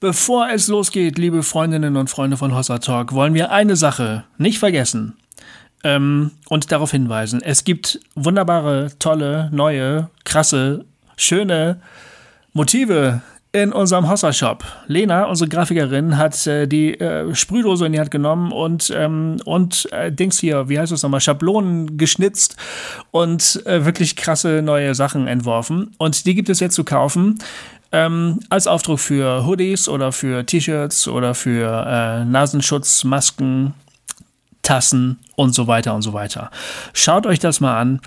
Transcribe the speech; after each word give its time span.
Bevor 0.00 0.48
es 0.48 0.68
losgeht, 0.68 1.18
liebe 1.18 1.42
Freundinnen 1.42 1.98
und 1.98 2.08
Freunde 2.08 2.38
von 2.38 2.54
Hossa 2.54 2.78
Talk, 2.78 3.12
wollen 3.12 3.34
wir 3.34 3.50
eine 3.50 3.76
Sache 3.76 4.24
nicht 4.38 4.58
vergessen 4.58 5.14
ähm, 5.84 6.30
und 6.48 6.72
darauf 6.72 6.90
hinweisen. 6.90 7.42
Es 7.42 7.64
gibt 7.64 8.00
wunderbare, 8.14 8.92
tolle, 8.98 9.50
neue, 9.52 10.08
krasse, 10.24 10.86
schöne 11.18 11.82
Motive 12.54 13.20
in 13.52 13.72
unserem 13.72 14.08
Hossa-Shop. 14.08 14.64
Lena, 14.86 15.24
unsere 15.24 15.50
Grafikerin, 15.50 16.16
hat 16.16 16.46
äh, 16.46 16.66
die 16.66 16.98
äh, 16.98 17.34
Sprühdose 17.34 17.84
in 17.84 17.92
die 17.92 18.00
Hand 18.00 18.10
genommen 18.10 18.52
und, 18.52 18.90
ähm, 18.96 19.36
und 19.44 19.86
äh, 19.92 20.10
Dings 20.10 20.38
hier, 20.38 20.70
wie 20.70 20.78
heißt 20.78 20.92
das 20.92 21.02
nochmal, 21.02 21.20
Schablonen 21.20 21.98
geschnitzt 21.98 22.56
und 23.10 23.60
äh, 23.66 23.84
wirklich 23.84 24.16
krasse 24.16 24.62
neue 24.62 24.94
Sachen 24.94 25.26
entworfen. 25.26 25.90
Und 25.98 26.24
die 26.24 26.34
gibt 26.34 26.48
es 26.48 26.60
jetzt 26.60 26.74
zu 26.74 26.84
kaufen. 26.84 27.38
Ähm, 27.92 28.38
als 28.50 28.66
Aufdruck 28.66 29.00
für 29.00 29.44
Hoodies 29.46 29.88
oder 29.88 30.12
für 30.12 30.46
T-Shirts 30.46 31.08
oder 31.08 31.34
für 31.34 31.86
äh, 31.86 32.24
Nasenschutz, 32.24 33.02
Masken, 33.02 33.74
Tassen 34.62 35.18
und 35.36 35.54
so 35.54 35.66
weiter 35.66 35.94
und 35.94 36.02
so 36.02 36.12
weiter. 36.12 36.50
Schaut 36.92 37.26
euch 37.26 37.40
das 37.40 37.60
mal 37.60 37.80
an 37.80 38.00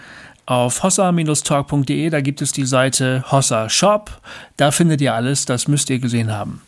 auf 0.46 0.84
hossa-talk.de, 0.84 2.09
da 2.09 2.22
gibt 2.22 2.42
es 2.42 2.52
die 2.52 2.66
Seite 2.66 3.23
Hossa 3.32 3.70
Shop. 3.70 4.12
Da 4.58 4.72
findet 4.72 5.02
ihr 5.02 5.14
alles, 5.14 5.46
das 5.46 5.68
müsst 5.68 5.90
ihr 5.90 6.00
gesehen 6.00 6.31
haben. 6.31 6.62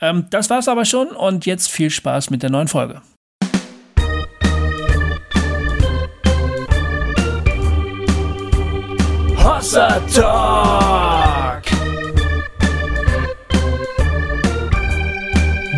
Ähm, 0.00 0.26
das 0.30 0.48
war's 0.50 0.68
aber 0.68 0.84
schon 0.84 1.08
und 1.08 1.46
jetzt 1.46 1.70
viel 1.70 1.90
Spaß 1.90 2.30
mit 2.30 2.42
der 2.42 2.50
neuen 2.50 2.68
Folge. 2.68 3.02
Hossa 9.36 10.00
Talk! 10.14 10.99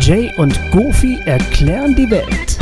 Jay 0.05 0.29
und 0.35 0.59
Goofy 0.73 1.17
erklären 1.23 1.95
die 1.95 2.09
Welt. 2.11 2.57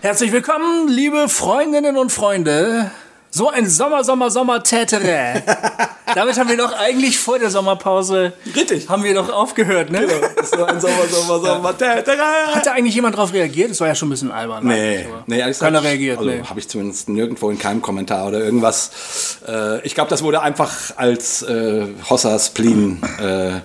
Herzlich 0.00 0.32
willkommen, 0.32 0.88
liebe 0.88 1.28
Freundinnen 1.28 1.98
und 1.98 2.10
Freunde. 2.10 2.90
So 3.28 3.50
ein 3.50 3.68
Sommer, 3.68 4.02
Sommer, 4.02 4.30
Sommer 4.30 4.62
Tätere. 4.62 5.42
Damit 6.14 6.38
haben 6.38 6.48
wir 6.48 6.56
doch 6.56 6.72
eigentlich 6.72 7.18
vor 7.18 7.38
der 7.38 7.50
Sommerpause. 7.50 8.32
Richtig. 8.56 8.88
Haben 8.88 9.04
wir 9.04 9.12
doch 9.12 9.30
aufgehört, 9.30 9.90
ne? 9.90 10.06
Genau, 10.06 10.22
war 10.22 10.68
ein 10.70 10.80
Sommer, 10.80 11.06
Sommer, 11.06 11.38
Sommer, 11.38 11.76
Tätere. 11.76 12.22
Hat 12.54 12.64
da 12.64 12.72
eigentlich 12.72 12.94
jemand 12.94 13.18
drauf 13.18 13.34
reagiert? 13.34 13.72
Das 13.72 13.80
war 13.80 13.88
ja 13.88 13.94
schon 13.94 14.08
ein 14.08 14.12
bisschen 14.12 14.32
albern. 14.32 14.66
Nee, 14.66 15.04
nee, 15.26 15.38
ehrlich 15.38 15.58
Keiner 15.58 15.84
reagiert, 15.84 16.16
Also 16.16 16.30
nee. 16.30 16.42
habe 16.48 16.58
ich 16.58 16.66
zumindest 16.66 17.10
nirgendwo 17.10 17.50
in 17.50 17.58
keinem 17.58 17.82
Kommentar 17.82 18.26
oder 18.26 18.38
irgendwas. 18.40 19.38
Äh, 19.46 19.86
ich 19.86 19.94
glaube, 19.94 20.08
das 20.08 20.22
wurde 20.22 20.40
einfach 20.40 20.72
als 20.96 21.42
äh, 21.42 21.88
Hossa 22.08 22.38
Spleen. 22.38 23.02
Äh, 23.22 23.60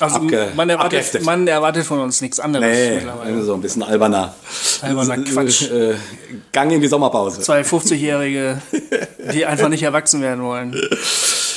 Also 0.00 0.16
abge- 0.18 0.48
man, 0.54 0.68
erwartet, 0.70 1.24
man 1.24 1.46
erwartet 1.46 1.84
von 1.86 2.00
uns 2.00 2.20
nichts 2.20 2.40
anderes 2.40 2.66
nee, 2.66 2.94
mittlerweile. 2.96 3.42
so 3.42 3.54
ein 3.54 3.60
bisschen 3.60 3.82
alberner. 3.82 4.34
Alberner 4.80 5.18
Quatsch. 5.18 5.62
Äh, 5.70 5.94
Gang 6.52 6.72
in 6.72 6.80
die 6.80 6.88
Sommerpause. 6.88 7.40
Zwei 7.40 7.62
50-Jährige, 7.62 8.60
die 9.32 9.46
einfach 9.46 9.68
nicht 9.68 9.82
erwachsen 9.82 10.20
werden 10.22 10.42
wollen. 10.42 10.76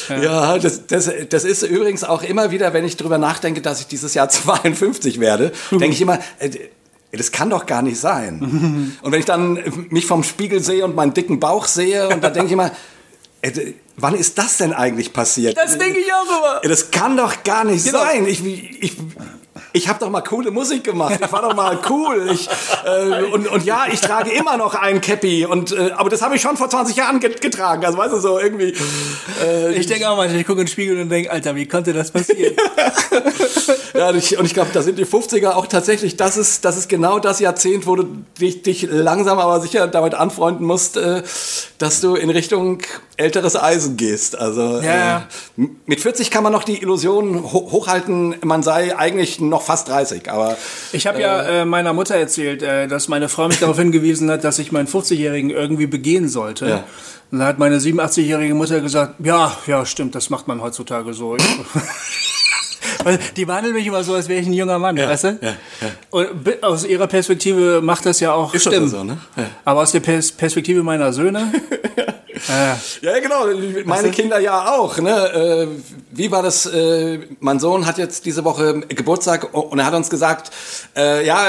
Ja, 0.09 0.57
das, 0.59 0.85
das, 0.85 1.11
das 1.29 1.43
ist 1.43 1.63
übrigens 1.63 2.03
auch 2.03 2.21
immer 2.23 2.51
wieder, 2.51 2.73
wenn 2.73 2.85
ich 2.85 2.95
drüber 2.97 3.17
nachdenke, 3.17 3.61
dass 3.61 3.79
ich 3.79 3.87
dieses 3.87 4.13
Jahr 4.13 4.29
52 4.29 5.19
werde, 5.19 5.51
denke 5.71 5.89
ich 5.89 6.01
immer, 6.01 6.19
äh, 6.39 6.49
das 7.11 7.31
kann 7.31 7.49
doch 7.49 7.65
gar 7.65 7.81
nicht 7.81 7.99
sein. 7.99 8.97
Und 9.01 9.11
wenn 9.11 9.19
ich 9.19 9.25
dann 9.25 9.59
mich 9.89 10.05
vom 10.05 10.23
Spiegel 10.23 10.61
sehe 10.61 10.83
und 10.83 10.95
meinen 10.95 11.13
dicken 11.13 11.39
Bauch 11.39 11.65
sehe, 11.65 12.09
und 12.09 12.23
dann 12.23 12.33
denke 12.33 12.47
ich 12.47 12.51
immer, 12.53 12.71
äh, 13.41 13.73
wann 13.97 14.15
ist 14.15 14.37
das 14.37 14.57
denn 14.57 14.73
eigentlich 14.73 15.13
passiert? 15.13 15.57
Das 15.57 15.77
denke 15.77 15.99
ich 15.99 16.11
auch 16.13 16.25
immer. 16.25 16.61
Das 16.69 16.91
kann 16.91 17.17
doch 17.17 17.43
gar 17.43 17.63
nicht 17.63 17.85
Genau. 17.85 17.99
sein. 17.99 18.25
Ich, 18.27 18.43
ich, 18.45 18.97
ich 19.73 19.87
habe 19.87 19.99
doch 19.99 20.09
mal 20.09 20.21
coole 20.21 20.51
Musik 20.51 20.83
gemacht. 20.83 21.19
Ich 21.23 21.31
war 21.31 21.41
doch 21.41 21.55
mal 21.55 21.79
cool. 21.89 22.29
Ich, 22.33 22.49
äh, 22.85 23.23
und, 23.23 23.47
und 23.47 23.63
ja, 23.65 23.85
ich 23.91 24.01
trage 24.01 24.31
immer 24.31 24.57
noch 24.57 24.75
ein 24.75 25.01
Cappy. 25.01 25.45
Und, 25.45 25.71
äh, 25.71 25.91
aber 25.95 26.09
das 26.09 26.21
habe 26.21 26.35
ich 26.35 26.41
schon 26.41 26.57
vor 26.57 26.69
20 26.69 26.95
Jahren 26.95 27.19
get 27.19 27.41
getragen. 27.41 27.85
Also 27.85 27.97
weißt 27.97 28.13
du, 28.13 28.19
so 28.19 28.39
irgendwie. 28.39 28.73
Äh, 29.43 29.73
Ich 29.73 29.87
denke 29.87 30.09
auch 30.09 30.17
manchmal, 30.17 30.39
ich 30.41 30.45
gucke 30.47 30.59
in 30.61 30.65
den 30.65 30.71
Spiegel 30.71 30.99
und 31.01 31.09
denke, 31.09 31.31
Alter, 31.31 31.55
wie 31.55 31.67
konnte 31.67 31.93
das 31.93 32.11
passieren? 32.11 32.53
ja, 33.93 34.09
und 34.09 34.17
ich, 34.17 34.37
ich 34.37 34.53
glaube, 34.53 34.71
da 34.73 34.81
sind 34.81 34.97
die 34.99 35.05
50er 35.05 35.51
auch 35.51 35.67
tatsächlich, 35.67 36.17
das 36.17 36.37
ist, 36.37 36.65
das 36.65 36.77
ist 36.77 36.89
genau 36.89 37.19
das 37.19 37.39
Jahrzehnt, 37.39 37.87
wo 37.87 37.95
du 37.95 38.03
dich, 38.39 38.61
dich 38.61 38.87
langsam 38.89 39.39
aber 39.39 39.59
sicher 39.61 39.87
damit 39.87 40.13
anfreunden 40.13 40.65
musst, 40.65 40.97
äh, 40.97 41.23
dass 41.77 42.01
du 42.01 42.15
in 42.15 42.29
Richtung 42.29 42.79
älteres 43.17 43.55
Eisen 43.55 43.97
gehst. 43.97 44.37
Also 44.37 44.79
Ja. 44.81 45.17
äh, 45.57 45.61
mit 45.85 46.01
40 46.01 46.29
kann 46.31 46.43
man 46.43 46.51
noch 46.51 46.63
die 46.63 46.81
Illusion 46.81 47.43
ho 47.43 47.69
hochhalten, 47.71 48.35
man 48.43 48.63
sei 48.63 48.97
eigentlich 48.97 49.39
noch 49.49 49.61
fast 49.61 49.87
30. 49.89 50.29
Aber 50.31 50.57
Ich 50.91 51.07
habe 51.07 51.21
ja 51.21 51.41
äh, 51.43 51.65
meiner 51.65 51.93
Mutter 51.93 52.15
erzählt, 52.15 52.61
äh, 52.63 52.87
dass 52.87 53.07
meine 53.07 53.29
Frau 53.29 53.47
mich 53.47 53.59
darauf 53.59 53.77
hingewiesen 53.79 54.29
hat, 54.31 54.43
dass 54.43 54.59
ich 54.59 54.71
meinen 54.71 54.87
50-Jährigen 54.87 55.49
irgendwie 55.49 55.87
begehen 55.87 56.27
sollte. 56.29 56.67
Ja. 56.67 56.83
Und 57.31 57.39
da 57.39 57.45
hat 57.47 57.57
meine 57.59 57.79
87-jährige 57.79 58.53
Mutter 58.53 58.81
gesagt, 58.81 59.15
ja, 59.23 59.55
ja, 59.67 59.85
stimmt, 59.85 60.15
das 60.15 60.29
macht 60.29 60.47
man 60.47 60.61
heutzutage 60.61 61.13
so. 61.13 61.35
Die 63.35 63.45
behandeln 63.45 63.75
mich 63.75 63.85
immer 63.85 64.03
so, 64.03 64.13
als 64.13 64.27
wäre 64.29 64.39
ich 64.41 64.47
ein 64.47 64.53
junger 64.53 64.79
Mann, 64.79 64.97
weißt 64.97 65.23
du? 65.25 65.39
ja, 65.41 65.49
ja. 65.49 65.55
Und 66.09 66.63
aus 66.63 66.85
ihrer 66.85 67.07
Perspektive 67.07 67.81
macht 67.81 68.05
das 68.05 68.19
ja 68.19 68.33
auch 68.33 68.53
Ist 68.53 68.63
Stimmen. 68.63 68.89
so, 68.89 69.03
ne? 69.03 69.17
Ja. 69.35 69.43
Aber 69.63 69.81
aus 69.81 69.91
der 69.91 69.99
Pers 69.99 70.31
Perspektive 70.31 70.81
meiner 70.81 71.13
Söhne, 71.13 71.51
äh, 72.35 73.05
Ja, 73.05 73.19
genau. 73.19 73.45
Meine 73.85 74.11
Kinder 74.11 74.39
ja 74.39 74.75
auch. 74.75 74.97
Ne? 74.97 75.11
Äh, 75.11 75.67
wie 76.11 76.31
war 76.31 76.43
das? 76.43 76.65
Äh, 76.65 77.19
mein 77.39 77.59
Sohn 77.59 77.85
hat 77.85 77.97
jetzt 77.97 78.25
diese 78.25 78.43
Woche 78.43 78.81
Geburtstag 78.89 79.53
und 79.53 79.79
er 79.79 79.85
hat 79.85 79.93
uns 79.93 80.09
gesagt, 80.09 80.51
äh, 80.95 81.25
ja, 81.25 81.47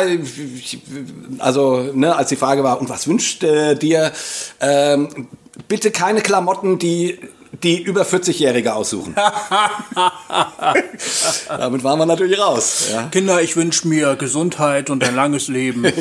also 1.38 1.90
ne, 1.92 2.16
als 2.16 2.28
die 2.28 2.36
Frage 2.36 2.64
war, 2.64 2.80
und 2.80 2.88
was 2.88 3.08
wünscht 3.08 3.42
äh, 3.42 3.74
dir? 3.74 4.12
Ähm, 4.60 5.28
bitte 5.68 5.90
keine 5.90 6.20
Klamotten, 6.20 6.78
die 6.78 7.18
die 7.62 7.82
über 7.82 8.02
40-Jährige 8.02 8.74
aussuchen. 8.74 9.14
Damit 11.48 11.84
waren 11.84 11.98
wir 11.98 12.06
natürlich 12.06 12.38
raus. 12.38 12.88
Ja. 12.92 13.08
Kinder, 13.08 13.42
ich 13.42 13.56
wünsche 13.56 13.88
mir 13.88 14.16
Gesundheit 14.16 14.88
und 14.90 15.02
ein 15.04 15.14
langes 15.14 15.48
Leben. 15.48 15.84
ja, 15.88 15.92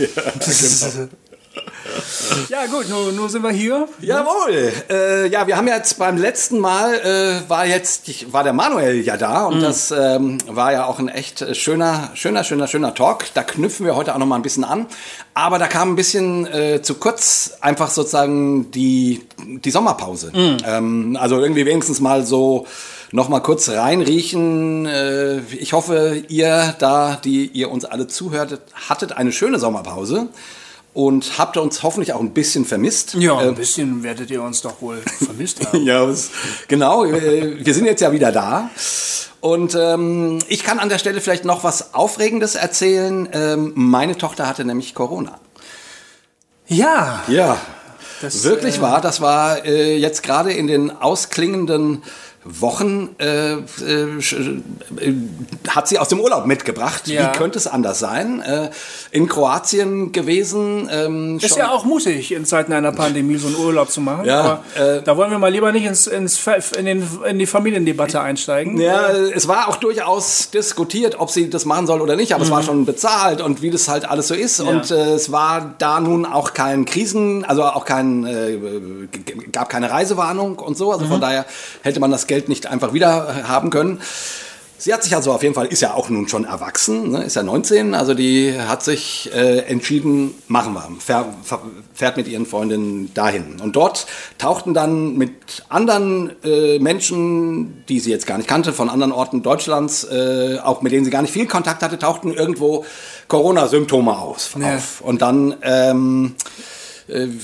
ja, 2.49 2.65
gut, 2.67 2.89
nun, 2.89 3.15
nun 3.15 3.29
sind 3.29 3.43
wir 3.43 3.51
hier. 3.51 3.87
Jawohl. 4.01 4.71
Äh, 4.89 5.27
ja, 5.27 5.47
wir 5.47 5.57
haben 5.57 5.67
jetzt 5.67 5.97
beim 5.97 6.17
letzten 6.17 6.59
Mal 6.59 6.93
äh, 6.95 7.49
war 7.49 7.65
jetzt 7.65 8.31
war 8.31 8.43
der 8.43 8.53
Manuel 8.53 9.01
ja 9.01 9.17
da 9.17 9.45
und 9.45 9.61
das 9.61 9.91
ähm, 9.91 10.37
war 10.47 10.71
ja 10.71 10.85
auch 10.85 10.99
ein 10.99 11.09
echt 11.09 11.41
äh, 11.41 11.55
schöner, 11.55 12.11
schöner, 12.13 12.43
schöner, 12.43 12.67
schöner 12.67 12.93
Talk. 12.93 13.25
Da 13.33 13.43
knüpfen 13.43 13.85
wir 13.85 13.95
heute 13.95 14.13
auch 14.13 14.19
noch 14.19 14.25
mal 14.25 14.35
ein 14.35 14.41
bisschen 14.41 14.63
an. 14.63 14.87
Aber 15.33 15.59
da 15.59 15.67
kam 15.67 15.91
ein 15.91 15.95
bisschen 15.95 16.45
äh, 16.47 16.81
zu 16.81 16.95
kurz 16.95 17.57
einfach 17.61 17.89
sozusagen 17.89 18.71
die 18.71 19.21
die 19.45 19.71
Sommerpause. 19.71 20.31
Ähm, 20.65 21.17
also 21.19 21.39
irgendwie 21.39 21.65
wenigstens 21.65 21.99
mal 21.99 22.25
so 22.25 22.65
noch 23.11 23.29
mal 23.29 23.39
kurz 23.39 23.69
reinriechen. 23.69 24.85
Äh, 24.85 25.39
ich 25.53 25.73
hoffe, 25.73 26.23
ihr 26.27 26.75
da, 26.79 27.15
die 27.23 27.47
ihr 27.47 27.71
uns 27.71 27.85
alle 27.85 28.07
zuhört, 28.07 28.59
hattet 28.89 29.13
eine 29.13 29.31
schöne 29.31 29.59
Sommerpause. 29.59 30.27
Und 30.95 31.37
habt 31.37 31.57
uns 31.57 31.83
hoffentlich 31.83 32.13
auch 32.13 32.21
ein 32.21 32.31
bisschen 32.33 32.63
vermisst. 32.65 33.15
Ja, 33.15 33.39
Äh, 33.41 33.49
ein 33.49 33.55
bisschen 33.55 34.01
werdet 34.01 34.31
ihr 34.31 34.41
uns 34.41 34.61
doch 34.61 34.81
wohl 34.81 34.97
vermisst 35.25 35.63
haben. 35.67 35.83
ja, 35.85 36.07
genau. 36.69 37.03
äh, 37.05 37.63
Wir 37.63 37.73
sind 37.73 37.85
jetzt 37.85 37.99
ja 37.99 38.11
wieder 38.13 38.31
da. 38.31 38.69
Und 39.41 39.75
ähm, 39.77 40.39
ich 40.47 40.63
kann 40.63 40.79
an 40.79 40.87
der 40.89 40.97
Stelle 40.97 41.19
vielleicht 41.19 41.43
noch 41.45 41.63
was 41.65 41.93
Aufregendes 41.93 42.55
erzählen. 42.55 43.27
Ähm, 43.33 43.73
meine 43.75 44.17
Tochter 44.17 44.47
hatte 44.47 44.63
nämlich 44.63 44.95
Corona. 44.95 45.37
Ja, 46.67 47.21
Ja, 47.27 47.57
Das, 48.21 48.43
wirklich 48.43 48.79
wahr. 48.81 49.01
Das 49.01 49.19
war 49.21 49.65
äh, 49.65 49.97
jetzt 49.97 50.23
gerade 50.23 50.53
in 50.53 50.67
den 50.67 50.89
ausklingenden 50.91 52.03
Wochen, 52.47 53.09
äh, 53.17 53.53
äh, 53.53 53.57
äh, 53.57 55.13
hat 55.67 55.87
sie 55.87 55.97
aus 55.97 56.09
dem 56.09 56.19
Urlaub 56.19 56.45
mitgebracht. 56.45 57.07
Ja. 57.07 57.33
Wie 57.33 57.37
könnte 57.37 57.57
es 57.57 57.65
anders 57.65 57.97
sein? 57.97 58.41
Äh, 58.41 58.69
in 59.09 59.27
Kroatien 59.27 60.11
gewesen. 60.11 60.87
Ähm, 60.91 61.39
ist 61.41 61.57
ja 61.57 61.71
auch 61.71 61.85
mutig, 61.85 62.31
in 62.31 62.45
Zeiten 62.45 62.71
einer 62.71 62.91
Pandemie 62.91 63.37
so 63.37 63.47
einen 63.47 63.55
Urlaub 63.55 63.89
zu 63.89 63.99
machen. 63.99 64.25
Ja, 64.25 64.61
aber 64.75 64.97
äh, 64.97 65.01
da 65.01 65.17
wollen 65.17 65.31
wir 65.31 65.39
mal 65.39 65.51
lieber 65.51 65.71
nicht 65.71 65.85
ins, 65.85 66.05
ins, 66.05 66.39
in, 66.77 66.85
den, 66.85 67.07
in 67.27 67.39
die 67.39 67.47
Familiendebatte 67.47 68.21
einsteigen. 68.21 68.79
Ja, 68.79 69.09
es 69.09 69.47
war 69.47 69.67
auch 69.67 69.77
durchaus 69.77 70.51
diskutiert, 70.51 71.19
ob 71.19 71.31
sie 71.31 71.49
das 71.49 71.65
machen 71.65 71.87
soll 71.87 71.99
oder 71.99 72.15
nicht, 72.15 72.35
aber 72.35 72.43
es 72.43 72.51
war 72.51 72.61
schon 72.61 72.85
bezahlt 72.85 73.41
und 73.41 73.63
wie 73.63 73.71
das 73.71 73.87
halt 73.87 74.07
alles 74.07 74.27
so 74.27 74.35
ist. 74.35 74.59
Und 74.59 74.91
äh, 74.91 75.13
es 75.13 75.31
war 75.31 75.73
da 75.79 75.99
nun 75.99 76.27
auch 76.27 76.53
kein 76.53 76.85
Krisen, 76.85 77.43
also 77.43 77.63
auch 77.63 77.85
kein, 77.85 79.09
gab 79.51 79.69
keine 79.69 79.89
Reisewarnung 79.89 80.59
und 80.59 80.77
so. 80.77 80.91
Also 80.91 81.05
von 81.07 81.19
daher 81.19 81.45
hätte 81.81 81.99
man 81.99 82.11
das 82.11 82.27
Geld 82.35 82.49
nicht 82.49 82.67
einfach 82.67 82.91
wieder 82.91 83.27
äh, 83.29 83.43
haben 83.43 83.69
können. 83.69 84.01
Sie 84.77 84.93
hat 84.93 85.03
sich 85.03 85.15
also 85.15 85.31
auf 85.31 85.41
jeden 85.41 85.55
Fall, 85.55 85.67
ist 85.67 85.81
ja 85.81 85.93
auch 85.93 86.09
nun 86.09 86.27
schon 86.27 86.43
erwachsen, 86.43 87.11
ne, 87.11 87.23
ist 87.23 87.37
ja 87.37 87.43
19, 87.43 87.95
also 87.95 88.13
die 88.13 88.53
hat 88.59 88.83
sich 88.83 89.31
äh, 89.33 89.59
entschieden, 89.59 90.35
machen 90.49 90.73
wir, 90.73 90.85
fähr, 90.99 91.33
fährt 91.93 92.17
mit 92.17 92.27
ihren 92.27 92.45
Freundinnen 92.45 93.13
dahin. 93.13 93.61
Und 93.63 93.77
dort 93.77 94.05
tauchten 94.37 94.73
dann 94.73 95.15
mit 95.15 95.63
anderen 95.69 96.33
äh, 96.43 96.77
Menschen, 96.79 97.85
die 97.87 98.01
sie 98.01 98.11
jetzt 98.11 98.27
gar 98.27 98.35
nicht 98.37 98.49
kannte, 98.49 98.73
von 98.73 98.89
anderen 98.89 99.13
Orten 99.13 99.41
Deutschlands, 99.41 100.03
äh, 100.03 100.59
auch 100.61 100.81
mit 100.81 100.91
denen 100.91 101.05
sie 101.05 101.11
gar 101.11 101.21
nicht 101.21 101.33
viel 101.33 101.47
Kontakt 101.47 101.81
hatte, 101.81 101.97
tauchten 101.97 102.33
irgendwo 102.33 102.83
Corona-Symptome 103.29 104.11
aus, 104.11 104.51
Ja. 104.59 104.75
auf. 104.75 104.99
Und 104.99 105.21
dann... 105.21 105.55
Ähm, 105.61 106.35
äh, 106.35 106.84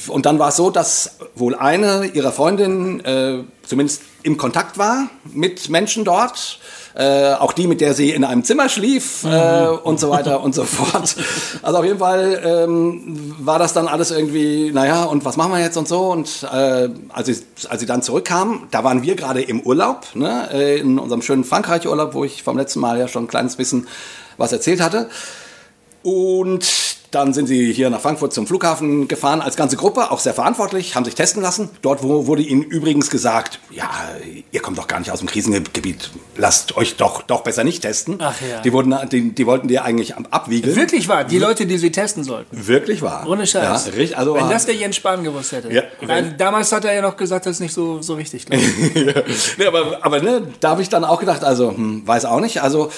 und 0.07 0.25
dann 0.25 0.39
war 0.39 0.49
es 0.49 0.55
so, 0.55 0.71
dass 0.71 1.17
wohl 1.35 1.53
eine 1.55 2.05
ihrer 2.05 2.31
Freundinnen 2.31 2.99
äh, 3.05 3.43
zumindest 3.63 4.01
im 4.23 4.37
Kontakt 4.37 4.77
war 4.77 5.09
mit 5.31 5.69
Menschen 5.69 6.03
dort. 6.03 6.59
Äh, 6.93 7.35
auch 7.35 7.53
die, 7.53 7.67
mit 7.67 7.79
der 7.79 7.93
sie 7.93 8.09
in 8.09 8.25
einem 8.25 8.43
Zimmer 8.43 8.67
schlief 8.67 9.23
äh, 9.23 9.67
und 9.67 9.99
so 9.99 10.09
weiter 10.09 10.41
und 10.41 10.53
so 10.53 10.65
fort. 10.65 11.15
Also 11.61 11.77
auf 11.77 11.85
jeden 11.85 11.99
Fall 11.99 12.41
ähm, 12.43 13.35
war 13.39 13.59
das 13.59 13.71
dann 13.71 13.87
alles 13.87 14.11
irgendwie, 14.11 14.71
naja, 14.73 15.03
und 15.03 15.23
was 15.23 15.37
machen 15.37 15.53
wir 15.53 15.59
jetzt 15.59 15.77
und 15.77 15.87
so. 15.87 16.11
Und 16.11 16.43
äh, 16.51 16.89
als, 17.09 17.27
sie, 17.27 17.37
als 17.69 17.79
sie 17.79 17.85
dann 17.85 18.01
zurückkam, 18.01 18.67
da 18.71 18.83
waren 18.83 19.03
wir 19.03 19.15
gerade 19.15 19.41
im 19.41 19.61
Urlaub, 19.61 20.05
ne, 20.15 20.49
äh, 20.51 20.79
in 20.79 20.99
unserem 20.99 21.21
schönen 21.21 21.43
Frankreich-Urlaub, 21.43 22.13
wo 22.13 22.25
ich 22.25 22.43
vom 22.43 22.57
letzten 22.57 22.79
Mal 22.79 22.99
ja 22.99 23.07
schon 23.07 23.25
ein 23.25 23.27
kleines 23.27 23.55
bisschen 23.55 23.87
was 24.37 24.51
erzählt 24.51 24.81
hatte. 24.81 25.09
Und 26.03 26.65
dann 27.11 27.33
sind 27.33 27.47
sie 27.47 27.73
hier 27.73 27.89
nach 27.89 27.99
Frankfurt 27.99 28.33
zum 28.33 28.47
Flughafen 28.47 29.07
gefahren 29.07 29.41
als 29.41 29.55
ganze 29.57 29.75
Gruppe, 29.75 30.11
auch 30.11 30.19
sehr 30.19 30.33
verantwortlich, 30.33 30.95
haben 30.95 31.03
sich 31.05 31.13
testen 31.15 31.41
lassen. 31.41 31.69
Dort 31.81 32.03
wo- 32.03 32.25
wurde 32.25 32.41
ihnen 32.41 32.63
übrigens 32.63 33.09
gesagt, 33.09 33.59
ja, 33.69 33.89
ihr 34.51 34.61
kommt 34.61 34.77
doch 34.77 34.87
gar 34.87 34.99
nicht 34.99 35.11
aus 35.11 35.19
dem 35.19 35.27
Krisengebiet, 35.27 36.09
lasst 36.37 36.77
euch 36.77 36.95
doch, 36.95 37.21
doch 37.21 37.41
besser 37.41 37.63
nicht 37.65 37.81
testen. 37.81 38.15
Ach 38.19 38.35
ja. 38.41 38.61
Die, 38.61 38.71
wurden, 38.71 38.95
die, 39.11 39.31
die 39.31 39.45
wollten 39.45 39.67
dir 39.67 39.83
eigentlich 39.83 40.15
abwiegeln. 40.15 40.75
Wirklich 40.75 41.07
wahr, 41.09 41.25
die 41.25 41.37
Leute, 41.37 41.65
die 41.65 41.77
sie 41.77 41.91
testen 41.91 42.23
sollten. 42.23 42.67
Wirklich 42.67 43.01
wahr. 43.01 43.25
Ohne 43.27 43.45
Scheiß. 43.45 43.85
Ja, 43.87 43.91
richtig, 43.91 44.17
also, 44.17 44.33
Wenn 44.35 44.49
das 44.49 44.65
der 44.65 44.75
Jens 44.75 44.95
Spahn 44.95 45.23
gewusst 45.23 45.51
hätte. 45.51 45.71
Ja. 45.71 45.83
Weil 46.01 46.33
damals 46.37 46.71
hat 46.71 46.85
er 46.85 46.93
ja 46.93 47.01
noch 47.01 47.17
gesagt, 47.17 47.45
das 47.45 47.57
ist 47.57 47.59
nicht 47.59 47.73
so, 47.73 48.01
so 48.01 48.13
richtig. 48.15 48.45
ich. 48.49 49.57
nee, 49.57 49.65
aber, 49.65 49.99
aber 50.01 50.21
ne, 50.21 50.47
da 50.61 50.69
habe 50.71 50.81
ich 50.81 50.89
dann 50.89 51.03
auch 51.03 51.19
gedacht, 51.19 51.43
also 51.43 51.71
hm, 51.71 52.07
weiß 52.07 52.25
auch 52.25 52.39
nicht. 52.39 52.61
Also 52.61 52.89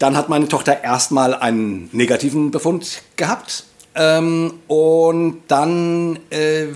dann 0.00 0.16
hat 0.16 0.28
meine 0.28 0.48
Tochter 0.48 0.82
erstmal 0.82 1.34
einen 1.34 1.88
negativen 1.92 2.50
Befund 2.50 3.02
gehabt 3.16 3.64
ähm, 3.94 4.54
und 4.66 5.42
dann 5.46 6.18
äh, 6.30 6.68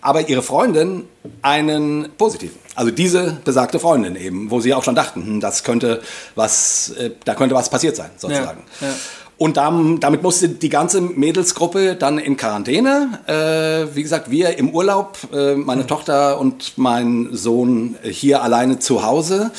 aber 0.00 0.28
ihre 0.28 0.42
Freundin 0.42 1.04
einen 1.42 2.08
positiven. 2.18 2.58
Also 2.74 2.90
diese 2.90 3.38
besagte 3.44 3.80
Freundin 3.80 4.16
eben, 4.16 4.50
wo 4.50 4.60
sie 4.60 4.74
auch 4.74 4.84
schon 4.84 4.94
dachten, 4.94 5.24
hm, 5.24 5.40
das 5.40 5.64
könnte 5.64 6.02
was, 6.34 6.90
äh, 6.90 7.10
da 7.24 7.34
könnte 7.34 7.54
was 7.54 7.70
passiert 7.70 7.96
sein 7.96 8.10
sozusagen. 8.16 8.64
Ja, 8.80 8.86
ja. 8.88 8.94
Und 9.38 9.56
damit 9.56 10.22
musste 10.24 10.48
die 10.48 10.68
ganze 10.68 11.00
Mädelsgruppe 11.00 11.94
dann 11.94 12.18
in 12.18 12.36
Quarantäne. 12.36 13.20
Äh, 13.26 13.94
wie 13.94 14.02
gesagt, 14.02 14.32
wir 14.32 14.58
im 14.58 14.70
Urlaub, 14.70 15.16
äh, 15.32 15.54
meine 15.54 15.86
Tochter 15.86 16.40
und 16.40 16.72
mein 16.76 17.28
Sohn 17.32 17.94
hier 18.02 18.42
alleine 18.42 18.80
zu 18.80 19.04
Hause. 19.04 19.52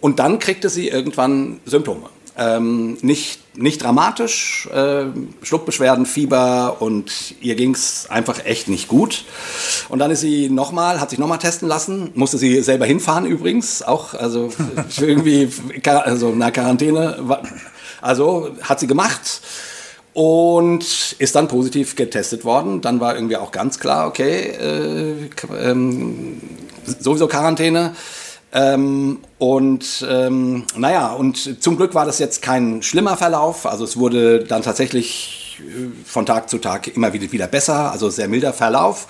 Und 0.00 0.20
dann 0.20 0.38
kriegte 0.38 0.68
sie 0.68 0.86
irgendwann 0.88 1.58
Symptome. 1.66 2.02
Ähm, 2.40 2.96
nicht, 3.02 3.40
nicht 3.58 3.82
dramatisch, 3.82 4.68
äh, 4.72 5.06
Schluckbeschwerden, 5.42 6.06
Fieber 6.06 6.76
und 6.78 7.34
ihr 7.40 7.56
ging 7.56 7.74
es 7.74 8.06
einfach 8.08 8.44
echt 8.46 8.68
nicht 8.68 8.86
gut. 8.86 9.24
Und 9.88 9.98
dann 9.98 10.12
ist 10.12 10.20
sie 10.20 10.48
nochmal, 10.48 11.00
hat 11.00 11.10
sich 11.10 11.18
nochmal 11.18 11.38
testen 11.40 11.66
lassen, 11.66 12.12
musste 12.14 12.38
sie 12.38 12.62
selber 12.62 12.86
hinfahren 12.86 13.26
übrigens, 13.26 13.82
auch, 13.82 14.14
also 14.14 14.50
irgendwie, 15.00 15.48
also 15.84 16.30
eine 16.30 16.52
Quarantäne, 16.52 17.16
war- 17.22 17.42
also 18.00 18.50
hat 18.62 18.80
sie 18.80 18.86
gemacht 18.86 19.40
und 20.14 21.14
ist 21.18 21.34
dann 21.34 21.48
positiv 21.48 21.94
getestet 21.94 22.44
worden. 22.44 22.80
Dann 22.80 23.00
war 23.00 23.14
irgendwie 23.14 23.36
auch 23.36 23.52
ganz 23.52 23.78
klar, 23.78 24.08
okay, 24.08 24.50
äh, 24.50 25.30
ähm, 25.62 26.40
sowieso 26.84 27.28
Quarantäne. 27.28 27.94
Ähm, 28.52 29.18
und 29.38 30.06
ähm, 30.08 30.64
naja, 30.74 31.12
und 31.12 31.62
zum 31.62 31.76
Glück 31.76 31.94
war 31.94 32.06
das 32.06 32.18
jetzt 32.18 32.42
kein 32.42 32.82
schlimmer 32.82 33.16
Verlauf. 33.16 33.66
Also 33.66 33.84
es 33.84 33.98
wurde 33.98 34.42
dann 34.42 34.62
tatsächlich 34.62 35.60
äh, 35.60 35.88
von 36.04 36.24
Tag 36.26 36.48
zu 36.48 36.58
Tag 36.58 36.88
immer 36.96 37.12
wieder, 37.12 37.30
wieder 37.30 37.46
besser, 37.46 37.92
also 37.92 38.08
sehr 38.10 38.26
milder 38.26 38.52
Verlauf. 38.52 39.06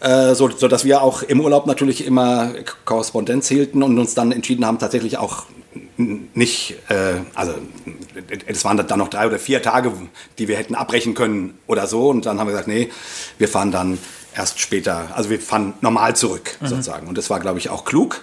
Äh, 0.00 0.34
so, 0.34 0.48
so 0.50 0.68
dass 0.68 0.84
wir 0.84 1.02
auch 1.02 1.22
im 1.22 1.40
Urlaub 1.40 1.66
natürlich 1.66 2.04
immer 2.04 2.52
Korrespondenz 2.84 3.46
hielten 3.46 3.82
und 3.82 3.98
uns 3.98 4.14
dann 4.14 4.32
entschieden 4.32 4.66
haben, 4.66 4.78
tatsächlich 4.78 5.18
auch 5.18 5.44
nicht, 5.96 6.76
äh, 6.88 7.14
also 7.34 7.54
es 8.46 8.64
waren 8.64 8.76
dann 8.76 8.98
noch 8.98 9.08
drei 9.08 9.26
oder 9.26 9.38
vier 9.38 9.62
Tage, 9.62 9.92
die 10.38 10.48
wir 10.48 10.56
hätten 10.56 10.74
abbrechen 10.74 11.14
können 11.14 11.58
oder 11.66 11.86
so. 11.86 12.08
Und 12.08 12.26
dann 12.26 12.38
haben 12.38 12.46
wir 12.46 12.52
gesagt, 12.52 12.68
nee, 12.68 12.90
wir 13.38 13.48
fahren 13.48 13.70
dann 13.72 13.98
erst 14.34 14.60
später, 14.60 15.08
also 15.14 15.30
wir 15.30 15.40
fahren 15.40 15.74
normal 15.80 16.16
zurück 16.16 16.56
sozusagen. 16.62 17.06
Und 17.06 17.18
das 17.18 17.30
war, 17.30 17.40
glaube 17.40 17.58
ich, 17.58 17.70
auch 17.70 17.84
klug. 17.84 18.20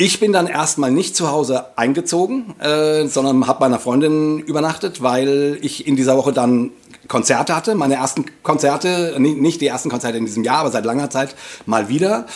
Ich 0.00 0.20
bin 0.20 0.32
dann 0.32 0.46
erstmal 0.46 0.92
nicht 0.92 1.16
zu 1.16 1.30
Hause 1.30 1.76
eingezogen, 1.76 2.54
äh, 2.60 3.06
sondern 3.08 3.48
habe 3.48 3.58
bei 3.58 3.66
einer 3.66 3.80
Freundin 3.80 4.38
übernachtet, 4.38 5.02
weil 5.02 5.58
ich 5.60 5.88
in 5.88 5.96
dieser 5.96 6.16
Woche 6.16 6.32
dann 6.32 6.70
Konzerte 7.08 7.56
hatte, 7.56 7.74
meine 7.74 7.94
ersten 7.94 8.24
Konzerte, 8.44 9.16
ni- 9.18 9.34
nicht 9.34 9.60
die 9.60 9.66
ersten 9.66 9.88
Konzerte 9.90 10.16
in 10.18 10.24
diesem 10.26 10.44
Jahr, 10.44 10.58
aber 10.58 10.70
seit 10.70 10.84
langer 10.84 11.10
Zeit 11.10 11.34
mal 11.66 11.88
wieder. 11.88 12.26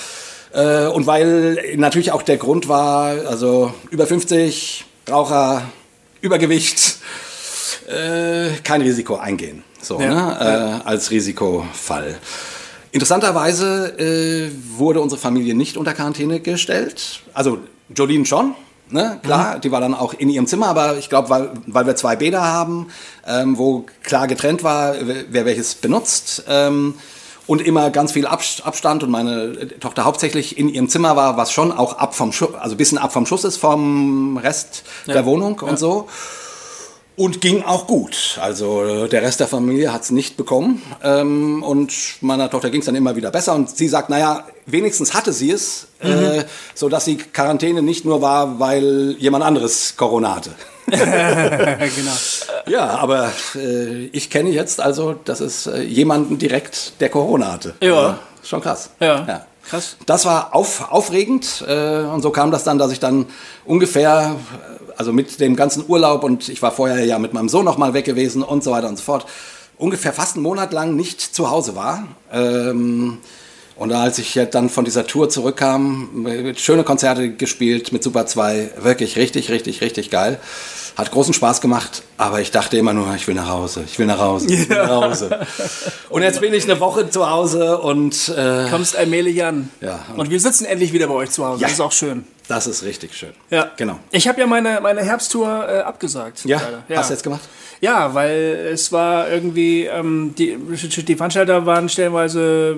Äh, 0.52 0.86
und 0.86 1.06
weil 1.06 1.76
natürlich 1.76 2.12
auch 2.12 2.22
der 2.22 2.36
Grund 2.36 2.68
war, 2.68 3.26
also 3.26 3.72
über 3.90 4.06
50, 4.06 4.84
Raucher, 5.10 5.62
Übergewicht, 6.20 6.98
äh, 7.88 8.50
kein 8.62 8.82
Risiko 8.82 9.16
eingehen. 9.16 9.64
So, 9.80 10.00
Ja, 10.00 10.08
ne? 10.08 10.80
Äh, 10.84 10.88
als 10.88 11.10
Risikofall. 11.10 12.16
Interessanterweise 12.92 13.98
äh, 13.98 14.50
wurde 14.76 15.00
unsere 15.00 15.20
Familie 15.20 15.54
nicht 15.54 15.76
unter 15.76 15.94
Quarantäne 15.94 16.40
gestellt. 16.40 17.22
Also 17.32 17.58
Jolene 17.94 18.26
schon, 18.26 18.54
ne? 18.90 19.18
klar, 19.22 19.58
die 19.58 19.72
war 19.72 19.80
dann 19.80 19.94
auch 19.94 20.14
in 20.14 20.28
ihrem 20.28 20.46
Zimmer, 20.46 20.68
aber 20.68 20.98
ich 20.98 21.08
glaube, 21.08 21.30
weil, 21.30 21.50
weil 21.66 21.86
wir 21.86 21.96
zwei 21.96 22.16
Bäder 22.16 22.42
haben, 22.42 22.88
ähm, 23.26 23.58
wo 23.58 23.86
klar 24.02 24.28
getrennt 24.28 24.62
war, 24.62 24.94
wer 25.00 25.44
welches 25.46 25.74
benutzt. 25.74 26.44
Ähm, 26.48 26.94
und 27.46 27.60
immer 27.60 27.90
ganz 27.90 28.12
viel 28.12 28.26
Abst- 28.26 28.64
Abstand 28.64 29.02
und 29.02 29.10
meine 29.10 29.78
Tochter 29.80 30.04
hauptsächlich 30.04 30.58
in 30.58 30.68
ihrem 30.68 30.88
Zimmer 30.88 31.16
war, 31.16 31.36
was 31.36 31.52
schon 31.52 31.72
auch 31.72 31.98
ab 31.98 32.14
vom 32.14 32.32
Schuss, 32.32 32.54
also 32.54 32.74
ein 32.74 32.78
bisschen 32.78 32.98
ab 32.98 33.12
vom 33.12 33.26
Schuss 33.26 33.44
ist 33.44 33.56
vom 33.56 34.36
Rest 34.36 34.84
der 35.06 35.24
Wohnung 35.26 35.58
und 35.60 35.78
so. 35.78 36.08
Und 37.14 37.42
ging 37.42 37.62
auch 37.62 37.86
gut. 37.86 38.38
Also 38.40 38.84
äh, 38.84 39.06
der 39.08 39.20
Rest 39.20 39.38
der 39.40 39.46
Familie 39.46 39.92
hat 39.92 40.02
es 40.02 40.10
nicht 40.10 40.38
bekommen. 40.38 40.80
Ähm, 41.04 41.62
und 41.62 41.92
meiner 42.22 42.48
Tochter 42.48 42.70
ging 42.70 42.80
es 42.80 42.86
dann 42.86 42.94
immer 42.94 43.14
wieder 43.16 43.30
besser. 43.30 43.54
Und 43.54 43.68
sie 43.68 43.86
sagt, 43.86 44.08
naja, 44.08 44.46
wenigstens 44.64 45.12
hatte 45.12 45.34
sie 45.34 45.50
es, 45.50 45.88
äh, 46.00 46.44
so 46.74 46.88
dass 46.88 47.04
sie 47.04 47.16
Quarantäne 47.18 47.82
nicht 47.82 48.06
nur 48.06 48.22
war, 48.22 48.58
weil 48.60 49.14
jemand 49.18 49.44
anderes 49.44 49.94
Corona 49.98 50.36
hatte. 50.36 50.52
genau. 51.96 52.12
Ja, 52.66 52.98
aber 52.98 53.32
äh, 53.54 54.06
ich 54.06 54.30
kenne 54.30 54.50
jetzt 54.50 54.80
also, 54.80 55.14
dass 55.24 55.40
es 55.40 55.66
äh, 55.66 55.82
jemanden 55.82 56.38
direkt, 56.38 57.00
der 57.00 57.08
Corona 57.08 57.52
hatte. 57.52 57.74
Ja. 57.82 58.10
Äh, 58.10 58.46
schon 58.46 58.60
krass. 58.60 58.90
Ja. 59.00 59.46
Krass. 59.68 59.96
Das 60.06 60.24
war 60.24 60.54
auf, 60.54 60.90
aufregend 60.90 61.64
äh, 61.66 62.00
und 62.00 62.20
so 62.20 62.30
kam 62.30 62.50
das 62.50 62.64
dann, 62.64 62.78
dass 62.78 62.90
ich 62.92 63.00
dann 63.00 63.26
ungefähr, 63.64 64.36
äh, 64.36 64.92
also 64.96 65.12
mit 65.12 65.40
dem 65.40 65.56
ganzen 65.56 65.84
Urlaub 65.86 66.24
und 66.24 66.48
ich 66.48 66.60
war 66.62 66.72
vorher 66.72 67.04
ja 67.04 67.18
mit 67.18 67.32
meinem 67.32 67.48
Sohn 67.48 67.64
noch 67.64 67.78
mal 67.78 67.94
weg 67.94 68.04
gewesen 68.04 68.42
und 68.42 68.64
so 68.64 68.72
weiter 68.72 68.88
und 68.88 68.98
so 68.98 69.04
fort, 69.04 69.26
ungefähr 69.78 70.12
fast 70.12 70.36
einen 70.36 70.42
Monat 70.42 70.72
lang 70.72 70.96
nicht 70.96 71.20
zu 71.20 71.50
Hause 71.50 71.76
war. 71.76 72.04
Ähm, 72.32 73.18
und 73.76 73.92
als 73.92 74.18
ich 74.18 74.34
ja 74.34 74.44
dann 74.44 74.68
von 74.68 74.84
dieser 74.84 75.06
Tour 75.06 75.28
zurückkam, 75.28 76.22
mit 76.22 76.60
schöne 76.60 76.84
Konzerte 76.84 77.30
gespielt 77.30 77.92
mit 77.92 78.02
Super 78.02 78.26
2, 78.26 78.72
wirklich 78.78 79.16
richtig, 79.16 79.50
richtig, 79.50 79.80
richtig 79.80 80.10
geil. 80.10 80.38
Hat 80.96 81.10
großen 81.10 81.32
Spaß 81.32 81.60
gemacht, 81.62 82.02
aber 82.18 82.40
ich 82.40 82.50
dachte 82.50 82.76
immer 82.76 82.92
nur, 82.92 83.14
ich 83.14 83.26
will 83.26 83.34
nach 83.34 83.48
Hause, 83.48 83.82
ich 83.86 83.98
will 83.98 84.06
nach 84.06 84.18
Hause, 84.18 84.46
ich 84.52 84.68
will 84.68 84.76
nach 84.76 84.88
Hause. 84.90 85.46
Und 86.10 86.22
jetzt 86.22 86.40
bin 86.40 86.52
ich 86.52 86.64
eine 86.64 86.78
Woche 86.80 87.08
zu 87.08 87.28
Hause 87.30 87.78
und 87.78 88.28
äh, 88.36 88.66
Kommst 88.68 88.96
allmählich 88.96 89.42
an. 89.42 89.70
Ja. 89.80 90.04
Und 90.16 90.28
wir 90.30 90.38
sitzen 90.38 90.66
endlich 90.66 90.92
wieder 90.92 91.06
bei 91.06 91.14
euch 91.14 91.30
zu 91.30 91.46
Hause. 91.46 91.62
Ja. 91.62 91.66
Das 91.68 91.74
ist 91.74 91.80
auch 91.80 91.92
schön. 91.92 92.24
das 92.48 92.66
ist 92.66 92.82
richtig 92.82 93.14
schön. 93.14 93.32
Ja. 93.50 93.70
Genau. 93.78 93.98
Ich 94.10 94.28
habe 94.28 94.38
ja 94.40 94.46
meine, 94.46 94.80
meine 94.82 95.02
Herbsttour 95.02 95.66
äh, 95.68 95.78
abgesagt. 95.80 96.44
Ja, 96.44 96.60
leider. 96.88 97.00
hast 97.00 97.08
du 97.08 97.14
jetzt 97.14 97.22
gemacht? 97.24 97.40
Ja, 97.80 98.12
weil 98.14 98.68
es 98.72 98.92
war 98.92 99.30
irgendwie, 99.30 99.86
ähm, 99.86 100.34
die, 100.36 100.56
die 100.58 101.16
Veranstalter 101.16 101.64
waren 101.66 101.88
stellenweise, 101.88 102.76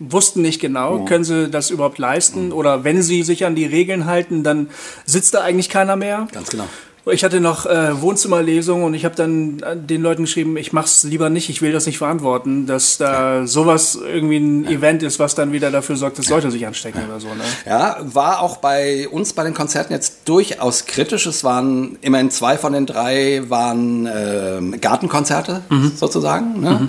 wussten 0.00 0.42
nicht 0.42 0.60
genau, 0.60 0.98
Mhm. 0.98 1.04
können 1.06 1.24
sie 1.24 1.48
das 1.48 1.70
überhaupt 1.70 1.98
leisten 1.98 2.50
oder 2.52 2.82
wenn 2.82 3.00
sie 3.00 3.22
sich 3.22 3.46
an 3.46 3.54
die 3.54 3.64
Regeln 3.64 4.06
halten, 4.06 4.42
dann 4.42 4.68
sitzt 5.06 5.34
da 5.34 5.40
eigentlich 5.42 5.68
keiner 5.70 5.94
mehr. 5.96 6.26
Ganz 6.32 6.50
genau. 6.50 6.66
Ich 7.12 7.22
hatte 7.22 7.38
noch 7.38 7.66
äh, 7.66 8.00
Wohnzimmerlesung 8.00 8.82
und 8.82 8.94
ich 8.94 9.04
habe 9.04 9.14
dann 9.14 9.60
äh, 9.60 9.76
den 9.76 10.00
Leuten 10.00 10.22
geschrieben, 10.22 10.56
ich 10.56 10.72
mach's 10.72 11.04
lieber 11.04 11.28
nicht, 11.28 11.50
ich 11.50 11.60
will 11.60 11.70
das 11.70 11.84
nicht 11.84 11.98
verantworten, 11.98 12.66
dass 12.66 12.96
da 12.96 13.46
sowas 13.46 13.94
irgendwie 13.94 14.38
ein 14.38 14.66
Event 14.66 15.02
ist, 15.02 15.18
was 15.18 15.34
dann 15.34 15.52
wieder 15.52 15.70
dafür 15.70 15.96
sorgt, 15.96 16.18
dass 16.18 16.30
Leute 16.30 16.50
sich 16.50 16.66
anstecken 16.66 17.04
oder 17.06 17.20
so. 17.20 17.28
Ne? 17.28 17.44
Ja, 17.66 17.98
war 18.02 18.40
auch 18.40 18.56
bei 18.56 19.06
uns 19.08 19.34
bei 19.34 19.44
den 19.44 19.52
Konzerten 19.52 19.92
jetzt 19.92 20.26
durchaus 20.26 20.86
kritisch. 20.86 21.26
Es 21.26 21.44
waren 21.44 21.98
immerhin 22.00 22.30
zwei 22.30 22.56
von 22.56 22.72
den 22.72 22.86
drei 22.86 23.42
waren 23.48 24.06
äh, 24.06 24.78
Gartenkonzerte 24.78 25.60
sozusagen. 25.96 26.60
Ne? 26.60 26.88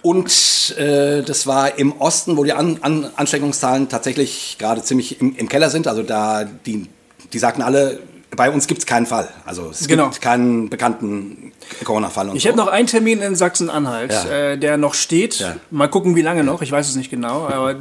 Und 0.00 0.74
äh, 0.78 1.22
das 1.22 1.46
war 1.46 1.78
im 1.78 1.92
Osten, 2.00 2.38
wo 2.38 2.44
die 2.44 2.54
An 2.54 2.78
An 2.80 3.10
Ansteckungszahlen 3.14 3.90
tatsächlich 3.90 4.56
gerade 4.58 4.82
ziemlich 4.82 5.20
im, 5.20 5.36
im 5.36 5.50
Keller 5.50 5.68
sind. 5.68 5.86
Also 5.86 6.02
da 6.02 6.44
die, 6.44 6.86
die 7.32 7.38
sagten 7.38 7.60
alle, 7.60 7.98
bei 8.36 8.50
uns 8.50 8.66
gibt 8.66 8.80
es 8.80 8.86
keinen 8.86 9.06
Fall. 9.06 9.28
Also 9.46 9.70
es 9.70 9.88
Genau. 9.88 10.10
gibt 10.10 10.20
keinen 10.20 10.68
bekannten 10.68 11.52
Corona-Fall. 11.84 12.30
Ich 12.34 12.42
so. 12.42 12.48
habe 12.50 12.58
noch 12.58 12.68
einen 12.68 12.86
Termin 12.86 13.20
in 13.22 13.34
Sachsen-Anhalt, 13.36 14.12
Ja. 14.12 14.24
äh, 14.52 14.58
der 14.58 14.76
noch 14.76 14.94
steht. 14.94 15.36
Ja. 15.40 15.56
Mal 15.70 15.88
gucken, 15.88 16.14
wie 16.14 16.22
lange 16.22 16.44
noch. 16.44 16.62
Ich 16.62 16.70
weiß 16.70 16.88
es 16.88 16.94
nicht 16.96 17.10
genau, 17.10 17.46
aber 17.46 17.72
äh, 17.72 17.74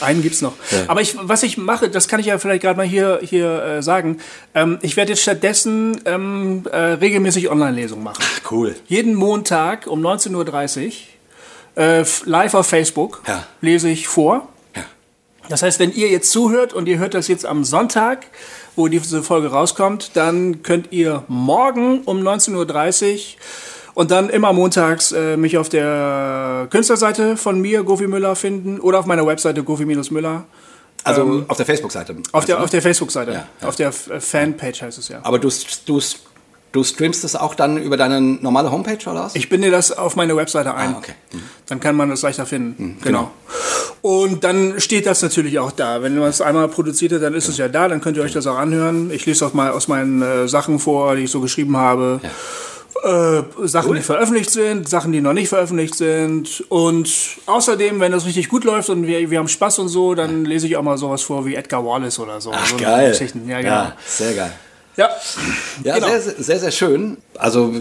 einen 0.00 0.22
gibt's 0.22 0.42
noch. 0.42 0.54
Aber 0.88 1.00
ich, 1.00 1.16
was 1.20 1.42
ich 1.42 1.58
mache, 1.58 1.88
das 1.88 2.08
kann 2.08 2.20
ich 2.20 2.26
ja 2.26 2.38
vielleicht 2.38 2.62
gerade 2.62 2.76
mal 2.76 2.86
hier, 2.86 3.20
hier 3.22 3.62
äh, 3.62 3.82
sagen. 3.82 4.18
Ähm, 4.54 4.78
ich 4.82 4.96
werde 4.96 5.12
jetzt 5.12 5.22
stattdessen 5.22 6.00
ähm, 6.04 6.64
äh, 6.70 6.76
regelmäßig 6.76 7.50
Online-Lesungen 7.50 8.04
machen. 8.04 8.22
cool. 8.50 8.74
Jeden 8.86 9.14
Montag 9.14 9.86
um 9.86 10.00
19.30 10.04 10.86
Uhr 11.76 11.82
äh, 11.82 12.04
live 12.24 12.54
auf 12.54 12.66
Facebook 12.66 13.22
Ja. 13.28 13.44
lese 13.60 13.88
ich 13.88 14.08
vor. 14.08 14.48
Ja. 14.76 14.82
Das 15.48 15.62
heißt, 15.62 15.78
wenn 15.78 15.92
ihr 15.92 16.08
jetzt 16.08 16.30
zuhört 16.30 16.72
und 16.72 16.88
ihr 16.88 16.98
hört 16.98 17.14
das 17.14 17.28
jetzt 17.28 17.46
am 17.46 17.64
Sonntag, 17.64 18.26
wo 18.78 18.88
diese 18.88 19.22
Folge 19.22 19.48
rauskommt, 19.48 20.12
dann 20.14 20.62
könnt 20.62 20.92
ihr 20.92 21.24
morgen 21.28 22.02
um 22.04 22.20
19.30 22.20 23.12
Uhr 23.12 23.18
und 23.94 24.12
dann 24.12 24.30
immer 24.30 24.52
montags 24.52 25.10
äh, 25.10 25.36
mich 25.36 25.58
auf 25.58 25.68
der 25.68 26.68
Künstlerseite 26.70 27.36
von 27.36 27.60
mir, 27.60 27.82
Gofi 27.82 28.06
Müller, 28.06 28.36
finden 28.36 28.78
oder 28.78 29.00
auf 29.00 29.06
meiner 29.06 29.26
Webseite 29.26 29.64
Gofi-Müller. 29.64 30.44
Also 31.04 31.44
auf 31.48 31.56
der 31.56 31.66
Facebook-Seite. 31.66 32.12
Ähm, 32.12 32.22
Auf 32.32 32.44
der, 32.44 32.62
auf 32.62 32.70
der 32.70 32.82
Facebook-Seite. 32.82 33.32
Ja, 33.32 33.46
ja. 33.60 33.68
Auf 33.68 33.76
der 33.76 33.92
Fanpage 33.92 34.82
heißt 34.82 34.98
es 34.98 35.08
ja. 35.08 35.20
Aber 35.22 35.38
du, 35.38 35.48
du, 35.86 36.00
du 36.72 36.84
streamst 36.84 37.24
es 37.24 37.36
auch 37.36 37.54
dann 37.54 37.76
über 37.78 37.96
deine 37.96 38.20
normale 38.20 38.70
Homepage 38.70 38.98
oder 39.10 39.24
was? 39.24 39.34
Ich 39.34 39.48
binde 39.48 39.70
das 39.70 39.92
auf 39.92 40.16
meine 40.16 40.36
Webseite 40.36 40.74
ein. 40.74 40.94
Ah, 40.94 40.98
okay. 40.98 41.12
Mhm. 41.32 41.42
Dann 41.66 41.80
kann 41.80 41.96
man 41.96 42.10
das 42.10 42.22
leichter 42.22 42.46
finden. 42.46 42.98
genau. 43.02 43.30
Und 44.00 44.44
dann 44.44 44.78
steht 44.80 45.06
das 45.06 45.22
natürlich 45.22 45.58
auch 45.58 45.72
da. 45.72 46.02
Wenn 46.02 46.16
man 46.16 46.28
es 46.28 46.40
einmal 46.40 46.68
produziert 46.68 47.12
hat, 47.12 47.22
dann 47.22 47.34
ist 47.34 47.48
es 47.48 47.58
ja 47.58 47.68
da. 47.68 47.88
Dann 47.88 48.00
könnt 48.00 48.16
ihr 48.16 48.22
euch 48.22 48.32
das 48.32 48.46
auch 48.46 48.56
anhören. 48.56 49.10
Ich 49.10 49.26
lese 49.26 49.44
auch 49.44 49.54
mal 49.54 49.72
aus 49.72 49.88
meinen 49.88 50.22
äh, 50.22 50.48
Sachen 50.48 50.78
vor, 50.78 51.16
die 51.16 51.24
ich 51.24 51.30
so 51.30 51.40
geschrieben 51.40 51.76
habe. 51.76 52.20
Äh, 53.02 53.42
Sachen, 53.66 53.94
die 53.94 54.00
veröffentlicht 54.00 54.50
sind, 54.50 54.88
Sachen, 54.88 55.12
die 55.12 55.20
noch 55.20 55.32
nicht 55.32 55.48
veröffentlicht 55.48 55.94
sind. 55.96 56.64
Und 56.68 57.10
außerdem, 57.46 58.00
wenn 58.00 58.12
das 58.12 58.24
richtig 58.24 58.48
gut 58.48 58.64
läuft 58.64 58.88
und 58.90 59.06
wir, 59.06 59.30
wir 59.30 59.38
haben 59.38 59.48
Spaß 59.48 59.80
und 59.80 59.88
so, 59.88 60.14
dann 60.14 60.44
lese 60.44 60.66
ich 60.66 60.76
auch 60.76 60.82
mal 60.82 60.98
sowas 60.98 61.22
vor 61.22 61.44
wie 61.44 61.54
Edgar 61.54 61.84
Wallace 61.84 62.18
oder 62.18 62.40
so. 62.40 62.52
Ach, 62.52 62.66
so 62.66 62.76
geil. 62.76 63.10
Geschichten. 63.10 63.48
Ja, 63.48 63.58
genau. 63.60 63.70
Ja, 63.70 63.96
sehr 64.06 64.34
geil. 64.34 64.52
Ja. 64.98 65.10
Ja, 65.84 65.94
Genau. 65.94 66.08
sehr, 66.08 66.20
sehr, 66.20 66.34
sehr, 66.38 66.58
sehr 66.58 66.70
schön. 66.72 67.16
Also, 67.38 67.72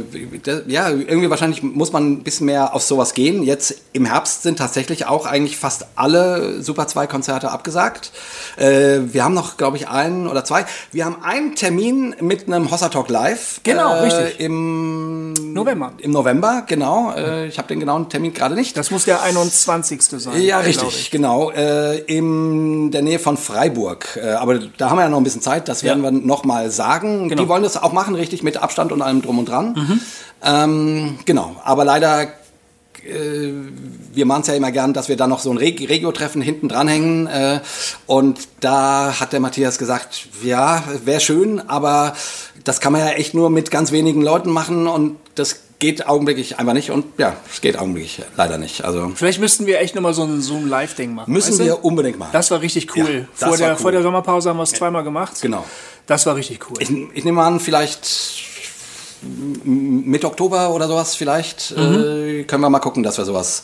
ja, 0.68 0.90
irgendwie 0.90 1.30
wahrscheinlich 1.30 1.64
muss 1.64 1.92
man 1.92 2.12
ein 2.12 2.24
bisschen 2.24 2.46
mehr 2.46 2.76
auf 2.76 2.84
sowas 2.84 3.14
gehen. 3.14 3.44
Jetzt 3.44 3.76
im 3.94 4.06
Herbst 4.06 4.44
sind 4.44 4.60
tatsächlich 4.60 5.08
auch 5.08 5.26
eigentlich 5.26 5.58
fast 5.58 5.88
alle 5.96 6.62
Super 6.62 6.88
2 6.88 7.08
Konzerte 7.08 7.52
abgesagt. 7.52 8.12
Äh, 8.58 9.00
wir 9.12 9.24
haben 9.24 9.34
noch, 9.34 9.58
glaube 9.58 9.78
ich, 9.78 9.88
einen 9.88 10.28
oder 10.28 10.46
zwei. 10.46 10.66
Wir 10.92 11.06
haben 11.06 11.24
einen 11.24 11.56
Termin 11.56 12.16
mit 12.20 12.48
einem 12.48 12.70
Hossa 12.70 12.90
Talk 12.90 13.10
Live. 13.10 13.62
Genau, 13.64 13.96
äh, 13.96 14.00
richtig. 14.02 14.40
Im 14.40 15.34
November. 15.54 15.94
Im 15.98 16.12
November, 16.12 16.64
genau. 16.68 17.14
Äh, 17.16 17.48
ich 17.48 17.58
habe 17.58 17.68
den 17.68 17.80
genauen 17.80 18.10
Termin 18.10 18.34
gerade 18.34 18.54
nicht. 18.54 18.78
Das 18.78 18.92
muss 18.92 19.06
der 19.06 19.24
21. 19.24 20.02
sein. 20.04 20.42
Ja, 20.42 20.60
richtig, 20.60 20.88
ich. 20.88 21.12
genau. 21.12 21.52
Äh, 21.52 22.00
in 22.02 22.92
der 22.92 23.02
Nähe 23.02 23.20
von 23.20 23.38
Freiburg. 23.38 24.20
Äh, 24.22 24.34
aber 24.34 24.60
da 24.60 24.90
haben 24.90 24.98
wir 24.98 25.04
ja 25.04 25.10
noch 25.10 25.18
ein 25.18 25.24
bisschen 25.24 25.42
Zeit, 25.42 25.68
das 25.68 25.84
werden 25.84 26.04
wir 26.04 26.12
noch 26.12 26.46
mal 26.46 26.70
sagen. 26.70 27.30
Genau. 27.30 27.42
Die 27.42 27.50
wollen 27.50 27.64
das 27.64 27.82
auch 27.82 27.94
machen, 27.94 28.16
richtig, 28.16 28.44
mit 28.44 28.58
Abstand 28.58 28.92
und 28.92 29.02
allem 29.02 29.22
drum 29.22 29.40
und 29.40 29.47
dran. 29.48 30.02
Ähm, 30.44 31.20
genau, 31.26 31.56
aber 31.64 31.86
leider, 31.86 32.24
äh, 32.24 33.52
wir 34.14 34.26
machen 34.26 34.42
es 34.42 34.48
ja 34.48 34.54
immer 34.54 34.72
gern, 34.72 34.94
dass 34.94 35.10
wir 35.10 35.18
da 35.18 35.28
noch 35.28 35.40
so 35.40 35.52
ein 35.52 35.58
Reg 35.58 35.80
Regio-Treffen 35.88 36.42
hinten 36.42 36.70
dranhängen. 36.70 37.28
Äh, 37.28 37.60
und 38.06 38.48
da 38.60 39.20
hat 39.20 39.34
der 39.34 39.40
Matthias 39.40 39.78
gesagt, 39.78 40.28
ja, 40.44 40.84
wäre 41.06 41.20
schön, 41.20 41.60
aber 41.70 42.16
das 42.64 42.80
kann 42.82 42.92
man 42.92 43.02
ja 43.02 43.12
echt 43.12 43.34
nur 43.34 43.50
mit 43.50 43.72
ganz 43.72 43.92
wenigen 43.92 44.22
Leuten 44.22 44.52
machen 44.52 44.88
und 44.88 45.18
das 45.36 45.62
geht 45.80 46.08
augenblicklich 46.08 46.58
einfach 46.58 46.74
nicht. 46.74 46.92
Und 46.92 47.06
ja, 47.18 47.36
es 47.52 47.62
geht 47.62 47.78
augenblicklich 47.78 48.22
leider 48.36 48.58
nicht. 48.58 48.84
Also 48.84 49.12
Vielleicht 49.16 49.40
müssten 49.40 49.66
wir 49.66 49.80
echt 49.80 49.96
nochmal 49.96 50.14
so 50.14 50.24
ein 50.24 50.42
Zoom-Live-Ding 50.42 51.14
machen. 51.14 51.32
müssen 51.32 51.52
weißt 51.52 51.60
du? 51.60 51.66
wir 51.66 51.86
unbedingt 51.86 52.18
machen. 52.18 52.32
Das 52.34 52.50
war 52.52 52.62
richtig 52.62 52.96
cool. 52.96 53.28
Ja, 53.40 53.48
vor, 53.48 53.58
der, 53.58 53.72
cool. 53.72 53.78
vor 53.78 53.92
der 53.92 54.02
Sommerpause 54.02 54.50
haben 54.50 54.58
wir 54.58 54.64
es 54.64 54.72
zweimal 54.72 55.04
gemacht. 55.04 55.40
Genau. 55.42 55.66
Das 56.08 56.26
war 56.26 56.36
richtig 56.36 56.60
cool. 56.70 56.78
Ich, 56.80 56.90
ich 57.14 57.24
nehme 57.26 57.44
an, 57.44 57.60
vielleicht 57.60 58.06
Mitte 59.22 60.28
Oktober 60.28 60.74
oder 60.74 60.88
sowas 60.88 61.16
vielleicht 61.16 61.72
äh, 61.72 62.44
können 62.44 62.62
wir 62.62 62.70
mal 62.70 62.80
gucken, 62.80 63.04
dass 63.04 63.18
wir 63.18 63.26
sowas 63.26 63.64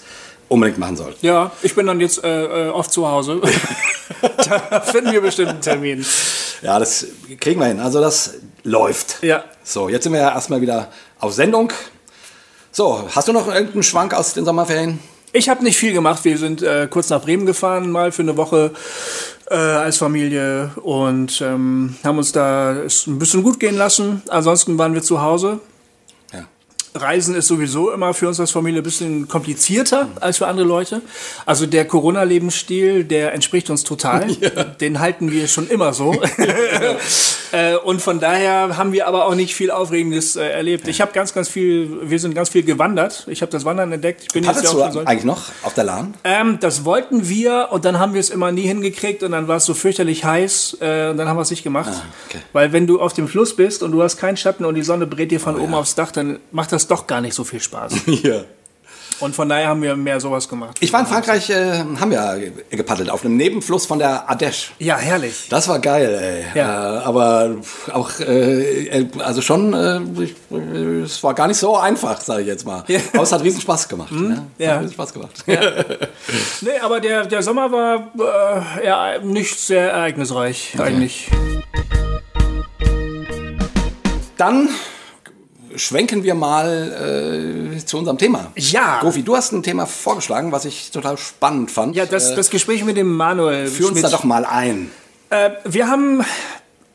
unbedingt 0.50 0.78
machen 0.78 0.98
sollten. 0.98 1.26
ja, 1.26 1.52
ich 1.62 1.74
bin 1.76 1.88
dann 1.88 2.00
jetzt 2.00 2.24
äh, 2.24 2.68
äh, 2.68 2.70
oft 2.70 2.92
zu 2.92 3.08
Hause. 3.08 3.42
da 4.70 4.82
finden 4.82 5.12
wir 5.12 5.22
bestimmt 5.22 5.50
einen 5.50 5.62
Termin. 5.62 6.06
Ja, 6.62 6.80
das 6.80 7.08
kriegen 7.40 7.60
wir 7.60 7.68
hin. 7.68 7.80
Also 7.80 8.02
das 8.02 8.36
läuft. 8.64 9.24
Ja. 9.24 9.44
So, 9.64 9.90
jetzt 9.90 10.04
sind 10.04 10.14
wir 10.14 10.20
ja 10.20 10.34
erstmal 10.34 10.62
wieder 10.62 10.92
auf 11.20 11.34
Sendung. 11.34 11.72
So, 12.72 13.08
hast 13.14 13.28
du 13.28 13.34
noch 13.34 13.48
irgendeinen 13.48 13.84
Schwank 13.84 14.14
aus 14.14 14.34
den 14.34 14.46
Sommerferien? 14.46 15.00
Ich 15.32 15.50
habe 15.50 15.64
nicht 15.64 15.78
viel 15.78 15.94
gemacht. 15.94 16.24
Wir 16.26 16.38
sind 16.38 16.62
äh, 16.62 16.88
kurz 16.90 17.10
nach 17.10 17.22
Bremen 17.22 17.46
gefahren, 17.46 17.92
mal 17.92 18.12
für 18.12 18.22
eine 18.22 18.38
Woche 18.38 18.72
äh, 19.50 19.56
als 19.56 19.98
Familie 19.98 20.72
und 20.82 21.42
ähm, 21.42 21.96
haben 22.04 22.18
uns 22.18 22.32
da 22.32 22.72
ein 22.72 23.20
bisschen 23.20 23.44
gut 23.44 23.60
gehen 23.60 23.76
lassen. 23.76 24.22
Ansonsten 24.30 24.78
waren 24.78 24.94
wir 24.94 25.02
zu 25.02 25.22
Hause. 25.22 25.60
Ja. 26.96 27.02
Reisen 27.02 27.36
ist 27.36 27.48
sowieso 27.48 27.92
immer 27.92 28.14
für 28.14 28.28
uns 28.28 28.40
als 28.40 28.52
Familie 28.52 28.82
ein 28.82 28.84
bisschen 28.84 29.28
komplizierter 29.28 30.08
als 30.20 30.38
für 30.38 30.48
andere 30.48 30.66
Leute. 30.68 31.02
Also 31.46 31.66
der 31.66 31.86
Corona-Lebensstil, 31.86 33.04
der 33.04 33.34
entspricht 33.34 33.70
uns 33.70 33.84
total. 33.84 34.28
Den 34.82 35.00
halten 35.00 35.32
wir 35.32 35.48
schon 35.48 35.68
immer 35.68 35.94
so. 35.94 36.14
äh, 37.52 37.76
und 37.76 38.02
von 38.02 38.20
daher 38.20 38.78
haben 38.78 38.92
wir 38.92 39.08
aber 39.08 39.26
auch 39.26 39.36
nicht 39.36 39.56
viel 39.56 39.72
Aufregendes 39.72 40.36
äh, 40.36 40.46
erlebt. 40.48 40.88
Ich 40.88 41.02
habe 41.02 41.12
ganz, 41.14 41.34
ganz 41.34 41.50
viel, 41.50 41.90
wir 42.04 42.20
sind 42.20 42.36
ganz 42.36 42.50
viel 42.50 42.64
gewandert. 42.64 43.26
Ich 43.28 43.42
habe 43.42 43.52
das 43.52 43.66
Wandern 43.66 43.92
entdeckt. 43.92 44.24
Ich 44.24 44.30
bin 44.30 44.46
Hattest 44.48 44.66
jetzt 44.66 44.74
du 44.74 44.80
ja 44.80 44.88
auch 44.88 44.92
so- 44.94 45.00
eigentlich 45.00 45.24
noch 45.26 45.50
auf 45.64 45.74
der 45.74 45.84
Lahn? 45.86 46.14
ähm, 46.24 46.58
das 46.60 46.86
wollten 46.86 47.28
wir 47.28 47.70
und 47.72 47.86
dann 47.86 48.00
haben 48.00 48.14
wir 48.14 48.20
es 48.20 48.30
immer 48.30 48.52
nie 48.52 48.64
hingekriegt 48.68 49.24
und 49.24 49.32
dann 49.32 49.48
war 49.48 49.58
es 49.58 49.66
so 49.66 49.74
fürchterlich 49.74 50.24
heiß 50.26 50.78
äh, 50.82 51.10
und 51.10 51.18
dann 51.18 51.28
haben 51.28 51.38
wir 51.38 51.42
es 51.42 51.50
nicht 51.52 51.64
gemacht. 51.64 51.92
Ah, 51.94 52.04
okay. 52.28 52.40
Weil 52.54 52.72
wenn 52.74 52.88
du 52.88 53.00
auf 53.02 53.14
dem 53.14 53.28
Fluss 53.28 53.56
bist 53.56 53.84
und 53.84 53.92
du 53.92 54.02
hast 54.04 54.18
keinen 54.18 54.38
Schatten 54.38 54.66
und 54.66 54.76
die 54.76 54.84
Sonne 54.84 55.08
brät 55.08 55.32
dir 55.32 55.40
Oh 55.40 55.44
von 55.46 55.60
oben 55.60 55.74
aufs 55.74 55.96
Dach, 55.96 56.12
dann 56.12 56.40
macht 56.52 56.72
das 56.72 56.83
doch 56.92 57.08
gar 57.08 57.22
nicht 57.22 57.34
so 57.34 57.44
viel 57.44 57.60
Spaß. 57.62 57.94
Ja. 58.24 58.44
und 59.20 59.36
von 59.36 59.48
daher 59.48 59.68
haben 59.68 59.82
wir 59.82 59.96
mehr 59.96 60.20
sowas 60.20 60.50
gemacht. 60.50 60.78
Ich 60.82 60.92
war 60.92 61.00
in 61.00 61.06
Frankreich, 61.06 61.50
äh, 61.50 61.80
haben 62.00 62.12
wir 62.12 62.52
gepaddelt, 62.70 63.10
auf 63.10 63.24
einem 63.24 63.38
Nebenfluss 63.38 63.86
von 63.86 64.00
der 64.00 64.30
Ardèche. 64.30 64.72
ja, 64.80 64.98
herrlich. 64.98 65.48
Das 65.50 65.68
war 65.68 65.80
geil, 65.80 66.14
ey. 66.54 66.58
Ja. 66.60 66.98
Äh, 67.00 67.04
aber 67.04 67.56
auch, 67.94 68.20
äh, 68.20 69.08
also 69.20 69.42
schon, 69.42 69.74
äh, 69.74 69.98
äh, 70.56 71.02
es 71.04 71.24
war 71.24 71.34
gar 71.34 71.48
nicht 71.48 71.58
so 71.58 71.78
einfach, 71.78 72.20
sage 72.22 72.42
ich 72.42 72.48
jetzt 72.48 72.66
mal. 72.66 72.84
Ja. 72.88 73.00
Aber 73.14 73.24
es 73.24 73.32
hat 73.32 73.44
riesen 73.44 73.62
Spaß 73.62 73.88
gemacht. 73.88 74.12
ne? 74.12 74.46
ja. 74.58 74.72
Hat 74.76 74.82
riesen 74.82 74.94
Spaß 74.94 75.14
gemacht. 75.14 75.44
Nee, 76.62 76.80
aber 76.82 77.00
der, 77.00 77.26
der 77.26 77.44
Sommer 77.44 77.72
war 77.72 78.12
äh, 78.82 78.86
ja, 78.86 79.20
nicht 79.20 79.60
sehr 79.60 79.92
ereignisreich 79.92 80.76
eigentlich. 80.80 81.30
Dann 84.38 84.70
schwenken 85.76 86.24
wir 86.24 86.36
mal 86.36 87.74
äh, 87.76 87.86
zu 87.86 87.98
unserem 87.98 88.18
Thema. 88.18 88.52
Ja. 88.56 89.00
Gofi, 89.02 89.24
du 89.24 89.36
hast 89.36 89.52
ein 89.52 89.64
Thema 89.64 89.86
vorgeschlagen, 89.86 90.52
was 90.52 90.66
ich 90.66 90.92
total 90.92 91.18
spannend 91.18 91.72
fand. 91.72 91.96
Ja, 91.96 92.06
das, 92.06 92.36
das 92.36 92.50
Gespräch 92.50 92.84
mit 92.84 92.98
dem 92.98 93.16
Manuel. 93.16 93.68
Führ 93.68 93.88
uns 93.88 94.00
Schmidt. 94.00 94.06
da 94.06 94.18
doch 94.18 94.24
mal 94.24 94.46
ein. 94.46 94.92
Äh, 95.30 95.52
wir 95.66 95.88
haben 95.88 96.24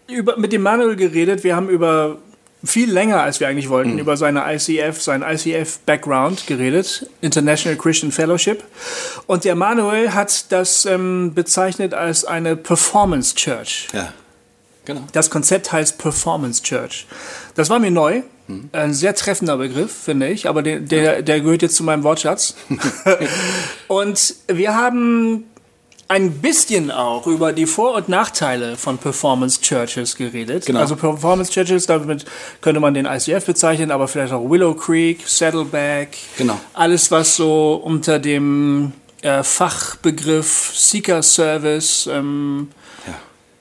über, 0.06 0.36
mit 0.36 0.52
dem 0.52 0.62
Manuel 0.62 0.96
geredet. 0.96 1.44
Wir 1.44 1.56
haben 1.56 1.68
über 1.68 2.18
viel 2.64 2.90
länger, 2.90 3.22
als 3.22 3.38
wir 3.40 3.48
eigentlich 3.48 3.68
wollten, 3.68 3.98
über 3.98 4.16
seine 4.16 4.42
ICF, 4.52 5.00
seinen 5.00 5.22
ICF-Background 5.22 6.46
geredet, 6.46 7.06
International 7.20 7.78
Christian 7.78 8.10
Fellowship. 8.10 8.64
Und 9.26 9.44
der 9.44 9.54
Manuel 9.54 10.12
hat 10.12 10.50
das 10.50 10.84
ähm, 10.84 11.34
bezeichnet 11.34 11.94
als 11.94 12.24
eine 12.24 12.56
Performance 12.56 13.34
Church. 13.34 13.88
Ja, 13.92 14.12
genau. 14.84 15.02
Das 15.12 15.30
Konzept 15.30 15.70
heißt 15.70 15.98
Performance 15.98 16.62
Church. 16.62 17.06
Das 17.54 17.70
war 17.70 17.78
mir 17.78 17.90
neu. 17.90 18.22
Ein 18.72 18.94
sehr 18.94 19.14
treffender 19.14 19.58
Begriff, 19.58 19.92
finde 19.92 20.28
ich, 20.28 20.48
aber 20.48 20.62
der, 20.62 20.80
der, 20.80 21.22
der 21.22 21.40
gehört 21.40 21.62
jetzt 21.62 21.76
zu 21.76 21.84
meinem 21.84 22.02
Wortschatz. 22.02 22.54
und 23.88 24.34
wir 24.46 24.74
haben 24.74 25.44
ein 26.08 26.32
bisschen 26.32 26.90
auch 26.90 27.26
über 27.26 27.52
die 27.52 27.66
Vor- 27.66 27.94
und 27.94 28.08
Nachteile 28.08 28.76
von 28.76 28.96
Performance 28.96 29.60
Churches 29.60 30.16
geredet. 30.16 30.64
Genau. 30.64 30.80
Also 30.80 30.96
Performance 30.96 31.52
Churches, 31.52 31.86
damit 31.86 32.24
könnte 32.62 32.80
man 32.80 32.94
den 32.94 33.04
ICF 33.04 33.44
bezeichnen, 33.44 33.90
aber 33.90 34.08
vielleicht 34.08 34.32
auch 34.32 34.48
Willow 34.48 34.74
Creek, 34.74 35.20
Saddleback. 35.26 36.16
Genau. 36.38 36.58
Alles, 36.72 37.10
was 37.10 37.36
so 37.36 37.74
unter 37.74 38.18
dem 38.18 38.92
äh, 39.20 39.42
Fachbegriff 39.42 40.72
Seeker 40.74 41.22
Service, 41.22 42.08
ähm. 42.10 42.68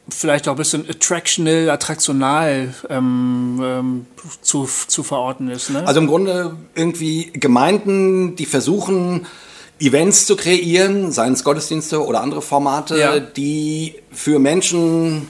Vielleicht 0.10 0.48
auch 0.48 0.54
ein 0.54 0.58
bisschen 0.58 0.90
attractional, 0.90 1.70
attraktional 1.70 2.74
ähm, 2.90 3.60
ähm, 3.64 4.06
zu, 4.42 4.68
zu 4.88 5.04
verorten 5.04 5.50
ist. 5.50 5.70
Ne? 5.70 5.86
Also 5.86 6.00
im 6.00 6.08
Grunde 6.08 6.56
irgendwie 6.76 7.32
Gemeinden, 7.34 8.36
die 8.36 8.46
versuchen, 8.46 9.26
Events 9.80 10.26
zu 10.26 10.36
kreieren, 10.36 11.12
seien 11.12 11.34
es 11.34 11.44
Gottesdienste 11.44 12.04
oder 12.04 12.22
andere 12.22 12.42
Formate, 12.42 12.98
Ja. 12.98 13.20
die 13.20 13.96
für 14.12 14.40
Menschen 14.40 15.28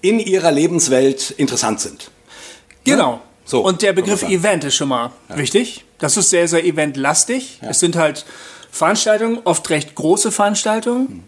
in 0.00 0.18
ihrer 0.18 0.50
Lebenswelt 0.50 1.30
interessant 1.32 1.80
sind. 1.80 2.10
Genau. 2.84 3.20
So, 3.44 3.64
und 3.64 3.82
der 3.82 3.92
Begriff. 3.92 4.22
Event 4.22 4.64
ist 4.64 4.76
schon 4.76 4.88
mal 4.88 5.10
wichtig. 5.28 5.84
Das 5.98 6.16
ist 6.16 6.30
sehr, 6.30 6.48
sehr 6.48 6.64
eventlastig. 6.64 7.58
Es 7.62 7.80
sind 7.80 7.96
halt 7.96 8.24
Veranstaltungen, 8.70 9.40
oft 9.44 9.68
recht 9.70 9.94
große 9.94 10.30
Veranstaltungen, 10.32 11.24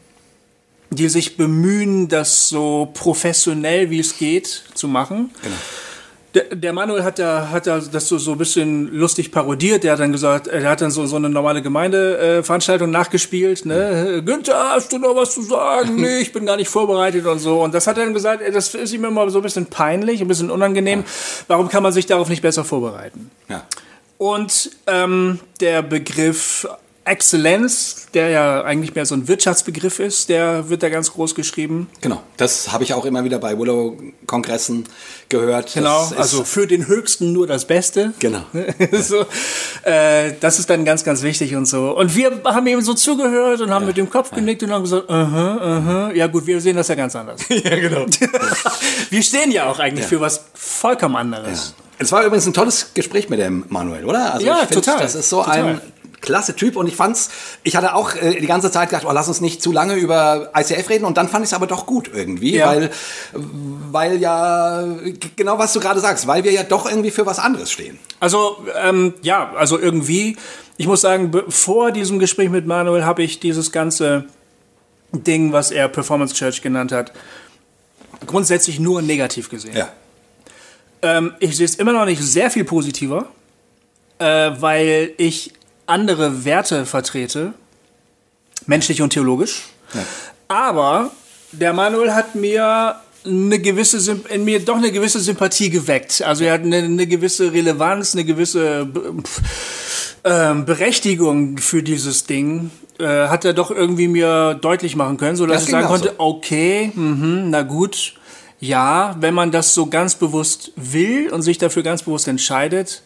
die 0.95 1.09
sich 1.09 1.37
bemühen, 1.37 2.09
das 2.09 2.49
so 2.49 2.91
professionell 2.93 3.91
wie 3.91 4.01
es 4.01 4.19
geht 4.19 4.65
zu 4.75 4.89
machen. 4.89 5.31
Genau. 5.43 5.57
Der, 6.35 6.45
der 6.45 6.73
Manuel 6.73 7.05
hat 7.05 7.19
da, 7.19 7.51
hat 7.51 7.67
da 7.67 7.79
das 7.79 8.09
so, 8.09 8.17
so 8.17 8.33
ein 8.33 8.39
bisschen 8.39 8.89
lustig 8.89 9.33
parodiert. 9.33 9.85
Der 9.85 9.93
hat 9.93 10.01
dann 10.01 10.13
gesagt, 10.13 10.47
er 10.47 10.67
hat 10.71 10.81
dann 10.81 10.91
so, 10.91 11.05
so 11.05 11.17
eine 11.17 11.29
normale 11.29 11.61
Gemeindeveranstaltung 11.61 12.89
äh, 12.89 12.93
nachgespielt. 12.93 13.67
Ne? 13.67 14.23
Günther, 14.25 14.71
hast 14.71 14.93
du 14.93 14.99
noch 14.99 15.15
was 15.15 15.35
zu 15.35 15.43
sagen? 15.43 15.97
nee, 16.01 16.21
ich 16.21 16.33
bin 16.33 16.47
gar 16.47 16.57
nicht 16.57 16.71
vorbereitet 16.71 17.27
und 17.27 17.39
so. 17.39 17.63
Und 17.63 17.75
das 17.75 17.87
hat 17.87 17.99
er 17.99 18.05
dann 18.05 18.15
gesagt, 18.15 18.43
das 18.51 18.75
ist 18.75 18.95
ihm 18.95 19.05
immer 19.05 19.29
so 19.29 19.41
ein 19.41 19.43
bisschen 19.43 19.67
peinlich, 19.67 20.23
ein 20.23 20.29
bisschen 20.29 20.51
unangenehm. 20.51 21.05
Warum 21.49 21.69
kann 21.69 21.83
man 21.83 21.93
sich 21.93 22.07
darauf 22.07 22.31
nicht 22.31 22.41
besser 22.41 22.65
vorbereiten? 22.65 23.31
Ja. 23.51 23.67
Und 24.17 24.71
ähm, 24.87 25.39
der 25.61 25.83
Begriff 25.83 26.67
Exzellenz, 27.05 28.07
der 28.15 28.29
ja 28.29 28.63
eigentlich 28.63 28.95
mehr 28.95 29.05
so 29.07 29.15
ein 29.17 29.27
Wirtschaftsbegriff 29.27 29.99
ist, 29.99 30.29
der 30.29 30.69
wird 30.69 30.85
da 30.85 30.89
ganz 30.89 31.13
groß 31.13 31.35
geschrieben. 31.35 31.91
Genau. 32.01 32.23
Das 32.37 32.73
habe 32.73 32.85
ich 32.85 32.95
auch 32.95 33.05
immer 33.05 33.25
wieder 33.25 33.39
bei 33.39 33.59
Willow-Kongressen 33.59 34.85
gehört. 35.29 35.75
Genau, 35.75 36.11
also 36.17 36.45
für 36.45 36.69
den 36.69 36.87
Höchsten 36.87 37.33
nur 37.33 37.49
das 37.49 37.65
Beste. 37.65 38.13
Genau. 38.21 38.43
so, 38.93 39.25
äh, 39.83 40.35
das 40.41 40.61
ist 40.61 40.71
dann 40.71 40.85
ganz, 40.85 41.03
ganz 41.03 41.23
wichtig 41.23 41.57
und 41.57 41.67
so. 41.67 41.97
Und 41.97 42.15
wir 42.15 42.41
haben 42.45 42.67
eben 42.69 42.83
so 42.83 42.95
zugehört 42.95 43.61
und 43.61 43.71
haben 43.71 43.87
mit 43.87 43.97
dem 43.97 44.09
Kopf 44.09 44.31
genickt 44.31 44.63
und 44.63 44.71
haben 44.71 44.83
gesagt, 44.83 45.11
aha, 45.11 45.57
aha. 45.57 46.13
ja 46.13 46.29
gut, 46.29 46.47
wir 46.47 46.61
sehen 46.61 46.77
das 46.77 46.87
ja 46.87 46.95
ganz 46.95 47.17
anders. 47.17 47.41
ja, 47.49 47.81
genau. 47.81 48.07
wir 49.11 49.23
stehen 49.23 49.51
ja 49.51 49.69
auch 49.69 49.81
eigentlich 49.81 50.07
für 50.07 50.21
was 50.21 50.45
vollkommen 50.55 51.17
anderes. 51.17 51.75
Es 51.99 52.11
war 52.13 52.25
übrigens 52.25 52.47
ein 52.47 52.53
tolles 52.53 52.95
Gespräch 52.95 53.29
mit 53.29 53.41
dem 53.41 53.65
Manuel, 53.69 54.05
oder? 54.05 54.35
Also 54.35 54.47
Ja, 54.47 54.63
ich 54.63 54.69
find, 54.69 54.85
total, 54.85 55.01
Das 55.01 55.15
ist 55.15 55.29
so 55.29 55.43
total. 55.43 55.65
ein 55.65 55.81
klasse 56.23 56.57
Typ 56.57 56.77
und 56.77 56.87
ich 56.87 56.97
fand's, 56.97 57.29
ich 57.63 57.77
hatte 57.77 57.95
auch 57.95 58.15
äh, 58.15 58.41
die 58.41 58.47
ganze 58.47 58.71
Zeit 58.71 58.89
gedacht, 58.89 59.05
oh, 59.07 59.13
lass 59.13 59.29
uns 59.29 59.41
nicht 59.43 59.61
zu 59.63 59.73
lange 59.73 59.95
über 59.97 60.51
ICF 60.57 60.89
reden 60.89 61.05
und 61.05 61.19
dann 61.19 61.29
fand 61.29 61.45
ich 61.45 61.51
es 61.51 61.55
aber 61.55 61.67
doch 61.67 61.85
gut 61.85 62.11
irgendwie, 62.15 62.57
Ja. 62.57 62.69
weil, 62.69 62.91
weil 63.33 64.19
ja, 64.21 64.85
genau 65.37 65.59
was 65.59 65.73
du 65.75 65.81
gerade 65.81 66.01
sagst, 66.01 66.27
weil 66.27 66.45
wir 66.45 66.53
ja 66.53 66.63
doch 66.63 66.89
irgendwie 66.89 67.11
für 67.11 67.27
was 67.27 67.39
anderes 67.39 67.71
stehen. 67.71 67.99
Also, 68.21 68.65
ähm, 68.83 69.13
ja, 69.23 69.53
also 69.55 69.79
irgendwie, 69.79 70.37
ich 70.79 70.87
muss 70.87 71.03
sagen, 71.03 71.33
vor 71.49 71.91
diesem 71.91 72.19
Gespräch 72.19 72.49
mit 72.49 72.67
Manuel 72.67 73.05
habe 73.05 73.23
ich 73.23 73.41
dieses 73.41 73.71
ganze 73.73 74.25
Ding, 75.13 75.53
was 75.53 75.71
er 75.71 75.89
Performance 75.89 76.35
Church 76.35 76.63
genannt 76.63 76.93
hat, 76.93 77.13
grundsätzlich 78.27 78.79
nur 78.81 79.03
negativ 79.03 79.51
gesehen. 79.51 79.77
Ja. 79.77 79.89
Ähm, 81.03 81.35
ich 81.41 81.57
sehe 81.57 81.67
es 81.67 81.75
immer 81.75 81.93
noch 81.93 82.05
nicht 82.05 82.23
sehr 82.23 82.51
viel 82.51 82.65
positiver, 82.65 83.27
äh, 84.19 84.53
weil 84.61 85.13
ich 85.19 85.53
andere 85.93 86.45
Werte 86.45 86.87
vertrete, 86.87 87.53
menschlich 88.67 89.03
und 89.03 89.11
theologisch. 89.11 89.65
Aber 90.49 91.11
der 91.53 91.73
Manuel 91.73 92.15
hat 92.15 92.35
mir 92.35 92.97
eine 93.25 93.59
gewisse 93.59 93.99
Symp- 93.99 94.29
in 94.29 94.45
mir 94.45 94.65
doch 94.65 94.77
eine 94.77 94.91
gewisse 94.91 95.21
Sympathie 95.21 95.71
geweckt. 95.71 96.23
Also 96.23 96.45
er 96.45 96.55
hat 96.55 96.63
eine, 96.63 96.79
eine 96.79 97.07
gewisse 97.07 97.53
Relevanz, 97.53 98.15
eine 98.15 98.25
gewisse 98.25 98.89
ähm, 100.25 100.65
Berechtigung 100.65 101.59
für 101.59 101.83
dieses 101.83 102.25
Ding. 102.25 102.71
Äh, 102.99 103.29
hat 103.29 103.45
er 103.45 103.53
doch 103.53 103.71
irgendwie 103.71 104.09
mir 104.09 104.55
deutlich 104.55 104.97
machen 104.97 105.17
können, 105.19 105.37
so 105.37 105.47
dass 105.47 105.59
Das 105.59 105.65
ich 105.65 105.71
sagen 105.71 105.87
konnte, 105.87 106.15
okay, 106.19 106.91
mhm, 106.95 107.51
na 107.51 107.63
gut, 107.63 108.15
ja, 108.61 109.17
wenn 109.21 109.35
man 109.35 109.51
das 109.51 109.75
so 109.75 109.87
ganz 109.87 110.15
bewusst 110.15 110.73
will 110.77 111.31
und 111.33 111.43
sich 111.43 111.59
dafür 111.59 111.83
ganz 111.83 112.03
bewusst 112.03 112.29
entscheidet, 112.29 113.03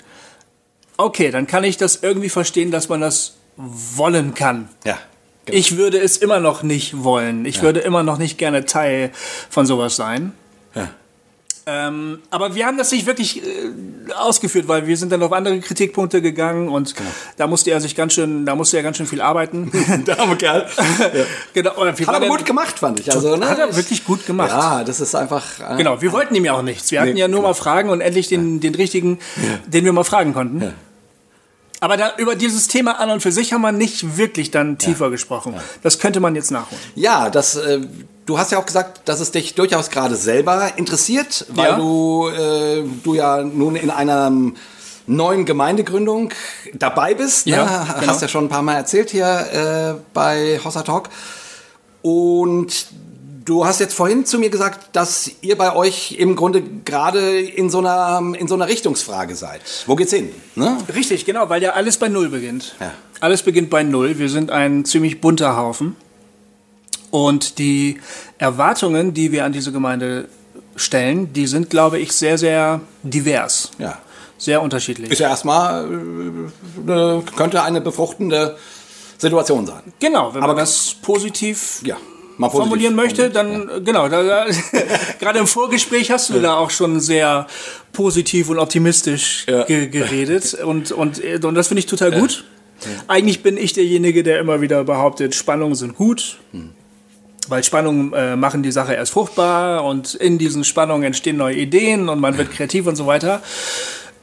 okay, 0.96 1.30
dann 1.30 1.46
kann 1.46 1.64
ich 1.64 1.76
das 1.76 1.96
irgendwie 2.02 2.28
verstehen, 2.28 2.70
dass 2.70 2.88
man 2.88 3.00
das 3.00 3.34
wollen 3.56 4.34
kann. 4.34 4.68
Ja. 4.84 4.98
genau. 5.44 5.58
Ich 5.58 5.76
würde 5.76 5.98
es 5.98 6.16
immer 6.18 6.40
noch 6.40 6.62
nicht 6.62 7.02
wollen. 7.04 7.44
Ich 7.46 7.62
würde 7.62 7.80
immer 7.80 8.02
noch 8.02 8.18
nicht 8.18 8.38
gerne 8.38 8.64
Teil 8.66 9.10
von 9.50 9.66
sowas 9.66 9.96
sein. 9.96 10.32
Ja. 10.74 10.88
Ähm, 11.68 12.20
aber 12.30 12.54
wir 12.54 12.64
haben 12.64 12.78
das 12.78 12.92
nicht 12.92 13.06
wirklich 13.06 13.42
äh, 13.42 14.12
ausgeführt, 14.16 14.68
weil 14.68 14.86
wir 14.86 14.96
sind 14.96 15.10
dann 15.10 15.20
auf 15.24 15.32
andere 15.32 15.58
Kritikpunkte 15.58 16.22
gegangen 16.22 16.68
und 16.68 16.94
da 17.38 17.48
musste 17.48 17.72
er 17.72 17.80
sich 17.80 17.96
ganz 17.96 18.12
schön, 18.12 18.46
da 18.46 18.54
musste 18.54 18.76
er 18.76 18.84
ganz 18.84 18.98
schön 18.98 19.06
viel 19.06 19.20
arbeiten. 19.20 19.72
Der 20.06 20.20
arme 20.20 20.36
Kerl. 20.36 20.68
genau, 21.54 21.74
oder 21.76 21.98
wir 21.98 22.06
Hat 22.06 22.22
er 22.22 22.28
gut 22.28 22.44
gemacht, 22.44 22.78
fand 22.78 23.00
ich. 23.00 23.10
Also, 23.12 23.34
ne? 23.36 23.48
Hat 23.48 23.58
er 23.58 23.74
wirklich 23.74 24.04
gut 24.04 24.24
gemacht. 24.26 24.50
Ja, 24.52 24.84
das 24.84 25.00
ist 25.00 25.16
einfach. 25.16 25.44
äh, 25.58 25.76
Genau, 25.76 26.00
wir 26.00 26.12
wollten 26.12 26.36
ihm 26.36 26.44
ja 26.44 26.52
auch 26.52 26.62
nichts. 26.62 26.92
Wir 26.92 27.00
hatten 27.00 27.14
Nee, 27.14 27.20
ja 27.20 27.26
nur 27.26 27.40
genau. 27.40 27.48
mal 27.48 27.54
Fragen 27.54 27.88
und 27.90 28.00
endlich 28.00 28.28
den, 28.28 28.60
den 28.60 28.76
richtigen, 28.76 29.18
den 29.66 29.84
wir 29.84 29.92
mal 29.92 30.04
fragen 30.04 30.34
konnten. 30.34 30.72
Aber 31.80 31.96
da, 31.96 32.12
über 32.16 32.34
dieses 32.36 32.68
Thema 32.68 32.98
an 33.00 33.10
und 33.10 33.20
für 33.20 33.32
sich 33.32 33.52
haben 33.52 33.60
wir 33.62 33.72
nicht 33.72 34.16
wirklich 34.16 34.50
dann 34.50 34.78
tiefer 34.78 35.10
gesprochen. 35.10 35.54
Das 35.82 35.98
könnte 35.98 36.20
man 36.20 36.34
jetzt 36.34 36.50
nachholen. 36.50 36.80
Ja, 36.94 37.28
das, 37.30 37.56
äh, 37.56 37.80
du 38.24 38.38
hast 38.38 38.50
ja 38.52 38.58
auch 38.58 38.66
gesagt, 38.66 39.02
dass 39.08 39.20
es 39.20 39.30
dich 39.30 39.54
durchaus 39.54 39.90
gerade 39.90 40.16
selber 40.16 40.72
interessiert, 40.76 41.44
weil 41.50 41.70
Ja. 41.70 41.76
du, 41.76 42.28
äh, 42.28 42.82
du 43.04 43.14
ja 43.14 43.42
nun 43.42 43.76
in 43.76 43.90
einer 43.90 44.32
neuen 45.06 45.44
Gemeindegründung 45.44 46.30
dabei 46.74 47.14
bist. 47.14 47.46
Ne? 47.46 47.56
Ja, 47.56 47.86
Hast 47.88 48.00
genau. 48.00 48.18
ja 48.18 48.28
schon 48.28 48.44
ein 48.46 48.48
paar 48.48 48.62
Mal 48.62 48.74
erzählt 48.74 49.10
hier 49.10 49.94
äh, 49.96 50.00
bei 50.14 50.58
Hossa 50.64 50.82
Talk. 50.82 51.10
Und 52.02 52.86
du 53.46 53.64
hast 53.64 53.80
jetzt 53.80 53.94
vorhin 53.94 54.26
zu 54.26 54.38
mir 54.38 54.50
gesagt, 54.50 54.94
dass 54.94 55.30
ihr 55.40 55.56
bei 55.56 55.74
euch 55.74 56.12
im 56.18 56.36
Grunde 56.36 56.62
gerade 56.84 57.40
in 57.40 57.70
so 57.70 57.78
einer, 57.78 58.20
in 58.38 58.46
so 58.48 58.54
einer 58.54 58.68
Richtungsfrage 58.68 59.34
seid. 59.34 59.62
Wo 59.86 59.96
geht's 59.96 60.12
hin? 60.12 60.30
Ne? 60.54 60.76
Richtig, 60.94 61.24
genau, 61.24 61.48
weil 61.48 61.62
ja 61.62 61.70
alles 61.72 61.96
bei 61.96 62.08
Null 62.08 62.28
beginnt. 62.28 62.74
Ja. 62.80 62.92
Alles 63.20 63.42
beginnt 63.42 63.70
bei 63.70 63.82
Null. 63.82 64.18
Wir 64.18 64.28
sind 64.28 64.50
ein 64.50 64.84
ziemlich 64.84 65.20
bunter 65.22 65.56
Haufen. 65.56 65.96
Und 67.10 67.58
die 67.58 68.00
Erwartungen, 68.36 69.14
die 69.14 69.32
wir 69.32 69.44
an 69.44 69.52
diese 69.52 69.72
Gemeinde 69.72 70.28
stellen, 70.74 71.32
die 71.32 71.46
sind, 71.46 71.70
glaube 71.70 71.98
ich, 71.98 72.12
sehr, 72.12 72.36
sehr 72.36 72.80
divers. 73.02 73.70
Ja. 73.78 73.98
Sehr 74.38 74.60
unterschiedlich. 74.60 75.10
Ist 75.10 75.20
ja 75.20 75.30
erstmal, 75.30 75.84
äh, 75.86 76.90
eine, 76.90 77.22
könnte 77.36 77.62
eine 77.62 77.80
befruchtende 77.80 78.58
Situation 79.16 79.64
sein. 79.66 79.80
Genau, 79.98 80.34
wenn 80.34 80.42
Aber- 80.42 80.52
man 80.52 80.56
das 80.58 80.94
positiv 81.00 81.80
Ja. 81.84 81.96
Mal 82.38 82.48
positiv 82.48 82.68
formulieren 82.68 82.94
möchte, 82.94 83.30
dann 83.30 83.68
äh, 83.68 83.80
genau. 83.80 84.08
Da, 84.08 84.22
da, 84.22 84.46
gerade 85.20 85.38
im 85.38 85.46
Vorgespräch 85.46 86.10
hast 86.10 86.30
du 86.30 86.40
da 86.40 86.56
auch 86.56 86.70
schon 86.70 87.00
sehr 87.00 87.46
positiv 87.92 88.48
und 88.50 88.58
optimistisch 88.58 89.46
Ja. 89.48 89.64
ge 89.64 89.88
geredet 89.88 90.54
und 90.54 90.92
und 90.92 91.22
äh, 91.24 91.38
und 91.42 91.54
das 91.54 91.68
finde 91.68 91.80
ich 91.80 91.86
total 91.86 92.12
gut. 92.12 92.44
Eigentlich 93.08 93.42
bin 93.42 93.56
ich 93.56 93.72
derjenige, 93.72 94.22
der 94.22 94.38
immer 94.38 94.60
wieder 94.60 94.84
behauptet, 94.84 95.34
Spannungen 95.34 95.74
sind 95.74 95.96
gut. 95.96 96.38
Weil 97.48 97.62
Spannungen 97.62 98.12
äh, 98.12 98.34
machen 98.36 98.62
die 98.62 98.72
Sache 98.72 98.94
erst 98.94 99.12
fruchtbar 99.12 99.84
und 99.84 100.14
in 100.14 100.36
diesen 100.36 100.64
Spannungen 100.64 101.04
entstehen 101.04 101.36
neue 101.36 101.54
Ideen 101.54 102.08
und 102.08 102.20
man 102.20 102.36
wird 102.36 102.50
kreativ 102.50 102.86
und 102.86 102.96
so 102.96 103.06
weiter. 103.06 103.40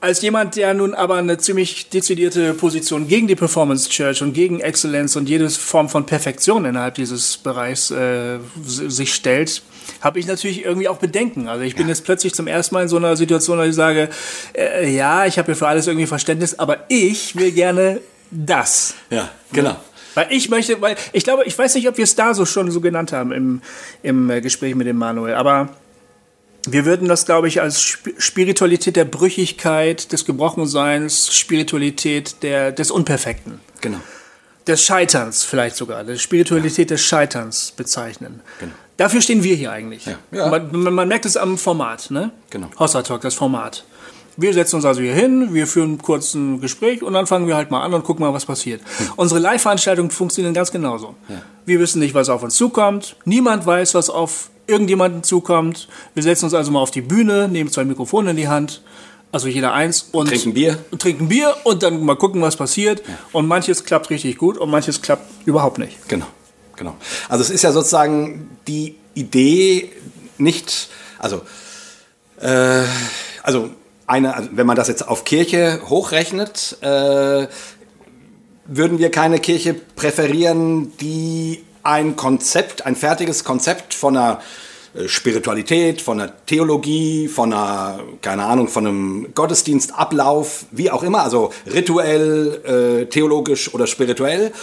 Als 0.04 0.22
jemand, 0.22 0.58
der 0.58 0.74
nun 0.74 0.94
aber 0.96 1.16
eine 1.16 1.38
ziemlich 1.38 1.88
dezidierte 1.88 2.54
Position 2.56 3.08
gegen 3.08 3.26
die 3.26 3.38
Performance 3.38 3.88
Church 3.88 4.22
und 4.22 4.34
gegen 4.34 4.60
Exzellenz 4.60 5.16
und 5.16 5.30
jede 5.30 5.50
Form 5.50 5.88
von 5.88 6.06
Perfektion 6.06 6.66
innerhalb 6.66 6.96
dieses 6.96 7.38
Bereichs 7.38 7.90
äh, 7.90 8.40
sich 8.66 9.14
stellt, 9.14 9.64
habe 10.02 10.20
ich 10.20 10.28
natürlich 10.28 10.66
irgendwie 10.66 10.90
auch 10.90 10.98
Bedenken. 10.98 11.48
Also 11.48 11.64
ich 11.64 11.78
bin 11.78 11.88
jetzt 11.88 12.04
plötzlich 12.04 12.34
zum 12.34 12.48
ersten 12.48 12.76
Mal 12.76 12.82
in 12.82 12.90
so 12.90 12.98
einer 12.98 13.16
Situation, 13.16 13.58
dass 13.58 13.70
ich 13.70 13.76
sage, 13.76 14.10
äh, 14.54 14.94
ja, 14.94 15.26
ich 15.26 15.38
habe 15.38 15.54
ja 15.54 15.56
für 15.56 15.70
alles 15.70 15.88
irgendwie 15.88 16.06
Verständnis, 16.06 16.60
aber 16.60 16.80
ich 16.90 17.38
will 17.38 17.54
gerne 17.54 18.02
das. 18.30 18.96
Ja, 19.10 19.30
genau. 19.54 19.78
Weil 20.16 20.28
ich 20.32 20.50
möchte, 20.50 20.82
weil 20.82 20.98
ich 21.14 21.24
glaube, 21.24 21.46
ich 21.46 21.58
weiß 21.58 21.76
nicht, 21.76 21.88
ob 21.88 21.96
wir 21.96 22.04
es 22.04 22.16
da 22.16 22.34
so 22.34 22.46
schon 22.46 22.70
so 22.72 22.82
genannt 22.82 23.14
haben 23.14 23.32
im, 23.32 23.62
im 24.02 24.30
äh, 24.30 24.42
Gespräch 24.42 24.76
mit 24.76 24.86
dem 24.86 24.98
Manuel, 24.98 25.36
aber 25.36 25.70
wir 26.66 26.86
würden 26.86 27.08
das, 27.08 27.26
glaube 27.26 27.48
ich, 27.48 27.62
als 27.62 27.80
Sp 27.84 28.16
Spiritualität 28.18 28.96
der 28.96 29.06
Brüchigkeit, 29.06 30.12
des 30.12 30.26
Gebrochenseins, 30.26 31.34
Spiritualität 31.34 32.42
der, 32.42 32.72
des 32.72 32.92
Unperfekten. 32.92 33.60
Genau. 33.82 34.00
des 34.66 34.82
Scheiterns 34.82 35.44
vielleicht 35.44 35.76
sogar, 35.76 36.06
der 36.06 36.16
Spiritualität 36.16 36.90
des 36.90 37.02
Scheiterns 37.02 37.72
bezeichnen. 37.72 38.40
Genau. 38.60 38.72
Dafür 38.96 39.22
stehen 39.22 39.44
wir 39.44 39.56
hier 39.56 39.72
eigentlich. 39.72 40.06
Ja. 40.06 40.18
Ja. 40.32 40.50
Man, 40.50 40.94
man, 40.94 41.08
merkt 41.08 41.26
es 41.26 41.36
am 41.36 41.58
Format, 41.58 42.12
ne? 42.12 42.32
Genau. 42.50 42.70
Hossa 42.80 43.02
Talk, 43.02 43.22
das 43.22 43.34
Format. 43.36 43.84
Wir 44.38 44.54
setzen 44.54 44.78
uns 44.78 44.86
also 44.86 45.02
hier 45.02 45.14
hin, 45.14 45.54
wir 45.54 45.68
führen 45.68 45.98
kurz 46.00 46.34
ein 46.34 46.62
Gespräch 46.62 47.04
und 47.04 47.14
dann 47.14 47.28
fangen 47.28 47.48
wir 47.48 47.56
halt 47.56 47.72
mal 47.72 47.84
an 47.84 47.94
und 47.94 48.04
gucken 48.04 48.26
mal, 48.26 48.34
was 48.34 48.46
passiert. 48.46 48.82
Hm. 48.98 49.08
Unsere 49.18 49.40
Live-Veranstaltungen 49.40 50.10
funktionieren 50.10 50.54
ganz 50.54 50.72
genauso. 50.72 51.16
Ja. 51.28 51.42
Wir 51.66 51.80
wissen 51.80 52.00
nicht, 52.00 52.14
was 52.14 52.30
auf 52.30 52.42
uns 52.42 52.56
zukommt. 52.56 53.16
Niemand 53.26 53.66
weiß, 53.66 53.94
was 53.94 54.10
auf 54.10 54.50
irgendjemanden 54.68 55.24
zukommt. 55.24 55.88
Wir 56.14 56.24
setzen 56.24 56.46
uns 56.46 56.54
also 56.54 56.72
mal 56.72 56.80
auf 56.80 56.92
die 56.92 57.02
Bühne, 57.02 57.48
nehmen 57.48 57.70
zwei 57.70 57.84
Mikrofone 57.86 58.32
in 58.32 58.38
die 58.38 58.48
Hand, 58.48 58.82
also 59.32 59.48
jeder 59.48 59.74
eins 59.74 60.10
und 60.12 60.30
trinken 60.30 60.54
Bier. 60.54 60.78
Trinken 60.98 61.28
Bier 61.28 61.56
und 61.64 61.84
dann 61.84 62.04
mal 62.04 62.16
gucken, 62.16 62.42
was 62.42 62.56
passiert. 62.56 63.00
Ja. 63.08 63.18
Und 63.32 63.48
manches 63.48 63.84
klappt 63.84 64.10
richtig 64.10 64.38
gut 64.38 64.58
und 64.58 64.70
manches 64.70 65.02
klappt 65.02 65.26
überhaupt 65.46 65.80
nicht. 65.80 66.08
Genau, 66.08 66.28
genau. 66.76 66.96
Also 67.30 67.44
es 67.44 67.50
ist 67.50 67.64
ja 67.64 67.72
sozusagen 67.72 68.50
die 68.68 68.96
Idee 69.16 69.92
nicht, 70.38 70.90
also 71.20 71.42
äh, 72.40 72.84
also 73.42 73.70
eine, 74.06 74.36
also 74.36 74.50
wenn 74.54 74.68
man 74.68 74.76
das 74.76 74.88
jetzt 74.88 75.08
auf 75.08 75.24
Kirche 75.24 75.82
hochrechnet, 75.88 76.78
äh, 76.82 77.48
würden 78.66 79.00
wir 79.00 79.12
keine 79.12 79.40
Kirche 79.40 79.74
präferieren, 79.74 80.96
die 80.98 81.64
ein 81.84 82.16
Konzept, 82.16 82.86
ein 82.86 82.96
fertiges 82.96 83.44
Konzept 83.44 83.94
von 83.94 84.18
einer 84.18 84.42
äh, 84.96 85.08
Spiritualität, 85.08 86.02
von 86.02 86.20
einer 86.20 86.46
Theologie, 86.46 87.28
von 87.28 87.54
einer, 87.54 88.00
keine 88.22 88.46
Ahnung, 88.46 88.68
von 88.68 88.88
einem 88.88 89.34
Gottesdienstablauf, 89.36 90.66
wie 90.72 90.90
auch 90.90 91.04
immer, 91.04 91.24
also 91.24 91.52
rituell, 91.66 93.04
äh, 93.04 93.06
theologisch 93.08 93.74
oder 93.74 93.88
spirituell, 93.88 94.54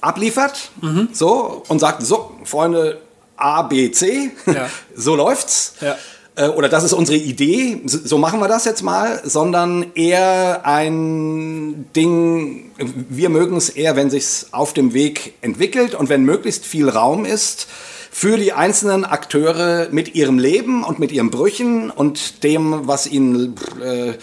abliefert, 0.00 0.70
mhm. 0.82 1.08
so, 1.12 1.62
und 1.68 1.78
sagt, 1.78 2.02
so, 2.02 2.32
Freunde, 2.44 3.00
A, 3.36 3.62
B, 3.62 3.90
C, 3.90 4.32
ja. 4.46 4.68
so 4.94 5.14
läuft's. 5.16 5.74
Ja. 5.80 5.96
Äh, 6.36 6.48
oder 6.48 6.68
das 6.68 6.84
ist 6.84 6.92
unsere 6.92 7.18
Idee, 7.18 7.80
so 7.84 8.18
machen 8.18 8.40
wir 8.40 8.48
das 8.48 8.64
jetzt 8.64 8.82
mal, 8.82 9.20
sondern 9.24 9.86
eher 9.94 10.66
ein 10.66 11.86
Ding, 11.94 12.72
wir 12.76 13.28
mögen 13.28 13.56
es 13.56 13.68
eher, 13.68 13.96
wenn 13.96 14.10
sich's 14.10 14.48
auf 14.52 14.72
dem 14.72 14.94
Weg 14.94 15.34
entwickelt 15.42 15.94
und 15.94 16.08
wenn 16.08 16.24
möglichst 16.24 16.64
viel 16.64 16.88
Raum 16.88 17.24
ist 17.24 17.68
für 18.10 18.36
die 18.36 18.52
einzelnen 18.52 19.04
Akteure 19.04 19.88
mit 19.90 20.14
ihrem 20.14 20.38
Leben 20.38 20.84
und 20.84 20.98
mit 20.98 21.12
ihren 21.12 21.30
Brüchen 21.30 21.90
und 21.90 22.44
dem, 22.44 22.86
was 22.86 23.06
ihnen 23.06 23.56
äh, 23.82 24.14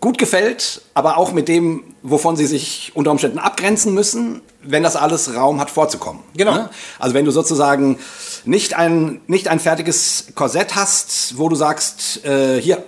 gut 0.00 0.18
gefällt, 0.18 0.82
aber 0.94 1.18
auch 1.18 1.32
mit 1.32 1.48
dem, 1.48 1.82
wovon 2.02 2.36
sie 2.36 2.46
sich 2.46 2.92
unter 2.94 3.10
Umständen 3.10 3.38
abgrenzen 3.38 3.92
müssen, 3.92 4.40
wenn 4.62 4.82
das 4.84 4.94
alles 4.96 5.34
Raum 5.34 5.60
hat 5.60 5.70
vorzukommen. 5.70 6.22
Genau. 6.36 6.54
Ne? 6.54 6.70
Also 6.98 7.14
wenn 7.14 7.24
du 7.24 7.32
sozusagen 7.32 7.98
nicht 8.44 8.74
ein, 8.74 9.20
nicht 9.26 9.48
ein 9.48 9.58
fertiges 9.58 10.28
Korsett 10.34 10.76
hast, 10.76 11.36
wo 11.36 11.48
du 11.48 11.56
sagst, 11.56 12.24
äh, 12.24 12.60
hier, 12.60 12.84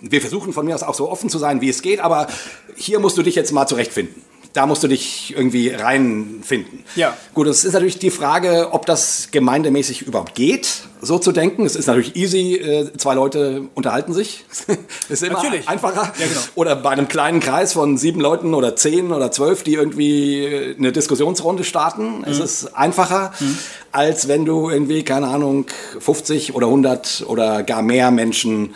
wir 0.00 0.20
versuchen 0.20 0.52
von 0.52 0.64
mir 0.64 0.74
aus 0.74 0.82
auch 0.82 0.94
so 0.94 1.10
offen 1.10 1.28
zu 1.28 1.38
sein, 1.38 1.60
wie 1.60 1.68
es 1.68 1.82
geht, 1.82 2.00
aber 2.00 2.28
hier 2.76 3.00
musst 3.00 3.18
du 3.18 3.22
dich 3.22 3.34
jetzt 3.34 3.52
mal 3.52 3.66
zurechtfinden 3.66 4.22
da 4.52 4.66
musst 4.66 4.82
du 4.82 4.88
dich 4.88 5.34
irgendwie 5.36 5.68
reinfinden. 5.68 6.84
Ja. 6.96 7.16
Gut, 7.34 7.46
es 7.46 7.64
ist 7.64 7.72
natürlich 7.72 7.98
die 7.98 8.10
Frage, 8.10 8.68
ob 8.72 8.86
das 8.86 9.28
gemeindemäßig 9.30 10.02
überhaupt 10.02 10.34
geht, 10.34 10.68
so 11.00 11.18
zu 11.18 11.32
denken. 11.32 11.64
Es 11.64 11.76
ist 11.76 11.86
natürlich 11.86 12.16
easy, 12.16 12.54
äh, 12.56 12.92
zwei 12.96 13.14
Leute 13.14 13.68
unterhalten 13.74 14.12
sich. 14.12 14.44
ist 15.08 15.22
immer 15.22 15.34
natürlich. 15.34 15.68
einfacher. 15.68 16.12
Ja, 16.20 16.26
genau. 16.26 16.40
Oder 16.54 16.76
bei 16.76 16.90
einem 16.90 17.08
kleinen 17.08 17.40
Kreis 17.40 17.72
von 17.72 17.96
sieben 17.96 18.20
Leuten 18.20 18.54
oder 18.54 18.76
zehn 18.76 19.12
oder 19.12 19.32
zwölf, 19.32 19.62
die 19.62 19.74
irgendwie 19.74 20.44
äh, 20.44 20.76
eine 20.76 20.92
Diskussionsrunde 20.92 21.64
starten. 21.64 22.18
Mhm. 22.18 22.24
Es 22.24 22.38
ist 22.38 22.76
einfacher, 22.76 23.32
mhm. 23.40 23.58
als 23.92 24.28
wenn 24.28 24.44
du 24.44 24.70
irgendwie, 24.70 25.02
keine 25.02 25.28
Ahnung, 25.28 25.66
50 25.98 26.54
oder 26.54 26.66
100 26.66 27.24
oder 27.26 27.62
gar 27.62 27.82
mehr 27.82 28.10
Menschen 28.10 28.74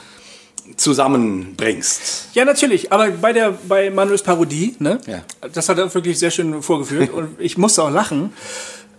zusammenbringst. 0.76 2.28
Ja, 2.35 2.44
natürlich. 2.44 2.92
Aber 2.92 3.11
bei 3.11 3.33
der 3.33 3.57
bei 3.68 3.90
Manuels 3.90 4.22
Parodie, 4.22 4.74
ne? 4.78 4.98
Ja. 5.07 5.22
Das 5.52 5.68
hat 5.68 5.78
er 5.78 5.92
wirklich 5.92 6.18
sehr 6.18 6.30
schön 6.30 6.62
vorgeführt 6.62 7.11
und 7.14 7.40
ich 7.40 7.59
musste 7.59 7.83
auch 7.83 7.90
lachen. 7.90 8.33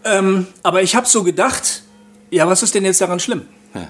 Ähm, 0.03 0.47
aber 0.63 0.83
ich 0.83 0.95
habe 0.95 1.07
so 1.07 1.23
gedacht, 1.23 1.83
ja, 2.29 2.47
was 2.47 2.63
ist 2.63 2.75
denn 2.75 2.85
jetzt 2.85 3.01
daran 3.01 3.19
schlimm? 3.19 3.41
Ja. 3.73 3.89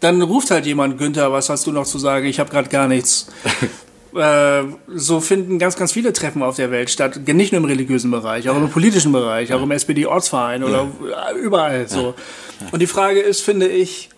Dann 0.00 0.20
ruft 0.22 0.50
halt 0.50 0.66
jemand, 0.66 0.98
Günther, 0.98 1.32
was 1.32 1.48
hast 1.48 1.66
du 1.66 1.72
noch 1.72 1.86
zu 1.86 1.98
sagen? 1.98 2.26
Ich 2.26 2.38
habe 2.38 2.50
gerade 2.50 2.68
gar 2.68 2.86
nichts. 2.86 3.28
äh, 4.14 4.62
so 4.88 5.20
finden 5.20 5.58
ganz, 5.58 5.76
ganz 5.76 5.92
viele 5.92 6.12
Treffen 6.12 6.42
auf 6.42 6.56
der 6.56 6.70
Welt 6.70 6.90
statt. 6.90 7.20
Nicht 7.26 7.52
nur 7.52 7.60
im 7.60 7.64
religiösen 7.66 8.10
Bereich, 8.10 8.48
auch 8.48 8.56
im 8.56 8.70
politischen 8.70 9.12
Bereich, 9.12 9.52
auch 9.52 9.62
im 9.62 9.70
SPD-Ortsverein 9.70 10.64
oder 10.64 10.88
überall 11.42 11.88
so. 11.88 12.14
Und 12.72 12.80
die 12.80 12.86
Frage 12.86 13.20
ist, 13.20 13.40
finde 13.40 13.68
ich, 13.68 14.10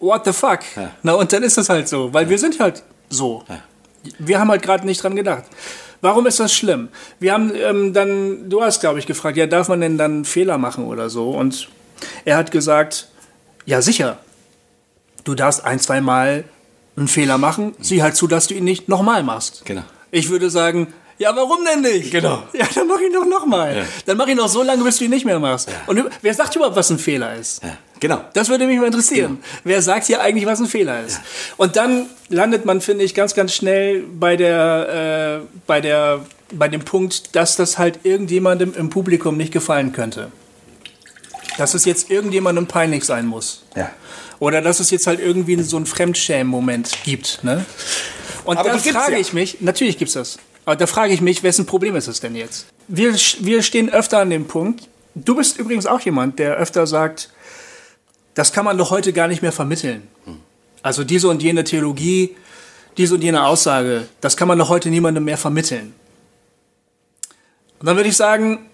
what 0.00 0.24
the 0.24 0.32
fuck? 0.32 0.60
Na, 1.02 1.14
und 1.14 1.32
dann 1.32 1.42
ist 1.42 1.56
das 1.56 1.68
halt 1.68 1.88
so, 1.88 2.12
weil 2.12 2.28
wir 2.28 2.38
sind 2.38 2.60
halt 2.60 2.82
so. 3.08 3.44
Wir 4.18 4.40
haben 4.40 4.50
halt 4.50 4.62
gerade 4.62 4.84
nicht 4.84 5.02
dran 5.02 5.16
gedacht. 5.16 5.44
Warum 6.00 6.26
ist 6.26 6.40
das 6.40 6.52
schlimm? 6.52 6.88
Wir 7.20 7.32
haben 7.32 7.52
ähm, 7.54 7.92
dann, 7.92 8.50
du 8.50 8.60
hast, 8.62 8.80
glaube 8.80 8.98
ich, 8.98 9.06
gefragt, 9.06 9.36
ja, 9.36 9.46
darf 9.46 9.68
man 9.68 9.80
denn 9.80 9.96
dann 9.96 10.24
Fehler 10.24 10.58
machen 10.58 10.86
oder 10.86 11.08
so? 11.08 11.30
Und 11.30 11.68
er 12.24 12.36
hat 12.36 12.50
gesagt, 12.50 13.08
ja, 13.66 13.80
sicher. 13.80 14.18
Du 15.24 15.34
darfst 15.34 15.64
ein, 15.64 15.78
zwei 15.78 16.00
Mal 16.00 16.44
einen 16.96 17.08
Fehler 17.08 17.38
machen. 17.38 17.74
Sieh 17.80 18.02
halt 18.02 18.16
zu, 18.16 18.26
dass 18.26 18.46
du 18.46 18.54
ihn 18.54 18.64
nicht 18.64 18.88
nochmal 18.88 19.22
machst. 19.22 19.64
Genau. 19.64 19.82
Ich 20.10 20.28
würde 20.28 20.50
sagen, 20.50 20.92
ja, 21.18 21.34
warum 21.36 21.64
denn 21.64 21.82
nicht? 21.82 22.10
Genau. 22.10 22.42
Ja, 22.52 22.66
dann 22.74 22.88
mach 22.88 23.00
ihn 23.00 23.12
doch 23.12 23.24
nochmal. 23.24 23.76
Ja. 23.76 23.84
Dann 24.06 24.16
mach 24.16 24.26
ihn 24.26 24.36
doch 24.36 24.48
so 24.48 24.62
lange, 24.62 24.82
bis 24.84 24.98
du 24.98 25.04
ihn 25.04 25.10
nicht 25.10 25.24
mehr 25.24 25.38
machst. 25.38 25.68
Ja. 25.68 25.74
Und 25.86 26.04
wer 26.20 26.34
sagt 26.34 26.56
überhaupt, 26.56 26.76
was 26.76 26.90
ein 26.90 26.98
Fehler 26.98 27.36
ist? 27.36 27.62
Ja. 27.62 27.76
Genau. 28.00 28.24
Das 28.34 28.48
würde 28.48 28.66
mich 28.66 28.78
mal 28.78 28.86
interessieren. 28.86 29.36
Genau. 29.36 29.60
Wer 29.64 29.82
sagt 29.82 30.06
hier 30.06 30.20
eigentlich, 30.20 30.46
was 30.46 30.58
ein 30.58 30.66
Fehler 30.66 31.04
ist? 31.04 31.20
Und 31.56 31.76
dann 31.76 32.06
landet 32.28 32.64
man, 32.64 32.80
finde 32.80 33.04
ich, 33.04 33.14
ganz, 33.14 33.34
ganz 33.34 33.54
schnell 33.54 34.02
bei 34.02 34.36
der, 34.36 35.42
äh, 35.42 35.46
bei 35.68 35.80
der, 35.80 36.26
bei 36.50 36.66
dem 36.66 36.80
Punkt, 36.80 37.36
dass 37.36 37.54
das 37.54 37.78
halt 37.78 38.00
irgendjemandem 38.02 38.74
im 38.74 38.90
Publikum 38.90 39.36
nicht 39.36 39.52
gefallen 39.52 39.92
könnte. 39.92 40.32
Dass 41.58 41.74
es 41.74 41.84
jetzt 41.84 42.10
irgendjemandem 42.10 42.66
peinlich 42.66 43.04
sein 43.04 43.26
muss. 43.26 43.62
Ja. 43.76 43.92
Oder 44.42 44.60
dass 44.60 44.80
es 44.80 44.90
jetzt 44.90 45.06
halt 45.06 45.20
irgendwie 45.20 45.62
so 45.62 45.76
einen 45.76 45.86
Fremdschämen-Moment 45.86 47.04
gibt. 47.04 47.44
Ne? 47.44 47.64
Und 48.42 48.56
Aber 48.56 48.70
da 48.70 48.78
frage 48.78 49.12
ja. 49.12 49.18
ich 49.20 49.32
mich, 49.32 49.60
natürlich 49.60 49.98
gibt 49.98 50.08
es 50.08 50.14
das. 50.14 50.38
Aber 50.64 50.74
da 50.74 50.88
frage 50.88 51.12
ich 51.12 51.20
mich, 51.20 51.44
wessen 51.44 51.64
Problem 51.64 51.94
ist 51.94 52.08
es 52.08 52.18
denn 52.18 52.34
jetzt? 52.34 52.66
Wir, 52.88 53.14
wir 53.14 53.62
stehen 53.62 53.88
öfter 53.88 54.18
an 54.18 54.30
dem 54.30 54.46
Punkt. 54.46 54.88
Du 55.14 55.36
bist 55.36 55.60
übrigens 55.60 55.86
auch 55.86 56.00
jemand, 56.00 56.40
der 56.40 56.56
öfter 56.56 56.88
sagt, 56.88 57.30
das 58.34 58.52
kann 58.52 58.64
man 58.64 58.76
doch 58.76 58.90
heute 58.90 59.12
gar 59.12 59.28
nicht 59.28 59.42
mehr 59.42 59.52
vermitteln. 59.52 60.08
Also 60.82 61.04
diese 61.04 61.28
und 61.28 61.40
jene 61.40 61.62
Theologie, 61.62 62.34
diese 62.96 63.14
und 63.14 63.22
jene 63.22 63.46
Aussage, 63.46 64.08
das 64.20 64.36
kann 64.36 64.48
man 64.48 64.58
doch 64.58 64.70
heute 64.70 64.90
niemandem 64.90 65.22
mehr 65.22 65.38
vermitteln. 65.38 65.94
Und 67.78 67.86
dann 67.86 67.94
würde 67.94 68.08
ich 68.08 68.16
sagen, 68.16 68.68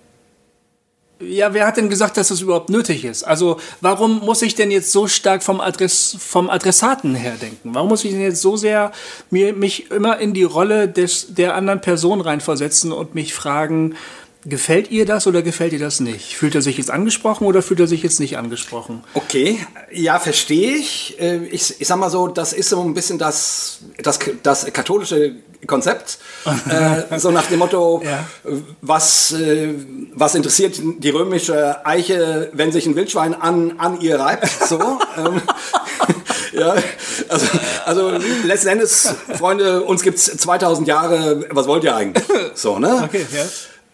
ja, 1.20 1.52
wer 1.52 1.66
hat 1.66 1.76
denn 1.76 1.88
gesagt, 1.88 2.16
dass 2.16 2.28
das 2.28 2.40
überhaupt 2.40 2.70
nötig 2.70 3.04
ist? 3.04 3.24
Also, 3.24 3.58
warum 3.80 4.20
muss 4.20 4.42
ich 4.42 4.54
denn 4.54 4.70
jetzt 4.70 4.92
so 4.92 5.08
stark 5.08 5.42
vom, 5.42 5.60
Adress, 5.60 6.16
vom 6.18 6.48
Adressaten 6.48 7.14
her 7.14 7.34
denken? 7.40 7.74
Warum 7.74 7.88
muss 7.88 8.04
ich 8.04 8.12
denn 8.12 8.20
jetzt 8.20 8.40
so 8.40 8.56
sehr 8.56 8.92
mir, 9.30 9.52
mich 9.52 9.90
immer 9.90 10.18
in 10.18 10.32
die 10.32 10.44
Rolle 10.44 10.88
des, 10.88 11.34
der 11.34 11.54
anderen 11.56 11.80
Person 11.80 12.20
reinversetzen 12.20 12.92
und 12.92 13.14
mich 13.14 13.34
fragen, 13.34 13.96
Gefällt 14.44 14.92
ihr 14.92 15.04
das 15.04 15.26
oder 15.26 15.42
gefällt 15.42 15.72
ihr 15.72 15.80
das 15.80 15.98
nicht? 15.98 16.36
Fühlt 16.36 16.54
er 16.54 16.62
sich 16.62 16.78
jetzt 16.78 16.92
angesprochen 16.92 17.44
oder 17.44 17.60
fühlt 17.60 17.80
er 17.80 17.88
sich 17.88 18.04
jetzt 18.04 18.20
nicht 18.20 18.38
angesprochen? 18.38 19.02
Okay, 19.14 19.58
ja, 19.90 20.20
verstehe 20.20 20.76
ich. 20.76 21.20
Äh, 21.20 21.44
ich. 21.46 21.80
Ich 21.80 21.88
sag 21.88 21.96
mal 21.98 22.08
so, 22.08 22.28
das 22.28 22.52
ist 22.52 22.68
so 22.68 22.80
ein 22.80 22.94
bisschen 22.94 23.18
das, 23.18 23.80
das, 24.00 24.20
das 24.44 24.72
katholische 24.72 25.34
Konzept. 25.66 26.18
äh, 26.70 27.18
so 27.18 27.32
nach 27.32 27.46
dem 27.46 27.58
Motto, 27.58 28.00
ja. 28.04 28.28
was, 28.80 29.32
äh, 29.32 29.74
was 30.14 30.36
interessiert 30.36 30.80
die 30.98 31.10
römische 31.10 31.84
Eiche, 31.84 32.50
wenn 32.52 32.70
sich 32.70 32.86
ein 32.86 32.94
Wildschwein 32.94 33.34
an, 33.34 33.74
an 33.78 34.00
ihr 34.00 34.20
reibt? 34.20 34.48
So. 34.48 34.78
ähm, 35.16 35.42
ja, 36.52 36.76
also, 37.28 37.46
also 37.84 38.12
letzten 38.44 38.68
Endes, 38.68 39.14
Freunde, 39.36 39.82
uns 39.82 40.02
gibt 40.02 40.18
es 40.18 40.24
2000 40.26 40.86
Jahre, 40.86 41.44
was 41.50 41.66
wollt 41.66 41.82
ihr 41.82 41.96
eigentlich? 41.96 42.24
So, 42.54 42.78
ne? 42.78 43.02
Okay, 43.04 43.26
ja. 43.34 43.44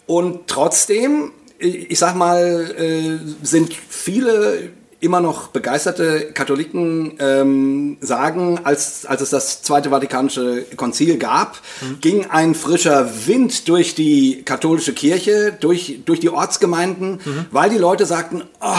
Und 0.07 0.47
trotzdem, 0.47 1.33
ich 1.59 1.99
sag 1.99 2.15
mal, 2.15 2.75
äh, 2.79 3.19
sind 3.43 3.73
viele 3.73 4.71
immer 5.05 5.21
noch 5.21 5.49
begeisterte 5.49 6.33
Katholiken 6.33 7.19
ähm, 7.19 7.99
sagen, 8.01 8.61
als, 8.65 9.05
als 9.05 9.21
es 9.21 9.31
das 9.31 9.63
Zweite 9.63 9.91
Vatikanische 9.91 10.65
Konzil 10.77 11.19
gab, 11.19 11.61
mhm. 11.83 12.01
ging 12.01 12.31
ein 12.31 12.55
frischer 12.55 13.27
Wind 13.27 13.69
durch 13.69 13.95
die 13.95 14.43
katholische 14.45 14.95
Kirche, 14.95 15.55
durch, 15.59 16.01
durch 16.07 16.21
die 16.21 16.31
Ortsgemeinden, 16.31 17.21
mhm. 17.23 17.47
weil 17.51 17.69
die 17.69 17.79
Leute 17.79 18.07
sagten, 18.07 18.45
oh, 18.61 18.75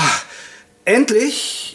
endlich 0.83 1.74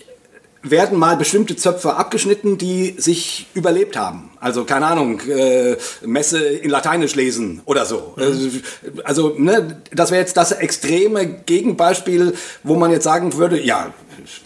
werden 0.63 0.99
mal 0.99 1.17
bestimmte 1.17 1.57
Zöpfe 1.57 1.95
abgeschnitten, 1.95 2.59
die 2.59 2.95
sich 2.99 3.47
überlebt 3.55 3.97
haben. 3.97 4.31
Also 4.41 4.65
keine 4.65 4.87
Ahnung, 4.87 5.21
äh, 5.21 5.77
Messe 6.05 6.39
in 6.39 6.71
Lateinisch 6.71 7.15
lesen 7.15 7.63
oder 7.65 7.87
so. 7.87 8.15
Mhm. 8.17 8.63
Also 9.05 9.35
ne, 9.39 9.81
das 9.91 10.11
wäre 10.11 10.21
jetzt 10.21 10.37
das 10.37 10.53
extreme 10.53 11.27
Gegenbeispiel, 11.27 12.35
wo 12.63 12.77
man 12.77 12.91
jetzt 12.91 13.05
sagen 13.05 13.35
würde, 13.35 13.61
ja, 13.61 13.95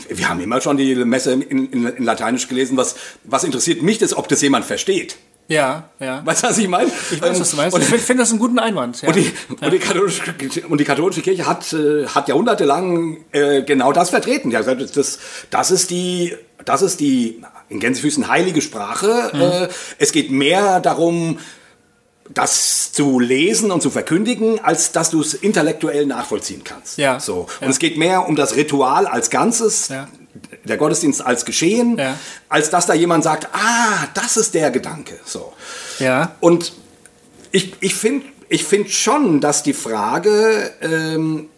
wir 0.09 0.29
haben 0.29 0.40
immer 0.40 0.61
schon 0.61 0.77
die 0.77 0.94
Messe 0.94 1.33
in, 1.33 1.42
in, 1.42 1.87
in 1.87 2.05
Lateinisch 2.05 2.48
gelesen. 2.48 2.77
Was, 2.77 2.94
was 3.24 3.42
interessiert 3.42 3.83
mich 3.83 3.98
das, 3.98 4.16
ob 4.16 4.29
das 4.29 4.40
jemand 4.40 4.64
versteht? 4.64 5.16
Ja, 5.48 5.90
ja. 6.00 6.24
Weißt 6.24 6.42
du, 6.42 6.48
was 6.48 6.59
ich 6.59 6.68
meine? 6.68 6.90
Ich 7.11 7.20
weiß, 7.20 7.38
was 7.38 7.50
du 7.50 7.57
meinst. 7.57 7.74
Und 7.74 7.83
ich 7.83 7.88
finde 7.88 8.22
das 8.22 8.30
einen 8.30 8.38
guten 8.38 8.59
Einwand. 8.59 9.02
Ja. 9.02 9.09
Und, 9.09 9.16
die, 9.16 9.33
und, 9.61 9.72
die 9.72 9.78
katholische, 9.78 10.22
und, 10.68 10.80
die, 10.80 10.85
katholische, 10.85 11.20
Kirche 11.20 11.46
hat, 11.46 11.72
äh, 11.72 12.07
hat 12.07 12.28
jahrhundertelang 12.28 13.18
äh, 13.33 13.62
genau 13.62 13.92
das 13.92 14.11
vertreten. 14.11 14.50
Ja, 14.50 14.62
das, 14.62 15.18
das 15.50 15.70
ist 15.70 15.90
die, 15.90 16.35
das 16.64 16.83
ist 16.83 17.00
die 17.00 17.42
in 17.68 17.78
Gänsefüßen 17.78 18.28
heilige 18.28 18.62
Sprache. 18.62 19.30
Mhm. 19.35 19.40
Äh, 19.40 19.68
es 19.98 20.12
geht 20.12 20.30
mehr 20.30 20.80
darum, 20.80 21.38
das 22.30 22.92
zu 22.92 23.20
lesen 23.20 23.70
und 23.70 23.83
zu 23.83 23.90
verkündigen, 23.90 24.64
als 24.64 24.92
dass 24.92 25.11
du 25.11 25.20
es 25.20 25.35
intellektuell 25.35 26.07
nachvollziehen 26.07 26.64
kannst. 26.64 26.96
Ja. 26.96 27.20
So. 27.20 27.40
Und 27.40 27.48
ja. 27.61 27.68
es 27.68 27.78
geht 27.78 27.98
mehr 27.98 28.26
um 28.26 28.35
das 28.35 28.57
Ritual 28.57 29.07
als 29.07 29.28
Ganzes. 29.28 29.88
Ja 29.88 30.09
der 30.64 30.77
Gottesdienst 30.77 31.25
als 31.25 31.44
geschehen, 31.44 31.99
ja. 31.99 32.18
als 32.49 32.70
dass 32.70 32.87
da 32.87 32.94
jemand 32.94 33.25
sagt, 33.25 33.49
ah, 33.53 34.09
das 34.14 34.37
ist 34.37 34.55
der 34.55 34.70
Gedanke. 34.70 35.18
So. 35.25 35.53
Ja. 35.99 36.37
Und 36.40 36.73
ich, 37.53 37.75
ich 37.81 37.94
finde 37.94 38.27
ich 38.49 38.64
find 38.64 38.90
schon, 38.90 39.40
dass 39.40 39.62
die 39.62 39.73
Frage, 39.73 40.70
ähm, 40.81 41.49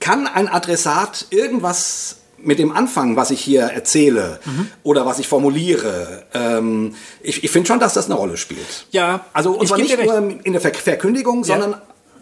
kann 0.00 0.26
ein 0.26 0.48
Adressat 0.48 1.26
irgendwas 1.30 2.16
mit 2.38 2.58
dem 2.58 2.70
Anfang, 2.70 3.16
was 3.16 3.30
ich 3.30 3.40
hier 3.40 3.62
erzähle 3.62 4.40
mhm. 4.44 4.68
oder 4.82 5.06
was 5.06 5.18
ich 5.18 5.26
formuliere, 5.26 6.24
ähm, 6.34 6.94
ich, 7.22 7.42
ich 7.42 7.50
finde 7.50 7.66
schon, 7.66 7.80
dass 7.80 7.94
das 7.94 8.06
eine 8.06 8.14
Rolle 8.14 8.36
spielt. 8.36 8.86
Ja. 8.90 9.24
Also 9.32 9.52
und 9.52 9.66
zwar 9.66 9.78
nicht 9.78 9.98
nur 10.04 10.38
in 10.44 10.52
der 10.52 10.60
Verkündigung, 10.60 11.44
ja. 11.44 11.44
sondern 11.44 11.80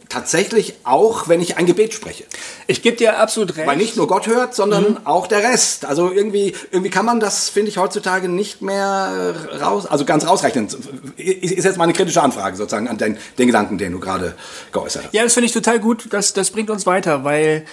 tatsächlich 0.09 0.75
auch, 0.85 1.29
wenn 1.29 1.41
ich 1.41 1.57
ein 1.57 1.67
Gebet 1.67 1.95
spreche. 1.95 2.25
Ich 2.67 2.83
gebe 2.83 2.97
dir 2.97 3.19
absolut 3.19 3.57
recht. 3.57 3.67
Weil 3.67 3.77
nicht 3.77 3.97
nur 3.97 4.07
Gott 4.07 4.27
hört, 4.27 4.55
sondern 4.55 4.91
mhm. 4.91 4.97
auch 5.05 5.27
der 5.27 5.43
Rest. 5.43 5.85
Also 5.85 6.11
irgendwie, 6.11 6.55
irgendwie 6.71 6.91
kann 6.91 7.05
man 7.05 7.21
das, 7.21 7.49
finde 7.49 7.71
ich, 7.71 7.79
heutzutage 7.79 8.29
nicht 8.29 8.63
mehr 8.63 9.35
raus, 9.61 9.87
also 9.87 10.05
ganz 10.05 10.27
rausrechnen. 10.27 10.69
Ist 11.17 11.65
jetzt 11.65 11.77
mal 11.77 11.85
eine 11.85 11.93
kritische 11.93 12.23
Anfrage 12.23 12.57
sozusagen 12.57 12.89
an 12.89 12.99
den, 12.99 13.17
den 13.39 13.47
Gedanken, 13.47 13.79
den 13.79 13.93
du 13.93 14.01
gerade 14.01 14.35
geäußert 14.73 15.05
hast. 15.05 15.15
Ja, 15.15 15.23
das 15.23 15.35
finde 15.35 15.47
ich 15.47 15.53
total 15.53 15.81
gut. 15.81 16.07
Das, 16.11 16.33
das 16.33 16.51
bringt 16.51 16.71
uns 16.71 16.87
weiter, 16.87 17.25
weil 17.25 17.65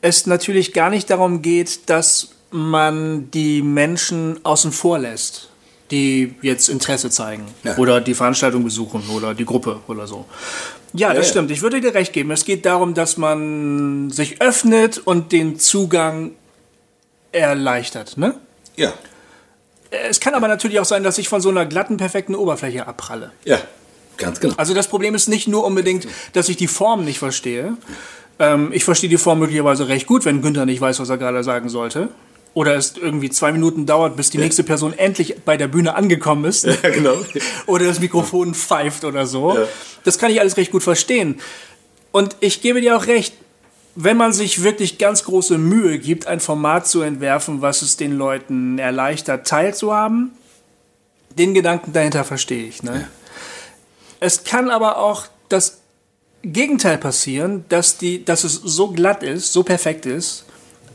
es 0.00 0.26
natürlich 0.26 0.72
gar 0.72 0.90
nicht 0.90 1.10
darum 1.10 1.42
geht, 1.42 1.88
dass 1.90 2.28
man 2.50 3.30
die 3.30 3.62
Menschen 3.62 4.40
außen 4.44 4.72
vor 4.72 4.98
lässt 4.98 5.48
die 5.90 6.34
jetzt 6.42 6.68
Interesse 6.68 7.10
zeigen 7.10 7.46
ja. 7.64 7.76
oder 7.76 8.00
die 8.00 8.14
Veranstaltung 8.14 8.64
besuchen 8.64 9.02
oder 9.10 9.34
die 9.34 9.44
Gruppe 9.44 9.80
oder 9.86 10.06
so. 10.06 10.26
Ja, 10.98 11.14
das 11.14 11.26
ja, 11.26 11.30
stimmt. 11.30 11.50
Ich 11.50 11.62
würde 11.62 11.80
dir 11.80 11.94
recht 11.94 12.12
geben. 12.12 12.30
Es 12.30 12.44
geht 12.44 12.66
darum, 12.66 12.94
dass 12.94 13.16
man 13.16 14.10
sich 14.10 14.40
öffnet 14.40 14.98
und 14.98 15.32
den 15.32 15.58
Zugang 15.58 16.32
erleichtert, 17.32 18.16
ne? 18.16 18.34
Ja. 18.76 18.92
Es 19.90 20.20
kann 20.20 20.34
aber 20.34 20.48
natürlich 20.48 20.80
auch 20.80 20.84
sein, 20.84 21.02
dass 21.02 21.18
ich 21.18 21.28
von 21.28 21.40
so 21.40 21.48
einer 21.48 21.64
glatten, 21.66 21.96
perfekten 21.96 22.34
Oberfläche 22.34 22.86
abpralle. 22.86 23.32
Ja, 23.44 23.58
ganz 24.16 24.40
genau. 24.40 24.54
Also 24.56 24.74
das 24.74 24.88
Problem 24.88 25.14
ist 25.14 25.28
nicht 25.28 25.48
nur 25.48 25.64
unbedingt, 25.64 26.06
dass 26.34 26.48
ich 26.48 26.56
die 26.56 26.66
Form 26.66 27.04
nicht 27.04 27.18
verstehe. 27.18 27.76
Ähm, 28.38 28.70
ich 28.72 28.84
verstehe 28.84 29.08
die 29.08 29.16
Form 29.16 29.38
möglicherweise 29.38 29.88
recht 29.88 30.06
gut, 30.06 30.24
wenn 30.24 30.42
Günther 30.42 30.66
nicht 30.66 30.80
weiß, 30.80 31.00
was 31.00 31.08
er 31.08 31.16
gerade 31.16 31.42
sagen 31.42 31.68
sollte 31.68 32.08
oder 32.58 32.74
es 32.74 32.94
irgendwie 32.96 33.30
zwei 33.30 33.52
Minuten 33.52 33.86
dauert, 33.86 34.16
bis 34.16 34.30
die 34.30 34.38
ja. 34.38 34.42
nächste 34.42 34.64
Person 34.64 34.92
endlich 34.92 35.36
bei 35.44 35.56
der 35.56 35.68
Bühne 35.68 35.94
angekommen 35.94 36.44
ist. 36.44 36.66
Ja, 36.82 36.90
genau. 36.90 37.14
oder 37.66 37.86
das 37.86 38.00
Mikrofon 38.00 38.52
pfeift 38.52 39.04
oder 39.04 39.26
so. 39.26 39.56
Ja. 39.56 39.68
Das 40.02 40.18
kann 40.18 40.32
ich 40.32 40.40
alles 40.40 40.56
recht 40.56 40.72
gut 40.72 40.82
verstehen. 40.82 41.40
Und 42.10 42.34
ich 42.40 42.60
gebe 42.60 42.80
dir 42.80 42.96
auch 42.96 43.06
recht, 43.06 43.32
wenn 43.94 44.16
man 44.16 44.32
sich 44.32 44.64
wirklich 44.64 44.98
ganz 44.98 45.22
große 45.22 45.56
Mühe 45.56 46.00
gibt, 46.00 46.26
ein 46.26 46.40
Format 46.40 46.88
zu 46.88 47.00
entwerfen, 47.00 47.62
was 47.62 47.82
es 47.82 47.96
den 47.96 48.18
Leuten 48.18 48.80
erleichtert, 48.80 49.46
teilzuhaben, 49.46 50.32
den 51.38 51.54
Gedanken 51.54 51.92
dahinter 51.92 52.24
verstehe 52.24 52.66
ich. 52.66 52.82
Ne? 52.82 53.08
Es 54.18 54.42
kann 54.42 54.68
aber 54.68 54.98
auch 54.98 55.26
das 55.48 55.78
Gegenteil 56.42 56.98
passieren, 56.98 57.66
dass, 57.68 57.98
die, 57.98 58.24
dass 58.24 58.42
es 58.42 58.54
so 58.54 58.88
glatt 58.88 59.22
ist, 59.22 59.52
so 59.52 59.62
perfekt 59.62 60.06
ist, 60.06 60.44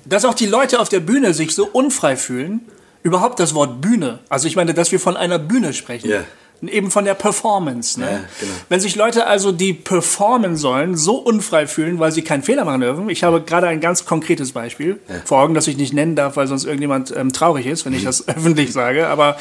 dass 0.05 0.25
auch 0.25 0.33
die 0.33 0.45
Leute 0.45 0.79
auf 0.79 0.89
der 0.89 0.99
Bühne 0.99 1.33
sich 1.33 1.53
so 1.55 1.65
unfrei 1.65 2.15
fühlen, 2.15 2.61
überhaupt 3.03 3.39
das 3.39 3.53
Wort 3.53 3.81
Bühne, 3.81 4.19
also 4.29 4.47
ich 4.47 4.55
meine, 4.55 4.73
dass 4.73 4.91
wir 4.91 4.99
von 4.99 5.17
einer 5.17 5.39
Bühne 5.39 5.73
sprechen. 5.73 6.09
Yeah 6.09 6.25
eben 6.67 6.91
von 6.91 7.06
der 7.06 7.13
Performance. 7.13 7.99
Ne? 7.99 8.06
Ja, 8.06 8.17
genau. 8.39 8.52
Wenn 8.69 8.80
sich 8.80 8.95
Leute 8.95 9.28
also, 9.28 9.52
die 9.52 9.73
performen 9.73 10.56
sollen, 10.56 10.95
so 10.95 11.15
unfrei 11.17 11.67
fühlen, 11.67 11.99
weil 11.99 12.12
sie 12.12 12.21
keinen 12.21 12.43
Fehler 12.43 12.65
machen 12.65 12.82
dürfen. 12.82 13.10
Ich 13.10 13.23
habe 13.23 13.41
gerade 13.41 13.67
ein 13.67 13.80
ganz 13.80 14.06
konkretes 14.06 14.52
Beispiel 14.52 14.99
ja. 15.08 15.15
vor 15.26 15.41
Augen, 15.41 15.54
das 15.54 15.67
ich 15.67 15.78
nicht 15.78 15.93
nennen 15.93 16.15
darf, 16.15 16.38
weil 16.38 16.47
sonst 16.47 16.65
irgendjemand 16.65 17.13
ähm, 17.15 17.34
traurig 17.34 17.65
ist, 17.65 17.86
wenn 17.86 17.93
ich 17.93 18.04
das 18.04 18.28
öffentlich 18.28 18.71
sage. 18.73 19.08
Aber 19.08 19.38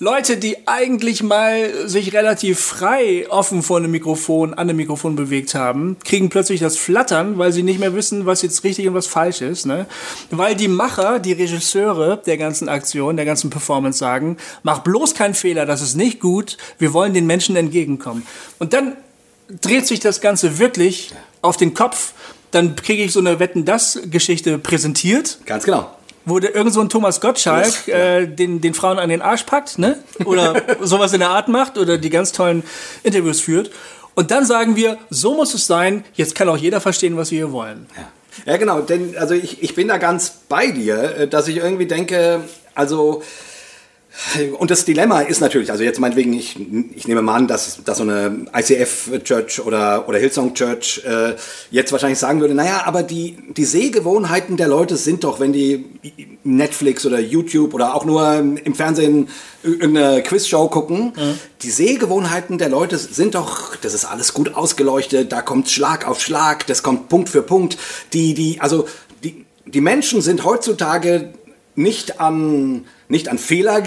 Leute, 0.00 0.36
die 0.36 0.66
eigentlich 0.66 1.22
mal 1.22 1.88
sich 1.88 2.12
relativ 2.12 2.60
frei 2.60 3.26
offen 3.30 3.62
vor 3.62 3.78
einem 3.78 3.90
Mikrofon, 3.90 4.52
an 4.52 4.68
einem 4.68 4.76
Mikrofon 4.76 5.14
bewegt 5.16 5.54
haben, 5.54 5.96
kriegen 6.04 6.30
plötzlich 6.30 6.60
das 6.60 6.76
Flattern, 6.76 7.38
weil 7.38 7.52
sie 7.52 7.62
nicht 7.62 7.78
mehr 7.78 7.94
wissen, 7.94 8.26
was 8.26 8.42
jetzt 8.42 8.64
richtig 8.64 8.88
und 8.88 8.94
was 8.94 9.06
falsch 9.06 9.40
ist. 9.40 9.66
Ne? 9.66 9.86
Weil 10.30 10.56
die 10.56 10.68
Macher, 10.68 11.20
die 11.20 11.32
Regisseure 11.32 12.20
der 12.26 12.36
ganzen 12.38 12.68
Aktion, 12.68 13.16
der 13.16 13.24
ganzen 13.24 13.50
Performance 13.50 13.98
sagen, 13.98 14.36
mach 14.62 14.80
bloß 14.80 15.14
keinen 15.14 15.34
Fehler, 15.34 15.64
das 15.64 15.80
ist 15.80 15.94
nicht 15.94 16.20
gut, 16.20 16.53
wir 16.78 16.92
wollen 16.92 17.14
den 17.14 17.26
Menschen 17.26 17.56
entgegenkommen. 17.56 18.26
Und 18.58 18.72
dann 18.72 18.96
dreht 19.60 19.86
sich 19.86 20.00
das 20.00 20.20
Ganze 20.20 20.58
wirklich 20.58 21.12
auf 21.42 21.56
den 21.56 21.74
Kopf. 21.74 22.12
Dann 22.50 22.76
kriege 22.76 23.02
ich 23.02 23.12
so 23.12 23.20
eine 23.20 23.38
Wetten-Das-Geschichte 23.40 24.58
präsentiert. 24.58 25.38
Ganz 25.46 25.64
genau 25.64 25.90
wo 26.24 26.38
der 26.38 26.54
irgend 26.54 26.72
so 26.72 26.80
ein 26.80 26.88
Thomas 26.88 27.20
Gottschalk 27.20 27.88
äh, 27.88 28.26
den, 28.26 28.60
den 28.60 28.74
Frauen 28.74 28.98
an 28.98 29.08
den 29.08 29.22
Arsch 29.22 29.42
packt, 29.44 29.78
ne? 29.78 29.98
Oder 30.24 30.62
sowas 30.80 31.12
in 31.12 31.20
der 31.20 31.30
Art 31.30 31.48
macht 31.48 31.76
oder 31.76 31.98
die 31.98 32.10
ganz 32.10 32.32
tollen 32.32 32.62
Interviews 33.02 33.40
führt. 33.40 33.70
Und 34.14 34.30
dann 34.30 34.46
sagen 34.46 34.76
wir, 34.76 34.98
so 35.10 35.34
muss 35.34 35.54
es 35.54 35.66
sein, 35.66 36.04
jetzt 36.14 36.34
kann 36.34 36.48
auch 36.48 36.56
jeder 36.56 36.80
verstehen, 36.80 37.16
was 37.16 37.30
wir 37.30 37.38
hier 37.38 37.52
wollen. 37.52 37.86
Ja, 37.96 38.52
ja 38.52 38.56
genau, 38.56 38.80
denn 38.80 39.16
also 39.18 39.34
ich, 39.34 39.62
ich 39.62 39.74
bin 39.74 39.88
da 39.88 39.98
ganz 39.98 40.32
bei 40.48 40.68
dir, 40.68 41.16
äh, 41.16 41.28
dass 41.28 41.48
ich 41.48 41.58
irgendwie 41.58 41.86
denke, 41.86 42.40
also 42.74 43.22
und 44.58 44.70
das 44.70 44.84
Dilemma 44.84 45.20
ist 45.22 45.40
natürlich, 45.40 45.70
also 45.70 45.82
jetzt 45.82 45.98
meinetwegen, 45.98 46.32
ich, 46.32 46.56
ich 46.94 47.08
nehme 47.08 47.20
mal 47.22 47.34
an, 47.34 47.48
dass, 47.48 47.82
dass 47.84 47.98
so 47.98 48.04
eine 48.04 48.46
ICF-Church 48.54 49.60
oder, 49.60 50.08
oder 50.08 50.18
Hillsong-Church 50.18 51.02
äh, 51.04 51.34
jetzt 51.70 51.90
wahrscheinlich 51.90 52.18
sagen 52.18 52.40
würde, 52.40 52.54
naja, 52.54 52.82
aber 52.84 53.02
die, 53.02 53.36
die 53.56 53.64
Sehgewohnheiten 53.64 54.56
der 54.56 54.68
Leute 54.68 54.96
sind 54.96 55.24
doch, 55.24 55.40
wenn 55.40 55.52
die 55.52 55.84
Netflix 56.44 57.04
oder 57.04 57.18
YouTube 57.18 57.74
oder 57.74 57.94
auch 57.94 58.04
nur 58.04 58.34
im 58.34 58.74
Fernsehen 58.74 59.28
irgendeine 59.64 60.22
Quizshow 60.22 60.68
gucken, 60.68 61.12
mhm. 61.16 61.38
die 61.62 61.70
Sehgewohnheiten 61.70 62.58
der 62.58 62.68
Leute 62.68 62.98
sind 62.98 63.34
doch, 63.34 63.74
das 63.76 63.94
ist 63.94 64.04
alles 64.04 64.32
gut 64.32 64.54
ausgeleuchtet, 64.54 65.32
da 65.32 65.42
kommt 65.42 65.70
Schlag 65.70 66.06
auf 66.06 66.20
Schlag, 66.20 66.66
das 66.66 66.82
kommt 66.82 67.08
Punkt 67.08 67.28
für 67.28 67.42
Punkt. 67.42 67.78
Die, 68.12 68.34
die, 68.34 68.60
also 68.60 68.86
die, 69.24 69.44
die 69.66 69.80
Menschen 69.80 70.22
sind 70.22 70.44
heutzutage 70.44 71.32
nicht 71.76 72.20
an 72.20 72.86
nicht 73.08 73.28
an 73.28 73.38
Fehler 73.38 73.82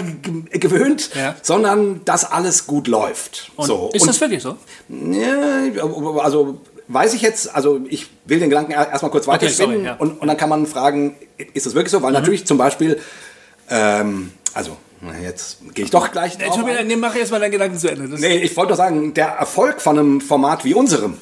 gewöhnt, 0.52 1.10
ja. 1.14 1.34
sondern 1.42 2.04
dass 2.04 2.24
alles 2.24 2.66
gut 2.66 2.86
läuft. 2.86 3.50
Und 3.56 3.66
so. 3.66 3.90
Ist 3.92 4.02
und, 4.02 4.08
das 4.08 4.20
wirklich 4.20 4.42
so? 4.42 4.56
Ja, 4.88 5.82
also 6.22 6.60
weiß 6.86 7.14
ich 7.14 7.22
jetzt, 7.22 7.54
also 7.54 7.80
ich 7.88 8.06
will 8.24 8.38
den 8.38 8.48
Gedanken 8.48 8.72
erstmal 8.72 9.10
kurz 9.10 9.26
weiterspinnen 9.26 9.76
okay, 9.76 9.86
ja. 9.86 9.96
und, 9.96 10.20
und 10.20 10.26
dann 10.26 10.36
kann 10.36 10.48
man 10.48 10.66
fragen, 10.66 11.16
ist 11.52 11.66
das 11.66 11.74
wirklich 11.74 11.90
so? 11.90 12.02
Weil 12.02 12.10
mhm. 12.10 12.18
natürlich 12.18 12.46
zum 12.46 12.58
Beispiel, 12.58 12.98
ähm, 13.68 14.32
also 14.54 14.76
jetzt 15.22 15.58
gehe 15.74 15.84
ich 15.84 15.90
doch 15.90 16.10
gleich 16.10 16.38
drauf. 16.38 16.64
Mir, 16.64 16.82
nee, 16.84 16.96
mach 16.96 17.14
erstmal 17.14 17.40
deinen 17.40 17.52
Gedanken 17.52 17.78
zu 17.78 17.90
Ende. 17.90 18.08
Das 18.08 18.20
nee, 18.20 18.38
ich 18.38 18.56
wollte 18.56 18.70
doch 18.70 18.78
sagen, 18.78 19.14
der 19.14 19.28
Erfolg 19.28 19.80
von 19.80 19.98
einem 19.98 20.20
Format 20.20 20.64
wie 20.64 20.74
unserem 20.74 21.18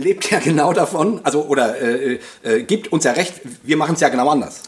lebt 0.00 0.30
ja 0.30 0.38
genau 0.38 0.72
davon, 0.72 1.20
also 1.24 1.44
oder 1.44 1.80
äh, 1.80 2.18
äh, 2.42 2.62
gibt 2.62 2.92
uns 2.92 3.04
ja 3.04 3.12
recht, 3.12 3.40
wir 3.62 3.76
machen 3.76 3.94
es 3.94 4.00
ja 4.00 4.08
genau 4.08 4.28
anders. 4.28 4.62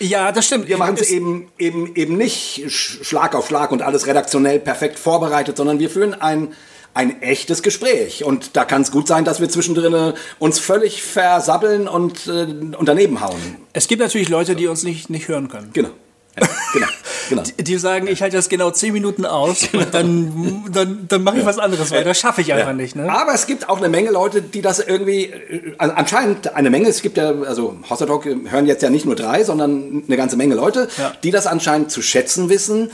Ja, 0.00 0.32
das 0.32 0.46
stimmt. 0.46 0.68
Wir 0.68 0.78
machen 0.78 0.96
es 0.98 1.10
eben, 1.10 1.50
eben, 1.58 1.94
eben 1.94 2.16
nicht 2.16 2.70
Schlag 2.70 3.34
auf 3.34 3.48
Schlag 3.48 3.72
und 3.72 3.82
alles 3.82 4.06
redaktionell 4.06 4.60
perfekt 4.60 4.98
vorbereitet, 4.98 5.56
sondern 5.56 5.78
wir 5.78 5.90
führen 5.90 6.14
ein, 6.14 6.54
ein 6.94 7.20
echtes 7.22 7.62
Gespräch. 7.62 8.24
Und 8.24 8.56
da 8.56 8.64
kann 8.64 8.82
es 8.82 8.90
gut 8.90 9.08
sein, 9.08 9.24
dass 9.24 9.40
wir 9.40 9.48
zwischendrin 9.48 10.14
uns 10.38 10.58
völlig 10.58 11.02
versabbeln 11.02 11.88
und, 11.88 12.26
äh, 12.26 12.46
und 12.76 12.86
daneben 12.86 13.20
hauen. 13.20 13.56
Es 13.72 13.88
gibt 13.88 14.00
natürlich 14.00 14.28
Leute, 14.28 14.56
die 14.56 14.66
uns 14.66 14.84
nicht, 14.84 15.10
nicht 15.10 15.28
hören 15.28 15.48
können. 15.48 15.70
Genau. 15.72 15.90
Ja, 16.40 16.48
genau. 16.72 16.86
Genau. 17.28 17.42
Die, 17.42 17.62
die 17.64 17.76
sagen, 17.78 18.06
ich 18.06 18.22
halte 18.22 18.36
das 18.36 18.48
genau 18.48 18.70
zehn 18.70 18.92
Minuten 18.94 19.26
aus 19.26 19.68
und 19.74 19.92
dann, 19.92 20.64
dann, 20.72 21.04
dann 21.08 21.22
mache 21.22 21.38
ich 21.40 21.44
was 21.44 21.58
anderes, 21.58 21.90
weil 21.90 22.02
das 22.04 22.18
schaffe 22.18 22.40
ich 22.40 22.52
einfach 22.54 22.72
nicht. 22.72 22.96
Ne? 22.96 23.10
Aber 23.12 23.34
es 23.34 23.46
gibt 23.46 23.68
auch 23.68 23.76
eine 23.78 23.90
Menge 23.90 24.10
Leute, 24.10 24.40
die 24.40 24.62
das 24.62 24.78
irgendwie, 24.78 25.32
also 25.76 25.94
anscheinend 25.94 26.54
eine 26.54 26.70
Menge, 26.70 26.88
es 26.88 27.02
gibt 27.02 27.18
ja, 27.18 27.32
also 27.42 27.76
Hossa 27.90 28.06
Talk 28.06 28.24
hören 28.24 28.66
jetzt 28.66 28.82
ja 28.82 28.88
nicht 28.88 29.04
nur 29.04 29.14
drei, 29.14 29.44
sondern 29.44 30.04
eine 30.06 30.16
ganze 30.16 30.36
Menge 30.36 30.54
Leute, 30.54 30.88
Ja. 30.96 31.12
die 31.22 31.30
das 31.30 31.46
anscheinend 31.46 31.90
zu 31.90 32.00
schätzen 32.00 32.48
wissen, 32.48 32.90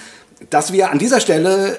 dass 0.51 0.73
wir 0.73 0.91
an 0.91 0.99
dieser 0.99 1.21
Stelle 1.21 1.79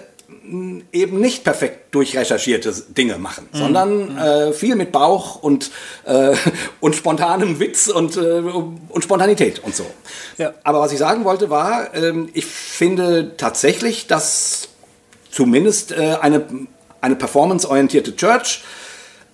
eben 0.92 1.20
nicht 1.20 1.44
perfekt 1.44 1.94
durchrecherchierte 1.94 2.74
Dinge 2.90 3.18
machen, 3.18 3.48
Mhm. 3.52 3.58
sondern 3.58 4.18
äh, 4.18 4.54
viel 4.54 4.76
mit 4.76 4.92
Bauch 4.92 5.42
und, 5.42 5.72
äh, 6.06 6.36
und 6.80 6.96
spontanem 6.96 7.60
Witz 7.60 7.88
und, 7.88 8.18
äh, 8.18 8.42
und 8.42 9.04
Spontanität 9.04 9.60
und 9.60 9.76
so. 9.76 9.86
Ja. 10.38 10.54
Aber 10.64 10.80
was 10.80 10.92
ich 10.92 11.00
sagen 11.00 11.26
wollte 11.26 11.50
war, 11.50 11.94
ähm, 11.96 12.30
ich 12.34 12.46
finde 12.46 13.38
tatsächlich, 13.38 14.08
dass 14.08 14.70
zumindest 15.32 15.92
äh, 15.92 16.18
eine, 16.22 16.46
eine 17.02 17.16
performanceorientierte 17.16 18.16
Church 18.16 18.64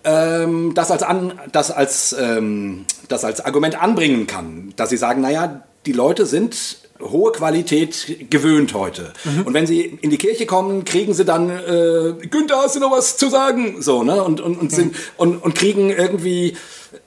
ähm, 0.04 0.73
das, 0.73 0.91
als 0.91 1.04
an, 1.04 1.39
das, 1.51 1.71
als, 1.71 2.15
ähm, 2.19 2.86
das 3.08 3.23
als 3.23 3.43
Argument 3.45 3.82
anbringen 3.82 4.27
kann. 4.27 4.73
Dass 4.75 4.89
sie 4.89 4.97
sagen, 4.97 5.21
naja, 5.21 5.63
die 5.86 5.93
Leute 5.93 6.25
sind 6.25 6.77
hohe 7.01 7.31
Qualität 7.31 8.29
gewöhnt 8.29 8.73
heute. 8.73 9.13
Und 9.45 9.53
wenn 9.53 9.67
sie 9.67 9.81
in 10.01 10.09
die 10.09 10.17
Kirche 10.17 10.45
kommen, 10.45 10.85
kriegen 10.85 11.13
sie 11.13 11.25
dann, 11.25 11.49
äh, 11.49 12.13
Günther, 12.29 12.57
hast 12.57 12.75
du 12.75 12.79
noch 12.79 12.91
was 12.91 13.17
zu 13.17 13.29
sagen? 13.29 13.81
So, 13.81 14.03
ne? 14.03 14.23
Und, 14.23 14.41
und, 14.41 14.57
und, 14.59 14.71
sind, 14.71 14.95
und, 15.17 15.37
und 15.43 15.55
kriegen 15.55 15.89
irgendwie 15.89 16.55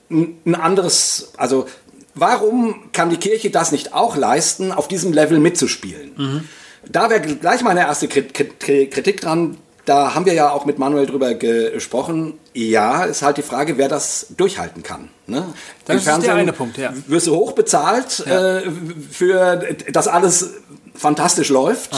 ein, 0.09 0.55
anderes, 0.55 1.33
also 1.37 1.65
warum 2.13 2.91
kann 2.93 3.09
die 3.09 3.17
Kirche 3.17 3.49
das 3.49 3.71
nicht 3.71 3.93
auch 3.93 4.15
leisten, 4.15 4.71
auf 4.71 4.87
diesem 4.87 5.13
Level 5.13 5.39
mitzuspielen? 5.39 6.47
Da 6.89 7.09
wäre 7.09 7.21
gleich 7.21 7.61
meine 7.63 7.79
erste 7.81 8.07
Krit- 8.07 8.33
Krit- 8.33 8.89
Kritik 8.91 9.21
dran. 9.21 9.57
Da 9.85 10.15
haben 10.15 10.25
wir 10.25 10.33
ja 10.33 10.49
auch 10.49 10.65
mit 10.65 10.79
Manuel 10.79 11.05
drüber 11.05 11.35
gesprochen. 11.35 12.39
Ja, 12.53 13.03
ist 13.03 13.21
halt 13.21 13.37
die 13.37 13.43
Frage, 13.43 13.77
wer 13.77 13.87
das 13.87 14.27
durchhalten 14.35 14.81
kann. 14.83 15.09
Ne? 15.27 15.45
Das 15.85 16.05
Im 16.05 16.13
ist 16.13 16.25
der 16.25 16.35
eine 16.35 16.53
Punkt, 16.53 16.77
ja. 16.77 16.93
Wirst 17.07 17.27
du 17.27 17.35
hoch 17.35 17.53
bezahlt 17.53 18.25
äh, 18.25 18.63
für 19.11 19.75
das 19.91 20.07
alles 20.07 20.53
fantastisch 20.95 21.49
läuft. 21.49 21.95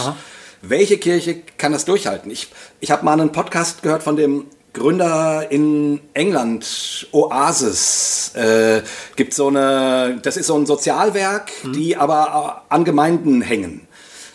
Welche 0.62 0.98
Kirche 0.98 1.42
kann 1.58 1.72
das 1.72 1.86
durchhalten? 1.86 2.32
Ich, 2.32 2.52
ich 2.80 2.92
habe 2.92 3.06
mal 3.06 3.14
einen 3.14 3.32
Podcast 3.32 3.84
gehört 3.84 4.04
von 4.04 4.18
dem 4.18 4.46
Gründer 4.74 5.50
in 5.50 6.02
England, 6.14 7.08
Oasis, 7.12 8.32
äh, 8.36 8.82
gibt 9.16 9.34
so 9.34 9.48
eine, 9.48 10.20
das 10.22 10.38
ist 10.38 10.48
so 10.48 10.56
ein 10.56 10.68
Sozialwerk, 10.68 11.52
die 11.76 11.98
aber 11.98 12.64
an 12.70 12.84
Gemeinden 12.84 13.42
hängen. 13.42 13.88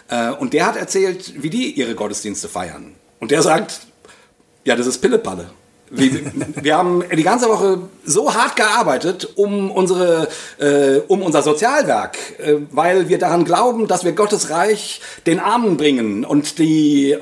Äh, 0.08 0.30
und 0.30 0.52
der 0.52 0.66
hat 0.66 0.76
erzählt, 0.76 1.42
wie 1.42 1.50
die 1.50 1.72
ihre 1.72 1.94
Gottesdienste 1.94 2.48
feiern. 2.48 2.94
Und 3.22 3.30
der 3.30 3.40
sagt, 3.40 3.82
ja, 4.64 4.74
das 4.74 4.88
ist 4.88 4.98
Pillepalle. 4.98 5.48
Wir, 5.90 6.10
wir 6.60 6.76
haben 6.76 7.04
die 7.16 7.22
ganze 7.22 7.48
Woche 7.48 7.82
so 8.04 8.34
hart 8.34 8.56
gearbeitet 8.56 9.28
um, 9.36 9.70
unsere, 9.70 10.26
äh, 10.58 11.02
um 11.06 11.22
unser 11.22 11.40
Sozialwerk, 11.42 12.18
äh, 12.40 12.56
weil 12.72 13.08
wir 13.08 13.18
daran 13.18 13.44
glauben, 13.44 13.86
dass 13.86 14.04
wir 14.04 14.10
Gottes 14.10 14.50
Reich 14.50 15.00
den 15.24 15.38
Armen 15.38 15.76
bringen 15.76 16.24
und 16.24 16.58
die, 16.58 17.12
äh, 17.12 17.16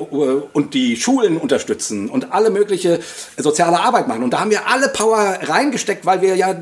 und 0.55 0.73
die 0.73 0.97
Schulen 0.97 1.37
unterstützen 1.37 2.09
und 2.09 2.33
alle 2.33 2.49
mögliche 2.49 3.01
soziale 3.37 3.81
Arbeit 3.81 4.09
machen. 4.09 4.23
Und 4.23 4.31
da 4.31 4.41
haben 4.41 4.51
wir 4.51 4.69
alle 4.69 4.89
Power 4.89 5.39
reingesteckt, 5.43 6.07
weil 6.07 6.23
wir 6.23 6.35
ja 6.35 6.55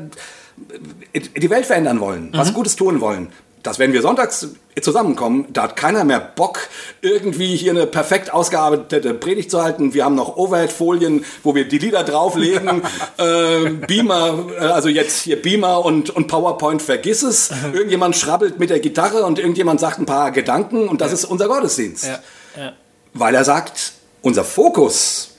die 1.13 1.49
Welt 1.49 1.65
verändern 1.65 2.01
wollen, 2.01 2.31
was 2.33 2.53
Gutes 2.53 2.75
tun 2.75 2.99
wollen. 2.99 3.29
Dass 3.63 3.77
wenn 3.77 3.91
wir 3.91 4.01
sonntags 4.01 4.47
zusammenkommen, 4.81 5.47
da 5.49 5.63
hat 5.63 5.75
keiner 5.75 6.05
mehr 6.05 6.19
Bock, 6.19 6.69
irgendwie 7.01 7.57
hier 7.57 7.71
eine 7.71 7.85
perfekt 7.85 8.33
ausgearbeitete 8.33 9.13
Predigt 9.13 9.51
zu 9.51 9.61
halten. 9.61 9.93
Wir 9.93 10.05
haben 10.05 10.15
noch 10.15 10.37
Overhead-Folien, 10.37 11.25
wo 11.43 11.55
wir 11.55 11.67
die 11.67 11.77
Lieder 11.77 12.03
drauflegen. 12.03 12.81
äh, 13.17 13.69
Beamer, 13.69 14.45
also 14.59 14.87
jetzt 14.87 15.23
hier 15.23 15.41
Beamer 15.41 15.83
und, 15.83 16.09
und 16.09 16.27
PowerPoint, 16.27 16.81
vergiss 16.81 17.23
es. 17.23 17.51
Irgendjemand 17.73 18.15
schrabbelt 18.15 18.59
mit 18.59 18.69
der 18.69 18.79
Gitarre 18.79 19.23
und 19.25 19.39
irgendjemand 19.39 19.79
sagt 19.79 19.99
ein 19.99 20.05
paar 20.05 20.31
Gedanken 20.31 20.87
und 20.87 21.01
das 21.01 21.11
ist 21.11 21.25
unser 21.25 21.47
Gottesdienst. 21.47 22.05
Ja, 22.05 22.19
ja. 22.57 22.73
Weil 23.13 23.35
er 23.35 23.43
sagt, 23.43 23.93
unser 24.21 24.43
Fokus 24.43 25.31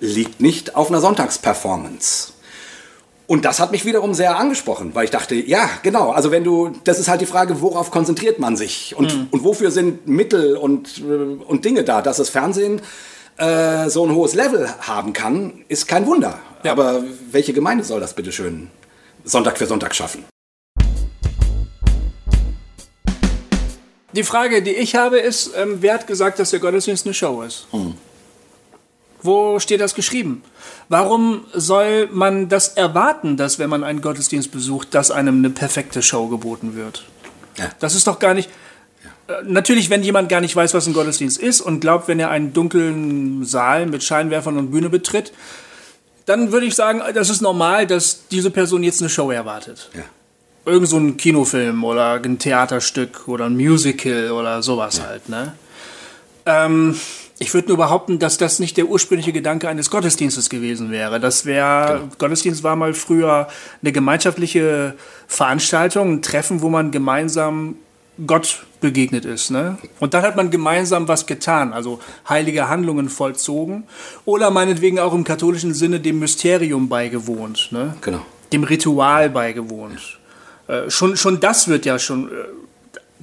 liegt 0.00 0.40
nicht 0.40 0.76
auf 0.76 0.88
einer 0.88 1.00
Sonntagsperformance. 1.00 2.32
Und 3.26 3.44
das 3.44 3.58
hat 3.58 3.72
mich 3.72 3.84
wiederum 3.84 4.14
sehr 4.14 4.38
angesprochen, 4.38 4.94
weil 4.94 5.04
ich 5.04 5.10
dachte, 5.10 5.34
ja, 5.34 5.68
genau, 5.82 6.12
also 6.12 6.30
wenn 6.30 6.44
du, 6.44 6.70
das 6.84 7.00
ist 7.00 7.08
halt 7.08 7.20
die 7.20 7.26
Frage, 7.26 7.60
worauf 7.60 7.90
konzentriert 7.90 8.38
man 8.38 8.56
sich 8.56 8.94
und, 8.96 9.32
und 9.32 9.42
wofür 9.42 9.72
sind 9.72 10.06
Mittel 10.06 10.56
und, 10.56 10.98
äh, 10.98 11.42
und 11.44 11.64
Dinge 11.64 11.82
da, 11.82 12.02
dass 12.02 12.18
das 12.18 12.28
Fernsehen 12.28 12.80
äh, 13.36 13.88
so 13.88 14.06
ein 14.06 14.14
hohes 14.14 14.34
Level 14.34 14.68
haben 14.80 15.12
kann, 15.12 15.64
ist 15.66 15.88
kein 15.88 16.06
Wunder. 16.06 16.38
Ja. 16.62 16.72
Aber 16.72 17.02
welche 17.32 17.52
Gemeinde 17.52 17.82
soll 17.82 18.00
das 18.00 18.14
bitte 18.14 18.30
schön 18.30 18.70
Sonntag 19.24 19.58
für 19.58 19.66
Sonntag 19.66 19.94
schaffen? 19.94 20.24
Die 24.12 24.22
Frage, 24.22 24.62
die 24.62 24.70
ich 24.70 24.94
habe, 24.94 25.18
ist, 25.18 25.50
ähm, 25.56 25.78
wer 25.80 25.94
hat 25.94 26.06
gesagt, 26.06 26.38
dass 26.38 26.50
der 26.50 26.60
Gottesdienst 26.60 27.04
eine 27.04 27.12
Show 27.12 27.42
ist? 27.42 27.66
Wo 29.26 29.58
steht 29.60 29.80
das 29.80 29.94
geschrieben? 29.94 30.42
Warum 30.88 31.44
soll 31.52 32.08
man 32.12 32.48
das 32.48 32.68
erwarten, 32.68 33.36
dass 33.36 33.58
wenn 33.58 33.68
man 33.68 33.84
einen 33.84 34.00
Gottesdienst 34.00 34.50
besucht, 34.52 34.94
dass 34.94 35.10
einem 35.10 35.38
eine 35.38 35.50
perfekte 35.50 36.00
Show 36.02 36.28
geboten 36.28 36.74
wird? 36.76 37.04
Ja. 37.58 37.70
Das 37.80 37.94
ist 37.94 38.06
doch 38.06 38.18
gar 38.18 38.32
nicht. 38.34 38.48
Äh, 39.28 39.32
Natürlich, 39.44 39.90
wenn 39.90 40.02
jemand 40.02 40.28
gar 40.28 40.40
nicht 40.40 40.54
weiß, 40.56 40.72
was 40.74 40.86
ein 40.86 40.92
Gottesdienst 40.94 41.38
ist 41.38 41.60
und 41.60 41.80
glaubt, 41.80 42.08
wenn 42.08 42.20
er 42.20 42.30
einen 42.30 42.52
dunklen 42.52 43.44
Saal 43.44 43.86
mit 43.86 44.02
Scheinwerfern 44.04 44.56
und 44.56 44.70
Bühne 44.70 44.88
betritt, 44.88 45.32
dann 46.26 46.50
würde 46.52 46.66
ich 46.66 46.74
sagen, 46.74 47.02
das 47.14 47.30
ist 47.30 47.40
normal, 47.40 47.86
dass 47.86 48.28
diese 48.28 48.50
Person 48.50 48.82
jetzt 48.82 49.00
eine 49.00 49.08
Show 49.08 49.30
erwartet 49.30 49.90
Ja. 49.94 50.02
irgend 50.72 50.88
so 50.88 50.96
ein 50.98 51.16
Kinofilm 51.16 51.84
oder 51.84 52.14
ein 52.14 52.38
Theaterstück 52.38 53.28
oder 53.28 53.46
ein 53.46 53.56
Musical 53.56 54.30
oder 54.32 54.62
sowas 54.62 55.00
halt, 55.00 55.28
ne? 55.28 55.54
Ähm, 56.44 56.96
ich 57.38 57.52
würde 57.52 57.68
nur 57.68 57.76
behaupten, 57.76 58.18
dass 58.18 58.38
das 58.38 58.58
nicht 58.58 58.76
der 58.78 58.86
ursprüngliche 58.86 59.32
Gedanke 59.32 59.68
eines 59.68 59.90
Gottesdienstes 59.90 60.48
gewesen 60.48 60.90
wäre. 60.90 61.20
Das 61.20 61.44
wäre, 61.44 62.08
Gottesdienst 62.18 62.62
war 62.62 62.76
mal 62.76 62.94
früher 62.94 63.48
eine 63.82 63.92
gemeinschaftliche 63.92 64.94
Veranstaltung, 65.28 66.14
ein 66.14 66.22
Treffen, 66.22 66.62
wo 66.62 66.70
man 66.70 66.90
gemeinsam 66.90 67.76
Gott 68.26 68.64
begegnet 68.80 69.26
ist. 69.26 69.50
Ne? 69.50 69.76
Und 70.00 70.14
dann 70.14 70.22
hat 70.22 70.36
man 70.36 70.50
gemeinsam 70.50 71.08
was 71.08 71.26
getan, 71.26 71.74
also 71.74 72.00
heilige 72.26 72.70
Handlungen 72.70 73.10
vollzogen 73.10 73.84
oder 74.24 74.50
meinetwegen 74.50 74.98
auch 74.98 75.12
im 75.12 75.24
katholischen 75.24 75.74
Sinne 75.74 76.00
dem 76.00 76.18
Mysterium 76.18 76.88
beigewohnt. 76.88 77.68
Ne? 77.70 77.96
Genau. 78.00 78.24
dem 78.52 78.64
Ritual 78.64 79.28
beigewohnt. 79.28 80.18
Äh, 80.68 80.88
schon, 80.88 81.18
schon 81.18 81.40
das 81.40 81.68
wird 81.68 81.84
ja 81.84 81.98
schon. 81.98 82.28
Äh, 82.28 82.32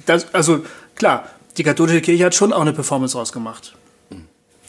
das, 0.06 0.32
also 0.32 0.64
klar, 0.94 1.28
die 1.56 1.64
katholische 1.64 2.00
Kirche 2.00 2.26
hat 2.26 2.34
schon 2.36 2.52
auch 2.52 2.60
eine 2.60 2.72
Performance 2.72 3.18
rausgemacht. 3.18 3.74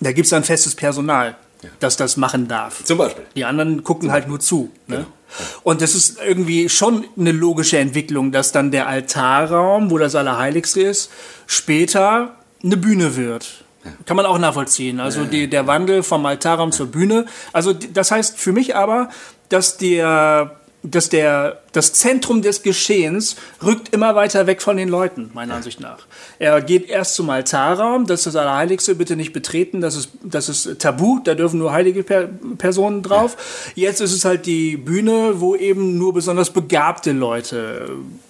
Da 0.06 0.12
gibt 0.12 0.28
es 0.28 0.34
ein 0.34 0.44
festes 0.44 0.76
Personal, 0.76 1.36
das 1.80 1.98
das 1.98 2.15
machen 2.15 2.48
darf. 2.48 2.84
Zum 2.84 3.00
Beispiel. 3.00 3.26
Die 3.36 3.44
anderen 3.44 3.84
gucken 3.84 4.12
halt 4.12 4.28
nur 4.28 4.39
zu. 4.39 4.70
Ne? 4.86 5.08
Und 5.63 5.82
das 5.82 5.96
ist 5.96 6.20
irgendwie 6.24 6.70
schon 6.70 7.06
eine 7.18 7.32
logische 7.32 7.80
Entwicklung, 7.80 8.32
dass 8.32 8.52
dann 8.52 8.70
der 8.70 8.88
Altarraum, 8.88 9.89
wo 9.89 9.98
das 9.98 10.13
Allerheiligste 10.13 10.82
ist, 10.82 11.10
später 11.48 12.36
eine 12.63 12.78
Bühne 12.78 13.15
wird. 13.15 13.63
Kann 14.06 14.15
man 14.15 14.28
auch 14.28 14.38
nachvollziehen. 14.38 15.00
Also 15.00 15.26
die, 15.26 15.50
der 15.50 15.65
Wandel 15.65 16.04
vom 16.04 16.24
Altarraum 16.28 16.72
zur 16.72 16.86
Bühne. 16.86 17.26
Also 17.52 17.74
das 17.74 18.12
heißt 18.12 18.38
für 18.38 18.52
mich 18.52 18.76
aber, 18.76 19.10
dass 19.50 19.78
der 19.78 20.60
dass 20.91 21.10
der, 21.10 21.60
das 21.71 21.93
Zentrum 21.93 22.41
des 22.41 22.63
Geschehens 22.63 23.36
rückt 23.63 23.93
immer 23.93 24.15
weiter 24.15 24.48
weg 24.48 24.62
von 24.62 24.78
den 24.78 24.89
Leuten, 24.89 25.32
meiner 25.34 25.56
Ansicht 25.56 25.80
nach. 25.80 26.00
Er 26.39 26.62
geht 26.62 26.89
erst 26.89 27.15
zum 27.15 27.30
Altarraum, 27.30 28.06
das 28.08 28.21
ist 28.21 28.28
das 28.28 28.36
Allerheiligste, 28.36 28.95
bitte 28.95 29.15
nicht 29.15 29.34
betreten, 29.34 29.82
das 29.82 29.95
ist, 29.95 30.10
das 30.24 30.50
ist 30.50 30.80
tabu, 30.80 31.19
da 31.24 31.36
dürfen 31.36 31.60
nur 31.60 31.71
heilige 31.71 32.04
per 32.04 32.28
Personen 32.58 33.04
drauf. 33.04 33.71
Jetzt 33.76 34.02
ist 34.02 34.13
es 34.13 34.26
halt 34.26 34.45
die 34.45 34.78
Bühne, 34.78 35.36
wo 35.36 35.56
eben 35.56 35.98
nur 35.98 36.13
besonders 36.13 36.50
begabte 36.52 37.12
Leute 37.12 37.89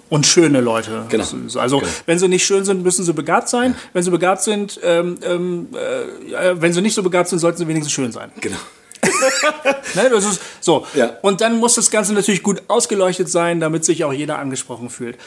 und 0.09 0.25
schöne 0.25 0.61
Leute. 0.61 1.05
Genau. 1.09 1.25
Also 1.55 1.79
Genau. 1.79 1.91
wenn 2.05 2.19
sie 2.19 2.27
nicht 2.27 2.45
schön 2.45 2.63
sind, 2.63 2.83
müssen 2.83 3.03
sie 3.03 3.13
begabt 3.13 3.49
sein. 3.49 3.75
Wenn 3.93 4.03
sie 4.03 4.11
begabt 4.11 4.41
sind, 4.43 4.79
ähm, 4.83 5.17
ähm, 5.23 5.67
äh, 5.73 6.53
wenn 6.61 6.73
sie 6.73 6.81
nicht 6.81 6.93
so 6.93 7.03
begabt 7.03 7.29
sind, 7.29 7.39
sollten 7.39 7.57
sie 7.57 7.67
wenigstens 7.67 7.91
schön 7.93 8.11
sein. 8.11 8.31
Genau. 8.39 8.57
Ne, 9.95 10.09
das 10.09 10.25
ist 10.25 10.41
so. 10.59 10.85
Ja. 10.93 11.17
Und 11.21 11.41
dann 11.41 11.57
muss 11.59 11.75
das 11.75 11.89
Ganze 11.89 12.13
natürlich 12.13 12.43
gut 12.43 12.63
ausgeleuchtet 12.67 13.29
sein, 13.29 13.59
damit 13.59 13.85
sich 13.85 14.03
auch 14.03 14.11
jeder 14.11 14.39
angesprochen 14.39 14.89
fühlt. 14.89 15.17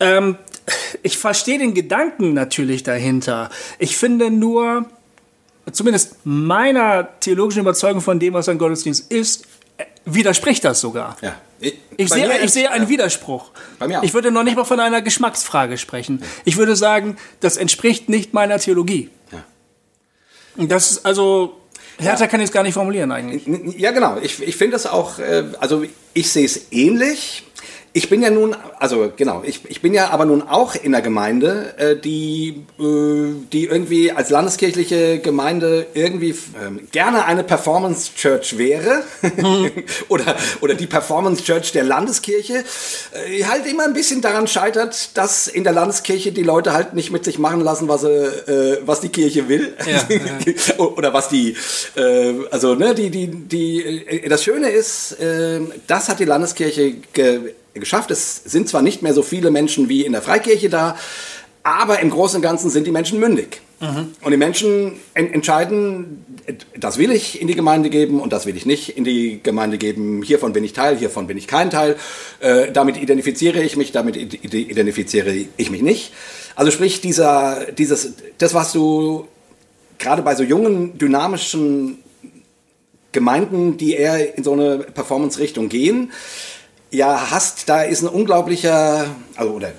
Ähm, 0.00 0.36
ich 1.02 1.18
verstehe 1.18 1.58
den 1.58 1.74
Gedanken 1.74 2.32
natürlich 2.32 2.82
dahinter. 2.82 3.50
Ich 3.78 3.96
finde 3.96 4.30
nur, 4.30 4.86
zumindest 5.72 6.16
meiner 6.24 7.08
theologischen 7.20 7.60
Überzeugung 7.60 8.00
von 8.00 8.18
dem, 8.18 8.34
was 8.34 8.48
ein 8.48 8.58
Gottesdienst 8.58 9.10
ist, 9.10 9.44
widerspricht 10.04 10.64
das 10.64 10.80
sogar. 10.80 11.16
Ja. 11.20 11.36
Ich 11.96 12.10
sehe, 12.10 12.38
ich 12.42 12.52
sehe 12.52 12.70
einen 12.70 12.88
Widerspruch. 12.88 13.50
Bei 13.78 13.88
mir 13.88 13.98
auch. 13.98 14.02
Ich 14.04 14.14
würde 14.14 14.30
noch 14.30 14.44
nicht 14.44 14.56
mal 14.56 14.64
von 14.64 14.78
einer 14.78 15.02
Geschmacksfrage 15.02 15.76
sprechen. 15.76 16.22
Ich 16.44 16.56
würde 16.56 16.76
sagen, 16.76 17.16
das 17.40 17.56
entspricht 17.56 18.08
nicht 18.08 18.32
meiner 18.32 18.58
Theologie. 18.58 19.10
Ja. 19.32 20.66
Das 20.66 20.92
ist 20.92 21.04
also, 21.04 21.60
härter 21.98 22.28
kann 22.28 22.40
ich 22.40 22.46
es 22.46 22.52
gar 22.52 22.62
nicht 22.62 22.74
formulieren 22.74 23.12
eigentlich. 23.12 23.42
Ja, 23.76 23.90
genau. 23.90 24.18
Ich, 24.22 24.42
ich 24.42 24.56
finde 24.56 24.76
es 24.76 24.86
auch, 24.86 25.18
äh, 25.18 25.44
also 25.60 25.84
ich 26.14 26.30
sehe 26.30 26.44
es 26.44 26.72
ähnlich. 26.72 27.44
Ich 27.92 28.10
bin 28.10 28.22
ja 28.22 28.30
nun, 28.30 28.54
also 28.78 29.10
genau, 29.16 29.42
ich, 29.44 29.62
ich 29.68 29.80
bin 29.80 29.94
ja 29.94 30.10
aber 30.10 30.26
nun 30.26 30.42
auch 30.42 30.74
in 30.74 30.92
der 30.92 31.00
Gemeinde, 31.00 31.74
äh, 31.78 31.96
die, 31.96 32.64
äh, 32.78 33.32
die 33.50 33.64
irgendwie 33.64 34.12
als 34.12 34.30
landeskirchliche 34.30 35.20
Gemeinde 35.20 35.86
irgendwie 35.94 36.34
ähm, 36.62 36.86
gerne 36.92 37.24
eine 37.24 37.44
Performance 37.44 38.10
Church 38.14 38.58
wäre. 38.58 39.02
oder, 40.08 40.36
oder 40.60 40.74
die 40.74 40.86
Performance 40.86 41.42
Church 41.42 41.72
der 41.72 41.84
Landeskirche. 41.84 42.62
Äh, 43.12 43.44
halt 43.44 43.66
immer 43.66 43.84
ein 43.84 43.94
bisschen 43.94 44.20
daran 44.20 44.46
scheitert, 44.46 45.16
dass 45.16 45.46
in 45.48 45.64
der 45.64 45.72
Landeskirche 45.72 46.32
die 46.32 46.42
Leute 46.42 46.74
halt 46.74 46.92
nicht 46.94 47.10
mit 47.10 47.24
sich 47.24 47.38
machen 47.38 47.62
lassen, 47.62 47.88
was, 47.88 48.02
sie, 48.02 48.08
äh, 48.08 48.78
was 48.84 49.00
die 49.00 49.08
Kirche 49.08 49.48
will. 49.48 49.74
Ja, 49.86 50.78
oder 50.78 51.14
was 51.14 51.30
die, 51.30 51.56
äh, 51.96 52.34
also 52.50 52.74
ne, 52.74 52.94
die, 52.94 53.08
die, 53.10 53.28
die, 53.28 54.06
äh, 54.06 54.28
das 54.28 54.44
Schöne 54.44 54.68
ist, 54.68 55.12
äh, 55.20 55.60
das 55.86 56.08
hat 56.08 56.20
die 56.20 56.26
Landeskirche 56.26 56.92
ge 57.12 57.54
geschafft. 57.78 58.10
Es 58.10 58.42
sind 58.44 58.68
zwar 58.68 58.82
nicht 58.82 59.02
mehr 59.02 59.14
so 59.14 59.22
viele 59.22 59.50
Menschen 59.50 59.88
wie 59.88 60.04
in 60.04 60.12
der 60.12 60.22
Freikirche 60.22 60.68
da, 60.68 60.96
aber 61.62 62.00
im 62.00 62.10
Großen 62.10 62.36
und 62.36 62.42
Ganzen 62.42 62.70
sind 62.70 62.86
die 62.86 62.92
Menschen 62.92 63.18
mündig. 63.20 63.60
Und 64.22 64.32
die 64.32 64.36
Menschen 64.36 64.94
en 65.14 65.32
entscheiden, 65.32 66.24
das 66.76 66.98
will 66.98 67.12
ich 67.12 67.40
in 67.40 67.46
die 67.46 67.54
Gemeinde 67.54 67.90
geben 67.90 68.18
und 68.20 68.32
das 68.32 68.44
will 68.44 68.56
ich 68.56 68.66
nicht 68.66 68.96
in 68.96 69.04
die 69.04 69.38
Gemeinde 69.40 69.78
geben. 69.78 70.20
Hiervon 70.24 70.52
bin 70.52 70.64
ich 70.64 70.72
Teil, 70.72 70.96
hiervon 70.96 71.28
bin 71.28 71.38
ich 71.38 71.46
kein 71.46 71.70
Teil. 71.70 71.94
Äh, 72.40 72.72
damit 72.72 72.96
identifiziere 72.96 73.62
ich 73.62 73.76
mich, 73.76 73.92
damit 73.92 74.16
ide- 74.16 74.56
identifiziere 74.56 75.32
ich 75.56 75.70
mich 75.70 75.82
nicht. 75.82 76.12
Also 76.56 76.72
sprich, 76.72 77.00
dieser, 77.00 77.66
dieses, 77.70 78.14
das, 78.38 78.52
was 78.52 78.72
du 78.72 79.28
gerade 79.98 80.22
bei 80.22 80.34
so 80.34 80.42
jungen, 80.42 80.98
dynamischen 80.98 81.98
Gemeinden, 83.12 83.76
die 83.76 83.92
eher 83.94 84.36
in 84.36 84.42
so 84.42 84.54
eine 84.54 84.78
Performance-Richtung 84.78 85.68
gehen, 85.68 86.10
ja 86.90 87.30
hast, 87.30 87.68
da 87.68 87.82
ist 87.82 88.02
ein 88.02 88.08
unglaublicher, 88.08 89.06
also, 89.36 89.52
oder, 89.52 89.72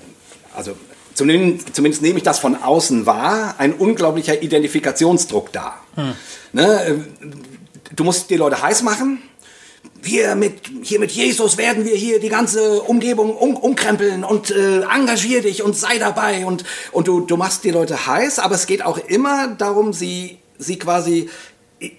also 0.54 0.76
zumindest, 1.14 1.74
zumindest 1.74 2.02
nehme 2.02 2.18
ich 2.18 2.24
das 2.24 2.38
von 2.38 2.56
außen 2.56 3.06
wahr, 3.06 3.54
ein 3.58 3.72
unglaublicher 3.74 4.42
Identifikationsdruck 4.42 5.52
da. 5.52 5.74
Ne? 6.52 6.84
äh, 6.84 6.94
Du 7.92 8.04
musst 8.04 8.30
die 8.30 8.36
Leute 8.36 8.62
heiß 8.62 8.82
machen. 8.82 9.20
Wir 10.02 10.34
mit, 10.34 10.70
hier 10.82 11.00
mit 11.00 11.10
Jesus 11.10 11.58
werden 11.58 11.84
wir 11.84 11.96
hier 11.96 12.20
die 12.20 12.28
ganze 12.28 12.82
Umgebung 12.82 13.36
um, 13.36 13.56
umkrempeln 13.56 14.24
und 14.24 14.50
äh, 14.50 14.82
engagier 14.82 15.42
dich 15.42 15.62
und 15.62 15.76
sei 15.76 15.98
dabei 15.98 16.46
und, 16.46 16.64
und 16.92 17.08
du, 17.08 17.20
du 17.20 17.36
machst 17.36 17.64
die 17.64 17.70
Leute 17.70 18.06
heiß, 18.06 18.38
aber 18.38 18.54
es 18.54 18.66
geht 18.66 18.84
auch 18.84 18.96
immer 18.96 19.48
darum, 19.48 19.92
sie, 19.92 20.38
sie 20.58 20.78
quasi 20.78 21.28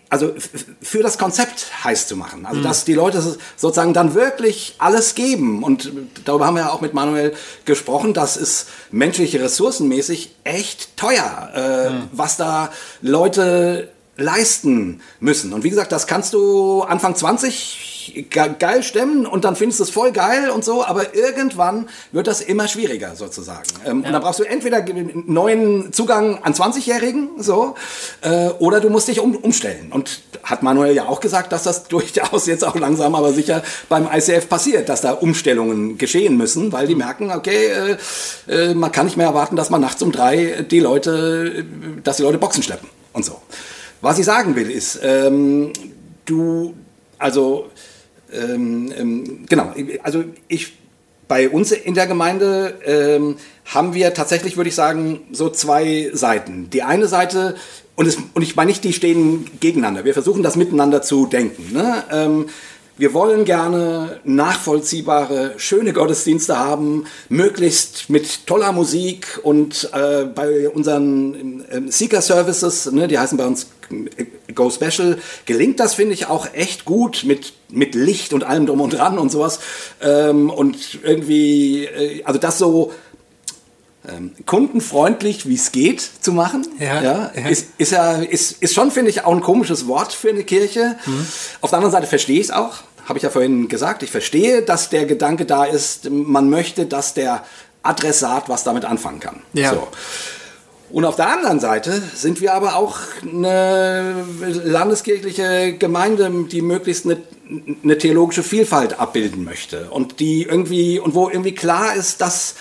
also 0.09 0.33
für 0.81 1.01
das 1.01 1.17
Konzept 1.17 1.83
heiß 1.83 2.07
zu 2.07 2.15
machen. 2.15 2.45
Also 2.45 2.61
dass 2.61 2.85
die 2.85 2.93
Leute 2.93 3.21
sozusagen 3.55 3.93
dann 3.93 4.13
wirklich 4.13 4.75
alles 4.77 5.15
geben. 5.15 5.63
Und 5.63 5.91
darüber 6.25 6.45
haben 6.45 6.55
wir 6.55 6.63
ja 6.63 6.69
auch 6.71 6.81
mit 6.81 6.93
Manuel 6.93 7.33
gesprochen, 7.65 8.13
das 8.13 8.37
ist 8.37 8.67
menschliche 8.91 9.41
ressourcenmäßig 9.41 10.35
echt 10.43 10.95
teuer, 10.97 11.49
äh, 11.55 12.07
was 12.11 12.37
da 12.37 12.71
Leute 13.01 13.89
leisten 14.17 15.01
müssen. 15.19 15.53
Und 15.53 15.63
wie 15.63 15.69
gesagt, 15.69 15.91
das 15.91 16.05
kannst 16.05 16.33
du 16.33 16.83
Anfang 16.83 17.15
20 17.15 17.90
ge 18.13 18.49
geil 18.59 18.83
stemmen 18.83 19.25
und 19.25 19.45
dann 19.45 19.55
findest 19.55 19.79
du 19.79 19.83
es 19.83 19.89
voll 19.89 20.11
geil 20.11 20.49
und 20.49 20.63
so, 20.63 20.85
aber 20.85 21.15
irgendwann 21.15 21.89
wird 22.11 22.27
das 22.27 22.41
immer 22.41 22.67
schwieriger 22.67 23.15
sozusagen. 23.15 23.67
Ähm, 23.85 24.03
Und 24.03 24.11
dann 24.11 24.21
brauchst 24.21 24.39
du 24.39 24.43
entweder 24.43 24.77
einen 24.77 25.23
neuen 25.27 25.93
Zugang 25.93 26.43
an 26.43 26.53
20-Jährigen, 26.53 27.29
so, 27.37 27.75
äh, 28.21 28.49
oder 28.59 28.79
du 28.79 28.89
musst 28.89 29.07
dich 29.07 29.19
um, 29.19 29.35
umstellen. 29.35 29.91
Und 29.91 30.21
hat 30.43 30.63
Manuel 30.63 30.95
ja 30.95 31.07
auch 31.07 31.19
gesagt, 31.19 31.51
dass 31.51 31.63
das 31.63 31.83
durchaus 31.87 32.47
jetzt 32.47 32.63
auch 32.63 32.75
langsam, 32.75 33.15
aber 33.15 33.33
sicher 33.33 33.63
beim 33.89 34.07
ICF 34.11 34.49
passiert, 34.49 34.89
dass 34.89 35.01
da 35.01 35.11
Umstellungen 35.11 35.97
geschehen 35.97 36.37
müssen, 36.37 36.71
weil 36.71 36.87
die 36.87 36.95
merken, 36.95 37.31
okay, 37.31 37.67
äh, 37.67 37.97
äh, 38.47 38.73
man 38.73 38.91
kann 38.91 39.05
nicht 39.05 39.17
mehr 39.17 39.27
erwarten, 39.27 39.55
dass 39.55 39.69
man 39.69 39.81
nachts 39.81 40.01
um 40.01 40.11
drei 40.11 40.65
die 40.69 40.79
Leute, 40.79 41.65
dass 42.03 42.17
die 42.17 42.23
Leute 42.23 42.37
Boxen 42.37 42.63
schleppen 42.63 42.89
und 43.13 43.25
so. 43.25 43.41
Was 44.01 44.17
ich 44.17 44.25
sagen 44.25 44.55
will 44.55 44.71
ist, 44.71 44.99
ähm, 45.03 45.71
du, 46.25 46.73
also, 47.19 47.69
ähm, 48.33 48.93
ähm, 48.97 49.45
genau, 49.49 49.73
also 50.03 50.23
ich, 50.47 50.73
bei 51.27 51.49
uns 51.49 51.71
in 51.71 51.93
der 51.93 52.07
Gemeinde 52.07 52.75
ähm, 52.85 53.35
haben 53.65 53.93
wir 53.93 54.13
tatsächlich, 54.13 54.57
würde 54.57 54.69
ich 54.69 54.75
sagen, 54.75 55.21
so 55.31 55.49
zwei 55.49 56.09
Seiten. 56.13 56.69
Die 56.69 56.83
eine 56.83 57.07
Seite, 57.07 57.55
und, 57.95 58.07
es, 58.07 58.17
und 58.33 58.41
ich 58.41 58.55
meine 58.55 58.69
nicht, 58.69 58.83
die 58.83 58.93
stehen 58.93 59.49
gegeneinander, 59.59 60.03
wir 60.05 60.13
versuchen 60.13 60.43
das 60.43 60.55
miteinander 60.55 61.01
zu 61.01 61.27
denken. 61.27 61.73
Ne? 61.73 62.03
Ähm, 62.11 62.45
wir 62.97 63.13
wollen 63.13 63.45
gerne 63.45 64.19
nachvollziehbare, 64.25 65.53
schöne 65.57 65.93
Gottesdienste 65.93 66.59
haben, 66.59 67.05
möglichst 67.29 68.09
mit 68.09 68.45
toller 68.45 68.73
Musik 68.73 69.39
und 69.41 69.89
äh, 69.93 70.25
bei 70.25 70.69
unseren 70.69 71.65
ähm, 71.71 71.89
Seeker 71.89 72.21
Services, 72.21 72.91
ne, 72.91 73.07
die 73.07 73.17
heißen 73.17 73.37
bei 73.39 73.47
uns 73.47 73.71
äh, 73.89 74.25
Go 74.55 74.69
Special, 74.69 75.17
gelingt 75.45 75.79
das, 75.79 75.95
finde 75.95 76.13
ich, 76.13 76.27
auch 76.27 76.47
echt 76.53 76.85
gut 76.85 77.23
mit, 77.25 77.53
mit 77.69 77.95
Licht 77.95 78.33
und 78.33 78.43
allem 78.43 78.65
drum 78.65 78.81
und 78.81 78.91
dran 78.91 79.17
und 79.17 79.31
sowas. 79.31 79.59
Ähm, 80.01 80.49
und 80.49 80.99
irgendwie, 81.03 81.85
äh, 81.85 82.23
also 82.23 82.39
das 82.39 82.57
so 82.57 82.91
ähm, 84.07 84.31
kundenfreundlich, 84.45 85.47
wie 85.47 85.55
es 85.55 85.71
geht, 85.71 86.01
zu 86.01 86.33
machen. 86.33 86.65
Ja, 86.79 87.01
ja, 87.01 87.31
ja. 87.35 87.47
Ist, 87.47 87.67
ist 87.77 87.91
ja 87.91 88.13
ist, 88.13 88.61
ist 88.61 88.73
schon, 88.73 88.91
finde 88.91 89.11
ich, 89.11 89.25
auch 89.25 89.33
ein 89.33 89.41
komisches 89.41 89.87
Wort 89.87 90.13
für 90.13 90.29
eine 90.29 90.43
Kirche. 90.43 90.97
Mhm. 91.05 91.27
Auf 91.61 91.69
der 91.69 91.77
anderen 91.77 91.91
Seite 91.91 92.07
verstehe 92.07 92.39
ich 92.39 92.47
es 92.47 92.51
auch. 92.51 92.77
Habe 93.05 93.17
ich 93.17 93.23
ja 93.23 93.29
vorhin 93.29 93.67
gesagt. 93.67 94.03
Ich 94.03 94.11
verstehe, 94.11 94.61
dass 94.61 94.89
der 94.89 95.05
Gedanke 95.05 95.45
da 95.45 95.65
ist, 95.65 96.09
man 96.09 96.49
möchte, 96.49 96.85
dass 96.85 97.13
der 97.13 97.43
Adressat 97.83 98.49
was 98.49 98.63
damit 98.63 98.85
anfangen 98.85 99.19
kann. 99.19 99.41
Ja. 99.53 99.73
So. 99.73 99.87
Und 100.91 101.05
auf 101.05 101.15
der 101.15 101.31
anderen 101.31 101.59
Seite 101.59 102.01
sind 102.15 102.41
wir 102.41 102.53
aber 102.53 102.75
auch 102.75 102.99
eine 103.21 104.25
landeskirchliche 104.41 105.77
Gemeinde, 105.77 106.29
die 106.51 106.61
möglichst 106.61 107.05
eine, 107.05 107.17
eine 107.83 107.97
theologische 107.97 108.43
Vielfalt 108.43 108.99
abbilden 108.99 109.43
möchte 109.43 109.89
und 109.89 110.19
die 110.19 110.43
irgendwie 110.43 110.99
und 110.99 111.15
wo 111.15 111.29
irgendwie 111.29 111.55
klar 111.55 111.95
ist, 111.95 112.21
dass 112.21 112.55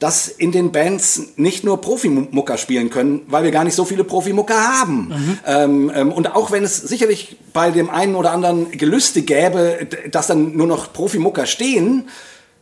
dass 0.00 0.28
in 0.28 0.52
den 0.52 0.72
Bands 0.72 1.22
nicht 1.36 1.64
nur 1.64 1.80
Profimucker 1.80 2.58
spielen 2.58 2.90
können, 2.90 3.22
weil 3.28 3.44
wir 3.44 3.50
gar 3.52 3.64
nicht 3.64 3.76
so 3.76 3.84
viele 3.84 4.04
Profimucker 4.04 4.80
haben. 4.80 5.38
Ähm, 5.46 5.90
ähm, 5.94 6.12
und 6.12 6.34
auch 6.34 6.50
wenn 6.50 6.64
es 6.64 6.76
sicherlich 6.76 7.38
bei 7.52 7.70
dem 7.70 7.88
einen 7.88 8.14
oder 8.14 8.32
anderen 8.32 8.70
Gelüste 8.72 9.22
gäbe, 9.22 9.86
dass 10.10 10.26
dann 10.26 10.56
nur 10.56 10.66
noch 10.66 10.92
Profimucker 10.92 11.46
stehen, 11.46 12.08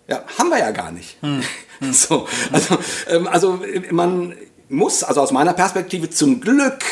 ja, 0.08 0.22
haben 0.38 0.50
wir 0.50 0.58
ja 0.58 0.70
gar 0.70 0.92
nicht. 0.92 1.18
So, 1.90 2.28
also, 2.52 2.78
ähm, 3.10 3.26
also 3.26 3.60
äh, 3.64 3.92
man 3.92 4.34
muss, 4.72 5.02
also 5.02 5.20
aus 5.20 5.30
meiner 5.30 5.52
Perspektive 5.52 6.10
zum 6.10 6.40
Glück 6.40 6.82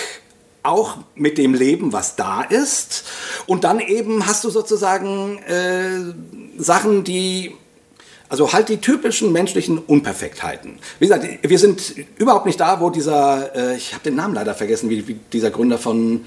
auch 0.63 0.99
mit 1.15 1.39
dem 1.39 1.55
Leben, 1.55 1.93
was 1.93 2.17
da 2.17 2.43
ist. 2.43 3.05
Und 3.47 3.65
dann 3.65 3.81
eben 3.81 4.27
hast 4.27 4.45
du 4.45 4.51
sozusagen 4.51 5.39
äh, 5.39 6.61
Sachen, 6.63 7.05
die 7.05 7.57
also 8.29 8.53
halt 8.53 8.69
die 8.69 8.77
typischen 8.77 9.33
menschlichen 9.33 9.79
Unperfektheiten. 9.79 10.79
Wie 11.01 11.07
gesagt, 11.09 11.27
wir 11.43 11.59
sind 11.59 11.95
überhaupt 12.17 12.47
nicht 12.47 12.61
da, 12.61 12.81
wo 12.81 12.89
dieser, 12.91 13.57
äh, 13.57 13.77
ich 13.77 13.93
habe 13.93 14.05
den 14.05 14.15
Namen 14.15 14.35
leider 14.35 14.55
vergessen, 14.55 14.89
wie, 14.89 15.09
wie 15.09 15.15
dieser 15.33 15.51
Gründer 15.51 15.79
von 15.79 16.27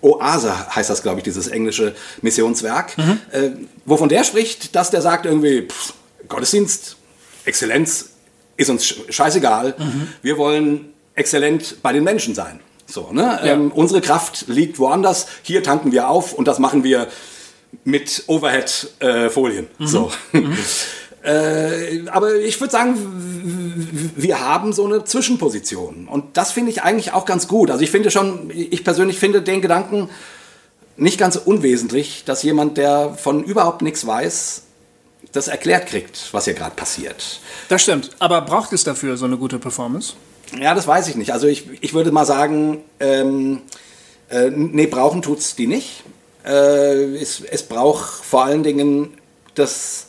Oase 0.00 0.74
heißt 0.74 0.90
das, 0.90 1.02
glaube 1.02 1.18
ich, 1.18 1.24
dieses 1.24 1.46
englische 1.48 1.94
Missionswerk, 2.22 2.96
äh, 3.30 3.50
wovon 3.84 4.08
der 4.08 4.24
spricht, 4.24 4.74
dass 4.74 4.90
der 4.90 5.00
sagt 5.00 5.26
irgendwie, 5.26 5.68
pff, 5.68 5.92
Gottesdienst, 6.28 6.96
Exzellenz 7.44 8.10
ist 8.58 8.68
uns 8.68 8.84
sch- 8.84 9.10
scheißegal, 9.10 9.74
wir 10.20 10.36
wollen 10.36 10.92
exzellent 11.14 11.76
bei 11.82 11.94
den 11.94 12.04
Menschen 12.04 12.34
sein. 12.34 12.60
So, 12.86 13.08
ne? 13.12 13.40
ähm, 13.44 13.72
unsere 13.72 14.00
Kraft 14.02 14.44
liegt 14.48 14.78
woanders, 14.78 15.26
hier 15.42 15.62
tanken 15.62 15.92
wir 15.92 16.08
auf 16.08 16.32
und 16.34 16.46
das 16.48 16.58
machen 16.58 16.84
wir 16.84 17.06
mit 17.84 18.24
Overhead-Folien. 18.26 19.66
So. 19.78 20.10
Äh, 21.20 22.06
aber 22.10 22.36
ich 22.36 22.60
würde 22.60 22.70
sagen, 22.70 22.94
wir 24.16 24.40
haben 24.40 24.72
so 24.72 24.86
eine 24.86 25.04
Zwischenposition. 25.04 26.06
Und 26.08 26.36
das 26.36 26.52
finde 26.52 26.70
ich 26.70 26.82
eigentlich 26.82 27.12
auch 27.12 27.24
ganz 27.24 27.48
gut. 27.48 27.72
Also 27.72 27.82
ich 27.82 27.90
finde 27.90 28.12
schon, 28.12 28.50
ich 28.54 28.84
persönlich 28.84 29.18
finde 29.18 29.42
den 29.42 29.60
Gedanken 29.60 30.08
nicht 30.96 31.18
ganz 31.18 31.34
unwesentlich, 31.36 32.22
dass 32.24 32.44
jemand, 32.44 32.76
der 32.78 33.14
von 33.14 33.42
überhaupt 33.42 33.82
nichts 33.82 34.06
weiß, 34.06 34.62
das 35.32 35.48
erklärt 35.48 35.86
kriegt, 35.86 36.32
was 36.32 36.44
hier 36.44 36.54
gerade 36.54 36.74
passiert. 36.74 37.40
Das 37.68 37.82
stimmt. 37.82 38.10
Aber 38.18 38.40
braucht 38.42 38.72
es 38.72 38.84
dafür 38.84 39.16
so 39.16 39.26
eine 39.26 39.36
gute 39.36 39.58
Performance? 39.58 40.14
Ja, 40.58 40.74
das 40.74 40.86
weiß 40.86 41.08
ich 41.08 41.16
nicht. 41.16 41.32
Also 41.32 41.46
ich, 41.46 41.66
ich 41.82 41.92
würde 41.92 42.10
mal 42.10 42.24
sagen, 42.24 42.82
ähm, 43.00 43.62
äh, 44.30 44.50
nee, 44.50 44.86
brauchen 44.86 45.22
tut's 45.22 45.54
die 45.56 45.66
nicht. 45.66 46.02
Äh, 46.44 47.16
es, 47.16 47.42
es 47.42 47.62
braucht 47.62 48.24
vor 48.24 48.44
allen 48.44 48.62
Dingen 48.62 49.18
das 49.54 50.08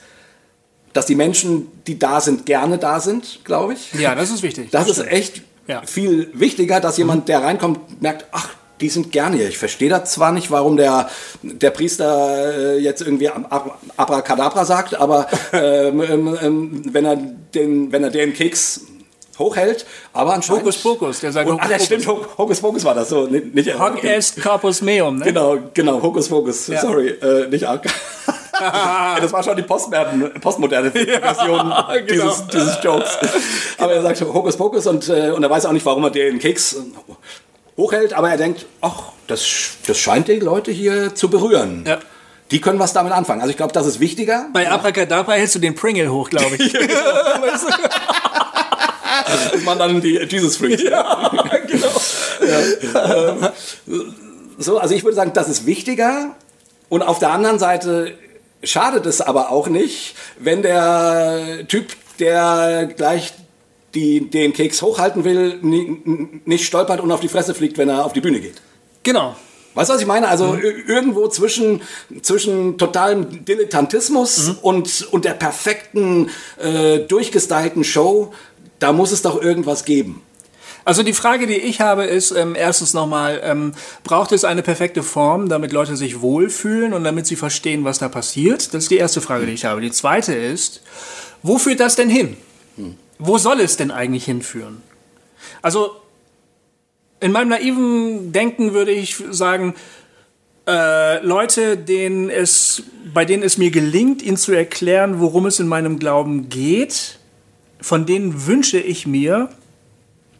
dass 0.93 1.05
die 1.05 1.15
Menschen, 1.15 1.67
die 1.85 1.99
da 1.99 2.19
sind, 2.19 2.45
gerne 2.45 2.77
da 2.77 2.99
sind, 2.99 3.41
glaube 3.43 3.73
ich. 3.73 3.93
Ja, 3.93 4.15
das 4.15 4.31
ist 4.31 4.43
wichtig. 4.43 4.71
Das, 4.71 4.87
das 4.87 4.97
ist 4.97 5.07
echt 5.07 5.41
ja. 5.67 5.81
viel 5.85 6.31
wichtiger, 6.33 6.79
dass 6.79 6.97
jemand, 6.97 7.29
der 7.29 7.43
reinkommt, 7.43 8.01
merkt, 8.01 8.25
ach, 8.31 8.49
die 8.81 8.89
sind 8.89 9.11
gerne 9.11 9.37
hier. 9.37 9.47
Ich 9.47 9.57
verstehe 9.57 9.89
das 9.89 10.11
zwar 10.11 10.31
nicht, 10.31 10.51
warum 10.51 10.77
der, 10.77 11.09
der 11.41 11.71
Priester 11.71 12.75
äh, 12.75 12.77
jetzt 12.79 13.01
irgendwie 13.01 13.29
Abracadabra 13.29 14.65
sagt, 14.65 14.95
aber 14.95 15.27
ähm, 15.53 16.01
ähm, 16.01 16.37
ähm, 16.41 16.93
wenn, 16.93 17.05
er 17.05 17.15
den, 17.15 17.91
wenn 17.91 18.03
er 18.03 18.09
den 18.09 18.33
Keks 18.33 18.81
hochhält, 19.37 19.85
aber 20.13 20.33
anscheinend... 20.33 20.63
Hokus 20.63 20.77
Pokus, 20.77 21.19
der 21.21 21.31
sagt 21.31 21.49
und, 21.49 21.61
Hokus, 21.61 21.71
ah, 21.73 21.79
stimmt, 21.79 22.07
Hokus 22.07 22.59
Pokus 22.59 22.83
war 22.83 22.93
das 22.93 23.09
so. 23.09 23.25
Nicht, 23.25 23.55
nicht, 23.55 23.79
Hoc 23.79 24.03
est 24.03 24.41
corpus 24.41 24.81
meum, 24.81 25.17
ne? 25.17 25.25
Genau, 25.25 25.57
genau, 25.73 26.01
Hokus 26.01 26.27
Pokus, 26.27 26.67
ja. 26.67 26.81
sorry, 26.81 27.07
äh, 27.07 27.47
nicht 27.47 27.65
das 29.21 29.31
war 29.31 29.41
schon 29.41 29.55
die 29.55 29.63
postmoderne, 29.63 30.31
postmoderne 30.41 30.91
Version 30.91 31.69
ja, 31.69 31.87
genau. 32.05 32.23
dieses, 32.23 32.47
dieses 32.47 32.83
Jokes. 32.83 33.17
Aber 33.77 33.93
er 33.93 34.01
sagt 34.01 34.19
Hokus 34.21 34.57
Pokus 34.57 34.85
und, 34.85 35.07
äh, 35.07 35.31
und 35.31 35.41
er 35.41 35.49
weiß 35.49 35.65
auch 35.65 35.71
nicht, 35.71 35.85
warum 35.85 36.03
er 36.03 36.09
den 36.09 36.39
Keks 36.39 36.75
hochhält, 37.79 38.13
aber 38.13 38.29
er 38.29 38.37
denkt, 38.37 38.65
ach, 38.81 39.13
das, 39.27 39.45
das 39.87 39.97
scheint 39.97 40.27
die 40.27 40.39
Leute 40.39 40.71
hier 40.71 41.15
zu 41.15 41.29
berühren. 41.29 41.85
Ja. 41.87 41.99
Die 42.51 42.61
können 42.61 42.79
was 42.79 42.93
damit 42.93 43.13
anfangen. 43.13 43.41
Also 43.41 43.51
ich 43.51 43.57
glaube, 43.57 43.73
das 43.73 43.85
ist 43.85 43.99
wichtiger. 43.99 44.47
Bei 44.53 44.69
Abracadabra 44.69 45.33
hältst 45.33 45.55
du 45.55 45.59
den 45.59 45.75
Pringle 45.75 46.11
hoch, 46.11 46.29
glaube 46.29 46.55
ich. 46.55 46.73
ja, 46.73 46.79
genau. 46.81 46.97
man 49.65 49.77
dann 49.77 50.01
die 50.01 50.17
Jesus 50.17 50.57
Freaks. 50.57 50.83
Ja, 50.83 51.31
genau. 51.67 51.87
Ähm, 53.87 54.15
so, 54.57 54.79
also 54.79 54.95
ich 54.95 55.03
würde 55.03 55.15
sagen, 55.15 55.31
das 55.33 55.47
ist 55.47 55.65
wichtiger. 55.65 56.35
Und 56.89 57.03
auf 57.03 57.19
der 57.19 57.31
anderen 57.31 57.59
Seite 57.59 58.15
schadet 58.63 59.05
es 59.05 59.21
aber 59.21 59.51
auch 59.51 59.67
nicht, 59.67 60.15
wenn 60.39 60.63
der 60.63 61.67
Typ, 61.67 61.95
der 62.17 62.89
gleich 62.97 63.33
die, 63.95 64.29
den 64.29 64.53
Keks 64.53 64.81
hochhalten 64.81 65.23
will, 65.23 65.59
nicht 66.45 66.65
stolpert 66.65 67.01
und 67.01 67.11
auf 67.11 67.19
die 67.19 67.27
Fresse 67.27 67.53
fliegt, 67.53 67.77
wenn 67.77 67.89
er 67.89 68.05
auf 68.05 68.13
die 68.13 68.21
Bühne 68.21 68.39
geht. 68.39 68.61
Genau. 69.03 69.35
Weißt 69.75 69.89
du, 69.89 69.93
was 69.93 70.01
ich 70.01 70.07
meine? 70.07 70.27
Also 70.27 70.53
mhm. 70.53 70.61
irgendwo 70.87 71.27
zwischen, 71.27 71.81
zwischen 72.21 72.77
totalem 72.77 73.45
Dilettantismus 73.45 74.47
mhm. 74.47 74.57
und, 74.61 75.07
und 75.11 75.25
der 75.25 75.33
perfekten, 75.33 76.29
äh, 76.57 76.99
durchgestylten 76.99 77.83
Show, 77.83 78.33
da 78.79 78.91
muss 78.93 79.11
es 79.11 79.21
doch 79.21 79.41
irgendwas 79.41 79.85
geben. 79.85 80.21
Also 80.85 81.03
die 81.03 81.13
Frage, 81.13 81.45
die 81.45 81.55
ich 81.55 81.81
habe, 81.81 82.05
ist 82.05 82.31
ähm, 82.31 82.55
erstens 82.55 82.93
nochmal, 82.93 83.41
ähm, 83.43 83.73
braucht 84.03 84.31
es 84.31 84.43
eine 84.43 84.63
perfekte 84.63 85.03
Form, 85.03 85.47
damit 85.47 85.71
Leute 85.71 85.95
sich 85.95 86.21
wohlfühlen 86.21 86.93
und 86.93 87.03
damit 87.03 87.27
sie 87.27 87.35
verstehen, 87.35 87.83
was 87.83 87.99
da 87.99 88.09
passiert? 88.09 88.73
Das 88.73 88.83
ist 88.83 88.91
die 88.91 88.97
erste 88.97 89.21
Frage, 89.21 89.45
die 89.45 89.51
ich 89.51 89.65
habe. 89.65 89.81
Die 89.81 89.91
zweite 89.91 90.33
ist, 90.33 90.81
wo 91.43 91.57
führt 91.57 91.79
das 91.79 91.95
denn 91.95 92.09
hin? 92.09 92.37
Hm. 92.77 92.97
Wo 93.19 93.37
soll 93.37 93.59
es 93.59 93.77
denn 93.77 93.91
eigentlich 93.91 94.25
hinführen? 94.25 94.81
Also 95.61 95.91
in 97.19 97.31
meinem 97.31 97.49
naiven 97.49 98.31
Denken 98.31 98.73
würde 98.73 98.91
ich 98.91 99.21
sagen, 99.29 99.75
äh, 100.67 101.23
Leute, 101.25 101.77
denen 101.77 102.29
es, 102.29 102.83
bei 103.13 103.25
denen 103.25 103.43
es 103.43 103.57
mir 103.57 103.71
gelingt, 103.71 104.21
ihnen 104.21 104.37
zu 104.37 104.53
erklären, 104.53 105.19
worum 105.19 105.45
es 105.45 105.59
in 105.59 105.67
meinem 105.67 105.99
Glauben 105.99 106.49
geht, 106.49 107.19
von 107.81 108.05
denen 108.05 108.45
wünsche 108.45 108.79
ich 108.79 109.05
mir, 109.05 109.49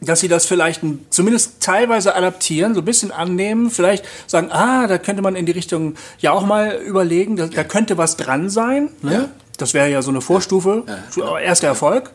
dass 0.01 0.21
sie 0.21 0.27
das 0.29 0.45
vielleicht 0.45 0.81
zumindest 1.09 1.61
teilweise 1.61 2.15
adaptieren, 2.15 2.73
so 2.73 2.81
ein 2.81 2.85
bisschen 2.85 3.11
annehmen, 3.11 3.69
vielleicht 3.69 4.05
sagen, 4.27 4.49
ah, 4.51 4.87
da 4.87 4.97
könnte 4.97 5.21
man 5.21 5.35
in 5.35 5.45
die 5.45 5.51
Richtung 5.51 5.95
ja 6.19 6.31
auch 6.31 6.45
mal 6.45 6.75
überlegen, 6.77 7.35
da, 7.35 7.47
da 7.47 7.63
könnte 7.63 7.97
was 7.97 8.15
dran 8.15 8.49
sein. 8.49 8.89
Ne? 9.01 9.13
Ja. 9.13 9.29
Das 9.61 9.73
wäre 9.73 9.89
ja 9.89 10.01
so 10.01 10.09
eine 10.09 10.21
Vorstufe, 10.21 10.83
ja, 10.87 10.97
genau. 11.13 11.37
erster 11.37 11.67
Erfolg. 11.67 12.11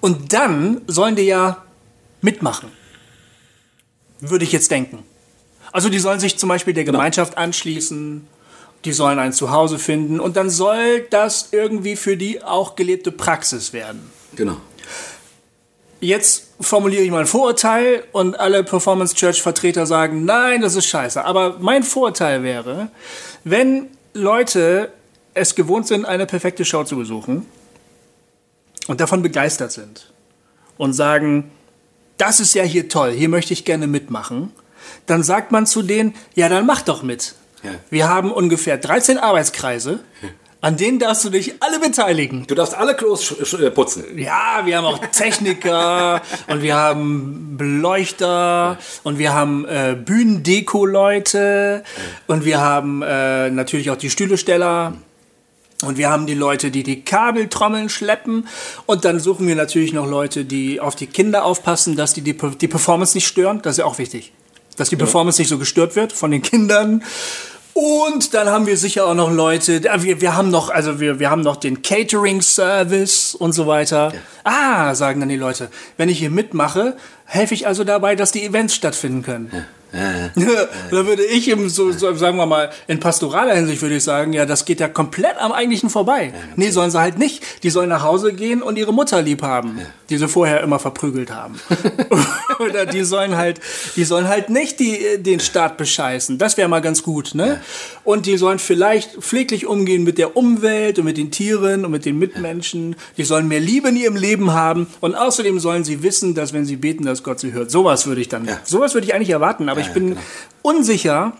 Und 0.00 0.32
dann 0.32 0.82
sollen 0.86 1.16
die 1.16 1.22
ja 1.22 1.64
mitmachen. 2.20 2.70
Würde 4.20 4.44
ich 4.44 4.52
jetzt 4.52 4.70
denken. 4.70 5.02
Also 5.72 5.88
die 5.88 5.98
sollen 5.98 6.20
sich 6.20 6.38
zum 6.38 6.48
Beispiel 6.48 6.72
der 6.72 6.84
genau. 6.84 6.98
Gemeinschaft 6.98 7.36
anschließen, 7.36 8.26
die 8.84 8.92
sollen 8.92 9.18
ein 9.18 9.32
Zuhause 9.32 9.78
finden 9.78 10.20
und 10.20 10.36
dann 10.36 10.48
soll 10.48 11.06
das 11.10 11.48
irgendwie 11.52 11.96
für 11.96 12.16
die 12.16 12.42
auch 12.42 12.76
gelebte 12.76 13.12
Praxis 13.12 13.72
werden. 13.72 14.10
Genau. 14.34 14.56
Jetzt 16.00 16.52
formuliere 16.60 17.02
ich 17.02 17.10
mal 17.10 17.20
ein 17.20 17.26
Vorurteil 17.26 18.04
und 18.12 18.38
alle 18.38 18.62
Performance 18.64 19.14
Church 19.14 19.42
Vertreter 19.42 19.86
sagen, 19.86 20.24
nein, 20.24 20.60
das 20.60 20.76
ist 20.76 20.86
scheiße. 20.86 21.24
Aber 21.24 21.56
mein 21.58 21.82
Vorurteil 21.82 22.42
wäre, 22.42 22.88
wenn 23.44 23.88
Leute 24.12 24.92
es 25.36 25.54
gewohnt 25.54 25.86
sind, 25.86 26.04
eine 26.04 26.26
perfekte 26.26 26.64
Show 26.64 26.84
zu 26.84 26.96
besuchen 26.96 27.46
und 28.86 29.00
davon 29.00 29.22
begeistert 29.22 29.70
sind 29.70 30.12
und 30.78 30.94
sagen, 30.94 31.50
das 32.16 32.40
ist 32.40 32.54
ja 32.54 32.62
hier 32.62 32.88
toll, 32.88 33.12
hier 33.12 33.28
möchte 33.28 33.52
ich 33.52 33.64
gerne 33.64 33.86
mitmachen, 33.86 34.52
dann 35.04 35.22
sagt 35.22 35.52
man 35.52 35.66
zu 35.66 35.82
denen, 35.82 36.14
ja, 36.34 36.48
dann 36.48 36.66
mach 36.66 36.82
doch 36.82 37.02
mit. 37.02 37.34
Ja. 37.62 37.70
Wir 37.90 38.08
haben 38.08 38.32
ungefähr 38.32 38.78
13 38.78 39.18
Arbeitskreise. 39.18 40.00
Ja. 40.22 40.28
An 40.62 40.76
denen 40.76 40.98
darfst 40.98 41.24
du 41.24 41.30
dich 41.30 41.62
alle 41.62 41.78
beteiligen. 41.78 42.46
Du 42.46 42.54
darfst 42.54 42.74
alle 42.74 42.96
Klos 42.96 43.30
äh, 43.52 43.70
putzen. 43.70 44.18
Ja, 44.18 44.62
wir 44.64 44.78
haben 44.78 44.86
auch 44.86 44.98
Techniker 44.98 46.22
und 46.48 46.62
wir 46.62 46.74
haben 46.74 47.56
Beleuchter 47.58 48.78
und 49.04 49.18
wir 49.18 49.34
haben 49.34 49.66
äh, 49.66 49.96
Bühnendeko-Leute 50.02 51.84
und 52.26 52.44
wir 52.44 52.60
haben 52.60 53.02
äh, 53.02 53.50
natürlich 53.50 53.90
auch 53.90 53.96
die 53.96 54.10
Stühlesteller. 54.10 54.94
Und 55.82 55.98
wir 55.98 56.08
haben 56.08 56.26
die 56.26 56.34
Leute, 56.34 56.70
die 56.70 56.82
die 56.82 57.02
Kabeltrommeln 57.02 57.88
schleppen. 57.88 58.48
Und 58.86 59.04
dann 59.04 59.20
suchen 59.20 59.46
wir 59.46 59.56
natürlich 59.56 59.92
noch 59.92 60.06
Leute, 60.06 60.44
die 60.44 60.80
auf 60.80 60.96
die 60.96 61.06
Kinder 61.06 61.44
aufpassen, 61.44 61.96
dass 61.96 62.14
die 62.14 62.22
die, 62.22 62.34
die 62.34 62.68
Performance 62.68 63.16
nicht 63.16 63.26
stören. 63.26 63.60
Das 63.62 63.72
ist 63.72 63.78
ja 63.78 63.84
auch 63.84 63.98
wichtig. 63.98 64.32
Dass 64.76 64.88
die 64.88 64.96
Performance 64.96 65.40
nicht 65.40 65.48
so 65.48 65.58
gestört 65.58 65.96
wird 65.96 66.12
von 66.12 66.30
den 66.30 66.42
Kindern. 66.42 67.02
Und 67.74 68.32
dann 68.32 68.48
haben 68.48 68.66
wir 68.66 68.78
sicher 68.78 69.06
auch 69.06 69.14
noch 69.14 69.30
Leute, 69.30 69.82
wir, 69.82 70.22
wir 70.22 70.34
haben 70.34 70.50
noch, 70.50 70.70
also 70.70 70.98
wir, 70.98 71.18
wir 71.18 71.28
haben 71.28 71.42
noch 71.42 71.56
den 71.56 71.82
Catering-Service 71.82 73.34
und 73.34 73.52
so 73.52 73.66
weiter. 73.66 74.14
Ja. 74.14 74.20
Ah, 74.44 74.94
sagen 74.94 75.20
dann 75.20 75.28
die 75.28 75.36
Leute, 75.36 75.68
wenn 75.98 76.08
ich 76.08 76.18
hier 76.18 76.30
mitmache, 76.30 76.96
helfe 77.26 77.52
ich 77.52 77.66
also 77.66 77.84
dabei, 77.84 78.16
dass 78.16 78.32
die 78.32 78.46
Events 78.46 78.74
stattfinden 78.74 79.22
können. 79.22 79.50
Ja. 79.52 79.64
Ja, 80.36 80.68
da 80.90 81.06
würde 81.06 81.24
ich 81.24 81.48
im, 81.48 81.68
so, 81.68 81.90
so, 81.92 82.14
sagen 82.14 82.36
wir 82.36 82.46
mal, 82.46 82.70
in 82.86 83.00
pastoraler 83.00 83.54
Hinsicht 83.54 83.82
würde 83.82 83.96
ich 83.96 84.04
sagen, 84.04 84.32
ja, 84.32 84.46
das 84.46 84.64
geht 84.64 84.80
ja 84.80 84.88
komplett 84.88 85.38
am 85.38 85.52
Eigentlichen 85.52 85.90
vorbei. 85.90 86.32
Ja, 86.34 86.40
nee, 86.56 86.70
sollen 86.70 86.90
sie 86.90 87.00
halt 87.00 87.18
nicht. 87.18 87.42
Die 87.62 87.70
sollen 87.70 87.88
nach 87.88 88.02
Hause 88.02 88.32
gehen 88.32 88.62
und 88.62 88.76
ihre 88.78 88.92
Mutter 88.92 89.22
lieb 89.22 89.42
haben, 89.42 89.78
ja. 89.78 89.86
die 90.10 90.18
sie 90.18 90.28
vorher 90.28 90.60
immer 90.60 90.78
verprügelt 90.78 91.30
haben. 91.30 91.58
Oder 92.58 92.86
die 92.86 93.02
sollen 93.04 93.36
halt, 93.36 93.60
die 93.96 94.04
sollen 94.04 94.28
halt 94.28 94.50
nicht 94.50 94.78
die, 94.80 94.98
den 95.18 95.40
Staat 95.40 95.76
bescheißen. 95.76 96.38
Das 96.38 96.56
wäre 96.56 96.68
mal 96.68 96.80
ganz 96.80 97.02
gut, 97.02 97.34
ne? 97.34 97.60
Und 98.04 98.26
die 98.26 98.36
sollen 98.36 98.58
vielleicht 98.58 99.14
pfleglich 99.16 99.66
umgehen 99.66 100.04
mit 100.04 100.18
der 100.18 100.36
Umwelt 100.36 100.98
und 100.98 101.04
mit 101.06 101.16
den 101.16 101.30
Tieren 101.30 101.84
und 101.84 101.90
mit 101.90 102.04
den 102.04 102.18
Mitmenschen. 102.18 102.96
Die 103.16 103.24
sollen 103.24 103.48
mehr 103.48 103.60
Liebe 103.60 103.88
in 103.88 103.96
ihrem 103.96 104.16
Leben 104.16 104.52
haben. 104.52 104.86
Und 105.00 105.14
außerdem 105.14 105.58
sollen 105.58 105.84
sie 105.84 106.02
wissen, 106.02 106.34
dass 106.34 106.52
wenn 106.52 106.64
sie 106.64 106.76
beten, 106.76 107.04
dass 107.04 107.22
Gott 107.22 107.40
sie 107.40 107.52
hört. 107.52 107.70
Sowas 107.70 108.06
würde 108.06 108.20
ich 108.20 108.28
dann, 108.28 108.48
sowas 108.64 108.94
würde 108.94 109.06
ich 109.06 109.14
eigentlich 109.14 109.30
erwarten. 109.30 109.68
Aber 109.68 109.80
ich 109.86 109.92
bin 109.92 110.08
genau. 110.10 110.20
unsicher, 110.62 111.32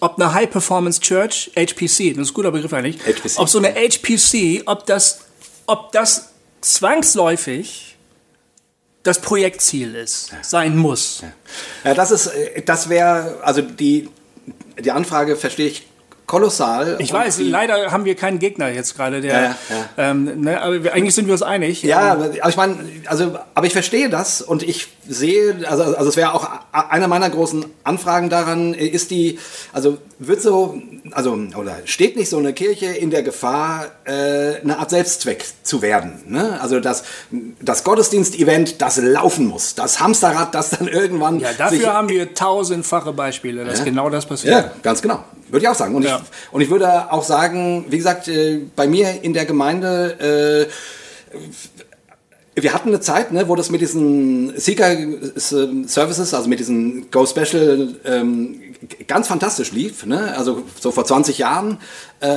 ob 0.00 0.20
eine 0.20 0.32
High 0.32 0.50
Performance 0.50 1.00
Church, 1.00 1.50
HPC, 1.56 2.14
das 2.14 2.26
ist 2.26 2.30
ein 2.30 2.34
guter 2.34 2.50
Begriff 2.50 2.72
eigentlich, 2.72 2.98
HPC. 3.00 3.38
ob 3.38 3.48
so 3.48 3.58
eine 3.58 3.74
HPC, 3.74 4.62
ob 4.66 4.86
das, 4.86 5.20
ob 5.66 5.92
das 5.92 6.30
zwangsläufig 6.60 7.96
das 9.02 9.20
Projektziel 9.20 9.94
ist, 9.94 10.32
sein 10.42 10.76
muss. 10.76 11.22
Ja, 11.22 11.90
ja 11.90 11.94
das 11.94 12.10
ist, 12.10 12.26
äh, 12.28 12.62
das 12.62 12.88
wäre, 12.88 13.38
also 13.42 13.60
die, 13.60 14.08
die 14.78 14.90
Anfrage 14.90 15.36
verstehe 15.36 15.68
ich 15.68 15.86
kolossal. 16.26 16.96
Ich 17.00 17.12
weiß, 17.12 17.38
leider 17.40 17.92
haben 17.92 18.04
wir 18.04 18.14
keinen 18.14 18.38
Gegner 18.38 18.68
jetzt 18.68 18.96
gerade, 18.96 19.20
der. 19.20 19.32
Ja, 19.32 19.42
ja. 19.42 19.56
Ähm, 20.10 20.40
ne, 20.40 20.60
aber 20.60 20.82
wir, 20.82 20.94
eigentlich 20.94 21.14
sind 21.14 21.26
wir 21.26 21.32
uns 21.32 21.42
einig. 21.42 21.82
Ja, 21.82 22.12
aber 22.12 22.30
ich 22.48 22.56
meine, 22.56 22.76
also, 23.06 23.38
aber 23.54 23.66
ich 23.66 23.72
verstehe 23.72 24.08
das 24.08 24.40
und 24.40 24.62
ich 24.62 24.88
sehe, 25.06 25.56
also, 25.68 25.82
also 25.82 26.08
es 26.08 26.16
wäre 26.16 26.34
auch 26.34 26.48
einer 26.72 27.08
meiner 27.08 27.28
großen 27.28 27.66
Anfragen 27.84 28.30
daran, 28.30 28.72
ist 28.72 29.10
die, 29.10 29.38
also 29.72 29.98
wird 30.18 30.40
so, 30.40 30.80
also 31.10 31.38
oder 31.56 31.76
steht 31.84 32.16
nicht 32.16 32.30
so 32.30 32.38
eine 32.38 32.54
Kirche 32.54 32.86
in 32.86 33.10
der 33.10 33.22
Gefahr, 33.22 33.86
äh, 34.04 34.60
eine 34.62 34.78
Art 34.78 34.90
Selbstzweck 34.90 35.44
zu 35.62 35.82
werden? 35.82 36.22
Ne? 36.26 36.58
Also 36.60 36.80
das, 36.80 37.04
das 37.60 37.84
Gottesdienst-Event, 37.84 38.80
das 38.80 38.96
laufen 38.96 39.46
muss, 39.46 39.74
das 39.74 40.00
Hamsterrad, 40.00 40.54
das 40.54 40.70
dann 40.70 40.88
irgendwann. 40.88 41.40
Ja, 41.40 41.52
dafür 41.52 41.92
haben 41.92 42.08
wir 42.08 42.34
tausendfache 42.34 43.12
Beispiele, 43.12 43.64
dass 43.64 43.80
ja? 43.80 43.84
genau 43.84 44.08
das 44.08 44.24
passiert. 44.24 44.54
Ja, 44.54 44.70
ganz 44.82 45.02
genau. 45.02 45.24
Würde 45.48 45.64
ich 45.64 45.68
auch 45.68 45.74
sagen. 45.74 45.94
Und, 45.94 46.04
und 46.52 46.60
ich 46.60 46.70
würde 46.70 47.12
auch 47.12 47.24
sagen, 47.24 47.86
wie 47.88 47.96
gesagt, 47.96 48.28
äh, 48.28 48.60
bei 48.76 48.86
mir 48.86 49.22
in 49.22 49.32
der 49.32 49.44
Gemeinde, 49.44 50.68
äh, 50.68 51.40
wir 52.60 52.72
hatten 52.72 52.88
eine 52.88 53.00
Zeit, 53.00 53.32
ne, 53.32 53.48
wo 53.48 53.56
das 53.56 53.70
mit 53.70 53.80
diesen 53.80 54.58
Seeker 54.58 54.96
Services, 55.36 56.34
also 56.34 56.48
mit 56.48 56.60
diesen 56.60 57.10
Go 57.10 57.26
Special 57.26 57.96
ähm, 58.04 58.60
ganz 59.06 59.28
fantastisch 59.28 59.72
lief. 59.72 60.06
Ne? 60.06 60.36
Also 60.36 60.62
so 60.80 60.92
vor 60.92 61.04
20 61.04 61.38
Jahren. 61.38 61.78
Äh, 62.20 62.28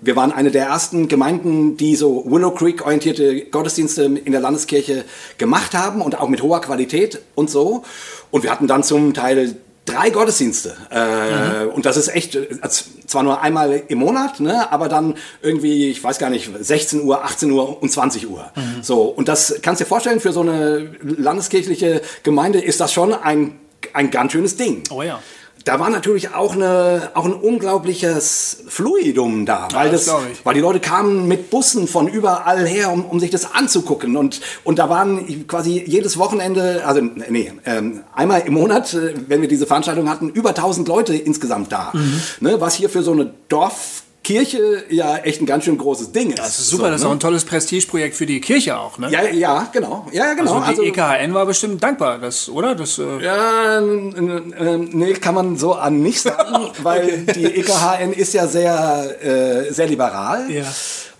wir 0.00 0.16
waren 0.16 0.32
eine 0.32 0.50
der 0.50 0.66
ersten 0.66 1.08
Gemeinden, 1.08 1.76
die 1.76 1.96
so 1.96 2.24
Willow 2.26 2.50
Creek 2.50 2.84
orientierte 2.84 3.46
Gottesdienste 3.46 4.04
in 4.04 4.32
der 4.32 4.40
Landeskirche 4.40 5.04
gemacht 5.38 5.74
haben 5.74 6.02
und 6.02 6.18
auch 6.18 6.28
mit 6.28 6.42
hoher 6.42 6.60
Qualität 6.60 7.20
und 7.34 7.48
so. 7.48 7.82
Und 8.30 8.42
wir 8.42 8.50
hatten 8.50 8.66
dann 8.66 8.82
zum 8.82 9.14
Teil 9.14 9.56
drei 9.86 10.10
Gottesdienste. 10.10 10.76
Äh, 10.90 11.64
mhm. 11.64 11.70
Und 11.70 11.86
das 11.86 11.96
ist 11.96 12.08
echt, 12.08 12.38
also 12.60 12.84
zwar 13.06 13.22
nur 13.22 13.40
einmal 13.40 13.82
im 13.88 13.98
Monat, 13.98 14.40
ne, 14.40 14.70
aber 14.70 14.88
dann 14.88 15.14
irgendwie, 15.40 15.90
ich 15.90 16.02
weiß 16.02 16.18
gar 16.18 16.28
nicht, 16.28 16.50
16 16.58 17.02
Uhr, 17.02 17.24
18 17.24 17.50
Uhr 17.50 17.82
und 17.82 17.90
20 17.90 18.28
Uhr. 18.28 18.50
Mhm. 18.54 18.82
So, 18.82 19.04
und 19.04 19.28
das 19.28 19.60
kannst 19.62 19.80
du 19.80 19.84
dir 19.84 19.88
vorstellen, 19.88 20.20
für 20.20 20.32
so 20.32 20.42
eine 20.42 20.90
landeskirchliche 21.00 22.02
Gemeinde 22.22 22.60
ist 22.60 22.80
das 22.80 22.92
schon 22.92 23.14
ein, 23.14 23.58
ein 23.94 24.10
ganz 24.10 24.32
schönes 24.32 24.56
Ding. 24.56 24.82
Oh 24.90 25.02
ja 25.02 25.20
da 25.66 25.80
war 25.80 25.90
natürlich 25.90 26.32
auch, 26.32 26.54
eine, 26.54 27.10
auch 27.14 27.24
ein 27.24 27.34
unglaubliches 27.34 28.58
Fluidum 28.68 29.46
da, 29.46 29.66
weil, 29.72 29.90
das, 29.90 30.04
das 30.04 30.14
weil 30.44 30.54
die 30.54 30.60
Leute 30.60 30.78
kamen 30.78 31.26
mit 31.26 31.50
Bussen 31.50 31.88
von 31.88 32.06
überall 32.06 32.64
her, 32.64 32.92
um, 32.92 33.04
um 33.04 33.18
sich 33.18 33.30
das 33.30 33.52
anzugucken. 33.52 34.16
Und, 34.16 34.40
und 34.62 34.78
da 34.78 34.88
waren 34.88 35.48
quasi 35.48 35.82
jedes 35.84 36.18
Wochenende, 36.18 36.86
also 36.86 37.00
nee, 37.00 37.52
ähm, 37.64 38.04
einmal 38.14 38.42
im 38.42 38.54
Monat, 38.54 38.94
äh, 38.94 39.14
wenn 39.26 39.40
wir 39.40 39.48
diese 39.48 39.66
Veranstaltung 39.66 40.08
hatten, 40.08 40.28
über 40.28 40.50
1000 40.50 40.86
Leute 40.86 41.16
insgesamt 41.16 41.72
da. 41.72 41.90
Mhm. 41.92 42.20
Ne, 42.38 42.60
was 42.60 42.74
hier 42.76 42.88
für 42.88 43.02
so 43.02 43.10
eine 43.10 43.34
Dorf 43.48 44.04
Kirche 44.26 44.82
ja 44.88 45.18
echt 45.18 45.40
ein 45.40 45.46
ganz 45.46 45.66
schön 45.66 45.78
großes 45.78 46.10
Ding 46.10 46.30
ist. 46.30 46.40
Das 46.40 46.58
ist 46.58 46.68
super, 46.68 46.86
so, 46.86 46.90
das 46.90 46.96
ist 46.96 47.04
ne? 47.04 47.10
auch 47.10 47.12
ein 47.12 47.20
tolles 47.20 47.44
Prestigeprojekt 47.44 48.16
für 48.16 48.26
die 48.26 48.40
Kirche 48.40 48.76
auch, 48.76 48.98
ne? 48.98 49.08
Ja, 49.08 49.22
ja, 49.22 49.68
genau. 49.72 50.08
Ja, 50.10 50.34
genau. 50.34 50.54
Also 50.54 50.82
die 50.82 50.90
also, 50.90 51.00
EKHN 51.00 51.32
war 51.32 51.46
bestimmt 51.46 51.80
dankbar, 51.80 52.18
das, 52.18 52.48
oder? 52.48 52.74
Das, 52.74 52.98
äh 52.98 53.22
ja, 53.22 53.80
nee, 53.80 55.12
kann 55.12 55.36
man 55.36 55.56
so 55.56 55.74
an 55.74 56.02
nicht 56.02 56.20
sagen, 56.20 56.72
weil 56.82 57.04
okay. 57.28 57.32
die 57.36 57.44
EKHN 57.44 58.12
ist 58.12 58.34
ja 58.34 58.48
sehr, 58.48 59.14
äh, 59.22 59.72
sehr 59.72 59.86
liberal. 59.86 60.50
Ja. 60.50 60.64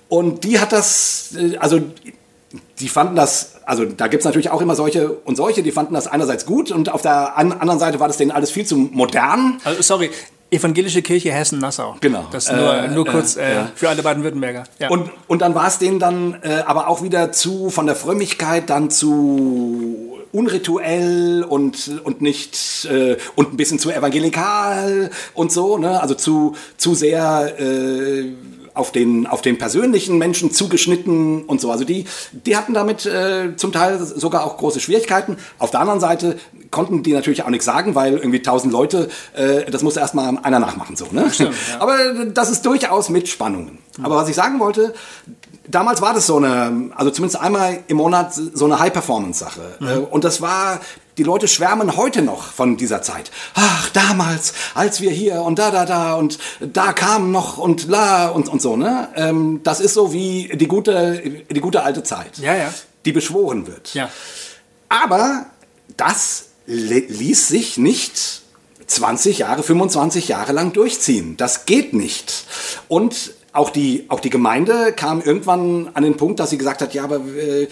Und 0.08 0.42
die 0.42 0.58
hat 0.58 0.72
das, 0.72 1.28
äh, 1.36 1.58
also 1.58 1.80
die 2.80 2.88
fanden 2.88 3.14
das, 3.14 3.52
also 3.66 3.84
da 3.84 4.08
gibt 4.08 4.22
es 4.22 4.24
natürlich 4.24 4.50
auch 4.50 4.60
immer 4.60 4.74
solche 4.74 5.12
und 5.12 5.36
solche, 5.36 5.62
die 5.62 5.70
fanden 5.70 5.94
das 5.94 6.08
einerseits 6.08 6.44
gut 6.44 6.72
und 6.72 6.88
auf 6.88 7.02
der 7.02 7.38
anderen 7.38 7.78
Seite 7.78 8.00
war 8.00 8.08
das 8.08 8.16
denen 8.16 8.32
alles 8.32 8.50
viel 8.50 8.66
zu 8.66 8.76
modern. 8.76 9.60
Also, 9.62 9.80
sorry, 9.82 10.10
Evangelische 10.50 11.02
Kirche 11.02 11.32
Hessen-Nassau. 11.32 11.96
Genau. 12.00 12.26
Das 12.30 12.50
nur, 12.50 12.74
äh, 12.74 12.88
nur 12.88 13.04
kurz 13.04 13.36
äh, 13.36 13.54
ja. 13.54 13.70
für 13.74 13.88
alle 13.88 14.02
Baden-Württemberger. 14.02 14.64
Ja. 14.78 14.90
Und, 14.90 15.10
und 15.26 15.42
dann 15.42 15.54
war 15.54 15.66
es 15.66 15.78
denen 15.78 15.98
dann 15.98 16.38
äh, 16.42 16.62
aber 16.66 16.88
auch 16.88 17.02
wieder 17.02 17.32
zu, 17.32 17.70
von 17.70 17.86
der 17.86 17.96
Frömmigkeit 17.96 18.70
dann 18.70 18.90
zu 18.90 20.16
unrituell 20.32 21.44
und, 21.44 22.00
und 22.04 22.20
nicht, 22.20 22.86
äh, 22.90 23.16
und 23.34 23.54
ein 23.54 23.56
bisschen 23.56 23.78
zu 23.78 23.90
evangelikal 23.90 25.10
und 25.34 25.50
so, 25.50 25.78
ne? 25.78 26.00
Also 26.00 26.14
zu, 26.14 26.54
zu 26.76 26.94
sehr, 26.94 27.58
äh, 27.58 28.32
auf 28.76 28.92
den, 28.92 29.26
auf 29.26 29.42
den 29.42 29.58
persönlichen 29.58 30.18
Menschen 30.18 30.50
zugeschnitten 30.50 31.44
und 31.44 31.60
so. 31.60 31.70
Also 31.70 31.84
die, 31.84 32.04
die 32.32 32.56
hatten 32.56 32.74
damit 32.74 33.06
äh, 33.06 33.56
zum 33.56 33.72
Teil 33.72 33.98
sogar 33.98 34.44
auch 34.44 34.58
große 34.58 34.80
Schwierigkeiten. 34.80 35.36
Auf 35.58 35.70
der 35.70 35.80
anderen 35.80 36.00
Seite 36.00 36.36
konnten 36.70 37.02
die 37.02 37.12
natürlich 37.12 37.42
auch 37.42 37.48
nichts 37.48 37.64
sagen, 37.64 37.94
weil 37.94 38.16
irgendwie 38.16 38.42
tausend 38.42 38.72
Leute, 38.72 39.08
äh, 39.34 39.70
das 39.70 39.82
muss 39.82 39.96
erstmal 39.96 40.36
einer 40.38 40.58
nachmachen. 40.58 40.96
So, 40.96 41.06
ne? 41.10 41.30
Stimmt, 41.32 41.54
ja. 41.70 41.80
Aber 41.80 42.26
das 42.26 42.50
ist 42.50 42.66
durchaus 42.66 43.08
mit 43.08 43.28
Spannungen. 43.28 43.78
Mhm. 43.96 44.04
Aber 44.04 44.16
was 44.16 44.28
ich 44.28 44.34
sagen 44.34 44.60
wollte, 44.60 44.94
damals 45.68 46.02
war 46.02 46.14
das 46.14 46.26
so 46.26 46.36
eine, 46.36 46.90
also 46.94 47.10
zumindest 47.10 47.40
einmal 47.40 47.78
im 47.88 47.96
Monat 47.96 48.34
so 48.34 48.64
eine 48.64 48.78
High-Performance-Sache. 48.78 49.76
Mhm. 49.80 50.04
Und 50.10 50.24
das 50.24 50.40
war 50.40 50.80
die 51.18 51.22
Leute 51.22 51.48
schwärmen 51.48 51.96
heute 51.96 52.22
noch 52.22 52.52
von 52.52 52.76
dieser 52.76 53.02
Zeit. 53.02 53.30
Ach, 53.54 53.88
damals, 53.90 54.52
als 54.74 55.00
wir 55.00 55.10
hier 55.10 55.42
und 55.42 55.58
da, 55.58 55.70
da, 55.70 55.86
da 55.86 56.14
und 56.14 56.38
da 56.60 56.92
kamen 56.92 57.30
noch 57.30 57.58
und 57.58 57.88
la 57.88 58.28
und, 58.28 58.48
und 58.48 58.60
so, 58.60 58.76
ne? 58.76 59.08
Ähm, 59.16 59.60
das 59.62 59.80
ist 59.80 59.94
so 59.94 60.12
wie 60.12 60.50
die 60.54 60.68
gute, 60.68 61.44
die 61.50 61.60
gute 61.60 61.82
alte 61.82 62.02
Zeit. 62.02 62.38
Ja, 62.38 62.54
ja. 62.54 62.72
Die 63.04 63.12
beschworen 63.12 63.66
wird. 63.66 63.94
Ja. 63.94 64.10
Aber 64.88 65.46
das 65.96 66.48
ließ 66.66 67.48
sich 67.48 67.78
nicht 67.78 68.42
20 68.86 69.38
Jahre, 69.38 69.62
25 69.62 70.28
Jahre 70.28 70.52
lang 70.52 70.72
durchziehen. 70.72 71.36
Das 71.36 71.66
geht 71.66 71.94
nicht. 71.94 72.44
Und 72.88 73.34
auch 73.52 73.70
die, 73.70 74.04
auch 74.08 74.20
die 74.20 74.30
Gemeinde 74.30 74.92
kam 74.92 75.22
irgendwann 75.22 75.90
an 75.94 76.02
den 76.02 76.16
Punkt, 76.16 76.40
dass 76.40 76.50
sie 76.50 76.58
gesagt 76.58 76.82
hat, 76.82 76.92
ja, 76.92 77.04
aber 77.04 77.16
äh, 77.16 77.68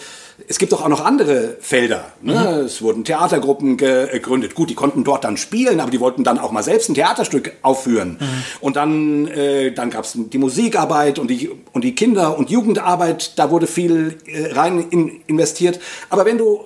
es 0.47 0.59
gibt 0.59 0.73
doch 0.73 0.83
auch 0.83 0.89
noch 0.89 1.03
andere 1.03 1.57
Felder. 1.61 2.11
Ne? 2.21 2.33
Mhm. 2.33 2.65
Es 2.65 2.81
wurden 2.81 3.03
Theatergruppen 3.03 3.77
gegründet. 3.77 4.53
Gut, 4.53 4.69
die 4.69 4.75
konnten 4.75 5.03
dort 5.03 5.23
dann 5.23 5.37
spielen, 5.37 5.79
aber 5.79 5.91
die 5.91 5.99
wollten 5.99 6.23
dann 6.23 6.39
auch 6.39 6.51
mal 6.51 6.63
selbst 6.63 6.89
ein 6.89 6.93
Theaterstück 6.93 7.53
aufführen. 7.61 8.17
Mhm. 8.19 8.43
Und 8.59 8.75
dann, 8.75 9.27
äh, 9.27 9.71
dann 9.71 9.89
gab 9.89 10.03
es 10.03 10.13
die 10.15 10.37
Musikarbeit 10.37 11.19
und 11.19 11.29
die, 11.29 11.49
und 11.71 11.83
die 11.83 11.95
Kinder- 11.95 12.37
und 12.37 12.49
Jugendarbeit. 12.49 13.39
Da 13.39 13.49
wurde 13.49 13.67
viel 13.67 14.17
äh, 14.25 14.51
rein 14.53 14.85
in, 14.89 15.21
investiert. 15.27 15.79
Aber 16.09 16.25
wenn 16.25 16.37
du 16.37 16.65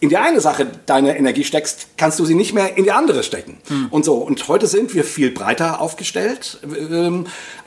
in 0.00 0.08
die 0.08 0.16
eine 0.16 0.40
Sache 0.40 0.66
deine 0.86 1.16
Energie 1.16 1.44
steckst, 1.44 1.88
kannst 1.96 2.18
du 2.18 2.24
sie 2.24 2.34
nicht 2.34 2.54
mehr 2.54 2.76
in 2.76 2.84
die 2.84 2.92
andere 2.92 3.22
stecken. 3.22 3.58
Mhm. 3.68 3.86
Und 3.90 4.04
so. 4.04 4.16
Und 4.16 4.46
heute 4.48 4.66
sind 4.66 4.94
wir 4.94 5.04
viel 5.04 5.30
breiter 5.30 5.80
aufgestellt. 5.80 6.58
Ähm, 6.64 7.26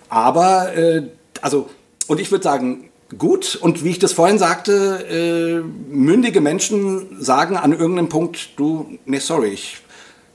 aber, 0.10 0.76
äh, 0.76 1.04
also, 1.42 1.70
und 2.08 2.20
ich 2.20 2.30
würde 2.30 2.44
sagen, 2.44 2.89
gut. 3.18 3.56
Und 3.56 3.84
wie 3.84 3.90
ich 3.90 4.00
das 4.00 4.14
vorhin 4.14 4.38
sagte, 4.38 5.06
äh, 5.10 5.94
mündige 5.94 6.42
Menschen 6.42 7.22
sagen 7.22 7.58
an 7.58 7.72
irgendeinem 7.72 8.10
Punkt, 8.10 8.58
du, 8.58 8.98
nee, 9.06 9.20
sorry, 9.20 9.50
ich 9.50 9.78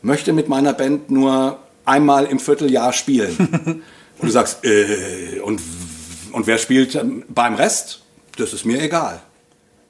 möchte 0.03 0.33
mit 0.33 0.49
meiner 0.49 0.73
Band 0.73 1.11
nur 1.11 1.59
einmal 1.85 2.27
im 2.27 2.39
Vierteljahr 2.39 2.93
spielen. 2.93 3.83
und 4.19 4.27
du 4.27 4.31
sagst, 4.31 4.65
äh, 4.65 5.41
und, 5.41 5.61
und 6.33 6.47
wer 6.47 6.59
spielt 6.59 6.99
beim 7.29 7.55
Rest? 7.55 8.03
Das 8.37 8.53
ist 8.53 8.65
mir 8.65 8.83
egal. 8.83 9.21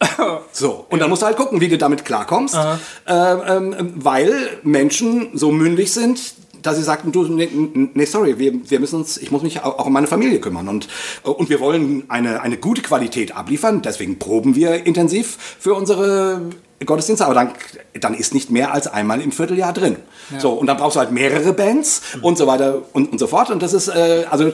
So, 0.52 0.86
und 0.90 1.00
dann 1.00 1.10
musst 1.10 1.22
du 1.22 1.26
halt 1.26 1.36
gucken, 1.36 1.60
wie 1.60 1.68
du 1.68 1.78
damit 1.78 2.04
klarkommst, 2.04 2.54
äh, 2.54 3.10
ähm, 3.12 3.92
weil 3.96 4.58
Menschen 4.62 5.30
so 5.34 5.50
mündig 5.50 5.92
sind, 5.92 6.20
dass 6.64 6.76
sie 6.76 6.82
sagten, 6.82 7.12
du, 7.12 7.24
nee, 7.24 7.48
nee 7.94 8.04
sorry, 8.06 8.38
wir, 8.38 8.52
wir 8.68 8.80
müssen 8.80 8.96
uns, 8.96 9.18
ich 9.18 9.30
muss 9.30 9.42
mich 9.42 9.62
auch 9.62 9.86
um 9.86 9.92
meine 9.92 10.06
Familie 10.06 10.40
kümmern 10.40 10.66
und, 10.68 10.88
und 11.22 11.50
wir 11.50 11.60
wollen 11.60 12.04
eine, 12.08 12.40
eine 12.40 12.56
gute 12.56 12.82
Qualität 12.82 13.36
abliefern, 13.36 13.82
deswegen 13.82 14.18
proben 14.18 14.56
wir 14.56 14.86
intensiv 14.86 15.36
für 15.60 15.74
unsere 15.74 16.40
Gottesdienste, 16.84 17.24
aber 17.24 17.34
dann, 17.34 17.52
dann 18.00 18.14
ist 18.14 18.34
nicht 18.34 18.50
mehr 18.50 18.72
als 18.72 18.86
einmal 18.86 19.20
im 19.20 19.30
Vierteljahr 19.30 19.72
drin. 19.72 19.96
Ja. 20.30 20.40
So, 20.40 20.52
und 20.52 20.66
dann 20.66 20.76
brauchst 20.76 20.96
du 20.96 21.00
halt 21.00 21.12
mehrere 21.12 21.52
Bands 21.52 22.02
mhm. 22.16 22.24
und 22.24 22.38
so 22.38 22.46
weiter 22.46 22.82
und, 22.92 23.12
und 23.12 23.18
so 23.18 23.26
fort. 23.26 23.50
Und 23.50 23.62
das 23.62 23.72
ist, 23.72 23.88
äh, 23.88 24.24
also, 24.30 24.52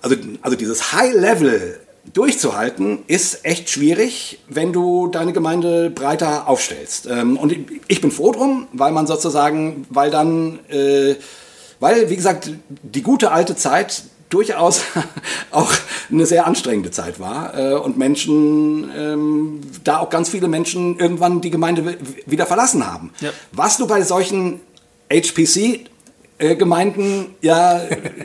also, 0.00 0.16
also 0.42 0.56
dieses 0.56 0.92
High-Level 0.92 1.78
durchzuhalten, 2.12 3.00
ist 3.06 3.44
echt 3.44 3.70
schwierig, 3.70 4.40
wenn 4.48 4.72
du 4.72 5.06
deine 5.06 5.32
Gemeinde 5.32 5.90
breiter 5.90 6.48
aufstellst. 6.48 7.06
Ähm, 7.06 7.36
und 7.36 7.54
ich 7.88 8.00
bin 8.00 8.10
froh 8.10 8.32
drum, 8.32 8.66
weil 8.72 8.92
man 8.92 9.06
sozusagen, 9.06 9.86
weil 9.88 10.10
dann, 10.10 10.58
äh, 10.68 11.14
weil, 11.80 12.10
wie 12.10 12.16
gesagt, 12.16 12.50
die 12.82 13.02
gute 13.02 13.30
alte 13.30 13.56
Zeit 13.56 14.02
durchaus 14.28 14.82
auch 15.50 15.72
eine 16.10 16.26
sehr 16.26 16.46
anstrengende 16.46 16.90
Zeit 16.90 17.20
war 17.20 17.56
äh, 17.56 17.74
und 17.74 17.98
Menschen, 17.98 18.90
ähm, 18.96 19.60
da 19.84 19.98
auch 19.98 20.10
ganz 20.10 20.28
viele 20.28 20.48
Menschen 20.48 20.98
irgendwann 20.98 21.40
die 21.40 21.50
Gemeinde 21.50 21.98
wieder 22.26 22.46
verlassen 22.46 22.86
haben. 22.86 23.12
Ja. 23.20 23.30
Was 23.52 23.76
du 23.76 23.86
bei 23.86 24.02
solchen 24.02 24.60
HPC 25.10 25.91
äh, 26.42 26.56
Gemeinden 26.56 27.34
ja 27.40 27.80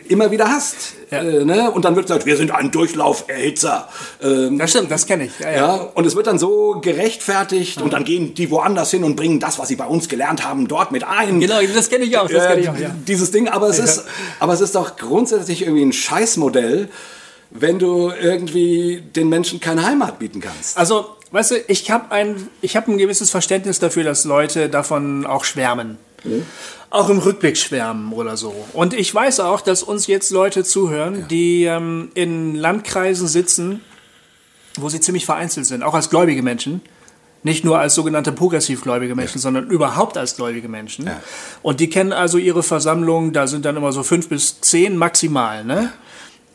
immer 0.10 0.32
wieder 0.32 0.50
hast. 0.50 0.94
Ja. 1.12 1.22
Äh, 1.22 1.46
ne? 1.46 1.72
Und 1.72 1.86
dann 1.86 1.96
wird 1.96 2.08
gesagt, 2.08 2.26
wir 2.26 2.36
sind 2.36 2.52
ein 2.52 2.72
Durchlauferhitzer. 2.72 3.88
Ähm, 4.24 4.58
das 4.58 4.72
stimmt, 4.72 4.90
das 4.90 5.06
kenne 5.06 5.26
ich. 5.26 5.40
Ja, 5.40 5.52
ja. 5.52 5.74
und 5.94 6.06
es 6.06 6.16
wird 6.16 6.26
dann 6.28 6.40
so 6.40 6.80
gerechtfertigt 6.82 7.80
und 7.82 7.94
dann 7.94 8.04
gehen 8.04 8.34
die 8.34 8.50
woanders 8.50 8.92
hin 8.92 9.04
und 9.04 9.16
bringen 9.16 9.40
das, 9.40 9.60
was 9.60 9.68
sie 9.68 9.76
bei 9.76 9.86
uns 9.86 10.10
gelernt 10.10 10.44
haben, 10.44 10.68
dort 10.68 10.92
mit 10.92 11.04
ein. 11.04 11.40
Genau, 11.40 11.60
das 11.74 11.90
kenne 11.90 12.06
ich 12.06 12.18
auch. 12.18 12.28
Das 12.28 12.48
kenn 12.48 12.60
ich 12.60 12.70
auch 12.70 12.78
ja. 12.78 12.90
Dieses 13.08 13.32
Ding, 13.32 13.48
aber 13.48 13.70
es, 13.70 13.78
ist, 13.78 14.06
aber 14.40 14.54
es 14.54 14.62
ist 14.62 14.74
doch 14.74 14.98
grundsätzlich 14.98 15.62
irgendwie 15.62 15.84
ein 15.84 15.94
Scheißmodell, 15.94 16.90
wenn 17.52 17.78
du 17.78 18.12
irgendwie 18.12 19.04
den 19.16 19.30
Menschen 19.30 19.60
keine 19.60 19.86
Heimat 19.86 20.20
bieten 20.20 20.42
kannst. 20.42 20.78
Also, 20.78 21.06
weißt 21.32 21.52
du, 21.52 21.56
ich 21.68 21.92
habe 21.92 22.12
ein, 22.12 22.50
hab 22.64 22.88
ein 22.88 22.98
gewisses 22.98 23.30
Verständnis 23.30 23.80
dafür, 23.80 24.04
dass 24.04 24.26
Leute 24.26 24.70
davon 24.70 25.26
auch 25.26 25.44
schwärmen. 25.44 25.98
Mhm 26.24 26.46
auch 26.90 27.10
im 27.10 27.20
Rückblick 27.20 27.58
schwärmen 27.58 28.14
oder 28.14 28.38
so. 28.38 28.54
Und 28.74 28.94
ich 28.94 29.14
weiß 29.14 29.42
auch, 29.42 29.62
dass 29.62 29.84
uns 29.84 30.08
jetzt 30.08 30.32
Leute 30.32 30.64
zuhören, 30.64 31.20
ja. 31.22 31.26
die 31.28 31.64
ähm, 31.66 32.12
in 32.14 32.56
Landkreisen 32.56 33.28
sitzen, 33.28 33.82
wo 34.78 34.90
sie 34.90 35.00
ziemlich 35.00 35.26
vereinzelt 35.26 35.66
sind, 35.66 35.84
auch 35.84 35.94
als 35.94 36.10
gläubige 36.10 36.42
Menschen. 36.42 36.82
Nicht 37.44 37.64
nur 37.64 37.80
als 37.80 37.94
sogenannte 37.94 38.32
progressivgläubige 38.32 39.16
Menschen, 39.16 39.38
ja. 39.38 39.42
sondern 39.42 39.70
überhaupt 39.70 40.18
als 40.18 40.36
gläubige 40.36 40.68
Menschen. 40.68 41.06
Ja. 41.06 41.22
Und 41.62 41.80
die 41.80 41.90
kennen 41.90 42.12
also 42.12 42.38
ihre 42.38 42.64
Versammlung, 42.64 43.32
da 43.32 43.48
sind 43.48 43.66
dann 43.66 43.78
immer 43.78 43.92
so 43.92 44.04
fünf 44.04 44.28
bis 44.30 44.60
zehn 44.62 44.98
maximal. 44.98 45.64
Ne? 45.64 45.92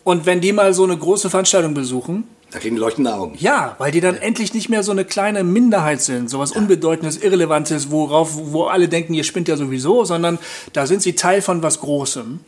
Und 0.03 0.27
wenn 0.27 0.41
die 0.41 0.53
mal 0.53 0.75
so 0.75 0.85
eine 0.85 0.97
große 0.97 1.31
Veranstaltung 1.31 1.75
besuchen, 1.75 2.25
Da 2.53 2.59
kriegen 2.59 2.77
die 2.77 2.81
leuchtende 2.81 3.15
Augen. 3.15 3.35
Ja, 3.39 3.77
weil 3.79 3.91
die 3.93 4.01
dann 4.01 4.17
endlich 4.17 4.53
nicht 4.53 4.69
mehr 4.69 4.83
so 4.83 4.93
eine 4.93 5.07
kleine 5.07 5.43
Minderheit 5.43 6.03
sind, 6.03 6.29
sowas 6.29 6.53
Unbedeutendes, 6.53 7.17
Irrelevantes, 7.17 7.91
worauf, 7.91 8.33
wo 8.35 8.65
alle 8.65 8.89
denken, 8.89 9.15
ihr 9.15 9.25
spinnt 9.25 9.49
ja 9.49 9.57
sowieso, 9.57 10.05
sondern 10.05 10.39
da 10.75 10.87
sind 10.87 11.03
sie 11.03 11.15
Teil 11.15 11.41
von 11.41 11.63
was 11.63 11.81
Großem. 11.81 12.41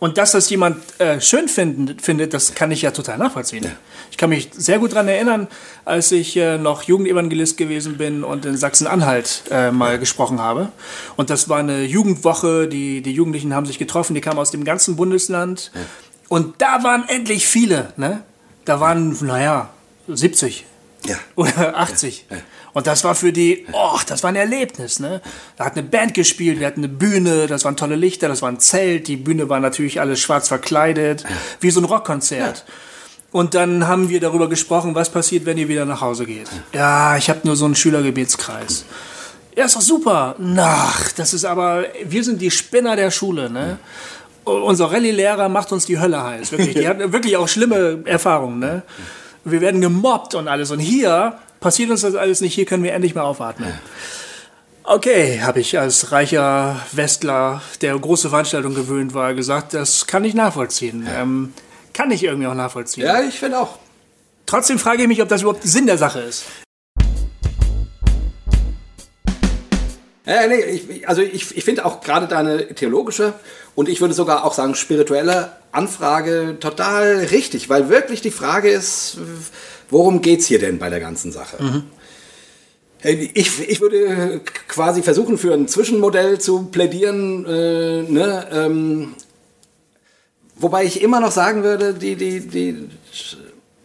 Und 0.00 0.16
dass 0.16 0.32
das 0.32 0.48
jemand 0.50 0.78
äh, 1.00 1.20
schön 1.20 1.48
finden, 1.48 1.98
findet, 1.98 2.32
das 2.32 2.54
kann 2.54 2.70
ich 2.70 2.82
ja 2.82 2.92
total 2.92 3.18
nachvollziehen. 3.18 3.66
Ich 4.10 4.16
kann 4.16 4.30
mich 4.30 4.50
sehr 4.52 4.78
gut 4.78 4.92
daran 4.92 5.08
erinnern, 5.08 5.48
als 5.84 6.12
ich 6.12 6.36
äh, 6.36 6.56
noch 6.56 6.82
Jugendevangelist 6.82 7.56
gewesen 7.56 7.96
bin 7.96 8.22
und 8.22 8.44
in 8.44 8.56
Sachsen-Anhalt 8.56 9.42
äh, 9.50 9.70
mal 9.72 9.98
gesprochen 9.98 10.40
habe. 10.40 10.68
Und 11.16 11.30
das 11.30 11.48
war 11.48 11.58
eine 11.58 11.82
Jugendwoche, 11.82 12.68
die, 12.68 13.02
die 13.02 13.12
Jugendlichen 13.12 13.54
haben 13.54 13.66
sich 13.66 13.78
getroffen, 13.78 14.14
die 14.14 14.20
kamen 14.20 14.38
aus 14.38 14.52
dem 14.52 14.64
ganzen 14.64 14.94
Bundesland. 14.94 15.72
Und 16.28 16.60
da 16.60 16.84
waren 16.84 17.04
endlich 17.08 17.46
viele. 17.46 17.92
Ne? 17.96 18.22
Da 18.68 18.80
waren, 18.80 19.16
naja, 19.24 19.70
70 20.08 20.66
Ja. 21.06 21.16
oder 21.36 21.78
80. 21.78 22.26
Und 22.74 22.86
das 22.86 23.02
war 23.02 23.14
für 23.14 23.32
die, 23.32 23.64
oh, 23.72 23.98
das 24.06 24.22
war 24.22 24.28
ein 24.28 24.36
Erlebnis, 24.36 25.00
ne? 25.00 25.22
Da 25.56 25.64
hat 25.64 25.72
eine 25.72 25.84
Band 25.84 26.12
gespielt, 26.12 26.60
wir 26.60 26.66
hatten 26.66 26.80
eine 26.80 26.88
Bühne, 26.92 27.46
das 27.46 27.64
waren 27.64 27.76
tolle 27.76 27.96
Lichter, 27.96 28.28
das 28.28 28.42
war 28.42 28.50
ein 28.50 28.60
Zelt, 28.60 29.08
die 29.08 29.16
Bühne 29.16 29.48
war 29.48 29.58
natürlich 29.58 30.00
alles 30.00 30.20
schwarz 30.20 30.48
verkleidet, 30.48 31.24
wie 31.60 31.70
so 31.70 31.80
ein 31.80 31.84
Rockkonzert. 31.84 32.66
Und 33.32 33.54
dann 33.54 33.86
haben 33.88 34.10
wir 34.10 34.20
darüber 34.20 34.50
gesprochen, 34.50 34.94
was 34.94 35.08
passiert, 35.10 35.46
wenn 35.46 35.56
ihr 35.56 35.68
wieder 35.68 35.86
nach 35.86 36.02
Hause 36.02 36.26
geht. 36.26 36.48
Ja, 36.74 37.16
ich 37.16 37.30
habe 37.30 37.40
nur 37.44 37.56
so 37.56 37.64
einen 37.64 37.74
Schülergebetskreis. 37.74 38.84
Ja, 39.56 39.64
ist 39.64 39.76
doch 39.76 39.80
super. 39.80 40.36
Ach, 40.58 41.10
das 41.12 41.32
ist 41.32 41.44
aber, 41.46 41.84
wir 42.04 42.22
sind 42.22 42.40
die 42.42 42.50
Spinner 42.50 42.96
der 42.96 43.10
Schule, 43.10 43.48
ne? 43.50 43.78
Unser 44.48 44.90
Rallye-Lehrer 44.90 45.48
macht 45.48 45.72
uns 45.72 45.86
die 45.86 45.98
Hölle 45.98 46.22
heiß. 46.22 46.52
Wirklich. 46.52 46.74
Die 46.74 46.88
hat 46.88 46.98
wirklich 47.12 47.36
auch 47.36 47.48
schlimme 47.48 48.02
Erfahrungen, 48.04 48.58
ne? 48.58 48.82
Wir 49.44 49.60
werden 49.60 49.80
gemobbt 49.80 50.34
und 50.34 50.48
alles. 50.48 50.70
Und 50.70 50.78
hier 50.80 51.38
passiert 51.60 51.90
uns 51.90 52.02
das 52.02 52.14
alles 52.14 52.40
nicht. 52.40 52.54
Hier 52.54 52.66
können 52.66 52.82
wir 52.82 52.92
endlich 52.92 53.14
mal 53.14 53.22
aufatmen. 53.22 53.72
Okay, 54.84 55.42
habe 55.42 55.60
ich 55.60 55.78
als 55.78 56.12
reicher 56.12 56.80
Westler, 56.92 57.60
der 57.82 57.98
große 57.98 58.30
Veranstaltungen 58.30 58.74
gewöhnt 58.74 59.12
war, 59.12 59.34
gesagt, 59.34 59.74
das 59.74 60.06
kann 60.06 60.24
ich 60.24 60.34
nachvollziehen. 60.34 61.06
Ähm, 61.14 61.52
kann 61.92 62.10
ich 62.10 62.24
irgendwie 62.24 62.46
auch 62.46 62.54
nachvollziehen. 62.54 63.04
Ja, 63.04 63.20
ich 63.20 63.38
finde 63.38 63.60
auch. 63.60 63.78
Trotzdem 64.46 64.78
frage 64.78 65.02
ich 65.02 65.08
mich, 65.08 65.20
ob 65.20 65.28
das 65.28 65.42
überhaupt 65.42 65.62
Sinn 65.64 65.86
der 65.86 65.98
Sache 65.98 66.20
ist. 66.20 66.44
Ja, 70.28 70.46
nee, 70.46 70.60
ich, 70.60 71.08
also 71.08 71.22
ich, 71.22 71.56
ich 71.56 71.64
finde 71.64 71.86
auch 71.86 72.02
gerade 72.02 72.28
deine 72.28 72.74
theologische 72.74 73.32
und 73.74 73.88
ich 73.88 74.02
würde 74.02 74.12
sogar 74.12 74.44
auch 74.44 74.52
sagen 74.52 74.74
spirituelle 74.74 75.52
Anfrage 75.72 76.58
total 76.60 77.26
richtig, 77.30 77.70
weil 77.70 77.88
wirklich 77.88 78.20
die 78.20 78.30
Frage 78.30 78.68
ist, 78.68 79.16
worum 79.88 80.20
geht's 80.20 80.46
hier 80.46 80.58
denn 80.58 80.78
bei 80.78 80.90
der 80.90 81.00
ganzen 81.00 81.32
Sache? 81.32 81.56
Hey, 82.98 83.30
Ich, 83.32 83.66
ich 83.70 83.80
würde 83.80 84.42
quasi 84.66 85.02
versuchen, 85.02 85.38
für 85.38 85.54
ein 85.54 85.66
Zwischenmodell 85.66 86.38
zu 86.38 86.64
plädieren, 86.64 87.46
äh, 87.46 88.02
ne, 88.02 88.48
ähm, 88.52 89.14
wobei 90.56 90.84
ich 90.84 91.00
immer 91.00 91.20
noch 91.20 91.32
sagen 91.32 91.62
würde, 91.62 91.94
die, 91.94 92.16
die, 92.16 92.40
die, 92.40 92.90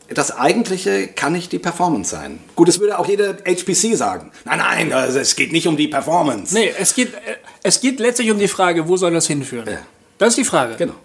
das 0.10 0.36
Eigentliche 0.36 1.08
kann 1.08 1.34
nicht 1.34 1.52
die 1.52 1.60
Performance 1.60 2.12
sein. 2.12 2.40
Gut, 2.56 2.70
es 2.70 2.80
würde 2.80 3.00
auch 3.00 3.08
jeder 3.08 3.36
HPC 3.46 3.96
sagen. 3.96 4.32
Nein, 4.46 4.60
nein, 4.60 4.94
also 4.94 5.20
es 5.20 5.36
geht 5.36 5.52
nicht 5.52 5.68
um 5.68 5.78
die 5.78 5.88
Performance. 5.88 6.54
Nee, 6.54 6.74
es 6.78 6.94
geht, 6.94 7.14
äh, 7.14 7.38
es 7.64 7.80
geht 7.80 8.00
letztlich 8.00 8.30
um 8.32 8.40
die 8.40 8.48
Frage, 8.48 8.88
wo 8.88 8.98
soll 8.98 9.14
das 9.14 9.28
hinführen? 9.28 9.68
Ja. 9.70 9.80
Das 10.18 10.30
ist 10.30 10.38
die 10.38 10.46
Frage. 10.46 10.76
Genau. 10.76 10.96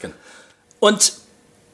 genau. 0.00 0.14
Und 0.80 1.14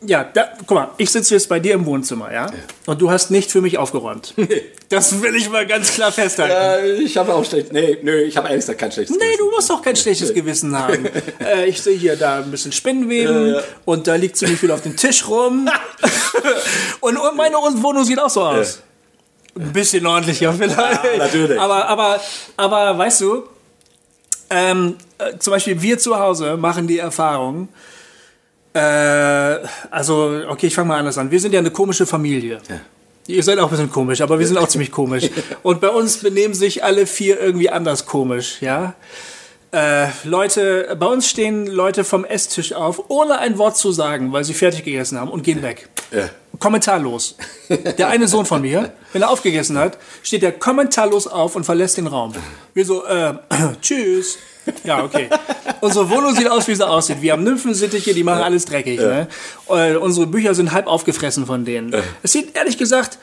ja, 0.01 0.22
da, 0.22 0.49
guck 0.66 0.70
mal, 0.70 0.88
ich 0.96 1.11
sitze 1.11 1.34
jetzt 1.34 1.49
bei 1.49 1.59
dir 1.59 1.74
im 1.74 1.84
Wohnzimmer, 1.84 2.32
ja? 2.32 2.46
Und 2.86 3.01
du 3.01 3.11
hast 3.11 3.30
nicht 3.30 3.51
für 3.51 3.61
mich 3.61 3.78
aufgeräumt. 3.78 4.34
Das 4.90 5.20
will 5.20 5.36
ich 5.36 5.51
mal 5.51 5.66
ganz 5.66 5.92
klar 5.92 6.11
festhalten. 6.11 6.55
Äh, 6.57 6.92
ich 7.03 7.18
habe 7.18 7.34
auch 7.34 7.44
schlecht. 7.44 7.74
Nee, 7.74 7.99
nö, 8.03 8.22
ich 8.22 8.38
habe 8.38 8.49
ehrlich 8.49 8.62
gesagt 8.62 8.78
kein 8.78 8.90
schlechtes 8.90 9.18
Nee, 9.18 9.36
du 9.36 9.51
musst 9.51 9.68
doch 9.68 9.82
kein 9.82 9.94
schlechtes 9.94 10.32
Gewissen 10.32 10.74
haben. 10.78 11.07
Äh, 11.40 11.66
ich 11.66 11.82
sehe 11.82 11.94
hier 11.94 12.16
da 12.16 12.38
ein 12.38 12.51
bisschen 12.51 12.72
Spinnenweben 12.72 13.51
Ja, 13.51 13.59
ja. 13.59 13.64
und 13.84 14.07
da 14.07 14.14
liegt 14.14 14.38
ziemlich 14.38 14.59
viel 14.59 14.70
auf 14.70 14.80
dem 14.80 14.96
Tisch 14.96 15.28
rum. 15.28 15.68
und, 17.01 17.18
und 17.18 17.36
meine 17.36 17.57
Wohnung 17.57 18.03
sieht 18.05 18.18
auch 18.18 18.30
so 18.30 18.42
aus. 18.44 18.80
Ein 19.55 19.74
bisschen 19.74 20.07
ordentlicher 20.07 20.55
vielleicht. 20.55 21.18
natürlich. 21.18 21.61
Aber, 21.61 21.86
aber, 21.86 22.18
aber 22.57 22.96
weißt 22.96 23.20
du, 23.20 23.42
ähm, 24.49 24.96
äh, 25.18 25.36
zum 25.38 25.51
Beispiel 25.53 25.82
wir 25.82 25.99
zu 25.99 26.18
Hause 26.18 26.57
machen 26.57 26.86
die 26.86 26.99
Erfahrung, 26.99 27.68
äh, 28.79 29.66
also, 29.91 30.43
okay, 30.49 30.68
ich 30.68 30.74
fange 30.74 30.89
mal 30.89 30.99
anders 30.99 31.18
an. 31.18 31.31
Wir 31.31 31.41
sind 31.41 31.53
ja 31.53 31.59
eine 31.59 31.70
komische 31.70 32.07
Familie. 32.07 32.61
Ihr 33.26 33.43
seid 33.43 33.59
auch 33.59 33.64
ein 33.64 33.70
bisschen 33.70 33.91
komisch, 33.91 34.20
aber 34.20 34.39
wir 34.39 34.47
sind 34.47 34.57
auch 34.57 34.68
ziemlich 34.68 34.91
komisch. 34.91 35.29
Und 35.62 35.81
bei 35.81 35.91
uns 35.91 36.18
benehmen 36.18 36.55
sich 36.55 36.85
alle 36.85 37.07
vier 37.07 37.41
irgendwie 37.41 37.70
anders 37.70 38.07
komisch, 38.07 38.62
ja. 38.62 38.95
Äh, 39.70 40.07
Leute, 40.24 40.97
bei 40.99 41.07
uns 41.07 41.29
stehen 41.29 41.66
Leute 41.66 42.03
vom 42.03 42.24
Esstisch 42.24 42.72
auf, 42.72 43.11
ohne 43.11 43.39
ein 43.39 43.59
Wort 43.59 43.76
zu 43.76 43.93
sagen, 43.93 44.33
weil 44.33 44.43
sie 44.45 44.55
fertig 44.55 44.85
gegessen 44.85 45.20
haben 45.20 45.31
und 45.31 45.43
gehen 45.43 45.62
weg. 45.62 45.91
Ja. 46.11 46.31
Kommentarlos. 46.59 47.37
Der 47.99 48.09
eine 48.09 48.29
Sohn 48.29 48.47
von 48.47 48.62
mir, 48.62 48.93
wenn 49.12 49.22
er 49.22 49.31
aufgegessen 49.31 49.76
hat, 49.76 49.99
steht 50.22 50.43
er 50.43 50.53
kommentarlos 50.53 51.26
auf 51.26 51.55
und 51.55 51.64
verlässt 51.64 51.99
den 51.99 52.07
Raum. 52.07 52.33
Wir 52.72 52.87
so, 52.87 53.05
äh, 53.05 53.35
tschüss. 53.83 54.39
Ja, 54.84 55.02
okay. 55.04 55.28
Unsere 55.80 56.08
Wohnung 56.10 56.34
sieht 56.34 56.50
aus, 56.50 56.66
wie 56.68 56.74
sie 56.74 56.86
aussieht. 56.86 57.20
Wir 57.22 57.32
haben 57.32 57.44
Nymphensittiche, 57.44 58.14
die 58.14 58.24
machen 58.24 58.42
alles 58.42 58.64
dreckig. 58.64 58.98
Ne? 59.00 59.28
Äh, 59.68 59.96
unsere 59.96 60.26
Bücher 60.26 60.54
sind 60.54 60.72
halb 60.72 60.86
aufgefressen 60.86 61.46
von 61.46 61.64
denen. 61.64 61.94
Es 62.22 62.32
sieht 62.32 62.56
ehrlich 62.56 62.78
gesagt 62.78 63.18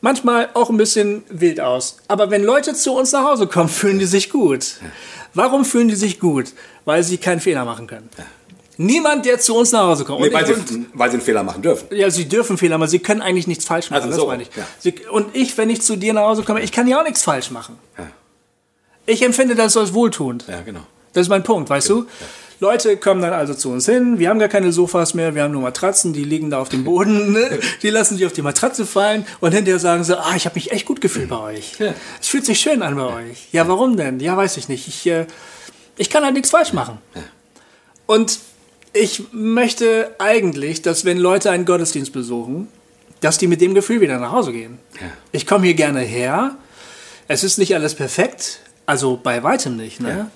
manchmal 0.00 0.48
auch 0.54 0.70
ein 0.70 0.76
bisschen 0.76 1.24
wild 1.28 1.60
aus. 1.60 1.96
Aber 2.08 2.30
wenn 2.30 2.44
Leute 2.44 2.74
zu 2.74 2.92
uns 2.94 3.12
nach 3.12 3.24
Hause 3.24 3.46
kommen, 3.46 3.68
fühlen 3.68 3.98
die 3.98 4.06
sich 4.06 4.30
gut. 4.30 4.74
Warum 5.34 5.64
fühlen 5.64 5.88
die 5.88 5.96
sich 5.96 6.20
gut? 6.20 6.46
Weil 6.84 7.02
sie 7.02 7.18
keinen 7.18 7.40
Fehler 7.40 7.64
machen 7.64 7.86
können. 7.86 8.08
Niemand, 8.80 9.26
der 9.26 9.40
zu 9.40 9.56
uns 9.56 9.72
nach 9.72 9.82
Hause 9.88 10.04
kommt. 10.04 10.20
Nee, 10.20 10.32
weil, 10.32 10.44
ich- 10.48 10.56
und- 10.56 10.68
sie, 10.68 10.86
weil 10.94 11.10
sie 11.10 11.16
einen 11.16 11.22
Fehler 11.24 11.42
machen 11.42 11.62
dürfen. 11.62 11.88
ja, 11.90 12.08
sie 12.10 12.28
dürfen 12.28 12.56
Fehler 12.56 12.78
machen, 12.78 12.88
sie 12.90 13.00
können 13.00 13.20
eigentlich 13.22 13.48
nichts 13.48 13.64
falsch 13.64 13.90
machen. 13.90 14.02
Also 14.04 14.08
das 14.10 14.20
so, 14.20 14.26
meine 14.28 14.44
ich. 14.44 14.50
ja. 14.56 14.62
Sie, 14.78 14.94
und 15.10 15.34
ich, 15.34 15.58
wenn 15.58 15.68
ich 15.68 15.82
zu 15.82 15.96
dir 15.96 16.12
nach 16.12 16.22
Hause 16.22 16.44
komme, 16.44 16.60
ich 16.62 16.70
kann 16.70 16.86
ja 16.86 17.00
auch 17.00 17.04
nichts 17.04 17.24
falsch 17.24 17.50
machen. 17.50 17.76
Ich 19.08 19.22
empfinde 19.22 19.54
das 19.54 19.74
als 19.74 19.94
wohltuend. 19.94 20.44
Ja, 20.48 20.60
genau. 20.60 20.82
Das 21.14 21.22
ist 21.22 21.28
mein 21.30 21.42
Punkt, 21.42 21.70
weißt 21.70 21.88
du? 21.88 22.06
Leute 22.60 22.98
kommen 22.98 23.22
dann 23.22 23.32
also 23.32 23.54
zu 23.54 23.70
uns 23.70 23.86
hin, 23.86 24.18
wir 24.18 24.28
haben 24.28 24.38
gar 24.38 24.48
keine 24.48 24.70
Sofas 24.70 25.14
mehr, 25.14 25.34
wir 25.34 25.44
haben 25.44 25.52
nur 25.52 25.62
Matratzen, 25.62 26.12
die 26.12 26.24
liegen 26.24 26.50
da 26.50 26.58
auf 26.58 26.68
dem 26.68 26.84
Boden, 26.84 27.32
ne? 27.32 27.58
die 27.82 27.88
lassen 27.88 28.18
sich 28.18 28.26
auf 28.26 28.34
die 28.34 28.42
Matratze 28.42 28.84
fallen 28.84 29.24
und 29.40 29.54
hinterher 29.54 29.78
sagen 29.78 30.04
sie, 30.04 30.18
ah, 30.18 30.34
ich 30.36 30.44
habe 30.44 30.56
mich 30.56 30.72
echt 30.72 30.84
gut 30.84 31.00
gefühlt 31.00 31.30
bei 31.30 31.38
euch. 31.38 31.78
Es 32.20 32.28
fühlt 32.28 32.44
sich 32.44 32.60
schön 32.60 32.82
an 32.82 32.96
bei 32.96 33.06
euch. 33.06 33.48
Ja, 33.50 33.66
warum 33.66 33.96
denn? 33.96 34.20
Ja, 34.20 34.36
weiß 34.36 34.58
ich 34.58 34.68
nicht. 34.68 34.86
Ich, 34.88 35.06
äh, 35.06 35.26
ich 35.96 36.10
kann 36.10 36.22
halt 36.22 36.34
nichts 36.34 36.50
falsch 36.50 36.74
machen. 36.74 36.98
Und 38.04 38.40
ich 38.92 39.22
möchte 39.32 40.14
eigentlich, 40.18 40.82
dass 40.82 41.06
wenn 41.06 41.16
Leute 41.16 41.50
einen 41.50 41.64
Gottesdienst 41.64 42.12
besuchen, 42.12 42.68
dass 43.20 43.38
die 43.38 43.46
mit 43.46 43.62
dem 43.62 43.72
Gefühl 43.72 44.02
wieder 44.02 44.18
nach 44.18 44.32
Hause 44.32 44.52
gehen. 44.52 44.78
Ich 45.32 45.46
komme 45.46 45.64
hier 45.64 45.74
gerne 45.74 46.00
her. 46.00 46.56
Es 47.26 47.44
ist 47.44 47.58
nicht 47.58 47.74
alles 47.74 47.94
perfekt, 47.94 48.60
also 48.88 49.20
bei 49.22 49.42
weitem 49.42 49.76
nicht. 49.76 50.00
Ne? 50.00 50.30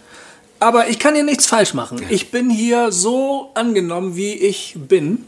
Aber 0.61 0.89
ich 0.89 0.99
kann 0.99 1.15
hier 1.15 1.25
nichts 1.25 1.47
falsch 1.47 1.73
machen. 1.73 2.05
Ich 2.11 2.31
bin 2.31 2.51
hier 2.51 2.93
so 2.93 3.51
angenommen, 3.55 4.15
wie 4.15 4.35
ich 4.35 4.77
bin. 4.77 5.25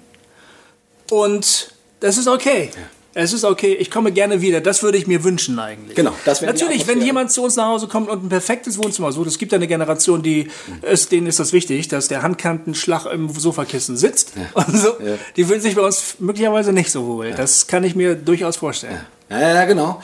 Und 1.11 1.73
das 2.01 2.19
ist 2.19 2.29
okay. 2.29 2.71
Es 3.15 3.33
ist 3.33 3.45
okay, 3.45 3.73
ich 3.73 3.91
komme 3.91 4.13
gerne 4.13 4.43
wieder. 4.43 4.61
Das 4.61 4.83
würde 4.83 4.99
ich 4.99 5.07
mir 5.07 5.25
wünschen 5.25 5.59
eigentlich. 5.59 5.97
Genau, 5.97 6.13
das 6.27 6.43
wäre 6.43 6.53
Natürlich, 6.53 6.87
wenn 6.87 7.01
jemand 7.01 7.33
zu 7.33 7.45
uns 7.45 7.57
nach 7.57 7.67
Hause 7.67 7.87
kommt 7.87 8.11
und 8.11 8.25
ein 8.25 8.29
perfektes 8.29 8.77
Wohnzimmer 8.77 9.11
sucht, 9.11 9.29
es 9.29 9.39
gibt 9.39 9.53
ja 9.53 9.57
eine 9.57 9.69
Generation, 9.69 10.23
die 10.23 10.51
ist, 10.83 11.11
denen 11.11 11.27
ist 11.27 11.41
das 11.41 11.55
wichtig, 11.55 11.89
dass 11.89 12.09
der 12.09 12.23
Handkantenschlag 12.23 13.07
im 13.07 13.31
Sofakissen 13.31 13.97
sitzt. 13.97 14.33
Und 14.55 14.77
so, 14.77 14.97
Die 15.37 15.45
fühlen 15.45 15.61
sich 15.61 15.77
bei 15.77 15.83
uns 15.83 16.17
möglicherweise 16.19 16.75
nicht 16.75 16.91
so 16.91 17.07
wohl. 17.07 17.31
Das 17.31 17.69
kann 17.69 17.85
ich 17.85 17.95
mir 17.95 18.17
durchaus 18.17 18.57
vorstellen. 18.57 19.01
Ja, 19.31 19.55
ja, 19.55 19.65
genau. 19.65 20.03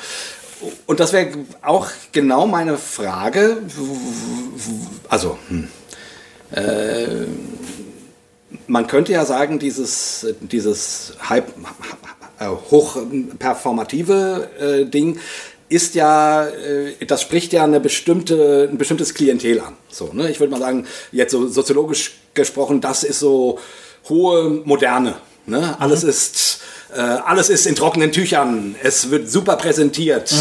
Und 0.86 1.00
das 1.00 1.12
wäre 1.12 1.30
auch 1.62 1.88
genau 2.12 2.46
meine 2.46 2.76
Frage. 2.76 3.62
Also, 5.08 5.38
hm. 5.48 5.68
äh, 6.52 7.26
man 8.66 8.86
könnte 8.86 9.12
ja 9.12 9.24
sagen, 9.24 9.58
dieses, 9.58 10.26
dieses 10.40 11.14
Hype, 11.28 11.48
äh, 12.38 12.46
hochperformative 12.46 14.50
äh, 14.58 14.84
Ding 14.86 15.18
ist 15.68 15.94
ja, 15.94 16.46
äh, 16.46 17.06
das 17.06 17.22
spricht 17.22 17.52
ja 17.52 17.64
eine 17.64 17.80
bestimmte, 17.80 18.68
ein 18.70 18.76
bestimmtes 18.76 19.14
Klientel 19.14 19.60
an. 19.60 19.76
So, 19.88 20.12
ne? 20.12 20.30
Ich 20.30 20.40
würde 20.40 20.50
mal 20.50 20.60
sagen, 20.60 20.86
jetzt 21.12 21.32
so 21.32 21.48
soziologisch 21.48 22.12
gesprochen, 22.34 22.80
das 22.80 23.04
ist 23.04 23.20
so 23.20 23.58
hohe 24.08 24.62
Moderne. 24.64 25.16
Ne? 25.46 25.80
Alles 25.80 26.02
ist 26.02 26.60
äh, 26.94 27.00
alles 27.00 27.48
ist 27.50 27.66
in 27.66 27.74
trockenen 27.74 28.12
Tüchern. 28.12 28.74
Es 28.82 29.10
wird 29.10 29.30
super 29.30 29.56
präsentiert. 29.56 30.34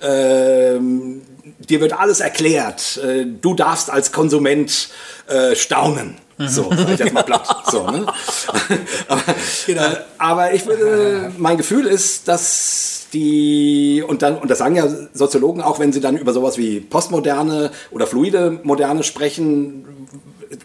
Ähm, 0.00 1.22
dir 1.58 1.80
wird 1.80 1.92
alles 1.92 2.20
erklärt. 2.20 2.98
Äh, 2.98 3.26
du 3.40 3.54
darfst 3.54 3.90
als 3.90 4.12
Konsument 4.12 4.88
äh, 5.26 5.54
staunen. 5.54 6.16
So, 6.38 6.70
sag 6.70 6.90
ich 6.90 6.98
jetzt 6.98 7.12
mal 7.12 7.22
platt. 7.22 7.46
So, 7.70 7.86
ne? 7.88 8.06
aber, 9.08 9.22
genau. 9.66 9.82
äh, 9.82 9.96
aber 10.18 10.54
ich 10.54 10.66
würde, 10.66 11.32
mein 11.38 11.56
Gefühl 11.56 11.86
ist, 11.86 12.26
dass 12.26 13.06
die, 13.12 14.02
und, 14.06 14.22
dann, 14.22 14.38
und 14.38 14.50
das 14.50 14.58
sagen 14.58 14.74
ja 14.74 14.88
Soziologen 15.12 15.62
auch, 15.62 15.78
wenn 15.78 15.92
sie 15.92 16.00
dann 16.00 16.16
über 16.16 16.32
sowas 16.32 16.56
wie 16.58 16.80
Postmoderne 16.80 17.70
oder 17.90 18.06
fluide 18.06 18.58
Moderne 18.62 19.02
sprechen, 19.04 20.08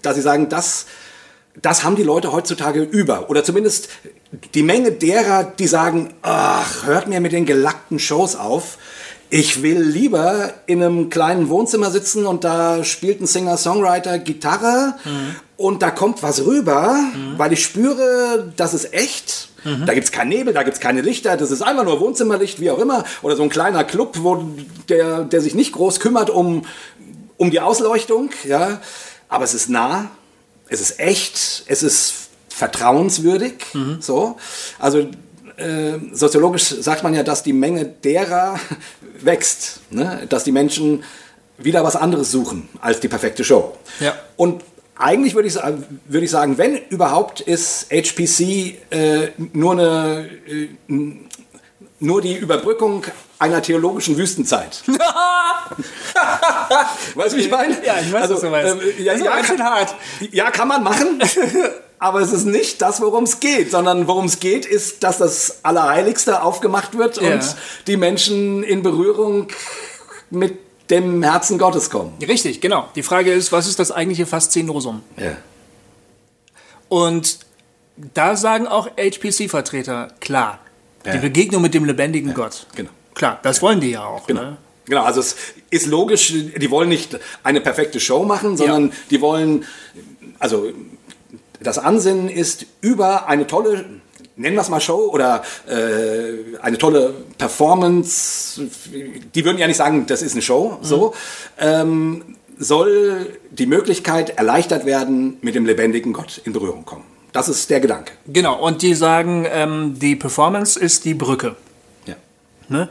dass 0.01 0.15
sie 0.15 0.21
sagen, 0.21 0.49
das, 0.49 0.85
das 1.61 1.83
haben 1.83 1.95
die 1.95 2.03
Leute 2.03 2.31
heutzutage 2.31 2.81
über. 2.81 3.29
Oder 3.29 3.43
zumindest 3.43 3.89
die 4.53 4.63
Menge 4.63 4.91
derer, 4.91 5.43
die 5.43 5.67
sagen, 5.67 6.13
ach, 6.21 6.85
hört 6.85 7.07
mir 7.07 7.19
mit 7.19 7.31
den 7.31 7.45
gelackten 7.45 7.99
Shows 7.99 8.35
auf. 8.35 8.77
Ich 9.29 9.61
will 9.61 9.81
lieber 9.81 10.53
in 10.67 10.81
einem 10.81 11.09
kleinen 11.09 11.49
Wohnzimmer 11.49 11.91
sitzen 11.91 12.25
und 12.25 12.43
da 12.43 12.83
spielt 12.85 13.19
ein 13.19 13.27
Singer-Songwriter 13.27 14.19
Gitarre 14.19 14.95
mhm. 15.03 15.35
und 15.57 15.81
da 15.81 15.91
kommt 15.91 16.23
was 16.23 16.45
rüber, 16.45 16.93
mhm. 16.93 17.37
weil 17.37 17.51
ich 17.51 17.61
spüre, 17.61 18.53
das 18.55 18.73
ist 18.73 18.93
echt. 18.93 19.49
Mhm. 19.65 19.85
Da 19.85 19.93
es 19.93 20.13
keinen 20.13 20.29
Nebel, 20.29 20.53
da 20.53 20.63
gibt 20.63 20.75
es 20.75 20.79
keine 20.79 21.01
Lichter, 21.01 21.35
das 21.35 21.51
ist 21.51 21.61
einfach 21.61 21.83
nur 21.83 21.99
Wohnzimmerlicht, 21.99 22.61
wie 22.61 22.71
auch 22.71 22.79
immer. 22.79 23.03
Oder 23.21 23.35
so 23.35 23.43
ein 23.43 23.49
kleiner 23.49 23.83
Club, 23.83 24.17
wo 24.21 24.45
der, 24.87 25.23
der 25.25 25.41
sich 25.41 25.55
nicht 25.55 25.73
groß 25.73 25.99
kümmert 25.99 26.29
um, 26.29 26.65
um 27.35 27.51
die 27.51 27.59
Ausleuchtung. 27.59 28.29
Ja. 28.45 28.79
Aber 29.27 29.43
es 29.43 29.53
ist 29.53 29.69
nah, 29.69 30.09
es 30.69 30.81
ist 30.81 30.99
echt, 30.99 31.63
es 31.67 31.83
ist 31.83 32.13
vertrauenswürdig. 32.49 33.53
Mhm. 33.73 33.97
So. 34.01 34.37
Also 34.79 34.99
äh, 35.57 35.99
soziologisch 36.11 36.63
sagt 36.63 37.03
man 37.03 37.13
ja, 37.13 37.23
dass 37.23 37.43
die 37.43 37.53
Menge 37.53 37.85
derer 37.85 38.59
wächst, 39.21 39.79
ne? 39.89 40.25
dass 40.29 40.43
die 40.43 40.51
Menschen 40.51 41.03
wieder 41.57 41.83
was 41.83 41.95
anderes 41.95 42.31
suchen 42.31 42.69
als 42.81 42.99
die 42.99 43.07
perfekte 43.07 43.43
Show. 43.43 43.75
Ja. 43.99 44.13
Und 44.35 44.63
eigentlich 44.95 45.35
würde 45.35 45.47
ich, 45.47 45.55
würd 46.07 46.23
ich 46.23 46.31
sagen, 46.31 46.57
wenn 46.57 46.77
überhaupt 46.89 47.41
ist 47.41 47.87
HPC 47.91 48.75
äh, 48.91 49.31
nur, 49.53 49.73
eine, 49.73 50.29
äh, 50.47 50.69
nur 51.99 52.21
die 52.21 52.35
Überbrückung 52.35 53.03
einer 53.39 53.61
theologischen 53.61 54.17
Wüstenzeit. 54.17 54.83
weißt 57.15 57.33
du, 57.33 57.37
wie 57.37 57.41
ich 57.41 57.51
meine? 57.51 57.85
Ja, 57.85 57.99
ich 57.99 58.11
weiß, 58.11 58.23
also, 58.23 58.35
was 58.35 58.41
du 58.41 58.49
meinst. 58.49 58.81
Äh, 58.81 59.03
ja, 59.03 59.13
ja, 59.15 59.41
kann, 59.41 59.63
hart. 59.63 59.95
ja, 60.31 60.49
kann 60.51 60.67
man 60.67 60.83
machen. 60.83 61.21
aber 61.99 62.21
es 62.21 62.31
ist 62.31 62.45
nicht 62.45 62.81
das, 62.81 63.01
worum 63.01 63.23
es 63.23 63.39
geht, 63.39 63.71
sondern 63.71 64.07
worum 64.07 64.25
es 64.25 64.39
geht, 64.39 64.65
ist, 64.65 65.03
dass 65.03 65.17
das 65.17 65.59
Allerheiligste 65.63 66.41
aufgemacht 66.41 66.97
wird 66.97 67.21
ja. 67.21 67.33
und 67.33 67.55
die 67.87 67.97
Menschen 67.97 68.63
in 68.63 68.83
Berührung 68.83 69.47
mit 70.29 70.57
dem 70.89 71.23
Herzen 71.23 71.57
Gottes 71.57 71.89
kommen. 71.89 72.13
Richtig, 72.25 72.61
genau. 72.61 72.87
Die 72.95 73.03
Frage 73.03 73.33
ist, 73.33 73.51
was 73.51 73.67
ist 73.67 73.79
das 73.79 73.91
eigentliche 73.91 74.25
Faszinosum? 74.25 75.03
Ja. 75.17 75.37
Und 76.89 77.39
da 77.97 78.35
sagen 78.35 78.67
auch 78.67 78.87
HPC-Vertreter, 78.97 80.09
klar, 80.19 80.59
ja. 81.05 81.13
die 81.13 81.19
Begegnung 81.19 81.61
mit 81.61 81.73
dem 81.73 81.85
lebendigen. 81.85 82.33
Gott. 82.33 82.67
Genau. 82.75 82.91
Klar, 83.17 83.39
das 83.41 83.63
wollen 83.63 83.79
die 83.79 83.89
ja 83.89 84.05
auch. 84.05 84.27
Genau. 84.27 84.41
Ne? 84.41 84.57
Genau, 84.85 85.03
also 85.03 85.21
es 85.21 85.35
ist 85.71 85.87
logisch, 85.87 86.31
die 86.31 86.71
wollen 86.71 86.87
nicht 86.87 87.17
eine 87.43 87.61
perfekte 87.61 87.99
Show 87.99 88.23
machen, 88.23 88.55
sondern 88.55 88.93
die 89.09 89.19
wollen, 89.21 89.65
also 90.37 90.71
das 91.59 91.79
Ansinnen 91.79 92.29
ist 92.29 92.67
über 92.81 93.27
eine 93.27 93.47
tolle 93.47 93.85
nennen 94.35 94.55
wir 94.55 94.61
es 94.61 94.69
mal 94.69 94.79
Show 94.79 95.09
oder 95.11 95.41
äh, 95.67 96.57
eine 96.61 96.77
tolle 96.77 97.11
Performance, 97.39 98.61
die 99.33 99.43
würden 99.43 99.57
ja 99.57 99.65
nicht 99.65 99.77
sagen, 99.77 100.05
das 100.05 100.21
ist 100.21 100.33
eine 100.33 100.43
Show, 100.43 100.77
mhm. 100.79 100.85
so, 100.85 101.15
ähm, 101.57 102.35
soll 102.59 103.39
die 103.49 103.65
Möglichkeit 103.65 104.37
erleichtert 104.37 104.85
werden, 104.85 105.37
mit 105.41 105.55
dem 105.55 105.65
lebendigen 105.65 106.13
Gott 106.13 106.39
in 106.45 106.53
Berührung 106.53 106.85
kommen. 106.85 107.03
Das 107.31 107.49
ist 107.49 107.67
der 107.71 107.79
Gedanke. 107.79 108.13
Genau, 108.27 108.63
und 108.63 108.83
die 108.83 108.93
sagen, 108.93 109.47
ähm, 109.49 109.95
die 109.99 110.15
Performance 110.15 110.79
ist 110.79 111.05
die 111.05 111.15
Brücke. 111.15 111.55
Ne? 112.69 112.89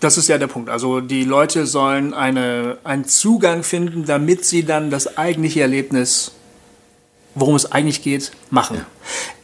Das 0.00 0.18
ist 0.18 0.28
ja 0.28 0.38
der 0.38 0.46
Punkt. 0.46 0.68
Also 0.68 1.00
die 1.00 1.24
Leute 1.24 1.66
sollen 1.66 2.14
eine, 2.14 2.78
einen 2.84 3.04
Zugang 3.04 3.62
finden, 3.62 4.04
damit 4.04 4.44
sie 4.44 4.64
dann 4.64 4.90
das 4.90 5.18
eigentliche 5.18 5.60
Erlebnis, 5.60 6.32
worum 7.34 7.54
es 7.54 7.70
eigentlich 7.70 8.02
geht, 8.02 8.32
machen. 8.50 8.78
Ja. 8.78 8.86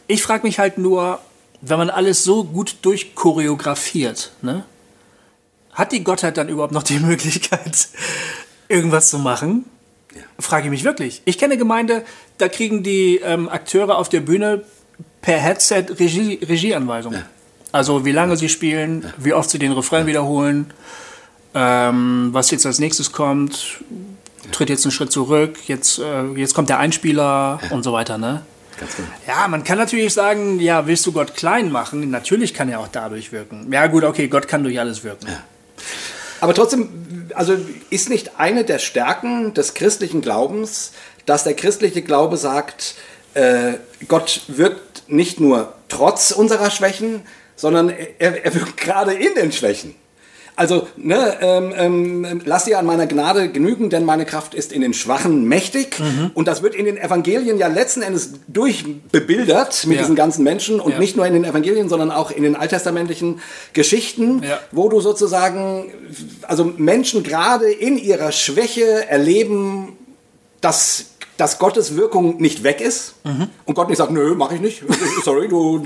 Ich 0.07 0.23
frage 0.23 0.43
mich 0.43 0.59
halt 0.59 0.77
nur, 0.77 1.19
wenn 1.61 1.77
man 1.77 1.89
alles 1.89 2.23
so 2.23 2.43
gut 2.43 2.77
durchchoreografiert, 2.81 4.31
ne? 4.41 4.65
Hat 5.71 5.91
die 5.91 6.03
Gottheit 6.03 6.35
dann 6.35 6.49
überhaupt 6.49 6.73
noch 6.73 6.83
die 6.83 6.99
Möglichkeit, 6.99 7.87
irgendwas 8.67 9.09
zu 9.09 9.19
machen? 9.19 9.65
Ja. 10.15 10.23
Frage 10.39 10.65
ich 10.65 10.71
mich 10.71 10.83
wirklich. 10.83 11.21
Ich 11.25 11.37
kenne 11.37 11.57
Gemeinde, 11.57 12.03
da 12.37 12.49
kriegen 12.49 12.83
die 12.83 13.17
ähm, 13.17 13.47
Akteure 13.47 13.97
auf 13.97 14.09
der 14.09 14.21
Bühne 14.21 14.63
per 15.21 15.37
Headset 15.37 15.85
Regie, 15.99 16.39
Regieanweisungen. 16.43 17.19
Ja. 17.19 17.25
Also 17.71 18.05
wie 18.05 18.11
lange 18.11 18.35
sie 18.37 18.49
spielen, 18.49 19.11
wie 19.17 19.33
oft 19.33 19.49
sie 19.49 19.59
den 19.59 19.71
Refrain 19.71 20.07
wiederholen, 20.07 20.73
ähm, 21.53 22.29
was 22.31 22.51
jetzt 22.51 22.65
als 22.65 22.79
nächstes 22.79 23.11
kommt, 23.11 23.79
tritt 24.51 24.69
jetzt 24.69 24.85
einen 24.85 24.91
Schritt 24.91 25.11
zurück, 25.11 25.57
jetzt, 25.67 25.99
äh, 25.99 26.25
jetzt 26.35 26.53
kommt 26.53 26.69
der 26.69 26.79
Einspieler 26.79 27.59
und 27.69 27.83
so 27.83 27.93
weiter. 27.93 28.17
Ne? 28.17 28.41
Genau. 28.79 29.07
Ja, 29.27 29.47
man 29.47 29.63
kann 29.63 29.77
natürlich 29.77 30.13
sagen, 30.13 30.59
ja, 30.59 30.87
willst 30.87 31.05
du 31.05 31.11
Gott 31.11 31.35
klein 31.35 31.71
machen? 31.71 32.09
Natürlich 32.09 32.53
kann 32.53 32.69
er 32.69 32.79
auch 32.79 32.87
dadurch 32.87 33.31
wirken. 33.31 33.71
Ja, 33.71 33.87
gut, 33.87 34.03
okay, 34.03 34.27
Gott 34.27 34.47
kann 34.47 34.63
durch 34.63 34.79
alles 34.79 35.03
wirken. 35.03 35.27
Ja. 35.27 35.43
Aber 36.41 36.53
trotzdem, 36.53 37.29
also 37.35 37.57
ist 37.89 38.09
nicht 38.09 38.39
eine 38.39 38.63
der 38.63 38.79
Stärken 38.79 39.53
des 39.53 39.73
christlichen 39.73 40.21
Glaubens, 40.21 40.93
dass 41.25 41.43
der 41.43 41.53
christliche 41.53 42.01
Glaube 42.01 42.37
sagt, 42.37 42.95
äh, 43.33 43.73
Gott 44.07 44.41
wirkt 44.47 45.03
nicht 45.07 45.39
nur 45.39 45.73
trotz 45.89 46.31
unserer 46.31 46.71
Schwächen, 46.71 47.21
sondern 47.59 47.89
er, 47.89 48.45
er 48.45 48.55
wirkt 48.55 48.77
gerade 48.77 49.13
in 49.13 49.35
den 49.35 49.51
Schwächen. 49.51 49.93
Also, 50.55 50.87
ne, 50.97 51.37
ähm, 51.39 52.25
ähm, 52.25 52.41
lass 52.43 52.65
dir 52.65 52.79
an 52.79 52.85
meiner 52.85 53.05
Gnade 53.05 53.49
genügen, 53.49 53.89
denn 53.89 54.03
meine 54.03 54.25
Kraft 54.25 54.53
ist 54.53 54.73
in 54.73 54.81
den 54.81 54.93
Schwachen 54.93 55.45
mächtig. 55.45 55.99
Mhm. 55.99 56.31
Und 56.33 56.49
das 56.49 56.61
wird 56.61 56.75
in 56.75 56.83
den 56.83 56.97
Evangelien 56.97 57.57
ja 57.57 57.67
letzten 57.67 58.01
Endes 58.01 58.31
durchbebildert 58.47 59.85
mit 59.87 59.95
ja. 59.95 60.01
diesen 60.01 60.15
ganzen 60.15 60.43
Menschen 60.43 60.81
und 60.81 60.93
ja. 60.93 60.99
nicht 60.99 61.15
nur 61.15 61.25
in 61.25 61.33
den 61.33 61.45
Evangelien, 61.45 61.87
sondern 61.87 62.11
auch 62.11 62.31
in 62.31 62.43
den 62.43 62.57
alttestamentlichen 62.57 63.39
Geschichten, 63.71 64.43
ja. 64.43 64.59
wo 64.71 64.89
du 64.89 64.99
sozusagen, 64.99 65.93
also 66.41 66.65
Menschen 66.65 67.23
gerade 67.23 67.71
in 67.71 67.97
ihrer 67.97 68.33
Schwäche 68.33 69.07
erleben, 69.09 69.97
dass 70.59 71.08
dass 71.39 71.57
Gottes 71.57 71.95
Wirkung 71.95 72.41
nicht 72.41 72.63
weg 72.63 72.81
ist 72.81 73.15
mhm. 73.23 73.47
und 73.65 73.75
Gott 73.75 73.87
nicht 73.87 73.97
sagt, 73.97 74.11
nö, 74.11 74.35
mache 74.35 74.55
ich 74.55 74.61
nicht. 74.61 74.83
Sorry, 75.23 75.47
du. 75.47 75.81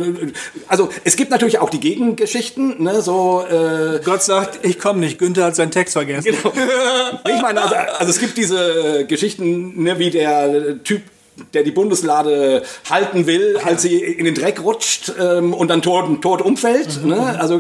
Also 0.68 0.90
es 1.04 1.16
gibt 1.16 1.30
natürlich 1.30 1.60
auch 1.60 1.70
die 1.70 1.80
Gegengeschichten, 1.80 2.82
ne, 2.82 3.02
so. 3.02 3.46
Äh, 3.48 4.00
Gott 4.04 4.24
sagt, 4.24 4.66
ich 4.66 4.80
komme 4.80 5.00
nicht. 5.00 5.20
Günther 5.20 5.46
hat 5.46 5.56
seinen 5.56 5.72
Text 5.72 5.94
vergessen. 5.94 6.32
Genau. 6.32 6.54
ich 7.36 7.42
meine, 7.42 7.62
also, 7.62 7.76
also, 7.76 8.10
es 8.10 8.20
gibt 8.20 8.36
diese 8.38 9.06
Geschichten, 9.06 9.84
ne, 9.84 10.00
wie 10.00 10.10
der 10.10 10.84
Typ 10.84 11.04
der 11.54 11.64
die 11.64 11.72
Bundeslade 11.72 12.62
halten 12.88 13.26
will, 13.26 13.58
als 13.64 13.82
sie 13.82 13.98
in 13.98 14.26
den 14.26 14.36
Dreck 14.36 14.62
rutscht 14.62 15.14
ähm, 15.20 15.54
und 15.56 15.68
dann 15.70 15.82
tot, 15.82 16.22
tot 16.22 16.44
umfällt. 16.44 17.02
Mhm. 17.02 17.10
Ne? 17.10 17.40
Also 17.40 17.60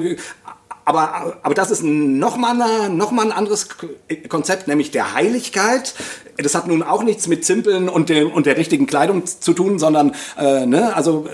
aber, 0.85 1.37
aber 1.43 1.53
das 1.53 1.71
ist 1.71 1.83
nochmal 1.83 2.89
noch 2.89 3.11
mal 3.11 3.25
ein 3.25 3.31
anderes 3.31 3.67
Konzept, 4.29 4.67
nämlich 4.67 4.91
der 4.91 5.13
Heiligkeit. 5.13 5.93
Das 6.37 6.55
hat 6.55 6.67
nun 6.67 6.83
auch 6.83 7.03
nichts 7.03 7.27
mit 7.27 7.45
Zimpeln 7.45 7.89
und, 7.89 8.09
dem, 8.09 8.31
und 8.31 8.45
der 8.45 8.57
richtigen 8.57 8.85
Kleidung 8.85 9.25
zu 9.25 9.53
tun, 9.53 9.79
sondern, 9.79 10.15
äh, 10.37 10.65
ne, 10.65 10.95
also 10.95 11.27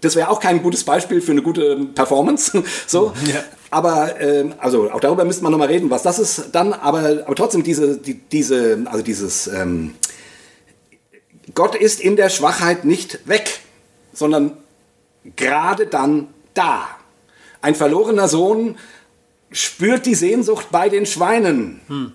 das 0.00 0.16
wäre 0.16 0.30
auch 0.30 0.40
kein 0.40 0.62
gutes 0.62 0.84
Beispiel 0.84 1.20
für 1.20 1.32
eine 1.32 1.42
gute 1.42 1.76
Performance. 1.94 2.62
so. 2.86 3.12
Ja. 3.26 3.42
Aber 3.70 4.18
äh, 4.20 4.48
also 4.58 4.90
auch 4.90 5.00
darüber 5.00 5.24
müsste 5.24 5.42
man 5.42 5.52
nochmal 5.52 5.68
reden, 5.68 5.90
was 5.90 6.02
das 6.02 6.18
ist 6.18 6.50
dann. 6.52 6.72
Aber, 6.72 7.22
aber 7.26 7.34
trotzdem 7.34 7.62
diese, 7.62 7.98
die, 7.98 8.14
diese, 8.14 8.84
also 8.86 9.02
dieses 9.02 9.46
ähm, 9.48 9.94
Gott 11.54 11.74
ist 11.74 12.00
in 12.00 12.16
der 12.16 12.28
Schwachheit 12.28 12.84
nicht 12.84 13.26
weg, 13.28 13.60
sondern 14.12 14.56
gerade 15.36 15.86
dann 15.86 16.28
da. 16.54 16.88
Ein 17.60 17.74
verlorener 17.74 18.28
Sohn 18.28 18.76
spürt 19.50 20.06
die 20.06 20.14
Sehnsucht 20.14 20.68
bei 20.70 20.88
den 20.88 21.06
Schweinen. 21.06 21.80
Hm. 21.88 22.12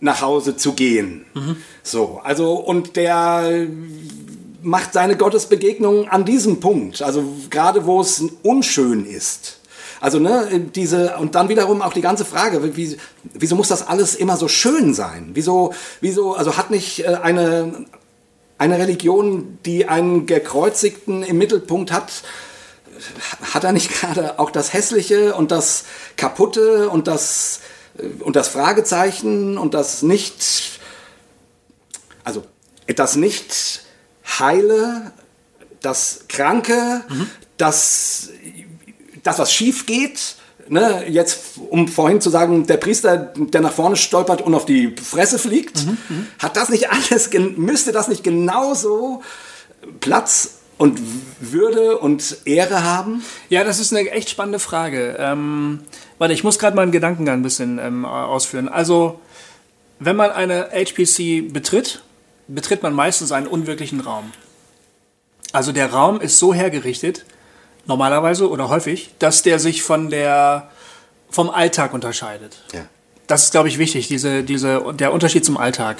nach 0.00 0.20
Hause 0.20 0.56
zu 0.56 0.74
gehen. 0.74 1.24
Mhm. 1.32 1.56
So, 1.82 2.20
also 2.22 2.54
und 2.54 2.96
der 2.96 3.66
macht 4.62 4.92
seine 4.92 5.16
Gottesbegegnung 5.16 6.08
an 6.08 6.24
diesem 6.24 6.60
Punkt, 6.60 7.00
also 7.00 7.24
gerade 7.48 7.86
wo 7.86 8.00
es 8.00 8.22
unschön 8.42 9.06
ist. 9.06 9.60
Also 10.00 10.18
ne, 10.18 10.68
diese 10.74 11.16
und 11.16 11.34
dann 11.34 11.48
wiederum 11.48 11.80
auch 11.80 11.94
die 11.94 12.02
ganze 12.02 12.26
Frage, 12.26 12.76
wie, 12.76 12.96
wieso 13.32 13.56
muss 13.56 13.68
das 13.68 13.86
alles 13.86 14.14
immer 14.14 14.36
so 14.36 14.48
schön 14.48 14.92
sein? 14.92 15.30
Wieso, 15.32 15.72
wieso, 16.02 16.34
also 16.34 16.58
hat 16.58 16.70
nicht 16.70 17.04
äh, 17.04 17.16
eine 17.22 17.86
eine 18.58 18.78
Religion, 18.78 19.58
die 19.64 19.88
einen 19.88 20.26
gekreuzigten 20.26 21.22
im 21.22 21.38
Mittelpunkt 21.38 21.90
hat, 21.90 22.22
hat 23.52 23.64
er 23.64 23.72
nicht 23.72 23.90
gerade 23.92 24.38
auch 24.38 24.50
das 24.50 24.72
Hässliche 24.72 25.34
und 25.34 25.50
das 25.50 25.84
Kaputte 26.16 26.88
und 26.88 27.06
das, 27.06 27.60
äh, 27.98 28.06
und 28.22 28.36
das 28.36 28.48
Fragezeichen 28.48 29.58
und 29.58 29.74
das 29.74 30.02
nicht, 30.02 30.80
also 32.24 32.44
das 32.86 33.16
nicht 33.16 33.82
Heile, 34.38 35.12
das 35.80 36.24
Kranke, 36.28 37.04
das, 37.56 38.30
das, 39.22 39.38
was 39.38 39.52
schief 39.52 39.86
geht. 39.86 40.36
Ne, 40.66 41.04
jetzt, 41.10 41.58
um 41.68 41.88
vorhin 41.88 42.22
zu 42.22 42.30
sagen, 42.30 42.66
der 42.66 42.78
Priester, 42.78 43.18
der 43.36 43.60
nach 43.60 43.72
vorne 43.72 43.96
stolpert 43.96 44.40
und 44.40 44.54
auf 44.54 44.64
die 44.64 44.96
Fresse 44.96 45.38
fliegt, 45.38 45.84
hat 46.38 46.56
das 46.56 46.70
nicht 46.70 46.90
alles, 46.90 47.28
müsste 47.56 47.92
das 47.92 48.08
nicht 48.08 48.24
genauso 48.24 49.22
Platz 50.00 50.53
und 50.78 51.00
Würde 51.40 51.98
und 51.98 52.38
Ehre 52.44 52.82
haben? 52.82 53.24
Ja, 53.48 53.64
das 53.64 53.78
ist 53.80 53.92
eine 53.92 54.10
echt 54.10 54.30
spannende 54.30 54.58
Frage. 54.58 55.16
Ähm, 55.18 55.80
warte, 56.18 56.34
ich 56.34 56.44
muss 56.44 56.58
gerade 56.58 56.76
meinen 56.76 56.92
Gedankengang 56.92 57.40
ein 57.40 57.42
bisschen 57.42 57.78
ähm, 57.78 58.04
ausführen. 58.04 58.68
Also, 58.68 59.20
wenn 59.98 60.16
man 60.16 60.30
eine 60.30 60.70
HPC 60.72 61.52
betritt, 61.52 62.02
betritt 62.48 62.82
man 62.82 62.92
meistens 62.92 63.32
einen 63.32 63.46
unwirklichen 63.46 64.00
Raum. 64.00 64.32
Also 65.52 65.70
der 65.72 65.92
Raum 65.92 66.20
ist 66.20 66.38
so 66.38 66.52
hergerichtet, 66.52 67.24
normalerweise 67.86 68.50
oder 68.50 68.68
häufig, 68.68 69.10
dass 69.18 69.42
der 69.42 69.60
sich 69.60 69.82
von 69.82 70.10
der, 70.10 70.70
vom 71.30 71.48
Alltag 71.48 71.94
unterscheidet. 71.94 72.56
Ja. 72.72 72.86
Das 73.26 73.44
ist, 73.44 73.52
glaube 73.52 73.68
ich, 73.68 73.78
wichtig, 73.78 74.08
diese, 74.08 74.42
diese, 74.42 74.92
der 74.94 75.12
Unterschied 75.12 75.44
zum 75.44 75.56
Alltag. 75.56 75.98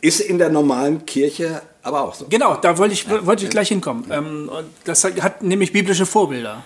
Ist 0.00 0.20
in 0.20 0.38
der 0.38 0.48
normalen 0.48 1.06
Kirche 1.06 1.62
aber 1.88 2.02
auch 2.02 2.14
so. 2.14 2.26
Genau, 2.28 2.54
da 2.56 2.78
wollte 2.78 2.94
ich, 2.94 3.08
wollte 3.26 3.44
ich 3.44 3.50
gleich 3.50 3.68
hinkommen. 3.68 4.04
Ähm, 4.10 4.48
und 4.48 4.66
das 4.84 5.02
hat, 5.04 5.20
hat 5.20 5.42
nämlich 5.42 5.72
biblische 5.72 6.06
Vorbilder. 6.06 6.64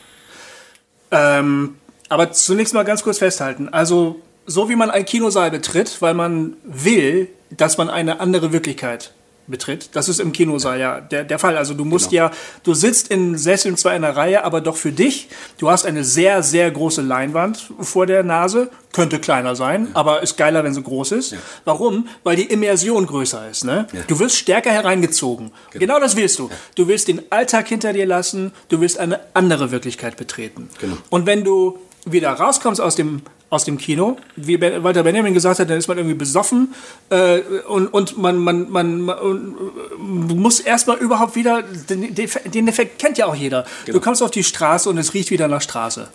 Ähm, 1.10 1.76
aber 2.08 2.32
zunächst 2.32 2.74
mal 2.74 2.84
ganz 2.84 3.02
kurz 3.02 3.18
festhalten. 3.18 3.68
Also, 3.70 4.20
so 4.46 4.68
wie 4.68 4.76
man 4.76 4.90
einen 4.90 5.06
Kinosaal 5.06 5.50
betritt, 5.50 6.02
weil 6.02 6.14
man 6.14 6.56
will, 6.64 7.28
dass 7.50 7.78
man 7.78 7.88
eine 7.88 8.20
andere 8.20 8.52
Wirklichkeit 8.52 9.12
betritt. 9.46 9.90
Das 9.92 10.08
ist 10.08 10.20
im 10.20 10.32
Kinosaal 10.32 10.78
ja 10.78 11.00
der, 11.00 11.24
der 11.24 11.38
Fall. 11.38 11.56
Also 11.56 11.74
du 11.74 11.84
musst 11.84 12.10
Genau. 12.10 12.24
ja, 12.24 12.30
du 12.62 12.74
sitzt 12.74 13.08
in 13.08 13.36
Sesseln 13.36 13.76
zwar 13.76 13.94
in 13.94 14.02
der 14.02 14.16
Reihe, 14.16 14.44
aber 14.44 14.60
doch 14.60 14.76
für 14.76 14.92
dich. 14.92 15.28
Du 15.58 15.70
hast 15.70 15.84
eine 15.86 16.04
sehr, 16.04 16.42
sehr 16.42 16.70
große 16.70 17.02
Leinwand 17.02 17.70
vor 17.80 18.06
der 18.06 18.22
Nase. 18.22 18.70
Könnte 18.92 19.18
kleiner 19.18 19.56
sein, 19.56 19.88
aber 19.94 20.22
ist 20.22 20.36
geiler, 20.36 20.64
wenn 20.64 20.74
sie 20.74 20.82
groß 20.82 21.12
ist. 21.12 21.34
Warum? 21.64 22.08
Weil 22.24 22.36
die 22.36 22.44
Immersion 22.44 23.06
größer 23.06 23.48
ist. 23.50 23.64
Ne? 23.64 23.86
Du 24.06 24.18
wirst 24.18 24.36
stärker 24.36 24.70
hereingezogen. 24.70 25.50
Genau. 25.70 25.98
das 25.98 26.14
willst 26.14 26.38
du. 26.38 26.50
Du 26.74 26.88
willst 26.88 27.08
den 27.08 27.22
Alltag 27.30 27.68
hinter 27.68 27.94
dir 27.94 28.04
lassen. 28.06 28.52
Du 28.68 28.80
willst 28.80 28.98
eine 28.98 29.20
andere 29.32 29.70
Wirklichkeit 29.70 30.16
betreten. 30.18 30.68
Genau. 30.78 30.98
Und 31.08 31.24
wenn 31.24 31.42
du 31.42 31.78
wieder 32.04 32.30
rauskommst 32.30 32.80
aus 32.80 32.96
dem 32.96 33.22
aus 33.52 33.66
dem 33.66 33.76
Kino, 33.76 34.16
wie 34.34 34.58
Walter 34.58 35.02
Benjamin 35.02 35.34
gesagt 35.34 35.58
hat, 35.60 35.68
dann 35.68 35.76
ist 35.76 35.86
man 35.86 35.98
irgendwie 35.98 36.16
besoffen 36.16 36.72
äh, 37.10 37.40
und, 37.68 37.88
und 37.88 38.16
man, 38.16 38.38
man, 38.38 38.70
man, 38.70 39.02
man 39.02 39.54
muss 39.98 40.58
erstmal 40.58 40.96
überhaupt 40.96 41.36
wieder, 41.36 41.62
den, 41.62 42.14
den 42.14 42.68
Effekt 42.68 42.98
kennt 42.98 43.18
ja 43.18 43.26
auch 43.26 43.34
jeder. 43.34 43.66
Du 43.84 44.00
kommst 44.00 44.22
auf 44.22 44.30
die 44.30 44.42
Straße 44.42 44.88
und 44.88 44.96
es 44.96 45.12
riecht 45.12 45.30
wieder 45.30 45.48
nach 45.48 45.60
Straße. 45.60 46.08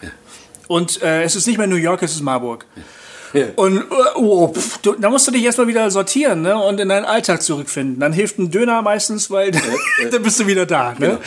Und 0.68 1.00
äh, 1.04 1.22
es 1.22 1.36
ist 1.36 1.46
nicht 1.46 1.60
mehr 1.60 1.68
New 1.68 1.76
York, 1.76 2.02
es 2.02 2.14
ist 2.14 2.22
Marburg. 2.22 2.66
Ja. 3.34 3.46
Und 3.56 3.78
äh, 3.78 3.84
oh, 4.16 4.48
pff, 4.48 4.80
du, 4.80 4.94
da 4.94 5.12
musst 5.12 5.28
du 5.28 5.32
dich 5.32 5.44
erstmal 5.44 5.68
wieder 5.68 5.92
sortieren 5.92 6.42
ne? 6.42 6.58
und 6.58 6.80
in 6.80 6.90
deinen 6.90 7.06
Alltag 7.06 7.44
zurückfinden. 7.44 8.00
Dann 8.00 8.14
hilft 8.14 8.40
ein 8.40 8.50
Döner 8.50 8.82
meistens, 8.82 9.30
weil 9.30 9.52
dann 10.12 10.24
bist 10.24 10.40
du 10.40 10.48
wieder 10.48 10.66
da. 10.66 10.96
Ne? 10.98 11.20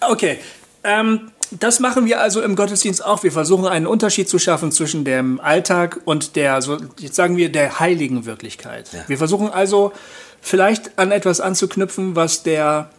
Okay. 0.00 0.38
Ähm, 0.84 1.32
das 1.60 1.80
machen 1.80 2.06
wir 2.06 2.20
also 2.20 2.40
im 2.40 2.56
Gottesdienst 2.56 3.04
auch. 3.04 3.22
Wir 3.22 3.32
versuchen 3.32 3.66
einen 3.66 3.86
Unterschied 3.86 4.28
zu 4.28 4.38
schaffen 4.38 4.72
zwischen 4.72 5.04
dem 5.04 5.40
Alltag 5.40 6.00
und 6.04 6.36
der, 6.36 6.62
so, 6.62 6.78
jetzt 6.98 7.16
sagen 7.16 7.36
wir, 7.36 7.50
der 7.50 7.80
heiligen 7.80 8.24
Wirklichkeit. 8.24 8.90
Wir 9.06 9.18
versuchen 9.18 9.50
also 9.50 9.92
vielleicht 10.40 10.98
an 10.98 11.12
etwas 11.12 11.40
anzuknüpfen, 11.40 12.16
was 12.16 12.42
der 12.42 12.90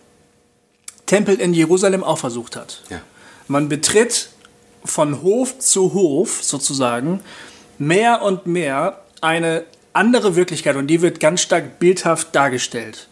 Tempel 1.05 1.35
in 1.35 1.53
Jerusalem 1.53 2.03
auch 2.03 2.17
versucht 2.17 2.55
hat. 2.55 2.81
Ja. 2.89 3.01
Man 3.47 3.69
betritt 3.69 4.29
von 4.83 5.21
Hof 5.21 5.59
zu 5.59 5.93
Hof 5.93 6.43
sozusagen 6.43 7.21
mehr 7.77 8.21
und 8.21 8.47
mehr 8.47 9.01
eine 9.21 9.65
andere 9.93 10.35
Wirklichkeit 10.35 10.75
und 10.75 10.87
die 10.87 11.01
wird 11.01 11.19
ganz 11.19 11.41
stark 11.41 11.79
bildhaft 11.79 12.35
dargestellt. 12.35 13.07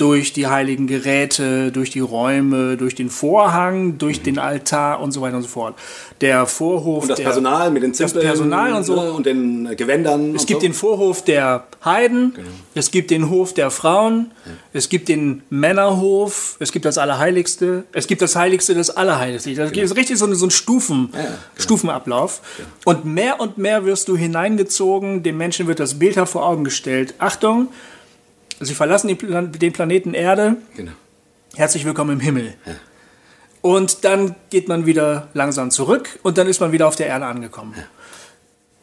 Durch 0.00 0.32
die 0.32 0.46
heiligen 0.46 0.86
Geräte, 0.86 1.70
durch 1.72 1.90
die 1.90 2.00
Räume, 2.00 2.78
durch 2.78 2.94
den 2.94 3.10
Vorhang, 3.10 3.98
durch 3.98 4.22
den 4.22 4.38
Altar 4.38 5.00
und 5.02 5.12
so 5.12 5.20
weiter 5.20 5.36
und 5.36 5.42
so 5.42 5.48
fort. 5.48 5.74
Der 6.22 6.46
Vorhof. 6.46 7.02
Und 7.02 7.10
das 7.10 7.18
der, 7.18 7.24
Personal 7.24 7.70
mit 7.70 7.82
den 7.82 7.90
das 7.90 7.98
Zimpeln 7.98 8.24
Personal 8.24 8.72
und 8.72 8.84
so. 8.84 8.96
ne, 8.96 9.12
und 9.12 9.26
den 9.26 9.76
Gewändern. 9.76 10.34
Es 10.34 10.46
gibt 10.46 10.62
so. 10.62 10.66
den 10.66 10.72
Vorhof 10.72 11.22
der 11.22 11.64
Heiden, 11.84 12.32
Genau. 12.34 12.48
es 12.74 12.90
gibt 12.90 13.10
den 13.10 13.28
Hof 13.28 13.52
der 13.52 13.70
Frauen, 13.70 14.30
es 14.72 14.88
gibt 14.88 15.10
den 15.10 15.42
Männerhof, 15.50 16.56
es 16.60 16.72
gibt 16.72 16.86
das 16.86 16.96
Allerheiligste, 16.96 17.84
es 17.92 18.06
gibt 18.06 18.22
das 18.22 18.36
Heiligste 18.36 18.74
des 18.74 18.88
Allerheiligsten. 18.88 19.54
Das 19.54 19.70
ist 19.70 19.96
richtig 19.96 20.18
so, 20.18 20.32
so 20.32 20.46
ein 20.46 20.50
Stufen, 20.50 21.10
genau. 21.12 21.24
Stufenablauf. 21.58 22.40
Und 22.86 23.04
mehr 23.04 23.38
und 23.38 23.58
mehr 23.58 23.84
wirst 23.84 24.08
du 24.08 24.16
hineingezogen, 24.16 25.22
dem 25.22 25.36
Menschen 25.36 25.66
wird 25.66 25.78
das 25.78 25.98
Bild 25.98 26.16
vor 26.26 26.46
Augen 26.46 26.64
gestellt. 26.64 27.14
Achtung, 27.18 27.68
sie 28.60 28.74
verlassen 28.74 29.08
den, 29.08 29.18
Plan 29.18 29.52
den 29.52 29.72
Planeten 29.72 30.14
Erde, 30.14 30.56
Genau. 30.76 30.92
herzlich 31.54 31.84
willkommen 31.84 32.12
im 32.12 32.20
Himmel. 32.20 32.54
Und 33.62 34.04
dann 34.04 34.36
geht 34.50 34.68
man 34.68 34.86
wieder 34.86 35.28
langsam 35.34 35.70
zurück 35.70 36.18
und 36.22 36.38
dann 36.38 36.46
ist 36.46 36.60
man 36.60 36.72
wieder 36.72 36.86
auf 36.86 36.96
der 36.96 37.06
Erde 37.06 37.26
angekommen. 37.26 37.74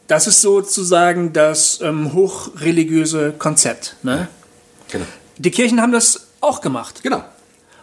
Das 0.07 0.27
ist 0.27 0.41
sozusagen 0.41 1.33
das 1.33 1.81
ähm, 1.81 2.13
hochreligiöse 2.13 3.33
Konzept. 3.37 3.97
Ne? 4.03 4.27
Genau. 4.89 5.05
Die 5.37 5.51
Kirchen 5.51 5.81
haben 5.81 5.91
das 5.91 6.27
auch 6.41 6.61
gemacht. 6.61 7.01
Genau. 7.03 7.23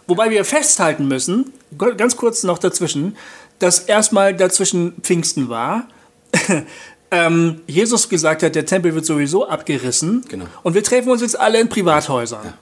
Wobei 0.07 0.29
wir 0.29 0.45
festhalten 0.45 1.07
müssen, 1.07 1.51
ganz 1.97 2.15
kurz 2.15 2.43
noch 2.43 2.57
dazwischen, 2.57 3.17
dass 3.59 3.79
erstmal 3.79 4.35
dazwischen 4.35 4.93
Pfingsten 5.01 5.49
war. 5.49 5.87
ähm, 7.11 7.61
Jesus 7.67 8.09
gesagt 8.09 8.43
hat, 8.43 8.55
der 8.55 8.65
Tempel 8.65 8.95
wird 8.95 9.05
sowieso 9.05 9.47
abgerissen. 9.47 10.23
Genau. 10.27 10.45
Und 10.63 10.73
wir 10.73 10.83
treffen 10.83 11.09
uns 11.09 11.21
jetzt 11.21 11.39
alle 11.39 11.59
in 11.59 11.69
Privathäusern. 11.69 12.53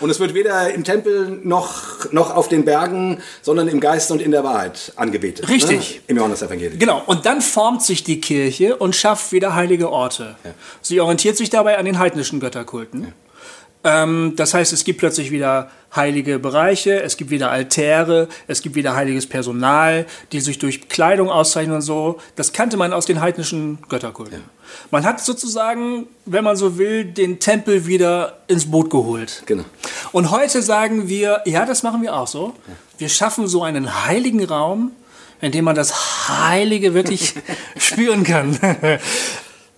Und 0.00 0.08
es 0.08 0.18
wird 0.18 0.32
weder 0.32 0.72
im 0.72 0.82
Tempel 0.82 1.40
noch, 1.42 2.10
noch 2.10 2.34
auf 2.34 2.48
den 2.48 2.64
Bergen, 2.64 3.20
sondern 3.42 3.68
im 3.68 3.80
Geist 3.80 4.10
und 4.10 4.22
in 4.22 4.30
der 4.30 4.42
Wahrheit 4.42 4.92
angebetet. 4.96 5.48
Richtig. 5.48 5.96
Ne? 5.96 6.00
Im 6.06 6.16
Johannesevangelium. 6.16 6.78
Genau, 6.78 7.02
und 7.04 7.26
dann 7.26 7.42
formt 7.42 7.82
sich 7.82 8.02
die 8.02 8.20
Kirche 8.20 8.76
und 8.76 8.96
schafft 8.96 9.32
wieder 9.32 9.54
heilige 9.54 9.90
Orte. 9.90 10.36
Sie 10.80 11.00
orientiert 11.00 11.36
sich 11.36 11.50
dabei 11.50 11.76
an 11.76 11.84
den 11.84 11.98
heidnischen 11.98 12.40
Götterkulten. 12.40 13.12
Ähm, 13.82 14.34
das 14.36 14.52
heißt, 14.54 14.72
es 14.72 14.84
gibt 14.84 14.98
plötzlich 14.98 15.30
wieder 15.30 15.70
heilige 15.94 16.38
Bereiche, 16.38 17.02
es 17.02 17.16
gibt 17.16 17.30
wieder 17.30 17.50
Altäre, 17.50 18.28
es 18.46 18.62
gibt 18.62 18.74
wieder 18.74 18.94
heiliges 18.94 19.26
Personal, 19.26 20.06
die 20.32 20.40
sich 20.40 20.58
durch 20.58 20.88
Kleidung 20.88 21.30
auszeichnen 21.30 21.76
und 21.76 21.82
so. 21.82 22.20
Das 22.36 22.52
kannte 22.52 22.76
man 22.76 22.92
aus 22.92 23.06
den 23.06 23.20
heidnischen 23.20 23.78
Götterkulten. 23.88 24.42
Man 24.90 25.04
hat 25.04 25.20
sozusagen, 25.20 26.06
wenn 26.26 26.44
man 26.44 26.56
so 26.56 26.78
will, 26.78 27.04
den 27.04 27.40
Tempel 27.40 27.86
wieder 27.86 28.38
ins 28.46 28.70
Boot 28.70 28.90
geholt. 28.90 29.42
Genau. 29.46 29.64
Und 30.12 30.30
heute 30.30 30.62
sagen 30.62 31.08
wir, 31.08 31.42
ja, 31.44 31.66
das 31.66 31.82
machen 31.82 32.02
wir 32.02 32.14
auch 32.14 32.28
so. 32.28 32.54
Wir 32.98 33.08
schaffen 33.08 33.48
so 33.48 33.62
einen 33.62 34.06
heiligen 34.06 34.44
Raum, 34.44 34.92
in 35.40 35.52
dem 35.52 35.64
man 35.64 35.74
das 35.74 36.28
Heilige 36.28 36.94
wirklich 36.94 37.34
spüren 37.76 38.24
kann. 38.24 38.58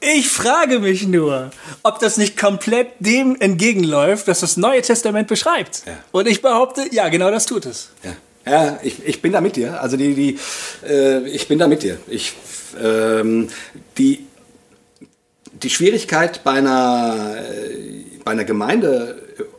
Ich 0.05 0.29
frage 0.29 0.81
mich 0.81 1.07
nur, 1.07 1.53
ob 1.85 2.01
das 2.01 2.17
nicht 2.17 2.37
komplett 2.37 2.89
dem 2.99 3.37
entgegenläuft, 3.39 4.27
was 4.27 4.41
das 4.41 4.57
Neue 4.57 4.83
Testament 4.83 5.29
beschreibt. 5.29 5.83
Ja. 5.87 5.93
Und 6.11 6.27
ich 6.27 6.43
behaupte, 6.43 6.83
ja, 6.91 7.09
genau 7.09 7.31
das 7.31 7.47
tut 7.47 7.67
es. 7.67 7.91
Ja, 8.03 8.17
ja 8.51 8.81
ich, 8.83 9.07
ich 9.07 9.23
bin 9.23 9.31
da 9.31 9.41
mit 9.41 9.55
dir. 9.55 9.81
Also 9.81 9.97
die, 9.97 10.15
die 10.15 10.39
äh, 10.85 11.29
ich 11.29 11.47
bin 11.47 11.61
da 11.61 11.69
mit 11.69 11.85
dir. 11.85 11.99
Ich, 12.09 12.35
ähm, 12.83 13.49
die, 13.97 14.27
die 15.53 15.71
Schwierigkeit 15.71 16.43
bei 16.43 16.55
einer, 16.55 17.37
äh, 17.39 18.19
bei 18.25 18.33
einer 18.33 18.45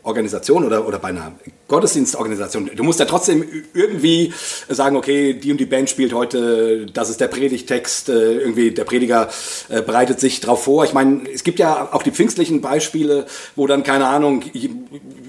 Gemeindeorganisation 0.04 0.66
oder, 0.66 0.88
oder 0.88 0.99
bei 0.99 1.10
einer 1.10 1.32
Gottesdienstorganisation, 1.68 2.70
du 2.76 2.84
musst 2.84 2.99
ja 2.99 3.06
trotzdem 3.06 3.45
irgendwie 3.74 4.34
sagen, 4.68 4.97
okay, 4.97 5.34
die 5.34 5.51
und 5.51 5.60
die 5.60 5.66
Band 5.66 5.89
spielt 5.89 6.14
heute, 6.14 6.86
das 6.93 7.10
ist 7.10 7.22
der 7.22 7.30
Predigtext, 7.30 8.10
äh, 8.10 8.34
irgendwie 8.39 8.72
der 8.72 8.84
Prediger 8.84 9.30
äh, 9.70 9.82
bereitet 9.82 10.20
sich 10.20 10.41
drauf 10.41 10.66
vor. 10.66 10.84
Ich 10.84 10.93
meine, 10.93 11.22
es 11.34 11.43
gibt 11.43 11.60
ja 11.60 11.89
auch 11.91 12.04
die 12.04 12.12
pfingstlichen 12.12 12.62
Beispiele, 12.62 13.26
wo 13.56 13.66
dann, 13.66 13.84
keine 13.84 14.08
Ahnung, 14.08 14.43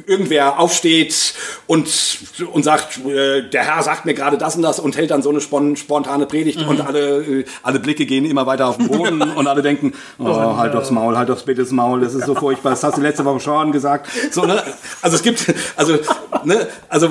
irgendwer 0.06 0.58
aufsteht 0.58 1.34
und, 1.66 2.18
und 2.52 2.62
sagt, 2.62 2.98
äh, 3.06 3.48
der 3.48 3.64
Herr 3.64 3.82
sagt 3.82 4.04
mir 4.04 4.14
gerade 4.14 4.36
das 4.36 4.56
und 4.56 4.62
das 4.62 4.80
und 4.80 4.96
hält 4.96 5.10
dann 5.10 5.22
so 5.22 5.30
eine 5.30 5.40
spon 5.40 5.76
spontane 5.76 6.26
Predigt 6.26 6.66
und 6.66 6.80
alle, 6.80 7.44
alle 7.62 7.78
Blicke 7.78 8.06
gehen 8.06 8.24
immer 8.24 8.46
weiter 8.46 8.68
auf 8.68 8.76
den 8.76 8.88
Boden 8.88 9.22
und 9.36 9.46
alle 9.46 9.62
denken, 9.62 9.92
oh, 10.18 10.56
halt 10.56 10.74
doch's 10.74 10.90
Maul, 10.90 11.16
halt 11.16 11.28
doch's 11.28 11.44
bitte 11.44 11.62
das 11.62 11.70
Maul, 11.70 12.00
das 12.00 12.14
ist 12.14 12.26
so 12.26 12.34
furchtbar, 12.34 12.70
das 12.70 12.82
hast 12.82 12.98
du 12.98 13.00
letzte 13.00 13.24
Woche 13.24 13.40
schon 13.40 13.72
gesagt. 13.72 14.08
So, 14.30 14.44
ne? 14.44 14.63
Also 15.02 15.16
es 15.16 15.22
gibt, 15.22 15.52
also 15.76 15.98
ne? 16.44 16.66
Also, 16.88 17.10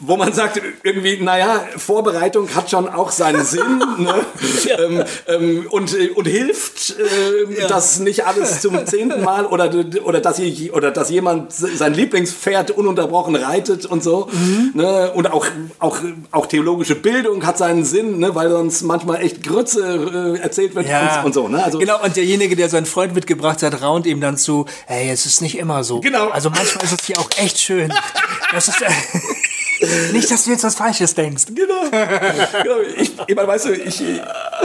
wo 0.00 0.16
man 0.16 0.32
sagt, 0.32 0.60
irgendwie, 0.82 1.18
naja, 1.20 1.62
Vorbereitung 1.76 2.48
hat 2.54 2.70
schon 2.70 2.88
auch 2.88 3.10
seinen 3.10 3.44
Sinn 3.44 3.82
ne? 3.98 4.14
ähm, 4.78 5.04
ähm, 5.26 5.66
und, 5.70 5.96
und 6.16 6.26
hilft, 6.26 6.90
äh, 6.98 7.66
dass 7.68 7.98
nicht 8.00 8.26
alles 8.26 8.60
zum 8.60 8.86
zehnten 8.86 9.22
Mal 9.22 9.46
oder, 9.46 9.70
oder, 10.04 10.20
dass, 10.20 10.38
ich, 10.38 10.72
oder 10.72 10.90
dass 10.90 11.10
jemand 11.10 11.52
sein 11.52 11.94
Lieblingspferd 11.94 12.70
ununterbrochen 12.70 13.36
reitet 13.36 13.86
und 13.86 14.02
so. 14.02 14.28
Ne? 14.74 15.12
Und 15.14 15.30
auch, 15.32 15.46
auch, 15.78 15.98
auch 16.30 16.46
theologische 16.46 16.94
Bildung 16.94 17.44
hat 17.46 17.58
seinen 17.58 17.84
Sinn, 17.84 18.18
ne? 18.18 18.34
weil 18.34 18.50
sonst 18.50 18.82
manchmal 18.82 19.22
echt 19.22 19.42
Grütze 19.42 20.36
äh, 20.38 20.40
erzählt 20.40 20.74
wird 20.74 20.86
und, 20.86 21.24
und 21.26 21.34
so. 21.34 21.48
Ne? 21.48 21.62
Also, 21.62 21.78
genau, 21.78 22.02
und 22.02 22.16
derjenige, 22.16 22.56
der 22.56 22.68
seinen 22.68 22.86
Freund 22.86 23.14
mitgebracht 23.14 23.62
hat, 23.62 23.82
raunt 23.82 24.06
ihm 24.06 24.20
dann 24.20 24.36
zu, 24.36 24.66
hey, 24.86 25.10
es 25.10 25.26
ist 25.26 25.42
nicht 25.42 25.58
immer 25.58 25.84
so. 25.84 26.00
Genau. 26.00 26.28
Also 26.28 26.50
manchmal 26.50 26.86
ist 26.92 27.00
es 27.02 27.06
hier 27.06 27.18
auch 27.18 27.28
echt 27.36 27.58
schön. 27.58 27.92
Das 28.52 28.68
ist, 28.68 28.80
äh, 28.80 28.90
nicht, 30.12 30.30
dass 30.30 30.44
du 30.44 30.50
jetzt 30.50 30.64
was 30.64 30.74
Falsches 30.74 31.14
denkst. 31.14 31.46
Genau. 31.54 31.90
genau. 31.90 32.76
Ich, 32.96 33.12
ich 33.26 33.36
meine, 33.36 33.48
weißt 33.48 33.66
du, 33.66 33.72
ich, 33.74 34.02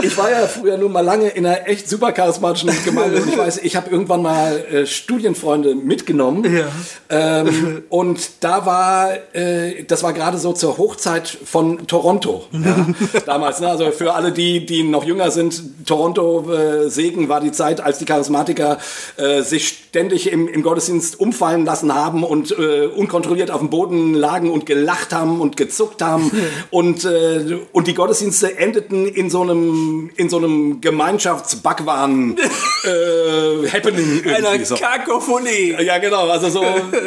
ich 0.02 0.16
war 0.16 0.30
ja 0.30 0.46
früher 0.46 0.76
nur 0.76 0.88
mal 0.88 1.00
lange 1.00 1.28
in 1.28 1.46
einer 1.46 1.68
echt 1.68 1.88
super 1.88 2.12
charismatischen 2.12 2.70
Gemeinde. 2.84 3.22
Und 3.22 3.28
ich 3.28 3.38
weiß, 3.38 3.58
ich 3.58 3.76
habe 3.76 3.90
irgendwann 3.90 4.22
mal 4.22 4.64
äh, 4.70 4.86
Studienfreunde 4.86 5.74
mitgenommen. 5.74 6.44
Ja. 6.44 6.66
Ähm, 7.08 7.82
und 7.88 8.30
da 8.40 8.66
war, 8.66 9.12
äh, 9.34 9.84
das 9.84 10.02
war 10.02 10.12
gerade 10.12 10.38
so 10.38 10.52
zur 10.52 10.78
Hochzeit 10.78 11.28
von 11.44 11.86
Toronto. 11.86 12.44
Ja, 12.52 12.86
damals, 13.26 13.60
ne? 13.60 13.68
also 13.68 13.90
für 13.90 14.14
alle 14.14 14.32
die, 14.32 14.66
die 14.66 14.82
noch 14.82 15.04
jünger 15.04 15.30
sind, 15.30 15.86
Toronto 15.86 16.50
äh, 16.52 16.88
Segen 16.88 17.28
war 17.28 17.40
die 17.40 17.52
Zeit, 17.52 17.80
als 17.80 17.98
die 17.98 18.04
Charismatiker 18.04 18.78
äh, 19.16 19.42
sich 19.42 19.68
ständig 19.68 20.30
im, 20.32 20.48
im 20.48 20.62
Gottesdienst 20.62 21.20
umfallen 21.20 21.64
lassen 21.64 21.94
haben 21.94 22.24
und 22.24 22.56
äh, 22.58 22.86
unkontrolliert 22.86 23.50
auf 23.50 23.60
dem 23.60 23.70
Boden 23.70 24.14
lagen 24.14 24.50
und 24.50 24.66
gelacht 24.66 25.03
haben 25.12 25.40
und 25.40 25.56
gezuckt 25.56 26.02
haben 26.02 26.30
und, 26.70 27.04
äh, 27.04 27.58
und 27.72 27.86
die 27.86 27.94
Gottesdienste 27.94 28.56
endeten 28.58 29.06
in 29.06 29.30
so 29.30 29.42
einem, 29.42 30.10
in 30.16 30.28
so 30.28 30.38
einem 30.38 30.80
Gemeinschaftsbackwaren 30.80 32.36
äh, 32.38 33.68
Happening 33.72 34.24
Einer 34.26 34.64
so. 34.64 34.76
Kakophonie. 34.76 35.76
Ja, 35.82 35.98
genau, 35.98 36.28
also 36.28 36.48
so, 36.48 36.64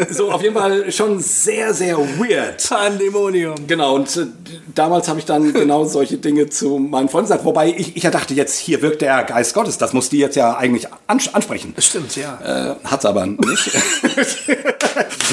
so 0.10 0.32
auf 0.32 0.42
jeden 0.42 0.56
Fall 0.56 0.92
schon 0.92 1.20
sehr, 1.20 1.74
sehr 1.74 1.98
weird. 1.98 2.68
Pandemonium. 2.70 3.56
Genau, 3.68 3.96
und 3.96 4.16
äh, 4.18 4.26
damals 4.74 5.08
habe 5.08 5.20
ich 5.20 5.26
dann 5.26 5.54
genau 5.54 5.86
solche 5.86 6.18
Dinge 6.18 6.50
zu 6.50 6.78
meinen 6.78 7.10
Freunden 7.10 7.28
gesagt. 7.28 7.46
Wobei 7.46 7.70
ich, 7.70 7.96
ich 7.96 8.04
ja 8.04 8.12
dachte, 8.12 8.34
jetzt 8.34 8.58
hier 8.58 8.82
wirkt 8.82 9.02
der 9.02 9.24
Geist 9.24 9.54
Gottes. 9.54 9.78
Das 9.78 9.94
muss 9.94 10.10
die 10.10 10.20
jetzt 10.20 10.36
ja 10.36 10.56
eigentlich 10.58 10.88
ans 11.08 11.34
ansprechen. 11.34 11.74
Stimmt, 11.78 12.16
ja. 12.16 12.74
Äh, 12.74 12.76
hat's 12.84 13.06
aber 13.06 13.26
nicht. 13.26 13.72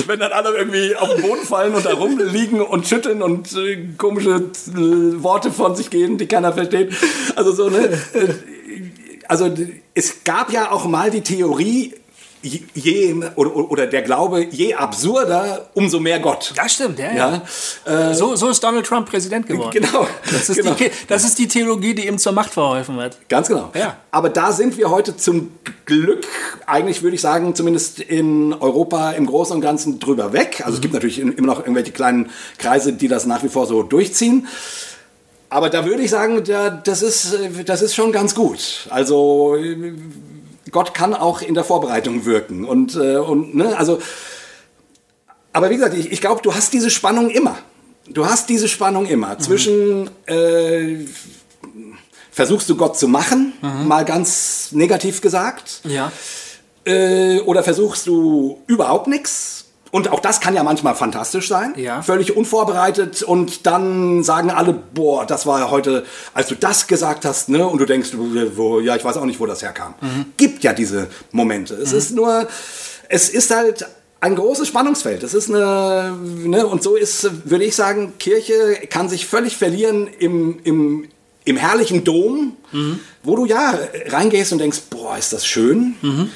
Wenn 0.06 0.20
dann 0.20 0.32
alle 0.32 0.56
irgendwie 0.56 0.96
auf 0.96 1.14
den 1.14 1.22
Boden 1.22 1.46
fallen 1.46 1.74
und 1.74 1.84
da 1.84 1.94
rumliegen 1.94 2.53
und 2.61 2.86
schütteln 2.86 3.22
und 3.22 3.52
äh, 3.55 3.88
komische 3.96 4.50
äh, 4.68 5.22
Worte 5.22 5.50
von 5.50 5.76
sich 5.76 5.90
geben, 5.90 6.18
die 6.18 6.26
keiner 6.26 6.52
versteht. 6.52 6.92
Also 7.36 7.52
so, 7.52 7.68
ne? 7.70 7.90
Äh, 8.14 8.34
Also 9.26 9.50
es 9.94 10.24
gab 10.24 10.52
ja 10.52 10.70
auch 10.70 10.86
mal 10.86 11.11
die 11.11 11.22
Theorie, 11.22 11.94
je, 12.45 13.14
oder, 13.36 13.57
oder 13.70 13.86
der 13.86 14.03
Glaube, 14.03 14.45
je 14.45 14.74
absurder, 14.74 15.68
umso 15.74 15.99
mehr 16.01 16.20
Gott. 16.20 16.53
Das 16.57 16.74
stimmt, 16.74 16.99
ja. 16.99 17.12
ja. 17.12 17.42
ja. 17.86 18.11
Äh, 18.11 18.14
so, 18.14 18.36
so 18.36 18.51
ist 18.51 18.62
Donald 18.62 18.86
Trump 18.86 19.09
Präsident 19.09 19.47
geworden. 19.47 19.70
Genau. 19.72 20.07
Das 20.30 20.49
ist, 20.49 20.57
genau. 20.57 20.74
Die, 20.74 20.90
das 21.09 21.24
ist 21.24 21.38
die 21.38 21.49
Theologie, 21.49 21.95
die 21.95 22.07
ihm 22.07 22.18
zur 22.18 22.32
Macht 22.32 22.51
verholfen 22.51 22.97
hat. 22.97 23.18
Ganz 23.28 23.49
genau. 23.49 23.70
Ja. 23.74 23.97
Aber 24.11 24.28
da 24.28 24.53
sind 24.53 24.76
wir 24.76 24.90
heute 24.90 25.16
zum 25.16 25.53
Glück, 25.86 26.26
eigentlich 26.66 27.03
würde 27.03 27.14
ich 27.14 27.20
sagen, 27.20 27.55
zumindest 27.55 28.01
in 28.01 28.53
Europa 28.53 29.12
im 29.12 29.26
Großen 29.26 29.55
und 29.57 29.62
Ganzen 29.62 29.99
drüber 29.99 30.32
weg. 30.32 30.61
Also 30.61 30.70
mhm. 30.70 30.74
es 30.74 30.80
gibt 30.82 30.95
natürlich 30.95 31.18
immer 31.18 31.47
noch 31.47 31.61
irgendwelche 31.61 31.92
kleinen 31.92 32.30
Kreise, 32.59 32.92
die 32.92 33.09
das 33.09 33.26
nach 33.26 33.42
wie 33.42 33.49
vor 33.49 33.66
so 33.66 33.82
durchziehen. 33.82 34.47
Aber 35.49 35.70
da 35.70 35.86
würde 35.86 36.03
ich 36.03 36.11
sagen, 36.11 36.42
das 36.84 37.03
ist, 37.03 37.38
das 37.64 37.80
ist 37.80 37.95
schon 37.95 38.11
ganz 38.11 38.34
gut. 38.34 38.88
Also 38.90 39.57
Gott 40.75 40.93
kann 40.93 41.14
auch 41.14 41.41
in 41.41 41.55
der 41.55 41.62
Vorbereitung 41.62 42.25
wirken. 42.25 42.64
Und, 42.64 42.97
und 42.97 43.55
ne, 43.55 43.79
also, 43.79 44.01
aber 45.53 45.70
wie 45.70 45.77
gesagt, 45.77 45.95
ich, 45.95 46.11
ich 46.11 46.20
glaube, 46.20 46.43
du 46.43 46.53
hast 46.53 46.72
diese 46.72 46.91
Spannung 46.91 47.31
immer. 47.31 47.57
Du 48.09 48.27
hast 48.27 48.49
diese 48.49 48.68
Spannung 48.68 49.07
immer 49.07 49.35
mhm. 49.35 49.39
zwischen 49.39 50.11
äh, 50.27 51.07
versuchst 52.33 52.68
du 52.68 52.77
Gott 52.77 52.99
zu 52.99 53.07
machen, 53.07 53.53
mhm. 53.62 53.87
mal 53.87 54.05
ganz 54.05 54.72
negativ 54.72 55.20
gesagt, 55.20 55.81
ja. 55.85 56.11
äh, 56.85 57.39
oder 57.43 57.62
versuchst 57.62 58.09
du 58.09 58.61
überhaupt 58.66 59.07
nichts 59.07 59.63
und 59.95 60.09
auch 60.11 60.18
das 60.18 60.40
kann 60.40 60.57
ja 60.57 60.64
manchmal 60.64 60.97
fantastisch 60.97 61.47
sein. 61.47 61.72
Ja. 61.76 62.03
Völlig 62.03 62.36
unvorbereitet 62.36 63.22
und 63.22 63.64
dann 63.64 64.24
sagen 64.24 64.51
alle, 64.51 64.72
boah, 64.72 65.24
das 65.24 65.47
war 65.47 65.61
ja 65.61 65.70
heute, 65.70 66.05
als 66.32 66.49
du 66.49 66.57
das 66.57 66.88
gesagt 66.88 67.24
hast, 67.24 67.49
ne? 67.49 67.64
Und 67.64 67.78
du 67.78 67.84
denkst, 67.84 68.11
wo, 68.57 68.80
ja, 68.80 68.97
ich 68.97 69.05
weiß 69.05 69.16
auch 69.18 69.24
nicht, 69.24 69.38
wo 69.38 69.47
das 69.47 69.62
herkam. 69.62 69.95
Mhm. 70.01 70.24
Gibt 70.36 70.64
ja 70.64 70.72
diese 70.72 71.07
Momente. 71.30 71.74
Es 71.74 71.92
mhm. 71.92 71.99
ist 71.99 72.11
nur, 72.11 72.49
es 73.09 73.28
ist 73.28 73.55
halt 73.55 73.86
ein 74.18 74.34
großes 74.34 74.66
Spannungsfeld. 74.66 75.22
Das 75.22 75.32
ist 75.32 75.49
eine, 75.49 76.18
ne? 76.45 76.66
Und 76.66 76.82
so 76.82 76.97
ist, 76.97 77.49
würde 77.49 77.64
ich 77.64 77.76
sagen, 77.76 78.14
Kirche 78.18 78.88
kann 78.90 79.09
sich 79.09 79.26
völlig 79.26 79.57
verlieren 79.57 80.09
im, 80.18 80.59
im, 80.64 81.09
im 81.45 81.57
herrlichen 81.57 82.03
Dom, 82.03 82.57
mhm. 82.72 82.99
wo 83.22 83.36
du 83.36 83.47
ja 83.47 83.78
reingehst 84.07 84.51
und 84.51 84.59
denkst, 84.59 84.80
boah, 84.90 85.16
ist 85.16 85.32
das 85.32 85.47
schön. 85.47 85.95
Mhm. 86.03 86.30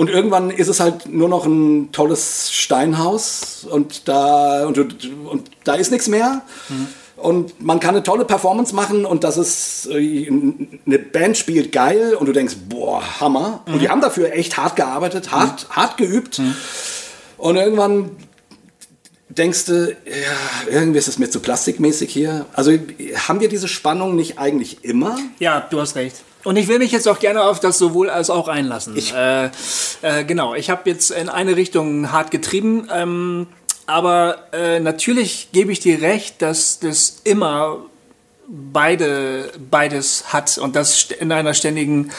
Und 0.00 0.08
irgendwann 0.08 0.48
ist 0.48 0.68
es 0.68 0.80
halt 0.80 1.12
nur 1.12 1.28
noch 1.28 1.44
ein 1.44 1.92
tolles 1.92 2.50
Steinhaus 2.50 3.66
und 3.70 4.08
da, 4.08 4.66
und, 4.66 4.78
und 4.78 5.50
da 5.64 5.74
ist 5.74 5.90
nichts 5.90 6.08
mehr. 6.08 6.40
Mhm. 6.70 6.86
Und 7.16 7.62
man 7.62 7.80
kann 7.80 7.94
eine 7.94 8.02
tolle 8.02 8.24
Performance 8.24 8.74
machen 8.74 9.04
und 9.04 9.24
das 9.24 9.36
ist, 9.36 9.90
äh, 9.92 10.26
eine 10.86 10.98
Band 10.98 11.36
spielt 11.36 11.70
geil 11.70 12.14
und 12.14 12.24
du 12.24 12.32
denkst, 12.32 12.54
boah, 12.70 13.20
Hammer. 13.20 13.62
Mhm. 13.66 13.74
Und 13.74 13.82
die 13.82 13.90
haben 13.90 14.00
dafür 14.00 14.32
echt 14.32 14.56
hart 14.56 14.74
gearbeitet, 14.74 15.32
hart, 15.32 15.68
mhm. 15.68 15.76
hart 15.76 15.98
geübt. 15.98 16.38
Mhm. 16.38 16.56
Und 17.36 17.56
irgendwann 17.56 18.12
denkst 19.28 19.66
du, 19.66 19.90
ja, 19.90 20.72
irgendwie 20.72 20.98
ist 20.98 21.08
es 21.08 21.18
mir 21.18 21.28
zu 21.28 21.40
plastikmäßig 21.40 22.10
hier. 22.10 22.46
Also 22.54 22.72
haben 23.28 23.40
wir 23.40 23.50
diese 23.50 23.68
Spannung 23.68 24.16
nicht 24.16 24.38
eigentlich 24.38 24.82
immer? 24.82 25.18
Ja, 25.40 25.60
du 25.60 25.78
hast 25.78 25.94
recht. 25.94 26.22
Und 26.44 26.56
ich 26.56 26.68
will 26.68 26.78
mich 26.78 26.92
jetzt 26.92 27.06
auch 27.08 27.18
gerne 27.18 27.42
auf 27.42 27.60
das 27.60 27.78
sowohl 27.78 28.08
als 28.10 28.30
auch 28.30 28.48
einlassen. 28.48 28.96
Ich 28.96 29.12
äh, 29.12 29.50
äh, 30.02 30.24
genau, 30.24 30.54
ich 30.54 30.70
habe 30.70 30.88
jetzt 30.88 31.10
in 31.10 31.28
eine 31.28 31.56
Richtung 31.56 32.12
hart 32.12 32.30
getrieben, 32.30 32.88
ähm, 32.92 33.46
aber 33.86 34.52
äh, 34.52 34.80
natürlich 34.80 35.48
gebe 35.52 35.72
ich 35.72 35.80
dir 35.80 36.00
recht, 36.00 36.40
dass 36.42 36.78
das 36.78 37.20
immer 37.24 37.78
beide, 38.46 39.50
beides 39.70 40.32
hat 40.32 40.58
und 40.58 40.76
das 40.76 41.10
in 41.10 41.30
einer 41.32 41.54
ständigen 41.54 42.10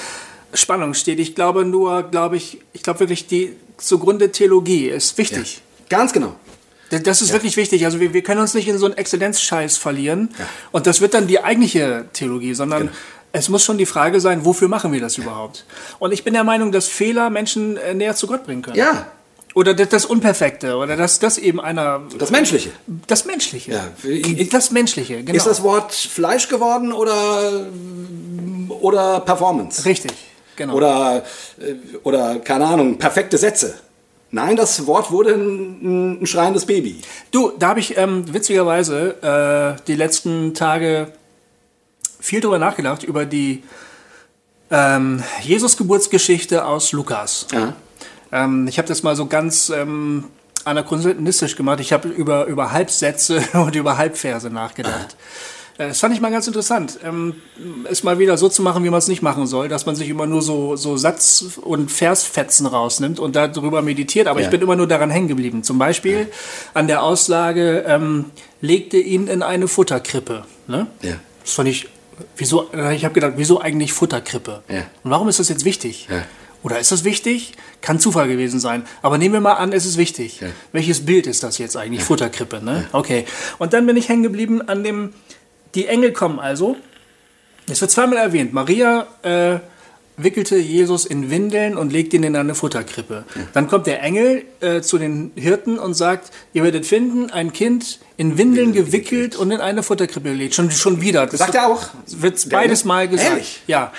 Spannung 0.53 0.93
steht. 0.93 1.19
Ich 1.19 1.35
glaube 1.35 1.65
nur, 1.65 2.03
glaube 2.03 2.37
ich, 2.37 2.59
ich 2.73 2.83
glaube 2.83 3.01
wirklich, 3.01 3.27
die 3.27 3.55
zugrunde 3.77 4.31
Theologie 4.31 4.87
ist 4.87 5.17
wichtig. 5.17 5.61
Ja, 5.89 5.97
ganz 5.97 6.13
genau. 6.13 6.35
Das 6.89 7.21
ist 7.21 7.29
ja. 7.29 7.35
wirklich 7.35 7.55
wichtig. 7.55 7.85
Also 7.85 8.01
wir, 8.01 8.13
wir 8.13 8.21
können 8.21 8.41
uns 8.41 8.53
nicht 8.53 8.67
in 8.67 8.77
so 8.77 8.85
einen 8.85 8.97
Exzellenzscheiß 8.97 9.77
verlieren. 9.77 10.29
Ja. 10.37 10.45
Und 10.71 10.87
das 10.87 10.99
wird 10.99 11.13
dann 11.13 11.25
die 11.25 11.41
eigentliche 11.41 12.05
Theologie, 12.11 12.53
sondern 12.53 12.81
genau. 12.81 12.93
Es 13.31 13.49
muss 13.49 13.63
schon 13.63 13.77
die 13.77 13.85
Frage 13.85 14.19
sein, 14.19 14.45
wofür 14.45 14.67
machen 14.67 14.91
wir 14.91 14.99
das 14.99 15.17
überhaupt? 15.17 15.65
Und 15.99 16.11
ich 16.11 16.23
bin 16.23 16.33
der 16.33 16.43
Meinung, 16.43 16.71
dass 16.71 16.87
Fehler 16.87 17.29
Menschen 17.29 17.77
äh, 17.77 17.93
näher 17.93 18.15
zu 18.15 18.27
Gott 18.27 18.45
bringen 18.45 18.61
können. 18.61 18.77
Ja. 18.77 19.07
Oder 19.53 19.73
das 19.73 20.05
Unperfekte, 20.05 20.77
oder 20.77 20.95
dass 20.95 21.19
das 21.19 21.37
eben 21.37 21.59
einer. 21.59 22.03
Das 22.17 22.31
Menschliche. 22.31 22.71
Das 23.07 23.25
Menschliche. 23.25 23.71
Ja. 23.71 23.83
Das 24.49 24.71
Menschliche, 24.71 25.23
genau. 25.23 25.35
Ist 25.35 25.45
das 25.45 25.61
Wort 25.61 25.93
Fleisch 25.93 26.47
geworden 26.47 26.93
oder, 26.93 27.65
oder 28.69 29.19
Performance? 29.19 29.83
Richtig, 29.83 30.13
genau. 30.55 30.75
Oder, 30.75 31.23
äh, 31.59 31.73
oder, 32.03 32.39
keine 32.39 32.65
Ahnung, 32.65 32.97
perfekte 32.97 33.37
Sätze. 33.37 33.73
Nein, 34.33 34.55
das 34.55 34.87
Wort 34.87 35.11
wurde 35.11 35.33
ein, 35.33 36.21
ein 36.21 36.25
schreiendes 36.25 36.65
Baby. 36.65 37.01
Du, 37.31 37.51
da 37.59 37.69
habe 37.69 37.81
ich 37.81 37.97
ähm, 37.97 38.33
witzigerweise 38.33 39.77
äh, 39.77 39.83
die 39.85 39.95
letzten 39.95 40.53
Tage 40.53 41.11
viel 42.21 42.39
drüber 42.39 42.59
nachgedacht, 42.59 43.03
über 43.03 43.25
die 43.25 43.63
ähm, 44.69 45.21
Jesus-Geburtsgeschichte 45.41 46.65
aus 46.65 46.93
Lukas. 46.93 47.47
Ja. 47.51 47.73
Ähm, 48.31 48.67
ich 48.67 48.77
habe 48.77 48.87
das 48.87 49.03
mal 49.03 49.15
so 49.17 49.25
ganz 49.25 49.69
ähm, 49.69 50.25
anachronistisch 50.63 51.55
gemacht. 51.55 51.79
Ich 51.81 51.91
habe 51.91 52.07
über, 52.07 52.45
über 52.45 52.71
Halbsätze 52.71 53.41
und 53.53 53.75
über 53.75 53.97
Halbverse 53.97 54.49
nachgedacht. 54.49 55.17
Äh, 55.77 55.89
das 55.89 55.99
fand 55.99 56.13
ich 56.13 56.21
mal 56.21 56.31
ganz 56.31 56.47
interessant, 56.47 56.99
ähm, 57.03 57.35
es 57.89 58.03
mal 58.03 58.19
wieder 58.19 58.37
so 58.37 58.47
zu 58.47 58.61
machen, 58.61 58.83
wie 58.85 58.89
man 58.89 58.99
es 58.99 59.07
nicht 59.09 59.21
machen 59.21 59.47
soll, 59.47 59.67
dass 59.67 59.85
man 59.85 59.95
sich 59.95 60.07
immer 60.07 60.25
nur 60.27 60.41
so, 60.41 60.77
so 60.77 60.95
Satz- 60.95 61.57
und 61.61 61.91
Versfetzen 61.91 62.65
rausnimmt 62.65 63.19
und 63.19 63.35
darüber 63.35 63.81
meditiert. 63.81 64.27
Aber 64.27 64.39
Ja. 64.39 64.45
ich 64.45 64.51
bin 64.51 64.61
immer 64.61 64.75
nur 64.77 64.87
daran 64.87 65.09
hängen 65.09 65.27
geblieben. 65.27 65.63
Zum 65.63 65.77
Beispiel 65.77 66.31
an 66.73 66.87
der 66.87 67.03
Auslage, 67.03 67.83
ähm, 67.87 68.25
legte 68.61 68.97
ihn 68.97 69.27
in 69.27 69.41
eine 69.43 69.67
Futterkrippe. 69.67 70.45
Ne? 70.67 70.87
Ja. 71.01 71.15
Das 71.43 71.53
fand 71.53 71.67
ich, 71.67 71.89
wieso, 72.37 72.69
ich 72.93 73.05
habe 73.05 73.13
gedacht, 73.13 73.33
wieso 73.35 73.61
eigentlich 73.61 73.93
Futterkrippe? 73.93 74.63
Ja. 74.67 74.83
Und 75.03 75.11
warum 75.11 75.29
ist 75.29 75.39
das 75.39 75.49
jetzt 75.49 75.65
wichtig? 75.65 76.07
Ja. 76.09 76.23
Oder 76.63 76.79
ist 76.79 76.91
das 76.91 77.03
wichtig? 77.03 77.53
Kann 77.81 77.99
Zufall 77.99 78.27
gewesen 78.27 78.59
sein. 78.59 78.83
Aber 79.01 79.17
nehmen 79.17 79.33
wir 79.33 79.41
mal 79.41 79.53
an, 79.53 79.73
es 79.73 79.85
ist 79.85 79.97
wichtig. 79.97 80.41
Welches 80.71 81.05
Bild 81.05 81.25
ist 81.25 81.41
das 81.43 81.57
jetzt 81.57 81.75
eigentlich? 81.75 82.03
Futterkrippe, 82.03 82.63
ne? 82.63 82.87
Okay. 82.91 83.25
Und 83.57 83.73
dann 83.73 83.87
bin 83.87 83.97
ich 83.97 84.09
hängen 84.09 84.23
geblieben 84.23 84.61
an 84.61 84.83
dem, 84.83 85.13
die 85.73 85.87
Engel 85.87 86.11
kommen 86.11 86.39
also. 86.39 86.77
Es 87.67 87.81
wird 87.81 87.89
zweimal 87.89 88.19
erwähnt. 88.19 88.53
Maria 88.53 89.07
äh, 89.23 89.59
wickelte 90.23 90.57
Jesus 90.57 91.05
in 91.05 91.29
Windeln 91.29 91.77
und 91.77 91.91
legte 91.91 92.15
ihn 92.15 92.23
in 92.23 92.35
eine 92.35 92.55
Futterkrippe. 92.55 93.23
Dann 93.53 93.67
kommt 93.67 93.87
der 93.87 94.01
Engel 94.01 94.43
äh, 94.59 94.81
zu 94.81 94.97
den 94.97 95.31
Hirten 95.35 95.79
und 95.79 95.93
sagt, 95.93 96.31
ihr 96.53 96.63
werdet 96.63 96.85
finden, 96.85 97.29
ein 97.31 97.53
Kind 97.53 97.99
in 98.17 98.37
Windeln 98.37 98.73
gewickelt 98.73 99.35
und 99.35 99.51
in 99.51 99.61
eine 99.61 99.83
Futterkrippe 99.83 100.29
gelegt. 100.29 100.53
Schon, 100.53 100.69
schon 100.71 101.01
wieder. 101.01 101.25
Das 101.25 101.39
Sagt 101.39 101.55
er 101.55 101.67
auch? 101.67 101.87
wird 102.07 102.49
beides 102.49 102.85
mal 102.85 103.07
gesagt. 103.07 103.31
Ehrlich? 103.31 103.61
Ja. 103.67 103.91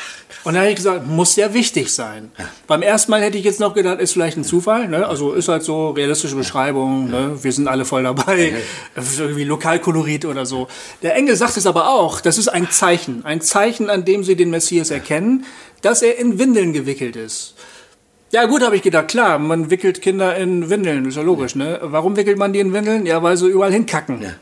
Und 0.45 0.55
dann 0.55 0.63
habe 0.63 0.71
ich 0.71 0.77
gesagt, 0.77 1.07
muss 1.07 1.37
ja 1.37 1.55
wichtig 1.55 1.93
sein. 1.93 2.31
Beim 2.67 2.83
ersten 2.83 3.11
Mal 3.13 3.21
hätte 3.23 3.39
ich 3.39 3.45
jetzt 3.45 3.61
noch 3.61 3.75
gedacht, 3.75 4.01
ist 4.01 4.13
vielleicht 4.13 4.37
ein 4.37 4.45
Zufall. 4.45 4.89
Ne? 4.89 5.07
Also 5.07 5.35
ist 5.35 5.49
halt 5.49 5.63
so 5.63 5.91
realistische 5.91 6.35
Beschreibung. 6.35 7.11
Ne? 7.11 7.39
Wir 7.43 7.53
sind 7.53 7.69
alle 7.69 7.85
voll 7.85 8.03
dabei. 8.03 8.55
Ist 8.97 9.21
irgendwie 9.21 9.45
Lokalkolorit 9.45 10.25
oder 10.25 10.45
so. 10.45 10.67
Der 11.03 11.15
Engel 11.15 11.37
sagt 11.37 11.57
es 11.57 11.67
aber 11.67 11.89
auch. 11.89 12.21
Das 12.21 12.39
ist 12.39 12.49
ein 12.49 12.71
Zeichen. 12.71 13.25
Ein 13.25 13.41
Zeichen, 13.41 13.89
an 13.89 14.05
dem 14.05 14.25
sie 14.25 14.35
den 14.35 14.51
Messias 14.51 14.91
erkennen, 14.91 15.45
dass 15.83 16.03
er 16.03 16.19
in 16.19 16.39
Windeln 16.39 16.73
gewickelt 16.73 17.17
ist. 17.17 17.55
Ja 18.31 18.47
gut, 18.47 18.63
habe 18.63 18.77
ich 18.77 18.83
gedacht, 18.83 19.09
klar, 19.09 19.39
man 19.39 19.71
wickelt 19.71 20.01
Kinder 20.01 20.35
in 20.37 20.71
Windeln, 20.71 21.05
ist 21.05 21.17
ja 21.17 21.23
logisch, 21.23 21.55
ne? 21.55 21.81
Warum 21.83 22.17
wickelt 22.17 22.39
man 22.39 22.55
die 22.55 22.61
in 22.61 22.73
Windeln? 22.73 23.05
Ja, 23.05 23.23
weil 23.23 23.37
sie 23.37 23.47
überall 23.47 23.73
hinkacken. 23.73 24.35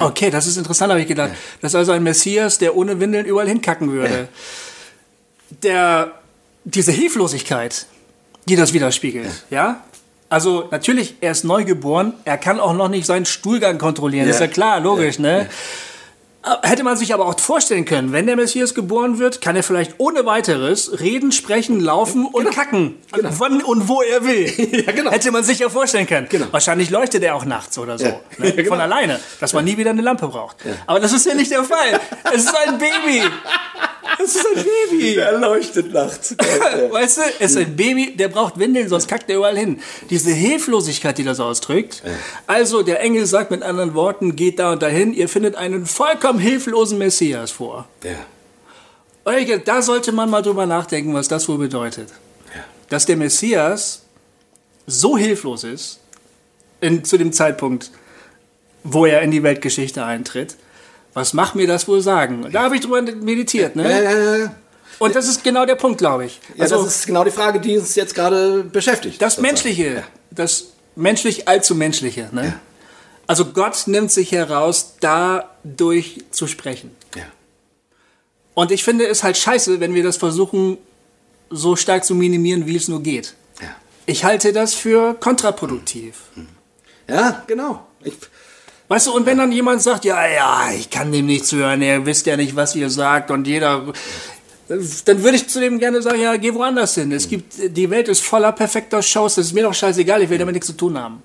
Okay, 0.00 0.30
das 0.30 0.46
ist 0.46 0.58
interessant, 0.58 0.90
habe 0.90 1.00
ich 1.00 1.06
gedacht. 1.06 1.30
Das 1.62 1.72
ist 1.72 1.76
also 1.76 1.92
ein 1.92 2.02
Messias, 2.02 2.58
der 2.58 2.76
ohne 2.76 3.00
Windeln 3.00 3.24
überall 3.24 3.48
hinkacken 3.48 3.90
würde. 3.92 4.28
Der, 5.62 6.12
diese 6.64 6.92
Hilflosigkeit, 6.92 7.86
die 8.46 8.56
das 8.56 8.74
widerspiegelt, 8.74 9.44
ja? 9.48 9.82
Also 10.28 10.66
natürlich, 10.72 11.14
er 11.20 11.30
ist 11.30 11.44
neugeboren, 11.44 12.12
er 12.24 12.36
kann 12.36 12.58
auch 12.58 12.74
noch 12.74 12.88
nicht 12.88 13.06
seinen 13.06 13.26
Stuhlgang 13.26 13.78
kontrollieren, 13.78 14.28
ist 14.28 14.40
ja 14.40 14.48
klar, 14.48 14.80
logisch, 14.80 15.20
ne? 15.20 15.48
Hätte 16.62 16.84
man 16.84 16.96
sich 16.96 17.12
aber 17.12 17.26
auch 17.26 17.38
vorstellen 17.40 17.84
können, 17.84 18.12
wenn 18.12 18.26
der 18.26 18.36
Messias 18.36 18.74
geboren 18.74 19.18
wird, 19.18 19.40
kann 19.40 19.56
er 19.56 19.64
vielleicht 19.64 19.94
ohne 19.98 20.26
weiteres 20.26 21.00
reden, 21.00 21.32
sprechen, 21.32 21.80
laufen 21.80 22.24
und 22.24 22.50
kacken. 22.52 22.94
Wann 23.10 23.62
und 23.62 23.88
wo 23.88 24.02
er 24.02 24.24
will. 24.24 24.52
Ja, 24.86 24.92
genau. 24.92 25.10
Hätte 25.10 25.30
man 25.30 25.42
sich 25.42 25.58
ja 25.58 25.68
vorstellen 25.68 26.06
können. 26.06 26.28
Genau. 26.28 26.46
Wahrscheinlich 26.50 26.90
leuchtet 26.90 27.22
er 27.22 27.34
auch 27.34 27.44
nachts 27.44 27.78
oder 27.78 27.98
so. 27.98 28.04
Ja. 28.06 28.20
Ne? 28.38 28.46
Ja, 28.46 28.50
genau. 28.52 28.68
Von 28.68 28.80
alleine. 28.80 29.18
Dass 29.40 29.52
man 29.52 29.64
nie 29.64 29.76
wieder 29.76 29.90
eine 29.90 30.02
Lampe 30.02 30.28
braucht. 30.28 30.56
Aber 30.86 31.00
das 31.00 31.12
ist 31.12 31.26
ja 31.26 31.34
nicht 31.34 31.50
der 31.50 31.64
Fall. 31.64 32.00
Es 32.32 32.44
ist 32.44 32.54
ein 32.66 32.78
Baby. 32.78 33.22
Es 34.22 34.36
ist 34.36 34.46
ein 34.56 34.64
Baby. 34.90 35.14
Er 35.16 35.38
leuchtet 35.38 35.92
nachts. 35.92 36.36
Weißt 36.90 37.18
du, 37.18 37.22
es 37.40 37.52
ist 37.52 37.56
ein 37.56 37.76
Baby, 37.76 38.16
der 38.16 38.28
braucht 38.28 38.58
Windeln, 38.58 38.88
sonst 38.88 39.08
kackt 39.08 39.28
er 39.30 39.36
überall 39.36 39.56
hin. 39.56 39.80
Diese 40.10 40.30
Hilflosigkeit, 40.30 41.18
die 41.18 41.24
das 41.24 41.40
ausdrückt. 41.40 42.02
Also 42.46 42.82
der 42.82 43.00
Engel 43.00 43.26
sagt 43.26 43.50
mit 43.50 43.62
anderen 43.62 43.94
Worten, 43.94 44.36
geht 44.36 44.58
da 44.58 44.72
und 44.72 44.82
dahin, 44.82 45.12
ihr 45.14 45.28
findet 45.28 45.56
einen 45.56 45.86
vollkommen 45.86 46.38
hilflosen 46.38 46.98
Messias 46.98 47.50
vor. 47.50 47.88
ja. 48.04 48.16
Und 49.24 49.36
ich 49.38 49.64
da 49.64 49.82
sollte 49.82 50.12
man 50.12 50.30
mal 50.30 50.40
drüber 50.40 50.66
nachdenken, 50.66 51.12
was 51.12 51.26
das 51.26 51.48
wohl 51.48 51.58
bedeutet. 51.58 52.10
Ja. 52.54 52.62
Dass 52.88 53.06
der 53.06 53.16
Messias 53.16 54.02
so 54.86 55.18
hilflos 55.18 55.64
ist, 55.64 55.98
in, 56.80 57.04
zu 57.04 57.18
dem 57.18 57.32
Zeitpunkt, 57.32 57.90
wo 58.84 59.04
er 59.04 59.22
in 59.22 59.32
die 59.32 59.42
Weltgeschichte 59.42 60.04
eintritt. 60.04 60.56
Was 61.16 61.32
macht 61.32 61.54
mir 61.54 61.66
das 61.66 61.88
wohl 61.88 62.02
sagen? 62.02 62.46
Da 62.52 62.64
habe 62.64 62.74
ich 62.74 62.82
drüber 62.82 63.00
meditiert, 63.00 63.74
ne? 63.74 63.90
Ja, 63.90 64.12
ja, 64.12 64.36
ja. 64.36 64.54
Und 64.98 65.16
das 65.16 65.26
ist 65.26 65.42
genau 65.42 65.64
der 65.64 65.76
Punkt, 65.76 65.96
glaube 65.96 66.26
ich. 66.26 66.40
Ja, 66.56 66.68
das 66.68 66.84
ist 66.84 67.06
genau 67.06 67.24
die 67.24 67.30
Frage, 67.30 67.58
die 67.58 67.78
uns 67.78 67.94
jetzt 67.94 68.14
gerade 68.14 68.62
beschäftigt. 68.64 69.22
Das 69.22 69.36
sozusagen. 69.36 69.54
Menschliche, 69.54 70.02
das 70.30 70.72
menschlich 70.94 71.48
allzu 71.48 71.74
Menschliche. 71.74 72.28
Ne? 72.32 72.60
Also 73.26 73.46
Gott 73.46 73.84
nimmt 73.86 74.12
sich 74.12 74.30
heraus, 74.32 74.96
dadurch 75.00 76.22
zu 76.32 76.46
sprechen. 76.46 76.94
Ja. 77.14 77.22
Und 78.52 78.70
ich 78.70 78.84
finde 78.84 79.06
es 79.06 79.22
halt 79.22 79.38
scheiße, 79.38 79.80
wenn 79.80 79.94
wir 79.94 80.02
das 80.02 80.18
versuchen, 80.18 80.76
so 81.48 81.76
stark 81.76 82.04
zu 82.04 82.14
minimieren, 82.14 82.66
wie 82.66 82.76
es 82.76 82.88
nur 82.88 83.02
geht. 83.02 83.32
Ja. 83.62 83.68
Ich 84.04 84.24
halte 84.24 84.52
das 84.52 84.74
für 84.74 85.14
kontraproduktiv. 85.14 86.24
ja, 87.08 87.42
genau. 87.46 87.86
Ich, 88.04 88.12
Weißt 88.88 89.08
du, 89.08 89.12
und 89.12 89.26
wenn 89.26 89.38
dann 89.38 89.50
jemand 89.50 89.82
sagt, 89.82 90.04
ja, 90.04 90.28
ja, 90.28 90.70
ich 90.72 90.90
kann 90.90 91.10
dem 91.10 91.26
nicht 91.26 91.44
zuhören, 91.46 91.82
ihr 91.82 92.06
wisst 92.06 92.26
ja 92.26 92.36
nicht, 92.36 92.54
was 92.54 92.76
ihr 92.76 92.88
sagt 92.88 93.32
und 93.32 93.46
jeder, 93.46 93.92
dann 94.68 95.22
würde 95.22 95.36
ich 95.36 95.48
zu 95.48 95.58
dem 95.58 95.80
gerne 95.80 96.02
sagen, 96.02 96.20
ja, 96.20 96.36
geh 96.36 96.54
woanders 96.54 96.94
hin. 96.94 97.10
Es 97.10 97.28
gibt, 97.28 97.54
die 97.76 97.90
Welt 97.90 98.06
ist 98.06 98.22
voller 98.22 98.52
perfekter 98.52 99.02
Shows, 99.02 99.34
das 99.34 99.46
ist 99.46 99.52
mir 99.54 99.64
doch 99.64 99.74
scheißegal, 99.74 100.22
ich 100.22 100.30
will 100.30 100.38
damit 100.38 100.54
nichts 100.54 100.68
zu 100.68 100.76
tun 100.76 100.96
haben. 100.96 101.22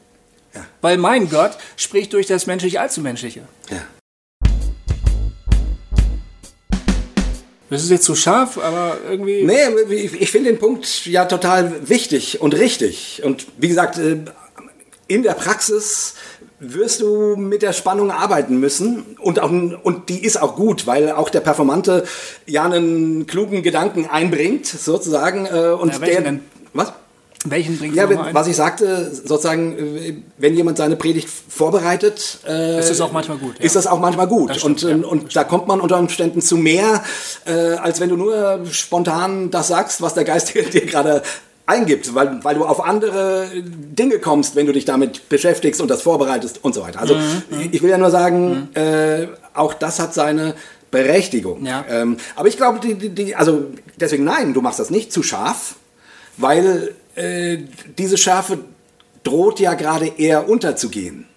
Ja. 0.56 0.66
Weil 0.82 0.98
mein 0.98 1.30
Gott 1.30 1.52
spricht 1.78 2.14
durch 2.14 2.26
das 2.26 2.48
menschlich 2.48 2.80
allzu 2.80 3.02
menschliche. 3.02 3.42
ja. 3.70 3.82
Das 7.70 7.84
ist 7.84 7.90
jetzt 7.90 8.04
zu 8.04 8.16
scharf, 8.16 8.58
aber 8.58 8.98
irgendwie. 9.10 9.46
Nee, 9.46 9.96
ich, 9.96 10.20
ich 10.20 10.30
finde 10.30 10.50
den 10.50 10.60
Punkt 10.60 11.06
ja 11.06 11.24
total 11.24 11.88
wichtig 11.88 12.42
und 12.42 12.54
richtig. 12.54 13.22
Und 13.24 13.48
wie 13.60 13.70
gesagt, 13.70 13.98
äh, 13.98 14.18
in 15.08 15.24
der 15.24 15.36
Praxis 15.36 16.16
wirst 16.62 17.02
du 17.02 17.36
mit 17.36 17.64
der 17.64 17.74
Spannung 17.74 18.12
arbeiten 18.12 18.60
müssen 18.60 19.18
und, 19.20 19.42
auch, 19.42 19.50
und 19.50 20.10
die 20.10 20.24
ist 20.24 20.40
auch 20.40 20.56
gut, 20.56 20.86
weil 20.86 21.12
auch 21.12 21.30
der 21.30 21.40
Performante 21.40 22.06
ja 22.46 22.64
einen 22.64 23.26
klugen 23.26 23.64
Gedanken 23.64 24.06
einbringt, 24.06 24.68
sozusagen. 24.68 25.48
äh, 25.48 25.70
Und 25.70 25.94
Ja, 25.94 26.00
der, 26.00 26.22
denn? 26.22 26.40
Was? 26.74 26.94
Welchen 27.44 27.80
bringt 27.80 27.96
Ja, 27.96 28.04
ja, 28.04 28.10
wenn, 28.10 28.36
was 28.36 28.46
ich 28.46 28.56
sagte, 28.56 29.10
sozusagen, 29.12 30.24
wenn 30.38 30.56
jemand 30.56 30.78
seine 30.78 30.96
Predigt 30.96 31.28
vorbereitet, 31.28 32.40
äh, 32.48 32.80
Ist 32.80 32.92
das 32.92 33.02
auch 33.02 33.12
manchmal 33.12 33.40
gut, 33.40 33.58
ja. 33.58 33.66
Ist 33.66 33.76
das 33.76 33.88
auch 33.88 34.00
manchmal 34.00 34.28
gut. 34.28 34.56
Stimmt, 34.56 34.64
und 34.66 34.82
ja. 34.84 34.90
ähm, 34.90 35.04
und 35.04 35.36
da 35.36 35.44
kommt 35.44 35.68
man 35.68 35.82
unter 35.82 35.98
Umständen 35.98 36.42
zu 36.42 36.58
mehr, 36.58 37.04
äh, 37.46 37.52
als 37.52 38.00
wenn 38.00 38.10
du 38.10 38.18
nur 38.18 38.60
spontan 38.70 39.50
das 39.50 39.70
sagst, 39.70 40.04
was 40.04 40.14
der 40.14 40.24
Geist 40.24 40.54
dir, 40.54 40.64
dir 40.70 40.86
gerade 40.86 41.24
eingibt, 41.66 42.14
weil, 42.16 42.44
weil 42.44 42.56
du 42.56 42.66
auf 42.66 42.84
andere 42.84 43.48
Dinge 43.56 44.20
kommst, 44.20 44.56
wenn 44.56 44.66
du 44.66 44.74
dich 44.74 44.86
damit 44.86 45.30
beschäftigst 45.30 45.82
und 45.82 45.90
das 45.90 46.02
vorbereitest 46.02 46.64
und 46.64 46.74
so 46.74 46.82
weiter. 46.82 47.00
Also 47.00 47.16
Mhm, 47.16 47.70
ich 47.72 47.82
will 47.82 47.90
ja 47.90 47.98
nur 47.98 48.12
sagen, 48.12 48.70
äh, 48.74 49.28
auch 49.54 49.74
das 49.74 50.00
hat 50.00 50.14
seine 50.14 50.56
Berechtigung. 50.90 51.66
Ja. 51.66 51.86
Ähm, 51.90 52.18
aber 52.36 52.48
ich 52.48 52.58
glaube, 52.58 52.80
die, 52.80 52.96
die, 52.96 53.10
die, 53.10 53.36
also 53.36 53.66
deswegen 53.98 54.24
nein, 54.24 54.54
du 54.54 54.62
machst 54.62 54.80
das 54.80 54.90
nicht 54.90 55.12
zu 55.14 55.24
scharf, 55.24 55.76
weil 56.38 56.94
äh, 57.16 57.60
diese 57.98 58.18
Schärfe 58.18 58.60
droht 59.24 59.60
ja 59.60 59.74
gerade 59.76 60.08
eher 60.18 60.50
unterzugehen. 60.50 61.28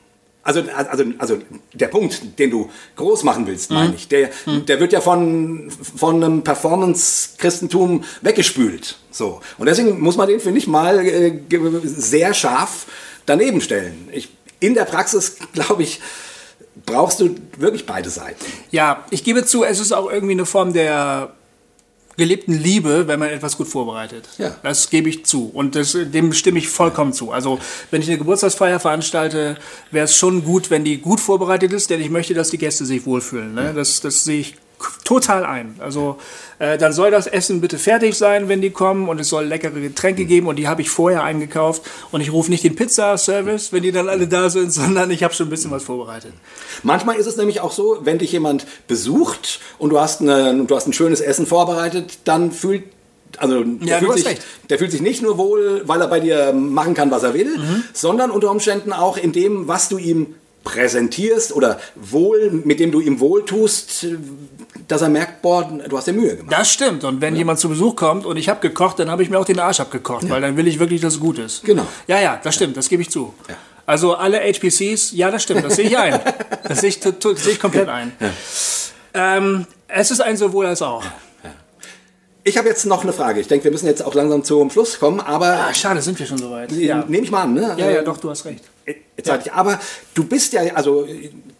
Also, 0.44 0.62
also, 0.74 1.04
also 1.18 1.38
der 1.72 1.88
Punkt, 1.88 2.38
den 2.38 2.50
du 2.50 2.70
groß 2.96 3.22
machen 3.22 3.46
willst, 3.46 3.70
meine 3.70 3.94
ich, 3.94 4.08
der, 4.08 4.28
der 4.46 4.78
wird 4.78 4.92
ja 4.92 5.00
von, 5.00 5.70
von 5.70 6.22
einem 6.22 6.44
Performance-Christentum 6.44 8.04
weggespült. 8.20 8.98
So. 9.10 9.40
Und 9.56 9.66
deswegen 9.66 10.00
muss 10.00 10.18
man 10.18 10.28
den, 10.28 10.40
finde 10.40 10.58
ich, 10.58 10.66
mal 10.66 10.98
äh, 11.04 11.40
sehr 11.84 12.34
scharf 12.34 12.86
daneben 13.24 13.62
stellen. 13.62 14.08
Ich, 14.12 14.28
in 14.60 14.74
der 14.74 14.84
Praxis, 14.84 15.36
glaube 15.54 15.82
ich, 15.82 16.02
brauchst 16.84 17.20
du 17.20 17.36
wirklich 17.56 17.86
beide 17.86 18.10
Seiten. 18.10 18.44
Ja, 18.70 19.04
ich 19.10 19.24
gebe 19.24 19.46
zu, 19.46 19.64
es 19.64 19.80
ist 19.80 19.92
auch 19.92 20.10
irgendwie 20.10 20.34
eine 20.34 20.46
Form 20.46 20.74
der 20.74 21.32
gelebten 22.16 22.54
Liebe, 22.54 23.08
wenn 23.08 23.18
man 23.18 23.28
etwas 23.30 23.56
gut 23.56 23.68
vorbereitet. 23.68 24.28
Ja. 24.38 24.56
Das 24.62 24.90
gebe 24.90 25.08
ich 25.08 25.24
zu. 25.24 25.50
Und 25.52 25.74
das, 25.74 25.92
dem 25.92 26.32
stimme 26.32 26.58
ich 26.58 26.68
vollkommen 26.68 27.12
zu. 27.12 27.32
Also, 27.32 27.58
wenn 27.90 28.02
ich 28.02 28.08
eine 28.08 28.18
Geburtstagsfeier 28.18 28.80
veranstalte, 28.80 29.56
wäre 29.90 30.04
es 30.04 30.16
schon 30.16 30.44
gut, 30.44 30.70
wenn 30.70 30.84
die 30.84 30.98
gut 30.98 31.20
vorbereitet 31.20 31.72
ist, 31.72 31.90
denn 31.90 32.00
ich 32.00 32.10
möchte, 32.10 32.34
dass 32.34 32.50
die 32.50 32.58
Gäste 32.58 32.84
sich 32.84 33.06
wohlfühlen. 33.06 33.54
Ne? 33.54 33.72
Das, 33.74 34.00
das 34.00 34.24
sehe 34.24 34.40
ich 34.40 34.56
total 35.04 35.44
ein. 35.44 35.76
Also, 35.78 36.18
äh, 36.58 36.78
dann 36.78 36.92
soll 36.92 37.10
das 37.10 37.26
Essen 37.26 37.60
bitte 37.60 37.78
fertig 37.78 38.16
sein, 38.16 38.48
wenn 38.48 38.60
die 38.60 38.70
kommen 38.70 39.08
und 39.08 39.20
es 39.20 39.28
soll 39.28 39.44
leckere 39.44 39.80
Getränke 39.80 40.24
geben 40.24 40.46
und 40.46 40.56
die 40.56 40.68
habe 40.68 40.82
ich 40.82 40.90
vorher 40.90 41.22
eingekauft 41.22 41.82
und 42.12 42.20
ich 42.20 42.32
rufe 42.32 42.50
nicht 42.50 42.64
den 42.64 42.74
Pizzaservice, 42.76 43.72
wenn 43.72 43.82
die 43.82 43.92
dann 43.92 44.08
alle 44.08 44.26
da 44.28 44.50
sind, 44.50 44.72
sondern 44.72 45.10
ich 45.10 45.22
habe 45.24 45.34
schon 45.34 45.46
ein 45.46 45.50
bisschen 45.50 45.70
was 45.70 45.84
vorbereitet. 45.84 46.32
Manchmal 46.82 47.16
ist 47.16 47.26
es 47.26 47.36
nämlich 47.36 47.60
auch 47.60 47.72
so, 47.72 47.98
wenn 48.02 48.18
dich 48.18 48.32
jemand 48.32 48.66
besucht 48.88 49.60
und 49.78 49.90
du 49.90 50.00
hast, 50.00 50.20
eine, 50.20 50.64
du 50.64 50.76
hast 50.76 50.86
ein 50.86 50.92
schönes 50.92 51.20
Essen 51.20 51.46
vorbereitet, 51.46 52.18
dann 52.24 52.52
fühlt 52.52 52.84
also 53.38 53.64
der, 53.64 53.88
Ja, 53.88 53.98
fühlt 53.98 54.14
sich, 54.18 54.38
der 54.70 54.78
fühlt 54.78 54.92
sich 54.92 55.00
nicht 55.02 55.20
nur 55.20 55.36
wohl, 55.38 55.82
weil 55.86 56.00
er 56.00 56.06
bei 56.06 56.20
dir 56.20 56.52
machen 56.52 56.94
kann, 56.94 57.10
was 57.10 57.24
er 57.24 57.34
will, 57.34 57.58
Mhm. 57.58 57.82
sondern 57.92 58.30
unter 58.30 58.48
Umständen 58.50 58.92
auch 58.92 59.16
in 59.16 59.32
dem, 59.32 59.66
was 59.66 59.88
du 59.88 59.98
ihm 59.98 60.34
präsentierst 60.64 61.52
oder 61.52 61.78
wohl, 61.94 62.50
mit 62.50 62.80
dem 62.80 62.90
du 62.90 63.00
ihm 63.00 63.20
wohl 63.20 63.44
tust, 63.44 64.06
dass 64.88 65.02
er 65.02 65.08
merkt, 65.08 65.42
boah, 65.42 65.64
du 65.64 65.96
hast 65.96 66.06
dir 66.06 66.12
Mühe 66.12 66.36
gemacht. 66.36 66.52
Das 66.52 66.72
stimmt. 66.72 67.04
Und 67.04 67.20
wenn 67.20 67.36
jemand 67.36 67.58
zu 67.60 67.68
Besuch 67.68 67.94
kommt 67.94 68.26
und 68.26 68.36
ich 68.36 68.48
habe 68.48 68.60
gekocht, 68.60 68.98
dann 68.98 69.10
habe 69.10 69.22
ich 69.22 69.30
mir 69.30 69.38
auch 69.38 69.44
den 69.44 69.60
Arsch 69.60 69.80
abgekocht, 69.80 70.28
weil 70.28 70.40
dann 70.40 70.56
will 70.56 70.66
ich 70.66 70.78
wirklich, 70.78 71.00
dass 71.00 71.14
es 71.14 71.20
gut 71.20 71.38
ist. 71.38 71.62
Genau. 71.64 71.86
Ja, 72.06 72.20
ja, 72.20 72.40
das 72.42 72.54
stimmt, 72.54 72.76
das 72.76 72.88
gebe 72.88 73.02
ich 73.02 73.10
zu. 73.10 73.34
Also 73.86 74.14
alle 74.14 74.40
HPCs, 74.40 75.12
ja, 75.12 75.30
das 75.30 75.42
stimmt, 75.42 75.64
das 75.64 75.76
sehe 75.76 75.86
ich 75.86 75.98
ein. 75.98 76.18
Das 76.66 76.80
sehe 76.80 76.88
ich, 76.88 76.98
das 76.98 77.14
sehe 77.20 77.52
ich 77.52 77.60
komplett 77.60 77.90
ein. 77.90 78.12
Ähm, 79.12 79.66
es 79.86 80.10
ist 80.10 80.22
ein 80.22 80.38
sowohl 80.38 80.64
als 80.64 80.80
auch. 80.80 81.04
Ich 82.44 82.58
habe 82.58 82.68
jetzt 82.68 82.84
noch 82.86 83.02
eine 83.02 83.12
Frage. 83.12 83.40
Ich 83.40 83.48
denke, 83.48 83.64
wir 83.64 83.70
müssen 83.70 83.86
jetzt 83.86 84.04
auch 84.04 84.14
langsam 84.14 84.44
zum 84.44 84.70
Schluss 84.70 84.98
kommen, 84.98 85.20
aber 85.20 85.46
Ah, 85.68 85.74
schade, 85.74 86.02
sind 86.02 86.18
wir 86.18 86.26
schon 86.26 86.38
soweit. 86.38 86.70
ja. 86.72 87.04
nehme 87.08 87.24
ich 87.24 87.30
mal 87.30 87.42
an, 87.42 87.54
ne? 87.54 87.74
Ja, 87.78 87.90
ja, 87.90 88.00
Äh, 88.00 88.04
doch, 88.04 88.18
du 88.18 88.30
hast 88.30 88.44
recht. 88.44 88.64
Jetzt 89.16 89.26
sag 89.28 89.46
ich, 89.46 89.52
aber 89.52 89.80
du 90.12 90.24
bist 90.24 90.52
ja, 90.52 90.60
also 90.74 91.06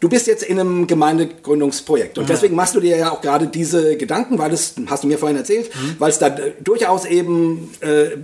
du 0.01 0.09
bist 0.11 0.27
jetzt 0.27 0.43
in 0.43 0.61
einem 0.61 0.87
Gemeindegründungsprojekt 0.87 2.19
und 2.19 2.29
deswegen 2.29 2.55
machst 2.55 2.75
du 2.75 2.81
dir 2.81 2.97
ja 2.99 3.11
auch 3.13 3.21
gerade 3.23 3.47
diese 3.47 3.97
Gedanken, 3.97 4.39
weil 4.39 4.51
das 4.51 4.75
hast 4.87 5.05
du 5.05 5.09
mir 5.09 5.19
vorhin 5.19 5.39
erzählt, 5.39 5.71
weil 5.99 6.11
es 6.11 6.19
da 6.19 6.27
äh, 6.29 6.53
durchaus 6.63 7.05
eben 7.07 7.71
äh, 7.81 8.17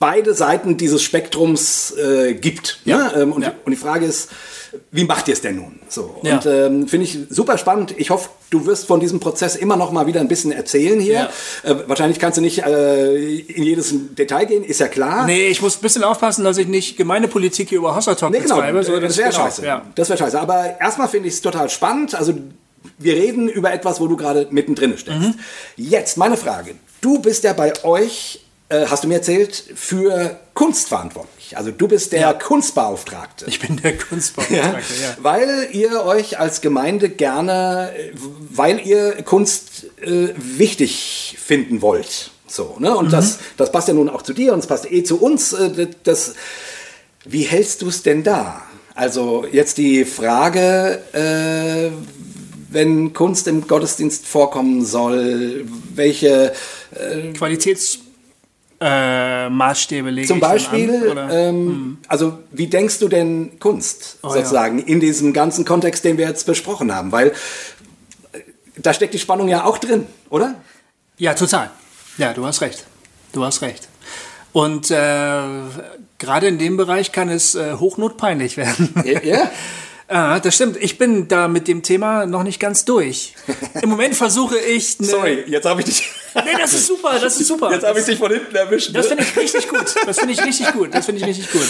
beide 0.00 0.34
Seiten 0.34 0.76
dieses 0.76 1.02
Spektrums 1.02 1.92
äh, 1.96 2.34
gibt. 2.34 2.80
Ja. 2.84 2.98
Ne? 3.12 3.12
Ähm, 3.22 3.32
und, 3.32 3.42
Ja. 3.42 3.52
und 3.64 3.70
die 3.70 3.76
Frage 3.78 4.06
ist, 4.06 4.30
wie 4.90 5.04
macht 5.04 5.28
ihr 5.28 5.34
es 5.34 5.40
denn 5.40 5.56
nun? 5.56 5.78
So. 5.88 6.16
Ja. 6.22 6.36
Und 6.36 6.46
ähm, 6.46 6.88
finde 6.88 7.04
ich 7.04 7.18
super 7.30 7.58
spannend. 7.58 7.94
Ich 7.96 8.10
hoffe, 8.10 8.30
du 8.50 8.66
wirst 8.66 8.86
von 8.86 9.00
diesem 9.00 9.20
Prozess 9.20 9.56
immer 9.56 9.76
noch 9.76 9.92
mal 9.92 10.06
wieder 10.06 10.20
ein 10.20 10.28
bisschen 10.28 10.52
erzählen 10.52 11.00
hier. 11.00 11.28
Äh, 11.62 11.74
wahrscheinlich 11.86 12.18
kannst 12.18 12.38
du 12.38 12.42
nicht 12.42 12.64
äh, 12.64 13.38
in 13.38 13.62
jedes 13.62 13.94
Detail 14.16 14.46
gehen, 14.46 14.64
ist 14.64 14.80
ja 14.80 14.88
klar. 14.88 15.26
Nee, 15.26 15.48
ich 15.48 15.62
muss 15.62 15.76
ein 15.76 15.82
bisschen 15.82 16.04
aufpassen, 16.04 16.44
dass 16.44 16.58
ich 16.58 16.68
nicht 16.68 16.96
Gemeindepolitik 16.96 17.68
hier 17.68 17.78
über 17.78 17.94
Hossertalk 17.94 18.32
Nee, 18.32 18.40
genau, 18.40 18.56
betreibe. 18.56 18.82
So, 18.82 18.98
das 18.98 19.16
wäre 19.16 19.30
genau, 19.30 19.44
scheiße. 19.44 19.64
Ja. 19.64 19.82
Das 19.94 20.08
wäre 20.08 20.18
scheiße. 20.18 20.40
Aber 20.40 20.80
erstmal 20.80 21.08
finde 21.08 21.28
ich 21.28 21.34
es 21.34 21.40
total 21.40 21.68
spannend. 21.70 22.14
Also 22.14 22.34
wir 22.98 23.14
reden 23.14 23.48
über 23.48 23.72
etwas, 23.72 24.00
wo 24.00 24.06
du 24.06 24.16
gerade 24.16 24.48
mittendrin 24.50 24.96
steckst. 24.96 25.20
Mhm. 25.20 25.34
Jetzt 25.76 26.16
meine 26.16 26.36
Frage. 26.36 26.74
Du 27.00 27.20
bist 27.20 27.44
ja 27.44 27.52
bei 27.52 27.72
euch, 27.84 28.40
äh, 28.68 28.86
hast 28.86 29.04
du 29.04 29.08
mir 29.08 29.16
erzählt, 29.16 29.62
für 29.74 30.38
Kunst 30.54 30.88
verantwortlich. 30.88 31.37
Also 31.56 31.70
du 31.70 31.88
bist 31.88 32.12
der 32.12 32.20
Ja. 32.20 32.32
Kunstbeauftragte. 32.32 33.46
Ich 33.46 33.60
bin 33.60 33.76
der 33.76 33.96
Kunstbeauftragte, 33.96 34.94
ja. 35.02 35.16
Weil 35.22 35.68
ihr 35.72 36.04
euch 36.04 36.38
als 36.38 36.60
Gemeinde 36.60 37.08
gerne, 37.08 37.92
äh, 37.96 38.12
weil 38.50 38.86
ihr 38.86 39.22
Kunst 39.22 39.86
äh, 40.02 40.28
wichtig 40.36 41.36
finden 41.40 41.80
wollt. 41.80 42.30
So, 42.46 42.76
ne? 42.78 42.96
Und 42.96 43.12
das, 43.12 43.38
das 43.56 43.70
passt 43.72 43.88
ja 43.88 43.94
nun 43.94 44.08
auch 44.08 44.22
zu 44.22 44.32
dir 44.32 44.52
und 44.52 44.60
es 44.60 44.66
passt 44.66 44.90
eh 44.90 45.02
zu 45.02 45.20
uns. 45.20 45.52
Äh, 45.52 45.88
das, 46.02 46.34
wie 47.24 47.42
hältst 47.42 47.82
du 47.82 47.88
es 47.88 48.02
denn 48.02 48.22
da? 48.22 48.62
Also 48.94 49.46
jetzt 49.50 49.78
die 49.78 50.04
Frage, 50.04 51.00
äh, 51.12 51.90
wenn 52.70 53.12
Kunst 53.12 53.46
im 53.48 53.66
Gottesdienst 53.66 54.26
vorkommen 54.26 54.84
soll, 54.84 55.64
welche 55.94 56.52
Qualitätsmaßstäbe 57.34 58.07
äh, 58.80 59.48
Maßstäbe 59.48 60.10
lege 60.10 60.28
zum 60.28 60.40
Beispiel, 60.40 61.10
an, 61.10 61.30
ähm, 61.30 61.98
also 62.06 62.38
wie 62.52 62.68
denkst 62.68 62.98
du 63.00 63.08
denn 63.08 63.58
Kunst 63.58 64.18
Oh, 64.22 64.30
sozusagen 64.30 64.78
in 64.78 65.00
diesem 65.00 65.32
ganzen 65.32 65.64
Kontext, 65.64 66.04
den 66.04 66.16
wir 66.16 66.28
jetzt 66.28 66.46
besprochen 66.46 66.94
haben? 66.94 67.10
Weil 67.10 67.28
äh, 68.32 68.40
da 68.76 68.92
steckt 68.92 69.14
die 69.14 69.18
Spannung 69.18 69.48
ja 69.48 69.64
auch 69.64 69.78
drin, 69.78 70.06
oder? 70.30 70.54
Ja, 71.16 71.34
total. 71.34 71.70
Ja, 72.18 72.32
du 72.32 72.46
hast 72.46 72.60
recht. 72.60 72.86
Du 73.32 73.44
hast 73.44 73.62
recht. 73.62 73.88
Und 74.52 74.90
äh, 74.90 75.40
gerade 76.18 76.46
in 76.46 76.58
dem 76.58 76.76
Bereich 76.76 77.12
kann 77.12 77.28
es 77.28 77.54
äh, 77.54 77.74
hochnotpeinlich 77.74 78.56
werden. 78.56 78.94
Ja. 79.22 79.50
Ah, 80.08 80.40
das 80.40 80.54
stimmt. 80.54 80.78
Ich 80.80 80.96
bin 80.96 81.28
da 81.28 81.48
mit 81.48 81.68
dem 81.68 81.82
Thema 81.82 82.24
noch 82.24 82.42
nicht 82.42 82.58
ganz 82.58 82.86
durch. 82.86 83.34
Im 83.82 83.90
Moment 83.90 84.14
versuche 84.14 84.58
ich. 84.58 84.98
Eine, 84.98 85.08
Sorry, 85.08 85.44
jetzt 85.46 85.66
habe 85.66 85.80
ich 85.80 85.86
dich. 85.86 86.10
Nee, 86.34 86.52
das 86.58 86.72
ist 86.72 86.86
super, 86.86 87.18
das 87.20 87.38
ist 87.38 87.46
super. 87.46 87.70
Jetzt 87.70 87.86
habe 87.86 88.00
ich 88.00 88.06
dich 88.06 88.18
von 88.18 88.32
hinten 88.32 88.56
erwischt. 88.56 88.94
Das 88.94 89.10
ne? 89.10 89.16
finde 89.16 89.24
ich 89.24 89.36
richtig 89.36 89.68
gut. 89.68 89.94
Das 90.06 90.18
finde 90.18 90.32
ich 90.32 90.42
richtig 90.42 90.72
gut. 90.72 90.94
Das 90.94 91.04
finde 91.06 91.20
ich 91.20 91.26
richtig 91.26 91.50
gut. 91.52 91.68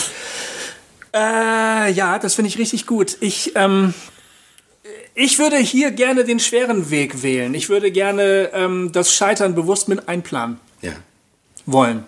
Äh, 1.12 1.90
ja, 1.90 2.18
das 2.18 2.34
finde 2.34 2.48
ich 2.48 2.58
richtig 2.58 2.86
gut. 2.86 3.16
Ich, 3.20 3.52
ähm, 3.56 3.92
ich 5.14 5.38
würde 5.38 5.56
hier 5.56 5.90
gerne 5.90 6.24
den 6.24 6.38
schweren 6.38 6.90
Weg 6.90 7.22
wählen. 7.22 7.54
Ich 7.54 7.68
würde 7.68 7.90
gerne 7.90 8.50
ähm, 8.52 8.90
das 8.92 9.12
Scheitern 9.14 9.56
bewusst 9.56 9.88
mit 9.88 10.08
einplanen 10.08 10.60
ja. 10.80 10.92
wollen. 11.66 12.04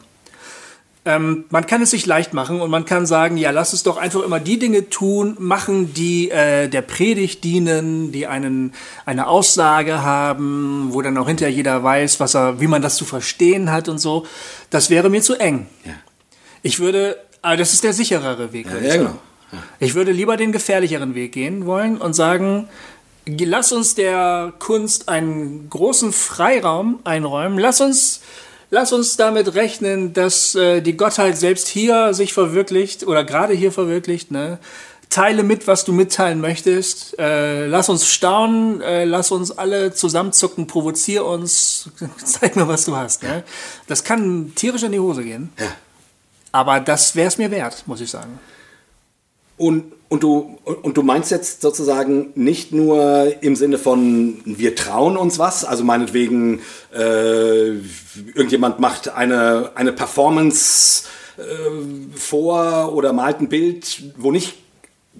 Ähm, 1.06 1.44
man 1.48 1.66
kann 1.66 1.81
es 1.81 1.90
sich 1.90 2.05
leicht 2.05 2.35
machen 2.35 2.60
und 2.60 2.70
man 2.70 2.85
kann 2.85 3.06
sagen, 3.06 3.39
ja, 3.39 3.51
lass 3.52 3.72
uns 3.72 3.82
doch 3.82 3.97
einfach 3.97 4.22
immer 4.22 4.39
die 4.39 4.59
Dinge 4.59 4.90
tun, 4.90 5.35
machen, 5.39 5.94
die 5.94 6.31
äh, 6.31 6.68
der 6.68 6.82
Predigt 6.82 7.43
dienen, 7.43 8.12
die 8.12 8.27
einen, 8.27 8.74
eine 9.06 9.27
Aussage 9.27 10.02
haben, 10.02 10.89
wo 10.90 11.01
dann 11.01 11.16
auch 11.16 11.27
hinterher 11.27 11.55
jeder 11.55 11.82
weiß, 11.82 12.20
was 12.20 12.35
er, 12.35 12.60
wie 12.60 12.66
man 12.66 12.82
das 12.82 12.97
zu 12.97 13.06
verstehen 13.06 13.72
hat 13.72 13.89
und 13.89 13.98
so. 13.98 14.27
Das 14.68 14.90
wäre 14.90 15.09
mir 15.09 15.22
zu 15.22 15.36
eng. 15.36 15.68
Ja. 15.86 15.93
Ich 16.62 16.81
würde, 16.81 17.16
aber 17.40 17.56
das 17.56 17.72
ist 17.72 17.82
der 17.82 17.94
sicherere 17.94 18.52
Weg. 18.52 18.66
Ja, 18.66 18.72
sagen. 18.72 18.98
genau. 19.05 19.18
Ich 19.78 19.94
würde 19.94 20.12
lieber 20.12 20.36
den 20.36 20.52
gefährlicheren 20.52 21.14
Weg 21.14 21.32
gehen 21.32 21.66
wollen 21.66 21.97
und 21.97 22.12
sagen, 22.12 22.68
lass 23.27 23.72
uns 23.72 23.94
der 23.94 24.52
Kunst 24.59 25.09
einen 25.09 25.68
großen 25.70 26.12
Freiraum 26.12 27.01
einräumen. 27.05 27.59
Lass 27.59 27.81
uns, 27.81 28.20
lass 28.71 28.93
uns 28.93 29.17
damit 29.17 29.55
rechnen, 29.55 30.13
dass 30.13 30.55
äh, 30.55 30.81
die 30.81 30.97
Gottheit 30.97 31.37
selbst 31.37 31.69
hier 31.69 32.15
sich 32.15 32.33
verwirklicht 32.33 33.07
oder 33.07 33.25
gerade 33.25 33.55
hier 33.55 33.73
verwirklicht. 33.73 34.31
Ne? 34.31 34.59
Teile 35.11 35.43
mit, 35.43 35.67
was 35.67 35.85
du 35.85 35.93
mitteilen 35.93 36.41
möchtest. 36.41 37.19
Äh, 37.19 37.67
lass 37.67 37.89
uns 37.89 38.07
staunen, 38.07 38.81
äh, 38.81 39.05
lass 39.05 39.33
uns 39.33 39.51
alle 39.51 39.93
zusammenzucken, 39.93 40.69
provozier 40.69 41.25
uns, 41.25 41.91
zeig 42.25 42.57
mir, 42.57 42.69
was 42.69 42.85
du 42.85 42.97
hast. 42.97 43.25
Ne? 43.25 43.43
Das 43.89 44.05
kann 44.05 44.53
tierisch 44.55 44.85
in 44.85 44.93
die 44.93 45.01
Hose 45.01 45.25
gehen. 45.25 45.53
Ja. 45.59 45.67
Aber 46.53 46.81
das 46.81 47.15
wäre 47.17 47.29
es 47.29 47.39
mir 47.39 47.51
wert, 47.51 47.85
muss 47.87 48.01
ich 48.01 48.11
sagen. 48.11 48.39
Und, 49.61 49.93
und, 50.09 50.23
du, 50.23 50.57
und 50.65 50.97
du 50.97 51.03
meinst 51.03 51.31
jetzt 51.31 51.61
sozusagen 51.61 52.32
nicht 52.35 52.73
nur 52.73 53.35
im 53.43 53.57
Sinne 53.57 53.77
von, 53.77 54.41
wir 54.47 54.74
trauen 54.74 55.19
uns 55.19 55.39
was, 55.39 55.66
also 55.66 55.85
meinetwegen, 55.85 56.61
äh, 56.95 57.73
irgendjemand 58.35 58.81
macht 58.81 59.15
eine, 59.15 59.73
eine 59.74 59.93
Performance 59.93 61.05
äh, 61.37 61.43
vor 62.16 62.95
oder 62.95 63.12
malt 63.12 63.43
ein 63.43 63.51
Bild, 63.51 64.03
wo 64.16 64.32
nicht 64.32 64.55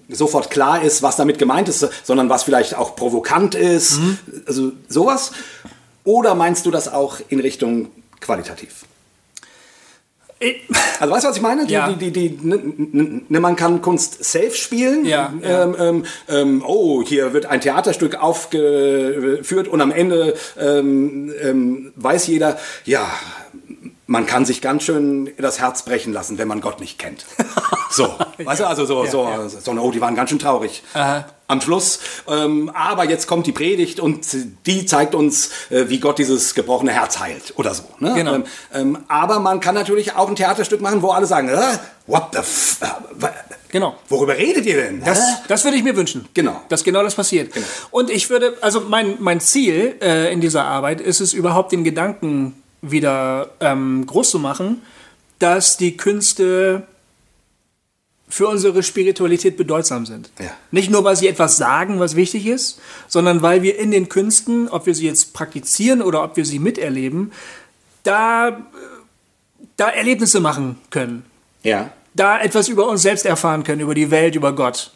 sofort 0.09 0.49
klar 0.49 0.83
ist, 0.83 1.03
was 1.03 1.17
damit 1.17 1.39
gemeint 1.39 1.69
ist, 1.69 1.87
sondern 2.03 2.31
was 2.31 2.45
vielleicht 2.45 2.75
auch 2.75 2.97
provokant 2.97 3.55
ist, 3.55 4.01
also 4.47 4.73
sowas. 4.89 5.33
Oder 6.05 6.35
meinst 6.35 6.65
du 6.65 6.71
das 6.71 6.91
auch 6.91 7.21
in 7.29 7.41
Richtung 7.41 7.91
qualitativ? 8.21 8.87
Also 10.99 11.12
weißt 11.15 11.25
du, 11.25 11.29
was 11.29 11.37
ich 11.37 11.43
meine? 11.43 11.67
Die, 11.67 11.73
Ja. 11.75 11.93
die, 11.93 12.11
die, 12.11 12.31
die, 12.31 12.47
ne, 12.47 13.23
ne, 13.29 13.41
man 13.41 13.57
kann 13.57 13.83
Kunst 13.83 14.25
safe 14.25 14.53
spielen. 14.53 15.05
Ja, 15.05 15.33
ja. 15.43 15.62
Ähm, 15.65 15.77
ähm, 15.79 16.05
ähm, 16.29 16.65
oh, 16.67 17.03
hier 17.03 17.33
wird 17.35 17.47
ein 17.47 17.61
Theaterstück 17.61 18.15
aufgeführt 18.17 19.69
und 19.69 19.81
am 19.83 19.93
Ende 19.93 20.35
ähm, 20.59 21.33
ähm, 21.43 21.93
weiß 21.97 22.27
jeder, 22.29 22.59
ja, 22.87 23.07
man 24.07 24.27
kann 24.27 24.45
sich 24.47 24.61
ganz 24.62 24.83
schön 24.85 25.31
das 25.37 25.61
Herz 25.61 25.85
brechen 25.85 26.12
lassen, 26.12 26.39
wenn 26.39 26.49
man 26.49 26.61
Gott 26.61 26.81
nicht 26.81 26.99
kennt. 26.99 27.27
So, 27.93 28.15
weißt 28.47 28.61
du, 28.61 28.67
also 28.67 28.85
so, 28.85 29.07
so, 29.07 29.29
so, 29.49 29.73
oh, 29.73 29.91
die 29.91 30.01
waren 30.01 30.15
ganz 30.15 30.31
schön 30.31 30.39
traurig. 30.39 30.83
Am 31.47 31.61
Schluss. 31.61 31.99
Ähm, 32.29 32.71
aber 32.75 33.09
jetzt 33.09 33.27
kommt 33.27 33.45
die 33.45 33.53
Predigt 33.53 33.99
und 33.99 34.25
die 34.67 34.87
zeigt 34.87 35.17
uns, 35.17 35.51
äh, 35.71 35.89
wie 35.89 35.99
Gott 35.99 36.19
dieses 36.21 36.55
gebrochene 36.55 36.93
Herz 36.93 37.19
heilt 37.19 37.55
oder 37.57 37.75
so. 37.75 37.83
Ne? 37.99 38.15
Genau. 38.15 38.35
Ähm, 38.37 38.45
ähm, 38.73 38.99
aber 39.09 39.41
man 39.41 39.59
kann 39.59 39.75
natürlich 39.75 40.15
auch 40.15 40.29
ein 40.29 40.37
Theaterstück 40.37 40.81
machen, 40.81 41.03
wo 41.03 41.11
alle 41.11 41.27
sagen, 41.27 41.49
äh, 41.49 41.59
what 42.07 42.29
the 42.33 42.39
f 42.39 42.79
äh, 42.83 43.27
Genau. 43.71 43.97
Worüber 44.09 44.37
redet 44.37 44.67
ihr 44.67 44.77
denn? 44.77 45.03
Das, 45.05 45.21
das 45.49 45.65
würde 45.65 45.77
ich 45.77 45.85
mir 45.85 45.97
wünschen. 45.97 46.29
Genau. 46.35 46.61
Dass 46.69 46.85
genau 46.85 47.03
das 47.03 47.15
passiert. 47.15 47.53
Und 47.91 48.11
ich 48.11 48.31
würde, 48.31 48.57
also 48.61 48.81
mein, 48.81 49.17
mein 49.21 49.41
Ziel 49.41 49.97
äh, 50.01 50.33
in 50.33 50.41
dieser 50.41 50.65
Arbeit 50.65 51.01
ist 51.01 51.21
es 51.21 51.33
überhaupt 51.33 51.73
den 51.73 51.85
Gedanken 51.85 52.62
wieder 52.83 53.51
ähm, 53.61 54.07
groß 54.07 54.31
zu 54.31 54.39
machen, 54.39 54.83
dass 55.39 55.77
die 55.77 55.97
Künste 55.97 56.87
für 58.31 58.48
unsere 58.48 58.82
Spiritualität 58.82 59.57
bedeutsam 59.57 60.07
sind. 60.07 60.31
Ja. 60.39 60.51
Nicht 60.70 60.90
nur, 60.90 61.05
weil 61.05 61.16
sie 61.16 61.28
etwas 61.28 61.57
sagen, 61.57 62.01
was 62.01 62.16
wichtig 62.16 62.47
ist, 62.47 62.81
sondern 63.09 63.43
weil 63.43 63.62
wir 63.62 63.78
in 63.78 63.90
den 63.90 64.09
Künsten, 64.09 64.69
ob 64.69 64.86
wir 64.86 64.94
sie 64.94 65.07
jetzt 65.07 65.35
praktizieren 65.35 66.01
oder 66.01 66.23
ob 66.23 66.36
wir 66.36 66.44
sie 66.47 66.59
miterleben, 66.61 67.32
da, 68.05 68.61
da 69.77 69.89
Erlebnisse 69.90 70.40
machen 70.40 70.78
können 70.90 71.24
Ja. 71.62 71.93
da 72.15 72.40
etwas 72.40 72.69
über 72.69 72.89
uns 72.89 73.02
selbst 73.02 73.27
erfahren 73.27 73.65
können, 73.65 73.81
über 73.82 73.94
die 73.94 74.11
Welt, 74.11 74.35
über 74.36 74.55
Gott. 74.55 74.93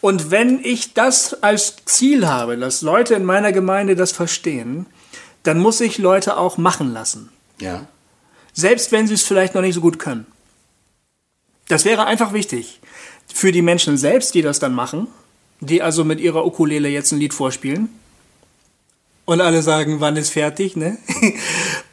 Und 0.00 0.30
wenn 0.30 0.60
ich 0.62 0.92
das 0.92 1.42
als 1.42 1.76
Ziel 1.86 2.26
habe, 2.28 2.56
dass 2.58 2.82
Leute 2.82 3.14
in 3.14 3.24
meiner 3.24 3.52
Gemeinde 3.52 3.96
das 3.96 4.12
verstehen, 4.12 4.86
dann 5.44 5.58
muss 5.58 5.80
ich 5.80 5.98
Leute 5.98 6.36
auch 6.36 6.58
machen 6.58 6.92
lassen. 6.92 7.30
Ja. 7.60 7.86
Selbst 8.52 8.92
wenn 8.92 9.06
sie 9.06 9.14
es 9.14 9.22
vielleicht 9.22 9.54
noch 9.54 9.62
nicht 9.62 9.74
so 9.74 9.80
gut 9.80 9.98
können. 9.98 10.26
Das 11.68 11.84
wäre 11.84 12.04
einfach 12.06 12.32
wichtig. 12.32 12.80
Für 13.32 13.52
die 13.52 13.62
Menschen 13.62 13.96
selbst, 13.96 14.34
die 14.34 14.42
das 14.42 14.58
dann 14.58 14.74
machen, 14.74 15.08
die 15.60 15.82
also 15.82 16.04
mit 16.04 16.20
ihrer 16.20 16.44
Ukulele 16.46 16.88
jetzt 16.88 17.12
ein 17.12 17.18
Lied 17.18 17.34
vorspielen. 17.34 17.88
Und 19.24 19.40
alle 19.40 19.60
sagen, 19.62 19.96
wann 19.98 20.16
ist 20.16 20.30
fertig, 20.30 20.76
ne? 20.76 20.98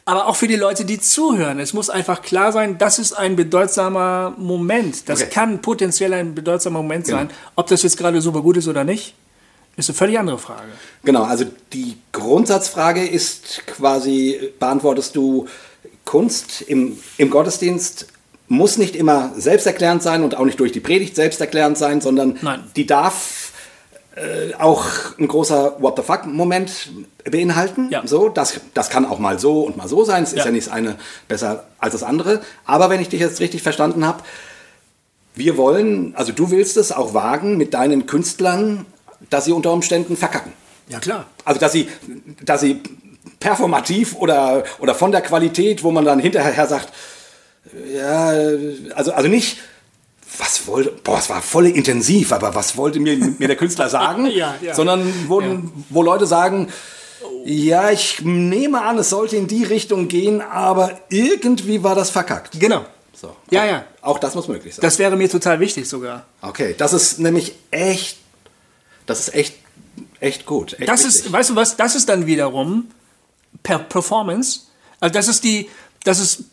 Aber 0.04 0.28
auch 0.28 0.36
für 0.36 0.46
die 0.46 0.54
Leute, 0.54 0.84
die 0.84 1.00
zuhören. 1.00 1.58
Es 1.58 1.72
muss 1.72 1.90
einfach 1.90 2.22
klar 2.22 2.52
sein, 2.52 2.78
das 2.78 3.00
ist 3.00 3.12
ein 3.12 3.34
bedeutsamer 3.34 4.34
Moment. 4.38 5.08
Das 5.08 5.22
Okay. 5.22 5.30
kann 5.30 5.60
potenziell 5.60 6.12
ein 6.12 6.34
bedeutsamer 6.36 6.78
Moment 6.80 7.06
sein. 7.08 7.30
Ob 7.56 7.66
das 7.66 7.82
jetzt 7.82 7.96
gerade 7.96 8.20
super 8.20 8.42
gut 8.42 8.56
ist 8.56 8.68
oder 8.68 8.84
nicht, 8.84 9.14
Ist 9.76 9.90
eine 9.90 9.96
völlig 9.96 10.16
andere 10.20 10.38
Frage. 10.38 10.68
Genau, 11.02 11.24
also 11.24 11.46
die 11.72 11.96
Grundsatzfrage 12.12 13.04
ist 13.04 13.66
quasi, 13.66 14.52
beantwortest 14.60 15.16
du, 15.16 15.48
Kunst 16.04 16.62
im, 16.62 16.96
im 17.16 17.28
Gottesdienst 17.28 18.06
muss 18.48 18.76
nicht 18.78 18.94
immer 18.96 19.32
selbsterklärend 19.36 20.02
sein 20.02 20.22
und 20.22 20.36
auch 20.36 20.44
nicht 20.44 20.60
durch 20.60 20.72
die 20.72 20.80
Predigt 20.80 21.16
selbsterklärend 21.16 21.78
sein, 21.78 22.00
sondern 22.00 22.38
Nein. 22.42 22.60
die 22.76 22.86
darf 22.86 23.52
äh, 24.16 24.54
auch 24.58 24.84
ein 25.18 25.26
großer 25.26 25.76
What 25.80 25.96
the 25.96 26.02
fuck-Moment 26.02 26.90
beinhalten. 27.30 27.88
Ja. 27.90 28.02
So, 28.06 28.28
das, 28.28 28.60
das 28.74 28.90
kann 28.90 29.06
auch 29.06 29.18
mal 29.18 29.38
so 29.38 29.62
und 29.62 29.76
mal 29.76 29.88
so 29.88 30.04
sein. 30.04 30.22
Es 30.22 30.32
ist 30.32 30.38
Ja. 30.38 30.44
ja 30.46 30.50
nicht 30.52 30.66
das 30.66 30.72
eine 30.74 30.96
besser 31.26 31.64
als 31.78 31.92
das 31.92 32.02
andere. 32.02 32.42
Aber 32.64 32.90
wenn 32.90 33.00
ich 33.00 33.08
dich 33.08 33.20
jetzt 33.20 33.40
richtig 33.40 33.62
verstanden 33.62 34.06
habe, 34.06 34.22
wir 35.34 35.56
wollen, 35.56 36.14
also 36.14 36.30
du 36.32 36.50
willst 36.50 36.76
es 36.76 36.92
auch 36.92 37.12
wagen 37.12 37.56
mit 37.56 37.74
deinen 37.74 38.06
Künstlern, 38.06 38.86
dass 39.30 39.46
sie 39.46 39.52
unter 39.52 39.72
Umständen 39.72 40.16
verkacken. 40.16 40.52
Ja, 40.88 41.00
klar. 41.00 41.26
Also 41.44 41.58
dass 41.58 41.72
sie, 41.72 41.88
dass 42.44 42.60
sie 42.60 42.82
performativ 43.40 44.14
oder, 44.16 44.64
oder 44.78 44.94
von 44.94 45.10
der 45.10 45.22
Qualität, 45.22 45.82
wo 45.82 45.90
man 45.90 46.04
dann 46.04 46.20
hinterher 46.20 46.66
sagt, 46.66 46.92
ja, 47.94 48.28
also, 48.94 49.12
also 49.12 49.28
nicht, 49.28 49.58
was 50.38 50.66
wollte, 50.66 50.90
boah, 51.02 51.18
es 51.18 51.28
war 51.30 51.42
voll 51.42 51.66
intensiv, 51.66 52.32
aber 52.32 52.54
was 52.54 52.76
wollte 52.76 52.98
mir, 53.00 53.16
mir 53.16 53.48
der 53.48 53.56
Künstler 53.56 53.88
sagen? 53.88 54.26
Ja, 54.30 54.54
ja. 54.60 54.74
Sondern 54.74 55.12
wo, 55.28 55.40
Ja. 55.40 55.60
wo 55.90 56.02
Leute 56.02 56.26
sagen, 56.26 56.68
ja, 57.44 57.90
ich 57.90 58.20
nehme 58.22 58.82
an, 58.82 58.98
es 58.98 59.10
sollte 59.10 59.36
in 59.36 59.46
die 59.46 59.64
Richtung 59.64 60.08
gehen, 60.08 60.40
aber 60.40 60.98
irgendwie 61.08 61.82
war 61.82 61.94
das 61.94 62.10
verkackt. 62.10 62.58
Genau. 62.60 62.84
So. 63.14 63.34
Ja, 63.50 63.64
ja. 63.64 63.84
Auch 64.02 64.18
das 64.18 64.34
muss 64.34 64.48
möglich 64.48 64.74
sein. 64.74 64.82
Das 64.82 64.98
wäre 64.98 65.16
mir 65.16 65.28
total 65.30 65.60
wichtig 65.60 65.88
sogar. 65.88 66.26
okay, 66.42 66.74
das 66.76 66.92
ist 66.92 67.20
nämlich 67.20 67.54
echt, 67.70 68.18
das 69.06 69.20
ist 69.20 69.34
echt, 69.34 69.54
echt 70.20 70.46
gut. 70.46 70.74
Echt 70.78 70.88
Das 70.88 71.04
wichtig. 71.04 71.26
ist, 71.26 71.32
weißt 71.32 71.50
du 71.50 71.56
was, 71.56 71.76
das 71.76 71.94
ist 71.94 72.08
dann 72.08 72.26
wiederum 72.26 72.88
per 73.62 73.78
Performance. 73.78 74.60
Also 75.00 75.12
das 75.14 75.28
ist 75.28 75.44
die, 75.44 75.70
das 76.02 76.18
ist 76.18 76.44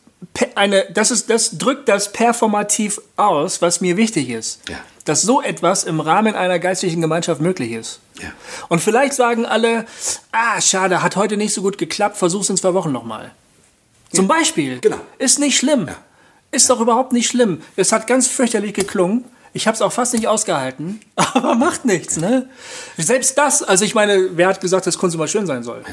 eine, 0.55 0.85
das 0.93 1.11
ist, 1.11 1.29
das 1.29 1.57
drückt 1.57 1.89
das 1.89 2.13
performativ 2.13 3.01
aus, 3.17 3.61
was 3.61 3.81
mir 3.81 3.97
wichtig 3.97 4.29
ist. 4.29 4.61
Ja. 4.69 4.77
Dass 5.05 5.23
so 5.23 5.41
etwas 5.41 5.83
im 5.83 5.99
Rahmen 5.99 6.35
einer 6.35 6.59
geistlichen 6.59 7.01
Gemeinschaft 7.01 7.41
möglich 7.41 7.71
ist. 7.71 7.99
Ja. 8.21 8.29
Und 8.69 8.81
vielleicht 8.81 9.13
sagen 9.13 9.45
alle, 9.45 9.85
ah, 10.31 10.61
schade, 10.61 11.01
hat 11.01 11.15
heute 11.15 11.37
nicht 11.37 11.53
so 11.53 11.61
gut 11.61 11.77
geklappt, 11.77 12.17
versuch's 12.17 12.49
in 12.49 12.57
zwei 12.57 12.73
Wochen 12.73 12.91
nochmal. 12.91 13.31
Zum 14.13 14.27
Beispiel. 14.27 14.79
Genau. 14.79 14.99
Ist 15.17 15.39
nicht 15.39 15.57
schlimm. 15.57 15.87
Ja. 15.87 15.95
Ist 16.51 16.69
doch 16.69 16.79
überhaupt 16.79 17.13
nicht 17.13 17.29
schlimm. 17.29 17.61
Es 17.75 17.91
hat 17.91 18.07
ganz 18.07 18.27
fürchterlich 18.27 18.73
geklungen. 18.73 19.25
Ich 19.53 19.67
habe 19.67 19.75
es 19.75 19.81
auch 19.81 19.91
fast 19.91 20.13
nicht 20.13 20.27
ausgehalten, 20.27 21.01
aber 21.15 21.55
macht 21.55 21.83
nichts, 21.83 22.15
ne? 22.15 22.47
Selbst 22.97 23.37
das, 23.37 23.63
also 23.63 23.83
ich 23.83 23.93
meine, 23.93 24.37
wer 24.37 24.47
hat 24.47 24.61
gesagt, 24.61 24.87
dass 24.87 24.97
Kunst 24.97 25.15
immer 25.15 25.27
schön 25.27 25.45
sein 25.45 25.63
soll? 25.63 25.83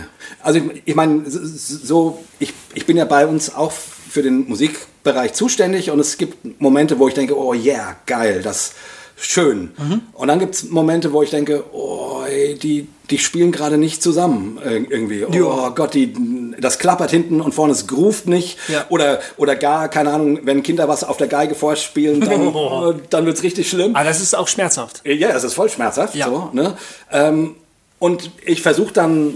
Also 0.43 0.61
ich, 0.61 0.83
ich 0.85 0.95
meine, 0.95 1.25
so, 1.27 2.25
ich, 2.39 2.55
ich 2.75 2.87
bin 2.87 2.97
ja 2.97 3.05
bei 3.05 3.27
uns 3.27 3.53
auch 3.53 3.73
für 4.09 4.23
den 4.23 4.49
Musikbereich 4.49 5.35
zuständig 5.35 5.91
und 5.91 6.01
es 6.01 6.19
gibt 6.19 6.61
Momente, 6.61 6.99
wo 6.99 7.09
ich 7.09 7.15
denke, 7.15 7.37
oh 7.39 7.55
yeah, 7.55 7.97
geil, 8.07 8.41
das 8.43 8.73
schön. 9.21 9.73
Mhm. 9.77 10.03
Und 10.13 10.29
dann 10.29 10.39
gibt 10.39 10.55
es 10.55 10.71
Momente, 10.71 11.13
wo 11.13 11.23
ich 11.23 11.31
denke, 11.31 11.65
oh, 11.73 12.23
ey, 12.29 12.55
die, 12.55 12.87
die 13.11 13.19
spielen 13.19 13.51
gerade 13.51 13.77
nicht 13.77 14.01
zusammen 14.03 14.59
irgendwie. 14.65 15.25
Oh 15.25 15.33
Ja. 15.33 15.69
Gott, 15.71 15.95
die, 15.95 16.15
das 16.61 16.79
klappert 16.79 17.11
hinten 17.11 17.41
und 17.41 17.53
vorne, 17.53 17.73
es 17.73 17.89
groovt 17.89 18.29
nicht. 18.29 18.59
Ja. 18.69 18.87
Oder, 18.91 19.19
oder 19.37 19.57
gar, 19.57 19.89
keine 19.89 20.13
Ahnung, 20.13 20.41
wenn 20.45 20.63
Kinder 20.63 20.89
was 20.89 21.03
auf 21.03 21.17
der 21.17 21.27
Geige 21.27 21.55
vorspielen, 21.57 22.21
dann, 22.21 22.49
Oh. 22.55 22.95
dann 23.11 23.27
wird 23.27 23.37
es 23.37 23.43
richtig 23.43 23.69
schlimm. 23.69 23.97
Aber 23.97 24.05
das 24.05 24.21
ist 24.21 24.37
auch 24.37 24.47
schmerzhaft. 24.47 25.03
Ja, 25.05 25.31
es 25.31 25.43
ist 25.43 25.55
voll 25.55 25.69
schmerzhaft. 25.69 26.15
Ja. 26.15 26.27
So, 26.29 26.51
ne? 26.53 26.77
ähm, 27.11 27.57
und 27.99 28.31
ich 28.47 28.63
versuche 28.63 28.93
dann, 28.93 29.35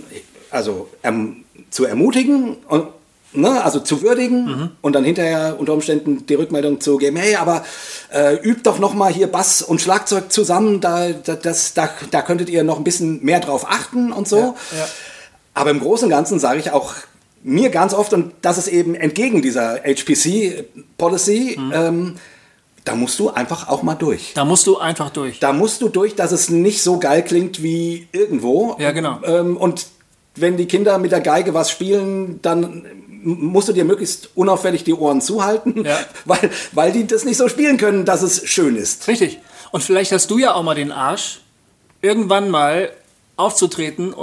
also 0.51 0.89
erm, 1.03 1.39
zu 1.71 1.87
ermutigen 1.87 2.57
und 2.69 2.87
ne, 3.35 3.63
also 3.65 3.81
zu 3.81 4.03
würdigen 4.03 4.45
Mhm. 4.45 4.71
und 4.83 4.93
dann 4.95 5.05
hinterher 5.05 5.57
unter 5.59 5.73
Umständen 5.73 6.27
die 6.27 6.35
Rückmeldung 6.35 6.81
zu 6.81 6.97
geben, 6.99 7.17
hey, 7.17 7.37
aber 7.37 7.65
äh, 8.13 8.37
übt 8.37 8.63
doch 8.65 8.79
noch 8.79 8.95
mal 8.95 9.13
hier 9.13 9.27
Bass 9.27 9.63
und 9.63 9.81
Schlagzeug 9.81 10.33
zusammen, 10.33 10.81
da, 10.81 11.11
da, 11.11 11.35
das, 11.35 11.75
da, 11.75 11.89
da 12.11 12.23
könntet 12.23 12.49
ihr 12.51 12.63
noch 12.65 12.79
ein 12.79 12.85
bisschen 12.85 13.25
mehr 13.25 13.41
drauf 13.41 13.67
achten 13.69 14.13
und 14.13 14.29
so. 14.29 14.39
ja. 14.39 14.55
Aber 15.55 15.71
im 15.71 15.81
Großen 15.81 16.05
und 16.07 16.11
Ganzen 16.11 16.39
sage 16.39 16.61
ich 16.61 16.71
auch 16.71 16.95
mir 17.43 17.71
ganz 17.71 17.93
oft, 17.93 18.13
und 18.13 18.33
das 18.41 18.57
ist 18.57 18.69
eben 18.69 18.95
entgegen 18.95 19.43
dieser 19.43 19.81
HPC-Policy, 19.85 21.57
Mhm. 21.59 21.73
ähm, 21.75 22.15
da 22.85 22.95
musst 22.97 23.19
du 23.19 23.31
einfach 23.31 23.69
auch 23.69 23.83
mal 23.83 23.95
durch. 23.95 24.33
Da 24.35 24.45
musst 24.45 24.67
du 24.67 24.79
einfach 24.79 25.11
durch. 25.11 25.39
Da 25.39 25.53
musst 25.53 25.83
du 25.83 25.89
durch, 25.89 26.17
dass 26.17 26.33
es 26.33 26.51
nicht 26.51 26.83
so 26.83 26.99
geil 26.99 27.23
klingt 27.23 27.63
wie 27.63 28.09
irgendwo. 28.13 28.75
Ja, 28.79 28.91
genau. 28.91 29.21
Ähm, 29.25 29.57
und 29.57 29.87
wenn 30.35 30.57
die 30.57 30.67
Kinder 30.67 30.99
mit 30.99 31.13
der 31.13 31.21
Geige 31.21 31.55
was 31.55 31.71
spielen, 31.71 32.41
dann 32.43 32.85
musst 33.23 33.69
du 33.69 33.73
dir 33.73 33.85
möglichst 33.85 34.31
unauffällig 34.35 34.85
die 34.85 34.95
Ohren 34.95 35.21
zuhalten, 35.21 35.85
Ja. 35.85 35.99
weil, 36.25 36.51
weil 36.73 36.93
die 36.93 37.07
das 37.07 37.25
nicht 37.25 37.37
so 37.37 37.49
spielen 37.49 37.77
können, 37.77 38.05
dass 38.05 38.23
es 38.23 38.47
schön 38.49 38.77
ist. 38.77 39.09
Richtig. 39.09 39.41
Und 39.71 39.83
vielleicht 39.83 40.13
hast 40.13 40.31
du 40.31 40.39
ja 40.39 40.55
auch 40.55 40.63
mal 40.63 40.75
den 40.75 40.93
Arsch, 40.93 41.41
irgendwann 42.03 42.51
mal 42.51 42.91
aufzutreten, 43.37 44.15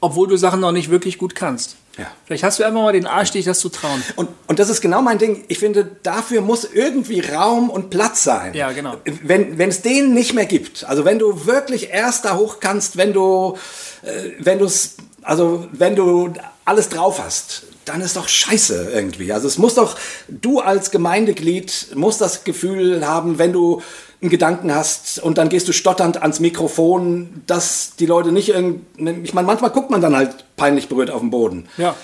obwohl 0.00 0.28
du 0.28 0.36
Sachen 0.36 0.60
noch 0.60 0.72
nicht 0.72 0.90
wirklich 0.90 1.18
gut 1.18 1.34
kannst. 1.34 1.76
Ja. 1.96 2.06
Vielleicht 2.26 2.44
hast 2.44 2.58
du 2.60 2.64
einfach 2.64 2.80
mal 2.80 2.92
den 2.92 3.06
Arsch, 3.06 3.32
dich 3.32 3.44
das 3.44 3.58
zu 3.58 3.70
trauen. 3.70 4.02
Und, 4.14 4.28
und 4.46 4.60
das 4.60 4.68
ist 4.68 4.80
genau 4.80 5.02
mein 5.02 5.18
Ding. 5.18 5.44
Ich 5.48 5.58
finde, 5.58 5.90
dafür 6.04 6.42
muss 6.42 6.64
irgendwie 6.64 7.20
Raum 7.20 7.70
und 7.70 7.90
Platz 7.90 8.22
sein. 8.22 8.54
Ja, 8.54 8.70
genau. 8.70 8.94
Wenn 9.04 9.58
wenn 9.58 9.68
es 9.68 9.82
den 9.82 10.14
nicht 10.14 10.32
mehr 10.32 10.46
gibt, 10.46 10.84
also 10.84 11.04
wenn 11.04 11.18
du 11.18 11.46
wirklich 11.46 11.90
erst 11.90 12.24
da 12.24 12.36
hoch 12.36 12.60
kannst, 12.60 12.96
wenn 12.98 13.12
du, 13.12 13.56
äh, 14.02 14.30
wenn 14.38 14.60
du 14.60 14.66
es, 14.66 14.94
also 15.22 15.66
wenn 15.72 15.96
du 15.96 16.32
alles 16.64 16.88
drauf 16.88 17.20
hast, 17.20 17.64
dann 17.88 18.00
ist 18.00 18.16
doch 18.16 18.28
scheiße 18.28 18.90
irgendwie. 18.92 19.32
Also 19.32 19.46
es 19.46 19.58
muss 19.58 19.74
doch, 19.74 19.96
du 20.28 20.60
als 20.60 20.90
Gemeindeglied 20.90 21.88
musst 21.94 22.20
das 22.20 22.44
Gefühl 22.44 23.06
haben, 23.06 23.38
wenn 23.38 23.52
du 23.52 23.82
einen 24.20 24.30
Gedanken 24.30 24.74
hast 24.74 25.20
und 25.20 25.38
dann 25.38 25.48
gehst 25.48 25.68
du 25.68 25.72
stotternd 25.72 26.20
ans 26.20 26.40
Mikrofon, 26.40 27.42
dass 27.46 27.92
die 27.98 28.06
Leute 28.06 28.32
nicht 28.32 28.48
irgend, 28.48 28.84
ich 29.24 29.32
meine, 29.32 29.46
manchmal 29.46 29.70
guckt 29.70 29.90
man 29.90 30.00
dann 30.00 30.16
halt 30.16 30.44
peinlich 30.56 30.88
berührt 30.88 31.10
auf 31.10 31.20
den 31.20 31.30
Boden. 31.30 31.68
Ja. 31.76 31.94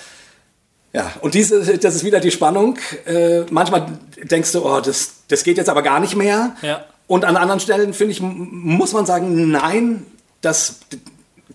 Ja, 0.92 1.12
und 1.22 1.34
diese, 1.34 1.76
das 1.76 1.96
ist 1.96 2.04
wieder 2.04 2.20
die 2.20 2.30
Spannung. 2.30 2.78
Äh, 3.04 3.40
manchmal 3.50 3.98
denkst 4.22 4.52
du, 4.52 4.64
oh, 4.64 4.80
das, 4.80 5.14
das 5.26 5.42
geht 5.42 5.56
jetzt 5.56 5.68
aber 5.68 5.82
gar 5.82 5.98
nicht 5.98 6.14
mehr. 6.14 6.54
Ja. 6.62 6.84
Und 7.08 7.24
an 7.24 7.36
anderen 7.36 7.58
Stellen, 7.58 7.92
finde 7.94 8.12
ich, 8.12 8.20
muss 8.20 8.92
man 8.92 9.04
sagen, 9.04 9.50
nein, 9.50 10.06
das, 10.40 10.76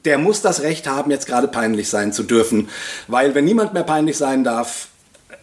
der 0.05 0.17
muss 0.17 0.41
das 0.41 0.61
Recht 0.61 0.87
haben, 0.87 1.11
jetzt 1.11 1.27
gerade 1.27 1.47
peinlich 1.47 1.89
sein 1.89 2.13
zu 2.13 2.23
dürfen. 2.23 2.69
Weil 3.07 3.35
wenn 3.35 3.45
niemand 3.45 3.73
mehr 3.73 3.83
peinlich 3.83 4.17
sein 4.17 4.43
darf, 4.43 4.89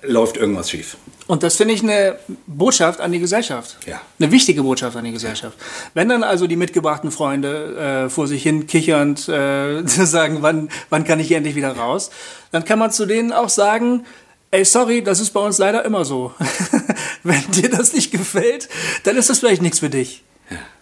läuft 0.03 0.37
irgendwas 0.37 0.71
schief. 0.71 0.97
Und 1.27 1.43
das 1.43 1.57
finde 1.57 1.75
ich 1.75 1.83
eine 1.83 2.19
Botschaft 2.47 3.01
an 3.01 3.11
die 3.11 3.19
Gesellschaft. 3.19 3.77
Ja. 3.87 4.01
Eine 4.19 4.31
wichtige 4.31 4.63
Botschaft 4.63 4.97
an 4.97 5.05
die 5.05 5.13
Gesellschaft. 5.13 5.59
Wenn 5.93 6.09
dann 6.09 6.23
also 6.23 6.47
die 6.47 6.57
mitgebrachten 6.57 7.11
Freunde 7.11 8.05
äh, 8.07 8.11
vor 8.11 8.29
sich 8.29 8.43
hin 8.43 8.67
kichernd 8.67 9.29
äh, 9.29 9.83
sagen, 9.87 10.39
wann, 10.41 10.69
wann 10.89 11.05
kann 11.05 11.19
ich 11.19 11.29
hier 11.29 11.39
endlich 11.39 11.57
wieder 11.57 11.73
raus, 11.73 12.11
dann 12.53 12.65
kann 12.65 12.79
man 12.79 12.93
zu 12.93 13.07
denen 13.07 13.33
auch 13.33 13.49
sagen, 13.49 14.05
ey, 14.53 14.65
sorry, 14.65 15.03
das 15.03 15.21
ist 15.21 15.31
bei 15.31 15.41
uns 15.41 15.59
leider 15.59 15.85
immer 15.85 16.05
so. 16.05 16.33
Wenn 17.25 17.43
dir 17.51 17.71
das 17.71 17.93
nicht 17.93 18.13
gefällt, 18.13 18.69
dann 19.03 19.17
ist 19.17 19.29
das 19.29 19.41
vielleicht 19.41 19.63
nichts 19.63 19.81
für 19.81 19.91
dich. 19.91 20.23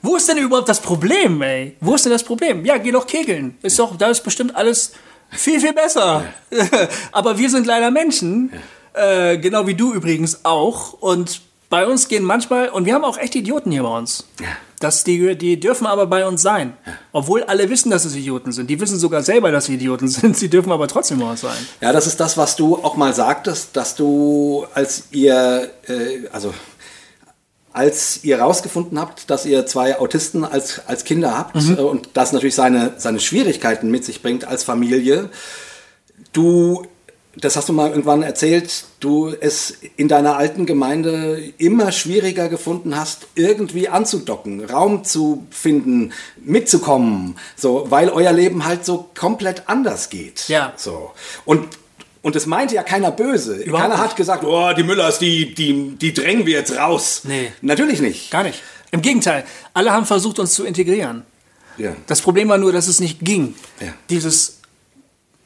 Wo 0.02 0.16
ist 0.16 0.28
denn 0.28 0.38
überhaupt 0.38 0.68
das 0.68 0.80
Problem, 0.80 1.40
ey? 1.42 1.76
Wo 1.80 1.94
ist 1.94 2.04
denn 2.04 2.12
das 2.12 2.24
Problem? 2.24 2.64
Ja, 2.64 2.76
geh 2.76 2.92
doch 2.92 3.06
kegeln. 3.06 3.56
Ist 3.62 3.78
doch, 3.78 3.96
da 3.96 4.08
ist 4.08 4.22
bestimmt 4.22 4.54
alles 4.54 4.92
viel, 5.30 5.60
viel 5.60 5.72
besser. 5.72 6.24
Aber 7.12 7.38
wir 7.38 7.48
sind 7.50 7.66
leider 7.66 7.90
Menschen, 7.90 8.52
äh, 8.92 9.38
genau 9.38 9.66
wie 9.66 9.74
du 9.74 9.92
übrigens 9.92 10.44
auch. 10.44 10.92
Und 10.94 11.40
bei 11.70 11.86
uns 11.86 12.08
gehen 12.08 12.24
manchmal, 12.24 12.68
und 12.68 12.84
wir 12.84 12.94
haben 12.94 13.04
auch 13.04 13.18
echt 13.18 13.34
Idioten 13.34 13.70
hier 13.70 13.82
bei 13.82 13.98
uns. 13.98 14.26
Das, 14.80 15.02
die, 15.02 15.36
die 15.36 15.58
dürfen 15.58 15.86
aber 15.86 16.06
bei 16.06 16.26
uns 16.26 16.42
sein. 16.42 16.74
Obwohl 17.12 17.42
alle 17.44 17.70
wissen, 17.70 17.90
dass 17.90 18.04
es 18.04 18.14
Idioten 18.14 18.52
sind. 18.52 18.68
Die 18.68 18.78
wissen 18.78 18.98
sogar 18.98 19.22
selber, 19.22 19.50
dass 19.50 19.64
sie 19.64 19.74
Idioten 19.74 20.08
sind. 20.08 20.36
Sie 20.36 20.50
dürfen 20.50 20.70
aber 20.70 20.86
trotzdem 20.88 21.20
bei 21.20 21.30
uns 21.30 21.40
sein. 21.40 21.56
Ja, 21.80 21.92
das 21.92 22.06
ist 22.06 22.20
das, 22.20 22.36
was 22.36 22.56
du 22.56 22.76
auch 22.76 22.96
mal 22.96 23.14
sagtest, 23.14 23.76
dass 23.76 23.96
du, 23.96 24.66
als 24.74 25.04
ihr, 25.10 25.70
äh, 25.88 26.28
also 26.32 26.52
als 27.74 28.20
ihr 28.22 28.38
rausgefunden 28.38 28.98
habt, 28.98 29.28
dass 29.28 29.44
ihr 29.44 29.66
zwei 29.66 29.98
Autisten 29.98 30.44
als, 30.44 30.80
als 30.86 31.04
Kinder 31.04 31.36
habt 31.36 31.56
äh, 31.56 31.82
und 31.82 32.10
das 32.14 32.32
natürlich 32.32 32.54
seine, 32.54 32.94
seine 32.96 33.20
Schwierigkeiten 33.20 33.90
mit 33.90 34.04
sich 34.04 34.22
bringt 34.22 34.46
als 34.46 34.62
Familie, 34.62 35.28
du, 36.32 36.86
das 37.34 37.56
hast 37.56 37.68
du 37.68 37.72
mal 37.72 37.90
irgendwann 37.90 38.22
erzählt, 38.22 38.84
du 39.00 39.28
es 39.28 39.76
in 39.96 40.06
deiner 40.06 40.36
alten 40.36 40.66
Gemeinde 40.66 41.52
immer 41.58 41.90
schwieriger 41.90 42.48
gefunden 42.48 42.96
hast, 42.96 43.26
irgendwie 43.34 43.88
anzudocken, 43.88 44.64
Raum 44.64 45.02
zu 45.02 45.44
finden, 45.50 46.12
mitzukommen, 46.44 47.36
so, 47.56 47.86
weil 47.88 48.08
euer 48.08 48.32
Leben 48.32 48.64
halt 48.64 48.84
so 48.84 49.10
komplett 49.18 49.64
anders 49.66 50.10
geht. 50.10 50.48
Ja. 50.48 50.74
So. 50.76 51.10
Und 51.44 51.66
und 52.24 52.34
es 52.34 52.46
meinte 52.46 52.74
ja 52.74 52.82
keiner 52.82 53.10
böse. 53.10 53.56
Überhaupt 53.56 53.82
keiner 53.82 54.02
nicht. 54.02 54.10
hat 54.10 54.16
gesagt, 54.16 54.44
oh, 54.44 54.72
die 54.72 54.82
Müllers, 54.82 55.18
die, 55.18 55.54
die, 55.54 55.90
die 55.90 56.14
drängen 56.14 56.46
wir 56.46 56.54
jetzt 56.54 56.74
raus. 56.74 57.20
Nee. 57.24 57.52
Natürlich 57.60 58.00
nicht. 58.00 58.30
Gar 58.30 58.44
nicht. 58.44 58.62
Im 58.92 59.02
Gegenteil, 59.02 59.44
alle 59.74 59.92
haben 59.92 60.06
versucht, 60.06 60.38
uns 60.38 60.54
zu 60.54 60.64
integrieren. 60.64 61.24
Ja. 61.76 61.94
Das 62.06 62.22
Problem 62.22 62.48
war 62.48 62.56
nur, 62.56 62.72
dass 62.72 62.88
es 62.88 62.98
nicht 62.98 63.20
ging. 63.20 63.54
Ja. 63.78 63.92
Dieses, 64.08 64.60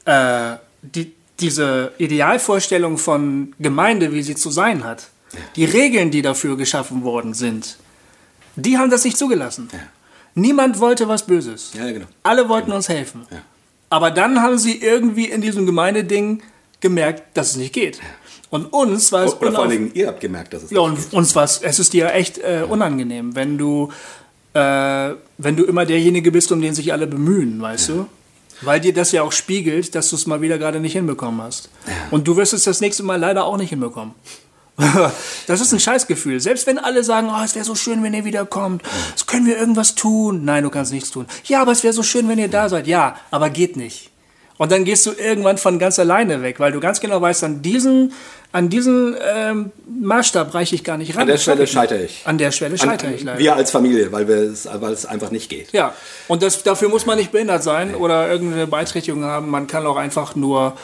äh, 0.05 0.55
die, 0.83 1.13
diese 1.41 1.95
Idealvorstellung 1.99 2.97
von 2.97 3.57
Gemeinde, 3.59 4.13
wie 4.13 4.23
sie 4.23 4.37
zu 4.37 4.51
sein 4.51 4.85
hat, 4.85 5.09
die 5.57 5.65
Regeln, 5.65 6.13
die 6.13 6.23
dafür 6.23 6.57
geschaffen 6.57 7.03
worden 7.03 7.35
sind, 7.35 7.77
die 8.55 8.79
haben 8.79 8.91
das 8.91 9.03
nicht 9.03 9.19
zugelassen. 9.19 9.69
Niemand 10.35 10.79
wollte 10.79 11.09
was 11.09 11.27
Böses. 11.27 11.73
Ja, 11.75 11.91
genau. 11.91 12.07
Alle 12.23 12.49
wollten 12.49 12.71
uns 12.71 12.89
helfen. 12.89 13.27
Aber 13.91 14.13
dann 14.13 14.41
haben 14.41 14.59
sie 14.59 14.81
irgendwie 14.81 15.25
in 15.25 15.41
diesem 15.41 15.67
Gemeindeding 15.67 16.41
gemerkt, 16.81 17.37
dass 17.37 17.51
es 17.51 17.57
nicht 17.57 17.73
geht. 17.73 18.01
Und 18.51 18.67
uns 18.67 19.13
war 19.13 19.25
es 19.25 19.35
Oder 19.35 19.53
vor 19.53 19.61
allen 19.63 19.71
Dingen, 19.71 19.91
ihr 19.95 20.09
habt 20.09 20.21
gemerkt, 20.21 20.55
dass 20.55 20.63
es 20.63 20.71
ja, 20.71 20.89
nicht 20.89 21.13
und 21.13 21.19
uns 21.19 21.37
was, 21.37 21.63
es 21.63 21.79
ist 21.79 21.93
dir 21.93 22.13
echt 22.15 22.39
äh, 22.39 22.65
unangenehm, 22.69 23.35
wenn 23.35 23.59
du, 23.59 23.91
äh, 24.55 25.11
wenn 25.37 25.57
du 25.57 25.65
immer 25.65 25.85
derjenige 25.85 26.33
bist, 26.33 26.51
um 26.51 26.63
den 26.63 26.75
sich 26.75 26.93
alle 26.93 27.07
bemühen, 27.07 27.61
weißt 27.61 27.91
du? 27.91 28.07
Weil 28.63 28.81
dir 28.81 28.93
das 28.93 29.13
ja 29.13 29.23
auch 29.23 29.33
spiegelt, 29.33 29.95
dass 29.95 30.11
du 30.11 30.17
es 30.17 30.27
mal 30.27 30.41
wieder 30.41 30.59
gerade 30.59 30.81
nicht 30.81 30.95
hinbekommen 30.95 31.41
hast. 31.43 31.69
Und 32.11 32.27
du 32.27 32.37
wirst 32.37 32.53
es 32.55 32.65
das 32.65 32.81
nächste 32.81 33.05
Mal 33.05 33.17
leider 33.17 33.45
auch 33.45 33.57
nicht 33.57 33.71
hinbekommen. 33.71 34.15
das 35.47 35.61
ist 35.61 35.73
ein 35.73 35.81
Scheißgefühl. 35.81 36.41
Selbst 36.41 36.67
wenn 36.67 36.79
alle 36.79 37.05
sagen, 37.05 37.29
oh, 37.31 37.43
es 37.45 37.55
wäre 37.55 37.65
so 37.65 37.75
schön, 37.75 38.03
wenn 38.03 38.15
ihr 38.15 38.25
wiederkommt. 38.25 38.83
Es 39.15 39.27
können 39.27 39.47
wir 39.47 39.59
irgendwas 39.59 39.95
tun. 39.95 40.45
Nein, 40.45 40.65
du 40.65 40.71
kannst 40.71 40.93
nichts 40.93 41.11
tun. 41.11 41.27
Ja, 41.45 41.63
aber 41.63 41.73
es 41.73 41.83
wäre 41.83 41.93
so 41.93 42.03
schön, 42.03 42.29
wenn 42.29 42.39
ihr 42.39 42.49
da 42.49 42.69
seid. 42.69 42.87
Ja, 42.87 43.17
aber 43.31 43.51
geht 43.51 43.77
nicht. 43.77 44.08
Und 44.59 44.73
dann 44.73 44.85
gehst 44.85 45.07
du 45.07 45.13
irgendwann 45.13 45.57
von 45.57 45.79
ganz 45.79 45.99
alleine 46.01 46.43
weg, 46.43 46.59
weil 46.59 46.73
du 46.73 46.81
ganz 46.81 46.99
genau 47.01 47.21
weißt, 47.21 47.45
an 47.45 47.63
diesen, 47.63 48.13
an 48.51 48.69
diesen 48.69 49.17
ähm, 49.35 49.71
Maßstab 50.01 50.53
reiche 50.53 50.75
ich 50.75 50.83
gar 50.83 50.97
nicht 50.99 51.15
ran. 51.15 51.23
An 51.23 51.27
der 51.29 51.37
nicht. 51.57 51.73
scheitere 51.73 52.03
ich. 52.03 52.23
An 52.25 52.39
der 52.39 52.51
Stelle 52.51 52.73
An- 52.73 52.79
scheitere 52.79 53.13
ich 53.13 53.23
leider. 53.23 53.39
Wir 53.39 53.55
als 53.55 53.71
Familie, 53.71 54.11
weil, 54.11 54.29
es, 54.29 54.69
weil 54.81 54.93
es 54.93 55.07
einfach 55.07 55.31
nicht 55.31 55.49
geht. 55.49 55.73
Ja, 55.73 55.95
und 56.27 56.43
das, 56.43 56.65
dafür 56.65 56.89
muss 56.89 57.07
man 57.07 57.19
nicht 57.19 57.31
behindert 57.31 57.63
sein 57.63 57.95
oder 57.95 58.29
irgendeine 58.29 58.67
Beeinträchtigung 58.67 59.25
haben. 59.25 59.49
Man 59.49 59.69
kann 59.69 59.87
auch 59.87 59.97
einfach 59.97 60.35
nur 60.35 60.77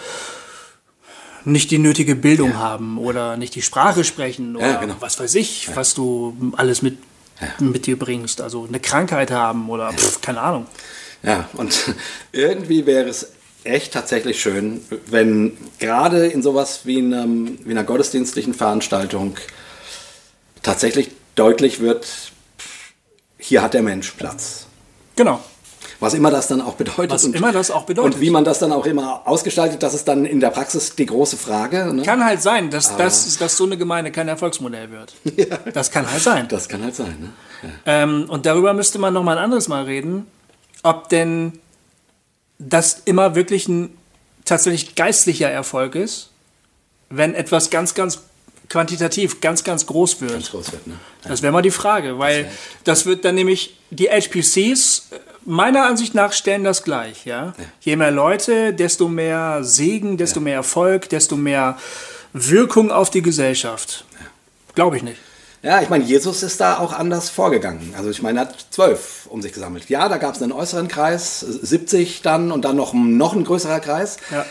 nicht 1.45 1.71
die 1.71 1.79
nötige 1.79 2.15
Bildung 2.17 2.57
haben 2.57 2.97
oder 2.99 3.37
nicht 3.37 3.55
die 3.55 3.63
Sprache 3.63 4.05
sprechen 4.05 4.57
oder 4.57 4.67
Ja, 4.67 4.81
genau. 4.81 4.95
was 5.01 5.19
weiß 5.21 5.35
ich, 5.35 5.69
was 5.75 5.95
du 5.95 6.37
alles 6.57 6.81
mit, 6.81 6.99
mit 7.59 7.87
dir 7.87 7.99
bringst. 7.99 8.41
Also 8.41 8.65
eine 8.67 8.81
Krankheit 8.81 9.31
haben 9.31 9.69
oder 9.69 9.93
pf, 9.93 10.21
keine 10.23 10.41
Ahnung. 10.41 10.67
Ja, 11.23 11.49
und 11.55 11.95
irgendwie 12.33 12.87
wäre 12.87 13.09
es 13.09 13.33
echt 13.65 13.93
tatsächlich 13.93 14.41
schön, 14.41 14.83
wenn 15.07 15.57
gerade 15.79 16.27
in 16.27 16.43
sowas 16.43 16.81
wie, 16.85 16.99
einem, 16.99 17.59
wie 17.65 17.71
einer 17.71 17.85
gottesdienstlichen 17.85 18.55
Veranstaltung 18.55 19.37
tatsächlich 20.63 21.11
deutlich 21.35 21.81
wird, 21.81 22.07
hier 23.39 23.63
hat 23.63 23.75
der 23.75 23.83
Mensch 23.83 24.13
Platz. 24.13 24.67
Genau. 25.17 25.41
Was 26.01 26.13
immer 26.13 26.31
das 26.31 26.49
dann 26.49 26.61
auch 26.61 26.75
bedeutet. 26.75 27.11
Was 27.11 27.25
immer 27.25 27.53
das 27.53 27.71
auch 27.71 27.85
bedeutet. 27.85 28.15
Und 28.15 28.21
wie 28.21 28.31
man 28.31 28.45
das 28.45 28.59
dann 28.59 28.73
auch 28.73 28.85
immer 28.85 29.23
ausgestaltet, 29.27 29.83
das 29.83 29.95
ist 29.95 30.07
dann 30.07 30.25
in 30.27 30.41
der 30.41 30.51
Praxis 30.51 30.97
die 30.97 31.07
große 31.07 31.37
Frage. 31.37 31.93
Ne? 31.95 32.03
Kann 32.03 32.25
halt 32.25 32.43
sein, 32.43 32.71
dass, 32.71 32.97
dass, 32.97 33.39
dass 33.39 33.57
so 33.57 33.65
eine 33.65 33.79
Gemeinde 33.79 34.11
kein 34.11 34.29
Erfolgsmodell 34.29 34.91
wird. 34.91 35.15
Das 35.73 35.91
kann 35.91 36.11
halt 36.11 36.23
sein. 36.23 36.47
Das 36.49 36.69
kann 36.69 36.83
halt 36.83 36.95
sein. 36.95 37.17
Ne? 37.21 37.33
Ja. 37.63 38.03
Ähm, 38.03 38.27
und 38.29 38.45
darüber 38.45 38.75
müsste 38.75 38.99
man 38.99 39.15
noch 39.15 39.23
mal 39.23 39.39
ein 39.39 39.45
anderes 39.45 39.69
Mal 39.69 39.85
reden, 39.85 40.27
ob 40.83 41.09
denn 41.09 41.59
das 42.59 43.03
immer 43.05 43.35
wirklich 43.35 43.69
ein 43.69 43.97
tatsächlich 44.45 44.95
geistlicher 44.95 45.51
Erfolg 45.51 45.95
ist, 45.95 46.31
wenn 47.11 47.35
etwas 47.35 47.71
ganz, 47.71 47.95
ganz 47.95 48.21
quantitativ 48.69 49.41
ganz, 49.41 49.65
ganz 49.65 49.87
groß 49.87 50.21
wird. 50.21 50.33
Ganz 50.33 50.51
groß 50.51 50.73
wird, 50.73 50.87
ne? 50.87 50.95
Das 51.23 51.43
wäre 51.43 51.53
mal 51.53 51.63
die 51.63 51.71
Frage, 51.71 52.19
weil 52.19 52.51
das 52.85 53.07
wird 53.07 53.25
dann 53.25 53.35
nämlich, 53.35 53.77
die 53.91 54.09
HPCs 54.09 55.09
äh, 55.11 55.19
meiner 55.45 55.87
Ansicht 55.87 56.15
nach 56.15 56.33
stellen 56.33 56.65
das 56.65 56.83
gleich. 56.83 57.25
Ja? 57.25 57.55
Je 57.81 57.97
mehr 57.97 58.11
Leute, 58.11 58.73
desto 58.73 59.09
mehr 59.09 59.63
Segen, 59.63 60.17
desto 60.17 60.41
mehr 60.41 60.57
Erfolg, 60.57 61.09
desto 61.09 61.37
mehr 61.37 61.79
Wirkung 62.33 62.91
auf 62.91 63.11
die 63.11 63.23
Gesellschaft. 63.23 64.05
Glaube 64.75 64.97
ich 64.97 65.03
nicht. 65.03 65.19
Ja, 65.65 65.81
ich 65.81 65.89
meine, 65.89 66.05
Jesus 66.05 66.43
ist 66.43 66.61
da 66.61 66.79
auch 66.79 66.93
anders 66.93 67.31
vorgegangen. 67.31 67.95
Also 67.97 68.11
ich 68.11 68.21
meine, 68.21 68.41
er 68.41 68.43
hat 68.49 68.67
zwölf 68.71 69.27
um 69.31 69.41
sich 69.41 69.53
gesammelt. 69.55 69.89
Ja, 69.89 70.09
da 70.11 70.19
gab 70.19 70.35
es 70.35 70.43
einen 70.43 70.53
äußeren 70.53 70.89
Kreis, 70.89 71.41
70 71.41 72.21
dann 72.23 72.53
und 72.53 72.67
dann 72.67 72.77
noch, 72.77 72.93
ein- 72.93 73.17
noch 73.17 73.33
ein 73.35 73.45
größerer 73.45 73.81
Kreis. 73.81 74.19
Ja. 74.31 74.45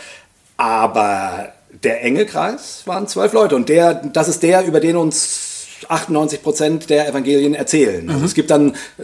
Aber 0.57 1.49
der 1.83 2.03
enge 2.03 2.25
Kreis 2.25 2.81
waren 2.85 3.07
zwölf 3.07 3.33
Leute 3.33 3.55
und 3.55 3.69
der, 3.69 3.93
das 3.93 4.27
ist 4.27 4.41
der, 4.43 4.65
über 4.65 4.79
den 4.79 4.95
uns 4.95 5.67
98 5.89 6.41
Prozent 6.41 6.89
der 6.89 7.07
Evangelien 7.09 7.53
erzählen. 7.55 8.09
Also 8.09 8.25
es 8.25 8.33
gibt 8.33 8.49
dann 8.51 8.71
äh, 8.71 9.03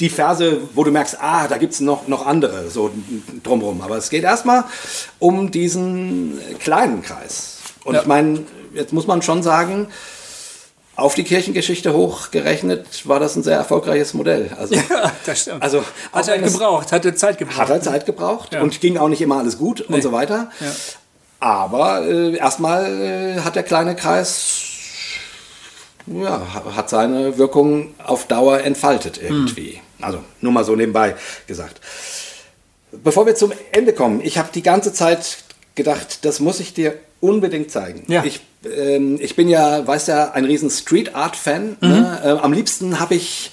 die 0.00 0.08
Verse, 0.08 0.58
wo 0.74 0.82
du 0.82 0.90
merkst, 0.90 1.18
ah, 1.20 1.46
da 1.46 1.58
gibt 1.58 1.74
es 1.74 1.80
noch, 1.80 2.08
noch 2.08 2.26
andere, 2.26 2.70
so 2.70 2.90
drumherum. 3.42 3.82
Aber 3.82 3.98
es 3.98 4.08
geht 4.10 4.24
erstmal 4.24 4.64
um 5.18 5.50
diesen 5.50 6.38
kleinen 6.58 7.02
Kreis. 7.02 7.58
Und 7.84 7.94
Ja. 7.94 8.00
ich 8.00 8.06
meine, 8.06 8.44
jetzt 8.72 8.92
muss 8.92 9.06
man 9.06 9.20
schon 9.22 9.42
sagen, 9.42 9.88
auf 11.00 11.14
die 11.14 11.24
Kirchengeschichte 11.24 11.92
hochgerechnet 11.94 13.06
war 13.08 13.18
das 13.20 13.34
ein 13.36 13.42
sehr 13.42 13.56
erfolgreiches 13.56 14.14
Modell. 14.14 14.50
Also, 14.58 14.74
Ja, 14.90 15.12
das 15.26 15.40
stimmt. 15.42 15.62
Also, 15.62 15.82
hat 16.12 16.28
es- 16.28 16.52
gebraucht, 16.52 16.92
hatte 16.92 17.14
Zeit 17.14 17.38
gebraucht. 17.38 17.58
hat 17.58 17.68
halt 17.70 17.84
Zeit 17.84 18.06
gebraucht 18.06 18.52
Ja. 18.52 18.60
und 18.62 18.80
ging 18.80 18.96
auch 18.98 19.08
nicht 19.08 19.22
immer 19.22 19.38
alles 19.38 19.58
gut 19.58 19.84
Nee. 19.88 19.96
und 19.96 20.02
so 20.02 20.12
weiter. 20.12 20.50
Ja. 20.60 20.72
Aber 21.40 22.02
äh, 22.06 22.36
erstmal 22.36 22.84
äh, 23.36 23.40
hat 23.40 23.56
der 23.56 23.62
kleine 23.62 23.96
Kreis 23.96 24.60
ja, 26.06 26.40
ha- 26.54 26.76
hat 26.76 26.90
seine 26.90 27.38
Wirkung 27.38 27.94
auf 28.04 28.26
Dauer 28.26 28.60
entfaltet 28.60 29.20
irgendwie. 29.22 29.72
Hm. 29.98 30.04
Also 30.04 30.18
nur 30.40 30.52
mal 30.52 30.64
so 30.64 30.74
nebenbei 30.76 31.14
gesagt. 31.46 31.80
Bevor 32.92 33.26
wir 33.26 33.34
zum 33.36 33.52
Ende 33.72 33.92
kommen, 33.92 34.20
ich 34.22 34.38
habe 34.38 34.48
die 34.52 34.62
ganze 34.62 34.92
Zeit 34.92 35.38
gedacht, 35.76 36.24
das 36.24 36.40
muss 36.40 36.58
ich 36.60 36.74
dir 36.74 36.94
unbedingt 37.20 37.70
zeigen. 37.70 38.04
Ja. 38.08 38.24
Ich, 38.24 38.40
ähm, 38.64 39.18
ich 39.20 39.36
bin 39.36 39.48
ja, 39.48 39.86
weißt 39.86 40.08
ja, 40.08 40.32
ein 40.32 40.44
riesen 40.44 40.70
Street 40.70 41.14
Art 41.14 41.36
Fan. 41.36 41.76
Mhm. 41.80 41.88
Ne? 41.88 42.20
Äh, 42.24 42.28
am 42.28 42.52
liebsten 42.52 43.00
habe 43.00 43.14
ich 43.14 43.50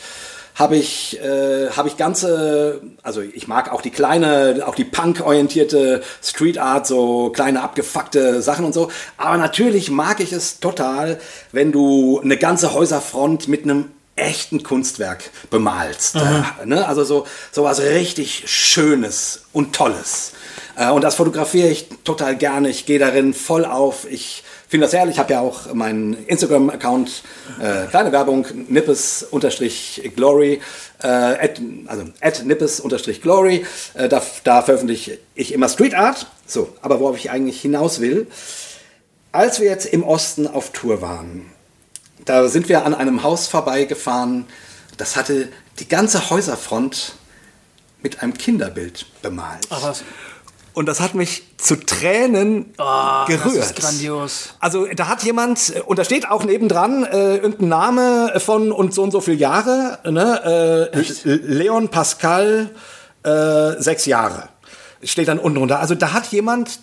habe 0.58 0.76
ich, 0.76 1.20
äh, 1.22 1.70
habe 1.70 1.88
ich 1.88 1.98
ganze, 1.98 2.82
also 3.04 3.22
ich 3.22 3.48
mag 3.48 3.72
auch 3.72 3.84
die 3.84 3.92
kleine, 3.92 4.64
auch 4.66 4.74
die 4.74 4.86
punk-orientierte 4.86 6.02
Street 6.24 6.58
Art, 6.58 6.88
so 6.88 7.30
kleine 7.30 7.62
abgefuckte 7.62 8.42
Sachen 8.42 8.66
und 8.66 8.74
so. 8.74 8.90
Aber 9.18 9.38
natürlich 9.38 9.92
mag 9.92 10.20
ich 10.20 10.34
es 10.34 10.60
total, 10.60 11.20
wenn 11.52 11.72
du 11.72 12.20
eine 12.24 12.38
ganze 12.38 12.74
Häuserfront 12.74 13.48
mit 13.48 13.66
einem 13.66 13.92
echten 14.16 14.64
Kunstwerk 14.64 15.30
bemalst. 15.52 16.16
Äh, 16.16 16.66
ne? 16.66 16.88
Also 16.88 17.04
so, 17.04 17.28
so 17.52 17.64
was 17.64 17.80
richtig 17.80 18.46
Schönes 18.48 19.44
und 19.54 19.76
Tolles. 19.76 20.34
Äh, 20.78 20.92
und 20.92 21.04
das 21.04 21.16
fotografiere 21.16 21.68
ich 21.70 21.88
total 22.04 22.38
gerne. 22.38 22.70
Ich 22.70 22.86
gehe 22.86 23.00
darin 23.00 23.34
voll 23.34 23.66
auf. 23.66 24.10
Ich 24.10 24.44
finde 24.68 24.86
das 24.86 24.94
herrlich. 24.94 25.16
Ich 25.16 25.20
habe 25.20 25.34
ja 25.34 25.42
auch 25.42 25.74
meinen 25.74 26.26
Instagram-Account, 26.28 27.24
äh, 27.60 27.88
kleine 27.88 28.12
Werbung, 28.12 28.46
nippes-glory, 28.70 30.62
äh, 31.02 31.08
at, 31.08 31.60
also 31.88 32.04
at 32.22 32.46
nippes-glory. 32.46 33.66
Äh, 33.96 34.08
da, 34.10 34.22
da 34.44 34.62
veröffentliche 34.62 35.18
ich 35.36 35.54
immer 35.54 35.68
Street 35.68 35.96
Art. 35.96 36.28
So, 36.46 36.70
aber 36.82 37.00
worauf 37.00 37.18
ich 37.18 37.32
eigentlich 37.32 37.60
hinaus 37.62 38.00
will, 38.00 38.28
als 39.32 39.60
wir 39.60 39.68
jetzt 39.70 39.88
im 39.88 40.04
Osten 40.04 40.48
auf 40.48 40.72
Tour 40.72 41.02
waren, 41.02 41.52
da 42.26 42.48
sind 42.48 42.70
wir 42.70 42.86
an 42.86 42.94
einem 42.94 43.24
Haus 43.24 43.48
vorbeigefahren, 43.48 44.46
das 44.98 45.16
hatte 45.16 45.50
die 45.80 45.88
ganze 45.88 46.30
Häuserfront 46.30 47.14
mit 48.02 48.22
einem 48.22 48.34
Kinderbild 48.34 49.06
bemalt. 49.22 49.68
Ach 49.70 49.84
was. 49.84 50.04
Und 50.78 50.86
das 50.86 51.00
hat 51.00 51.16
mich 51.16 51.42
zu 51.58 51.76
Tränen 51.76 52.72
Ah, 52.78 53.26
gerührt. 53.26 53.58
Das 53.58 53.66
ist 53.72 53.76
grandios. 53.80 54.50
Also 54.60 54.86
da 54.96 55.08
hat 55.08 55.24
jemand, 55.24 55.76
äh, 55.76 55.82
und 55.82 55.98
da 55.98 56.04
steht 56.04 56.30
auch 56.30 56.44
nebendran 56.44 57.04
äh, 57.04 57.38
irgendein 57.38 57.70
Name 57.70 58.34
von 58.40 58.72
und 58.72 58.94
so 58.94 59.02
und 59.02 59.10
so 59.10 59.20
viele 59.20 59.38
Jahre, 59.38 59.98
ne? 60.06 60.90
äh, 60.94 60.98
L- 61.00 61.42
Leon 61.46 61.90
Pascal, 61.90 62.70
äh, 63.24 63.72
sechs 63.82 64.06
Jahre. 64.06 64.50
Steht 65.02 65.28
dann 65.30 65.40
unten 65.40 65.58
drunter. 65.58 65.80
Also 65.80 65.96
da 65.96 66.14
hat 66.14 66.28
jemand 66.28 66.80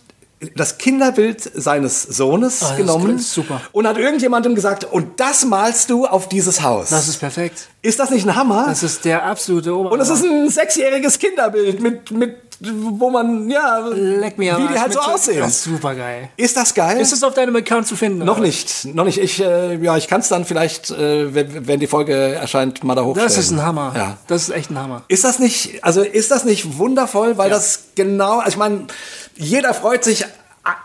das 0.56 0.76
Kinderbild 0.76 1.40
seines 1.54 2.02
Sohnes 2.02 2.58
das 2.60 2.72
ist 2.72 2.76
genommen 2.76 3.24
und 3.72 3.86
hat 3.86 3.96
irgendjemandem 3.96 4.54
gesagt, 4.54 4.84
und 4.84 5.18
das 5.18 5.44
malst 5.46 5.88
du 5.88 6.04
auf 6.06 6.28
dieses 6.28 6.60
Haus. 6.62 6.90
Das 6.90 7.08
ist 7.08 7.18
perfekt. 7.18 7.68
ist 7.80 7.98
das 7.98 8.10
nicht 8.10 8.26
ein 8.28 8.34
Hammer? 8.36 8.66
Das 8.68 8.82
ist 8.82 9.04
der 9.06 9.24
absolute 9.24 9.74
Ober. 9.74 9.92
und 9.92 10.00
es 10.00 10.10
ist 10.10 10.22
ein 10.22 10.50
sechsjähriges 10.50 11.18
Kinderbild 11.18 11.80
mit, 11.80 12.10
mit, 12.10 12.43
wo 12.72 13.10
man, 13.10 13.48
ja, 13.48 13.78
Leck 13.78 14.38
mir 14.38 14.56
wie 14.58 14.72
die 14.72 14.78
halt 14.78 14.92
so 14.92 15.00
aussehen. 15.00 15.40
Das 15.40 15.52
ist 15.52 15.64
super 15.64 15.94
geil. 15.94 16.30
Ist 16.36 16.56
das 16.56 16.74
geil? 16.74 17.00
Ist 17.00 17.12
es 17.12 17.22
auf 17.22 17.34
deinem 17.34 17.56
Account 17.56 17.86
zu 17.86 17.96
finden? 17.96 18.24
Noch 18.24 18.38
oder? 18.38 18.46
nicht, 18.46 18.84
noch 18.94 19.04
nicht. 19.04 19.18
Ich, 19.18 19.40
äh, 19.40 19.76
ja, 19.76 19.96
ich 19.96 20.08
kann 20.08 20.20
es 20.20 20.28
dann 20.28 20.44
vielleicht, 20.44 20.90
äh, 20.90 21.34
wenn, 21.34 21.66
wenn 21.66 21.80
die 21.80 21.86
Folge 21.86 22.14
erscheint, 22.14 22.84
mal 22.84 22.94
da 22.94 23.02
hochstellen. 23.04 23.28
Das 23.28 23.38
ist 23.38 23.50
ein 23.50 23.62
Hammer. 23.62 23.92
Ja. 23.96 24.16
Das 24.26 24.42
ist 24.42 24.50
echt 24.50 24.70
ein 24.70 24.78
Hammer. 24.78 25.02
Ist 25.08 25.24
das 25.24 25.38
nicht, 25.38 25.84
also 25.84 26.02
ist 26.02 26.30
das 26.30 26.44
nicht 26.44 26.78
wundervoll, 26.78 27.38
weil 27.38 27.50
das 27.50 27.84
genau, 27.94 28.38
also 28.38 28.50
ich 28.50 28.56
meine, 28.56 28.86
jeder 29.36 29.74
freut 29.74 30.04
sich, 30.04 30.24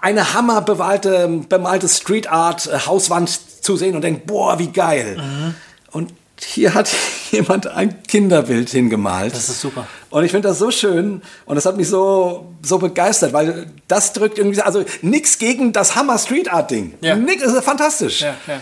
eine 0.01 0.33
hammerbewalte, 0.33 1.43
bemalte 1.47 1.87
Street 1.87 2.29
Art 2.29 2.67
äh, 2.67 2.79
Hauswand 2.85 3.63
zu 3.63 3.77
sehen 3.77 3.95
und 3.95 4.01
denkt, 4.01 4.25
boah, 4.25 4.59
wie 4.59 4.67
geil. 4.67 5.17
Mhm. 5.17 5.55
Und 5.91 6.13
hier 6.43 6.73
hat 6.73 6.89
jemand 7.31 7.67
ein 7.67 8.03
Kinderbild 8.03 8.69
hingemalt. 8.69 9.33
Das 9.33 9.49
ist 9.49 9.61
super. 9.61 9.87
Und 10.09 10.23
ich 10.23 10.31
finde 10.31 10.47
das 10.47 10.59
so 10.59 10.71
schön 10.71 11.21
und 11.45 11.55
das 11.55 11.65
hat 11.65 11.77
mich 11.77 11.87
so, 11.87 12.53
so 12.61 12.77
begeistert, 12.77 13.33
weil 13.33 13.67
das 13.87 14.13
drückt 14.13 14.37
irgendwie, 14.37 14.61
also 14.61 14.83
nichts 15.01 15.37
gegen 15.37 15.73
das 15.73 15.95
Hammer 15.95 16.17
Street 16.17 16.51
Art 16.51 16.71
Ding. 16.71 16.93
Ja. 17.01 17.15
Nix, 17.15 17.43
das 17.43 17.53
ist 17.53 17.63
fantastisch. 17.63 18.21
Ja, 18.21 18.35
ja. 18.47 18.61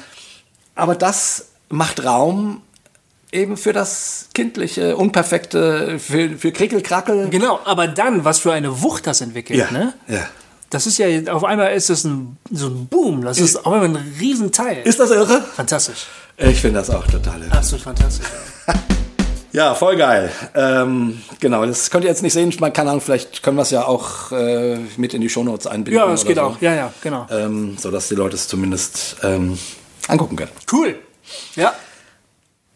Aber 0.75 0.95
das 0.95 1.47
macht 1.69 2.03
Raum 2.03 2.61
eben 3.31 3.57
für 3.57 3.73
das 3.73 4.29
kindliche, 4.33 4.95
unperfekte, 4.95 5.99
für, 5.99 6.37
für 6.37 6.51
Krickelkrackel. 6.51 7.29
Genau, 7.29 7.59
aber 7.65 7.87
dann, 7.87 8.23
was 8.23 8.39
für 8.39 8.53
eine 8.53 8.81
Wucht 8.81 9.07
das 9.07 9.21
entwickelt, 9.21 9.71
ne? 9.71 9.93
ja. 10.07 10.27
Das 10.69 10.85
ist 10.85 10.97
ja, 10.97 11.07
auf 11.33 11.45
einmal 11.45 11.73
ist 11.73 11.89
es 11.89 12.03
ein, 12.03 12.35
so 12.51 12.67
ein 12.67 12.87
Boom. 12.87 13.23
Das 13.23 13.39
ist 13.39 13.65
auf 13.65 13.71
einmal 13.71 13.87
ein 13.87 14.15
Riesenteil. 14.19 14.81
Ist 14.83 14.99
das 14.99 15.11
irre? 15.11 15.41
Fantastisch. 15.55 16.07
Ich 16.37 16.61
finde 16.61 16.79
das 16.79 16.89
auch 16.89 17.05
total. 17.07 17.41
Absolut 17.51 17.83
fantastisch. 17.83 18.27
Ja, 19.53 19.73
voll 19.73 19.95
geil. 19.95 20.31
Ähm, 20.53 21.19
genau, 21.39 21.65
das 21.65 21.89
könnt 21.89 22.03
ihr 22.03 22.11
jetzt 22.11 22.21
nicht 22.21 22.33
sehen. 22.33 22.53
Man 22.59 22.73
kann 22.73 22.87
Ahnung, 22.87 23.01
vielleicht 23.01 23.41
können 23.41 23.57
wir 23.57 23.63
es 23.63 23.71
ja 23.71 23.85
auch 23.87 24.31
äh, 24.31 24.77
mit 24.97 25.15
in 25.15 25.21
die 25.21 25.29
Shownotes 25.29 25.65
einbinden. 25.65 25.95
Ja, 25.97 26.05
oder 26.05 26.21
geht 26.23 26.35
so. 26.35 26.41
auch. 26.43 26.61
Ja, 26.61 26.75
ja, 26.75 26.93
genau. 27.01 27.25
Ähm, 27.31 27.75
sodass 27.79 28.07
die 28.09 28.13
Leute 28.13 28.35
es 28.35 28.47
zumindest 28.47 29.15
ähm, 29.23 29.57
angucken 30.07 30.35
können. 30.35 30.51
Cool. 30.71 30.99
Ja. 31.55 31.73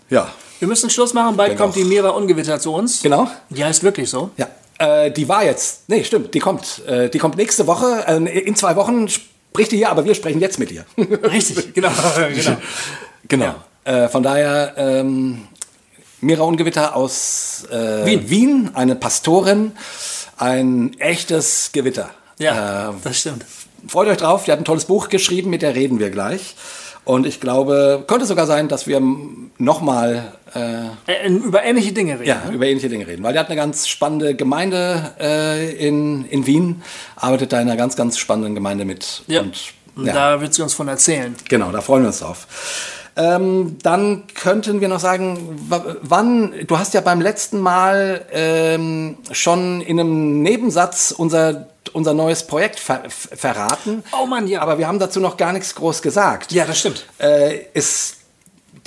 Ja, 0.09 0.31
Wir 0.57 0.67
müssen 0.67 0.89
Schluss 0.89 1.13
machen. 1.13 1.37
Bald 1.37 1.49
Denke 1.51 1.61
kommt 1.61 1.73
auch. 1.73 1.77
die 1.77 1.83
Mira 1.83 2.09
Ungewitter 2.09 2.59
zu 2.59 2.73
uns. 2.73 3.03
genau. 3.03 3.29
Ja, 3.51 3.67
ist 3.67 3.83
wirklich 3.83 4.09
so. 4.09 4.31
Ja, 4.37 4.47
äh, 4.79 5.11
die 5.11 5.27
war 5.27 5.43
jetzt. 5.43 5.83
Nee, 5.87 6.03
stimmt, 6.03 6.33
die 6.33 6.39
kommt. 6.39 6.83
Äh, 6.87 7.09
die 7.09 7.19
kommt 7.19 7.37
nächste 7.37 7.67
Woche. 7.67 8.05
Äh, 8.07 8.39
in 8.39 8.55
zwei 8.55 8.75
Wochen 8.75 9.07
spricht 9.07 9.71
die 9.71 9.77
hier, 9.77 9.91
aber 9.91 10.03
wir 10.05 10.15
sprechen 10.15 10.39
jetzt 10.39 10.57
mit 10.57 10.71
ihr. 10.71 10.83
Richtig, 10.97 11.75
genau. 11.75 11.91
genau. 12.33 12.57
genau. 13.31 13.55
Äh, 13.83 14.07
von 14.09 14.21
daher, 14.23 14.73
ähm, 14.77 15.47
Mira 16.21 16.43
Ungewitter 16.43 16.95
aus 16.95 17.65
äh, 17.71 18.05
Wien. 18.05 18.29
Wien, 18.29 18.69
eine 18.75 18.95
Pastorin, 18.95 19.71
ein 20.37 20.95
echtes 20.99 21.71
Gewitter. 21.73 22.11
Ja, 22.37 22.89
Äh, 22.89 22.93
das 23.03 23.19
stimmt. 23.21 23.43
freut 23.87 24.07
euch 24.07 24.17
drauf, 24.17 24.43
die 24.45 24.51
hat 24.51 24.59
ein 24.59 24.65
tolles 24.65 24.85
Buch 24.85 25.09
geschrieben, 25.09 25.49
mit 25.49 25.63
der 25.63 25.73
reden 25.73 25.97
wir 25.99 26.11
gleich. 26.11 26.55
Und 27.03 27.25
ich 27.25 27.39
glaube, 27.39 28.03
könnte 28.05 28.27
sogar 28.27 28.45
sein, 28.45 28.67
dass 28.67 28.85
wir 28.85 29.01
nochmal 29.57 30.33
äh, 30.53 31.27
über 31.27 31.63
ähnliche 31.63 31.91
Dinge 31.93 32.13
reden. 32.19 32.25
ja, 32.27 32.43
über 32.53 32.67
ähnliche 32.67 32.89
Dinge 32.89 33.07
reden. 33.07 33.23
Weil 33.23 33.33
die 33.33 33.39
hat 33.39 33.47
eine 33.47 33.55
ganz 33.55 33.87
spannende 33.87 34.35
Gemeinde 34.35 35.11
äh, 35.19 35.71
in, 35.87 36.25
in 36.25 36.45
Wien, 36.45 36.83
arbeitet 37.15 37.51
da 37.53 37.59
in 37.59 37.67
einer 37.67 37.77
ganz, 37.77 37.95
ganz 37.95 38.19
spannenden 38.19 38.53
Gemeinde 38.53 38.85
mit. 38.85 39.23
Ja. 39.25 39.41
Und, 39.41 39.57
Und 39.95 40.05
ja, 40.05 40.13
da 40.13 40.41
wird 40.41 40.53
sie 40.53 40.61
uns 40.61 40.75
von 40.75 40.87
erzählen. 40.87 41.35
genau, 41.49 41.71
da 41.71 41.81
freuen 41.81 42.03
wir 42.03 42.09
uns 42.09 42.19
drauf. 42.19 42.45
Ähm, 43.21 43.77
dann 43.83 44.23
könnten 44.33 44.81
wir 44.81 44.87
noch 44.87 44.99
sagen, 44.99 45.37
wa- 45.69 45.95
wann, 46.01 46.53
du 46.65 46.77
hast 46.79 46.93
ja 46.93 47.01
beim 47.01 47.21
letzten 47.21 47.59
Mal 47.59 48.25
ähm, 48.31 49.17
schon 49.31 49.81
in 49.81 49.99
einem 49.99 50.41
Nebensatz 50.41 51.11
unser, 51.15 51.67
unser 51.93 52.13
neues 52.13 52.47
Projekt 52.47 52.79
ver 52.79 53.03
verraten. 53.09 54.03
Oh 54.19 54.25
Mann, 54.25 54.47
ja. 54.47 54.61
Aber 54.61 54.77
wir 54.77 54.87
haben 54.87 54.99
dazu 54.99 55.19
noch 55.19 55.37
gar 55.37 55.53
nichts 55.53 55.75
groß 55.75 56.01
gesagt. 56.01 56.51
Ja, 56.51 56.65
das 56.65 56.79
stimmt. 56.79 57.05
Äh, 57.19 57.59
ist 57.73 58.17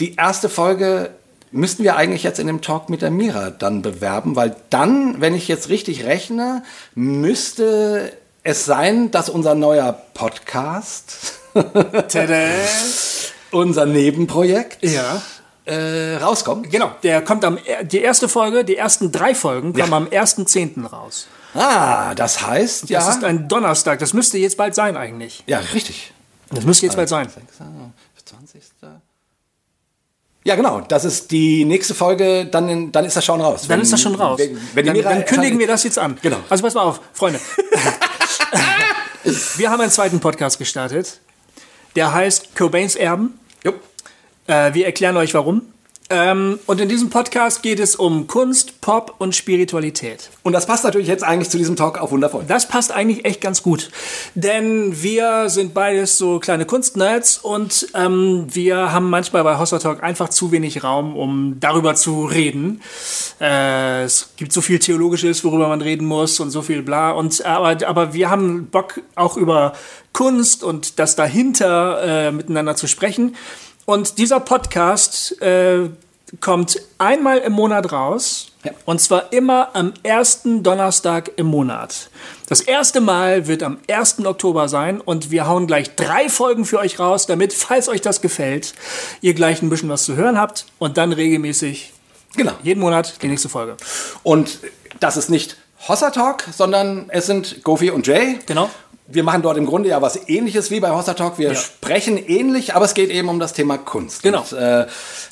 die 0.01 0.17
erste 0.17 0.49
Folge 0.49 1.11
müssten 1.53 1.85
wir 1.85 1.95
eigentlich 1.95 2.25
jetzt 2.25 2.41
in 2.41 2.49
dem 2.49 2.63
Talk 2.63 2.89
mit 2.89 3.01
der 3.01 3.13
Mira 3.13 3.51
dann 3.51 3.81
bewerben, 3.81 4.35
weil 4.35 4.57
dann, 4.71 5.21
wenn 5.21 5.35
ich 5.35 5.47
jetzt 5.47 5.69
richtig 5.69 6.05
rechne, 6.05 6.65
müsste 6.97 8.13
es 8.43 8.65
sein, 8.65 9.13
dass 9.13 9.29
unser 9.29 9.55
neuer 9.55 9.93
Podcast. 10.15 11.35
unser 13.55 13.87
Nebenprojekt, 13.87 14.79
Ja. 14.85 15.23
äh, 15.65 16.17
rauskommt. 16.17 16.71
Genau, 16.71 16.91
der 17.03 17.23
kommt 17.23 17.45
am, 17.45 17.59
die 17.83 18.01
erste 18.01 18.29
Folge, 18.29 18.65
die 18.65 18.77
ersten 18.77 19.11
drei 19.13 19.35
Folgen 19.35 19.73
kommen 19.73 19.91
Ja. 19.91 19.97
am 19.97 20.07
1.10. 20.09 20.87
raus. 20.87 21.27
Ah, 21.55 22.15
das 22.15 22.45
heißt, 22.47 22.91
ja. 22.91 22.99
Das 22.99 23.17
ist 23.17 23.25
ein 23.25 23.49
Donnerstag, 23.49 23.99
das 24.01 24.13
müsste 24.13 24.39
jetzt 24.39 24.57
bald 24.57 24.75
sein 24.75 24.97
eigentlich. 24.97 25.45
ja, 25.47 25.59
richtig. 25.73 26.13
Das 26.51 26.65
müsste 26.65 26.87
jetzt 26.87 26.97
bald 26.97 27.09
sein. 27.09 27.29
20. 28.25 28.63
Ja, 30.47 30.57
genau. 30.57 30.83
Das 30.83 31.05
ist 31.07 31.31
die 31.31 31.65
nächste 31.65 31.95
Folge. 31.95 32.45
Dann, 32.45 32.93
dann 32.93 33.05
ist 33.07 33.17
das 33.17 33.25
schon 33.25 33.41
raus. 33.41 33.65
Dann 33.67 33.81
ist 33.81 33.93
das 33.93 34.01
schon 34.03 34.15
raus. 34.15 34.39
Wenn, 34.39 34.59
wenn 34.75 34.87
dann, 34.87 35.03
dann 35.03 35.25
kündigen 35.25 35.59
wir 35.59 35.67
das 35.67 35.85
jetzt 35.85 35.99
an. 35.99 36.19
Genau. 36.21 36.37
Also 36.51 36.63
pass 36.63 36.75
mal 36.75 36.83
auf, 36.83 37.01
Freunde. 37.15 37.41
wir 39.57 39.71
haben 39.71 39.81
einen 39.81 39.91
zweiten 39.91 40.21
Podcast 40.21 40.59
gestartet. 40.59 41.19
Der 41.97 42.13
heißt 42.13 42.55
Cobains 42.57 42.95
Erben. 42.95 43.41
Äh, 44.47 44.75
wir 44.75 44.87
erklären 44.87 45.17
euch 45.17 45.35
warum. 45.35 45.63
Ähm, 46.11 46.59
und 46.67 46.83
in 46.83 46.89
diesem 46.91 47.09
Podcast 47.09 47.63
geht 47.63 47.81
es 47.81 47.97
um 47.97 48.27
Kunst, 48.27 48.83
Pop 48.83 49.15
und 49.19 49.35
Spiritualität. 49.35 50.29
Und 50.43 50.53
das 50.53 50.67
passt 50.67 50.85
natürlich 50.85 51.09
jetzt 51.09 51.25
eigentlich 51.25 51.49
zu 51.49 51.57
diesem 51.57 51.77
Talk 51.77 51.99
auch 51.99 52.11
wundervoll. 52.11 52.45
Das 52.47 52.69
passt 52.69 52.93
eigentlich 52.93 53.25
echt 53.25 53.41
ganz 53.41 53.63
gut. 53.63 53.91
Denn 54.35 55.03
wir 55.03 55.49
sind 55.49 55.73
beides 55.73 56.19
so 56.19 56.41
kleine 56.41 56.67
Kunstnerds 56.67 57.39
und 57.39 57.89
ähm, 57.95 58.47
wir 58.51 58.93
haben 58.93 59.09
manchmal 59.09 59.45
bei 59.45 59.59
Hossa 59.59 59.79
Talk 59.79 60.03
einfach 60.03 60.29
zu 60.29 60.53
wenig 60.53 60.85
Raum, 60.85 61.17
um 61.17 61.57
darüber 61.59 61.95
zu 61.95 62.27
reden. 62.27 62.83
Äh, 63.41 64.03
es 64.03 64.35
gibt 64.37 64.53
so 64.53 64.61
viel 64.61 64.79
Theologisches, 64.79 65.43
worüber 65.43 65.69
man 65.69 65.81
reden 65.81 66.07
muss 66.07 66.39
und 66.39 66.51
so 66.51 66.61
viel 66.61 66.83
bla. 66.83 67.13
Und, 67.13 67.47
aber, 67.47 67.79
aber 67.87 68.13
wir 68.13 68.29
haben 68.29 68.67
Bock 68.67 69.01
auch 69.15 69.39
über 69.39 69.73
Kunst 70.13 70.63
und 70.63 70.99
das 70.99 71.17
dahinter 71.17 72.27
äh, 72.29 72.31
miteinander 72.31 72.77
zu 72.77 72.87
sprechen. 72.87 73.35
Und 73.87 74.19
dieser 74.19 74.41
Podcast 74.41 75.41
äh, 75.43 75.91
kommt 76.41 76.81
einmal 76.99 77.39
im 77.39 77.53
Monat 77.53 77.93
raus. 77.93 78.49
Ja. 78.65 78.73
Und 78.87 79.01
zwar 79.01 79.33
immer 79.33 79.75
am 79.75 79.93
ersten 80.03 80.63
Donnerstag 80.63 81.33
im 81.37 81.47
Monat. 81.47 82.09
Das 82.49 82.63
erste 82.63 83.01
Mal 83.03 83.47
wird 83.47 83.63
am 83.63 83.79
1. 83.91 84.25
Oktober 84.25 84.69
sein 84.69 85.01
und 85.03 85.31
wir 85.31 85.47
hauen 85.47 85.67
gleich 85.67 85.95
drei 85.97 86.31
Folgen 86.31 86.65
für 86.65 86.79
euch 86.79 86.99
raus, 86.99 87.27
damit, 87.27 87.53
falls 87.53 87.89
euch 87.89 88.01
das 88.01 88.23
gefällt, 88.23 88.73
ihr 89.21 89.35
gleich 89.35 89.61
ein 89.61 89.69
bisschen 89.69 89.91
was 89.91 90.05
zu 90.05 90.17
hören 90.17 90.39
habt 90.39 90.65
und 90.79 90.97
dann 90.97 91.13
regelmäßig 91.13 91.93
Genau. 92.37 92.53
jeden 92.63 92.81
Monat 92.81 93.23
die 93.23 93.29
nächste 93.29 93.49
Folge. 93.49 93.77
Und 94.23 94.59
das 94.99 95.17
ist 95.17 95.31
nicht 95.31 95.57
Hossa 95.87 96.11
Talk, 96.11 96.45
sondern 96.57 97.07
es 97.09 97.27
sind 97.27 97.63
Gofi 97.63 97.91
und 97.91 98.07
Jay. 98.07 98.39
Genau. 98.47 98.71
Wir 99.07 99.23
machen 99.23 99.43
dort 99.43 99.59
im 99.59 99.67
Grunde 99.67 99.91
ja 99.91 100.01
was 100.01 100.29
ähnliches 100.29 100.71
wie 100.71 100.81
bei 100.81 100.91
Hossa 100.91 101.13
Talk. 101.13 101.39
Wir 101.39 101.51
Ja. 101.51 101.55
sprechen 101.55 102.17
ähnlich, 102.17 102.75
aber 102.75 102.87
es 102.87 102.95
geht 102.95 103.11
eben 103.11 103.29
um 103.29 103.39
das 103.39 103.53
Thema 103.53 103.77
Kunst. 103.77 104.23
Genau. 104.23 104.41
Und, 104.41 104.53
äh, 104.53 104.87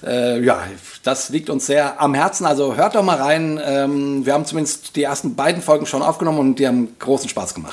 äh, 0.04 0.44
ja, 0.44 0.64
das 1.02 1.30
liegt 1.30 1.48
uns 1.48 1.64
sehr 1.66 1.98
am 1.98 2.12
Herzen. 2.12 2.44
Also 2.44 2.76
hört 2.76 2.94
doch 2.94 3.02
mal 3.02 3.16
rein. 3.16 3.58
Ähm, 3.64 4.26
wir 4.26 4.34
haben 4.34 4.44
zumindest 4.44 4.94
die 4.94 5.02
ersten 5.04 5.34
beiden 5.36 5.62
Folgen 5.62 5.86
schon 5.86 6.02
aufgenommen 6.02 6.38
und 6.38 6.58
die 6.58 6.66
haben 6.68 6.94
großen 6.98 7.30
Spaß 7.30 7.54
gemacht. 7.54 7.72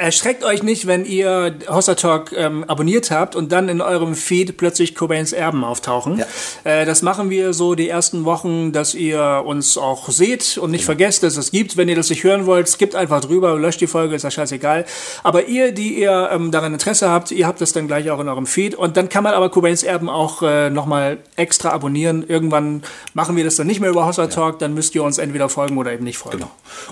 Erschreckt 0.00 0.44
euch 0.44 0.62
nicht, 0.62 0.86
wenn 0.86 1.04
ihr 1.04 1.56
Hossa 1.68 1.96
Talk 1.96 2.30
ähm, 2.32 2.62
abonniert 2.68 3.10
habt 3.10 3.34
und 3.34 3.50
dann 3.50 3.68
in 3.68 3.80
eurem 3.80 4.14
Feed 4.14 4.56
plötzlich 4.56 4.94
Cobains 4.94 5.32
Erben 5.32 5.64
auftauchen. 5.64 6.18
Ja. 6.18 6.26
Äh, 6.62 6.86
das 6.86 7.02
machen 7.02 7.30
wir 7.30 7.52
so 7.52 7.74
die 7.74 7.88
ersten 7.88 8.24
Wochen, 8.24 8.70
dass 8.70 8.94
ihr 8.94 9.42
uns 9.44 9.76
auch 9.76 10.08
seht 10.08 10.56
und 10.56 10.70
nicht 10.70 10.84
vergesst, 10.84 11.24
dass 11.24 11.36
es 11.36 11.50
gibt. 11.50 11.76
Wenn 11.76 11.88
ihr 11.88 11.96
das 11.96 12.10
nicht 12.10 12.22
hören 12.22 12.46
wollt, 12.46 12.68
skippt 12.68 12.94
einfach 12.94 13.22
drüber, 13.22 13.58
löscht 13.58 13.80
die 13.80 13.88
Folge, 13.88 14.14
ist 14.14 14.22
ja 14.22 14.30
scheißegal. 14.30 14.84
Aber 15.24 15.46
ihr, 15.48 15.72
die 15.72 15.98
ihr 15.98 16.30
ähm, 16.30 16.52
daran 16.52 16.72
Interesse 16.72 17.10
habt, 17.10 17.32
ihr 17.32 17.48
habt 17.48 17.60
das 17.60 17.72
dann 17.72 17.88
gleich 17.88 18.08
auch 18.12 18.20
in 18.20 18.28
eurem 18.28 18.46
Feed. 18.46 18.76
Und 18.76 18.96
dann 18.96 19.08
kann 19.08 19.24
man 19.24 19.34
aber 19.34 19.50
Cobains 19.50 19.82
Erben 19.82 20.08
auch 20.08 20.42
äh, 20.42 20.70
nochmal 20.70 21.18
extra 21.34 21.70
abonnieren. 21.70 22.24
Irgendwann 22.24 22.84
machen 23.14 23.34
wir 23.34 23.42
das 23.42 23.56
dann 23.56 23.66
nicht 23.66 23.80
mehr 23.80 23.90
über 23.90 24.06
Hossa 24.06 24.28
Talk, 24.28 24.60
dann 24.60 24.74
müsst 24.74 24.94
ihr 24.94 25.02
uns 25.02 25.18
entweder 25.18 25.48
folgen 25.48 25.76
oder 25.76 25.92
eben 25.92 26.04
nicht 26.04 26.18
folgen. 26.18 26.38
Genau. 26.38 26.50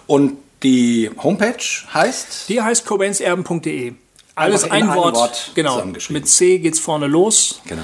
Und 0.09 0.39
die 0.63 1.11
Homepage 1.23 1.63
heißt 1.93 2.49
Die 2.49 2.63
heißt 2.63 2.87
cobainserben.de. 2.87 3.95
Alles 4.35 4.71
ein 4.71 4.89
Wort, 4.95 5.15
Wort 5.15 5.53
genau. 5.55 5.83
Mit 6.11 6.29
C 6.29 6.59
geht's 6.59 6.79
vorne 6.79 7.07
los. 7.07 7.63
genau. 7.67 7.83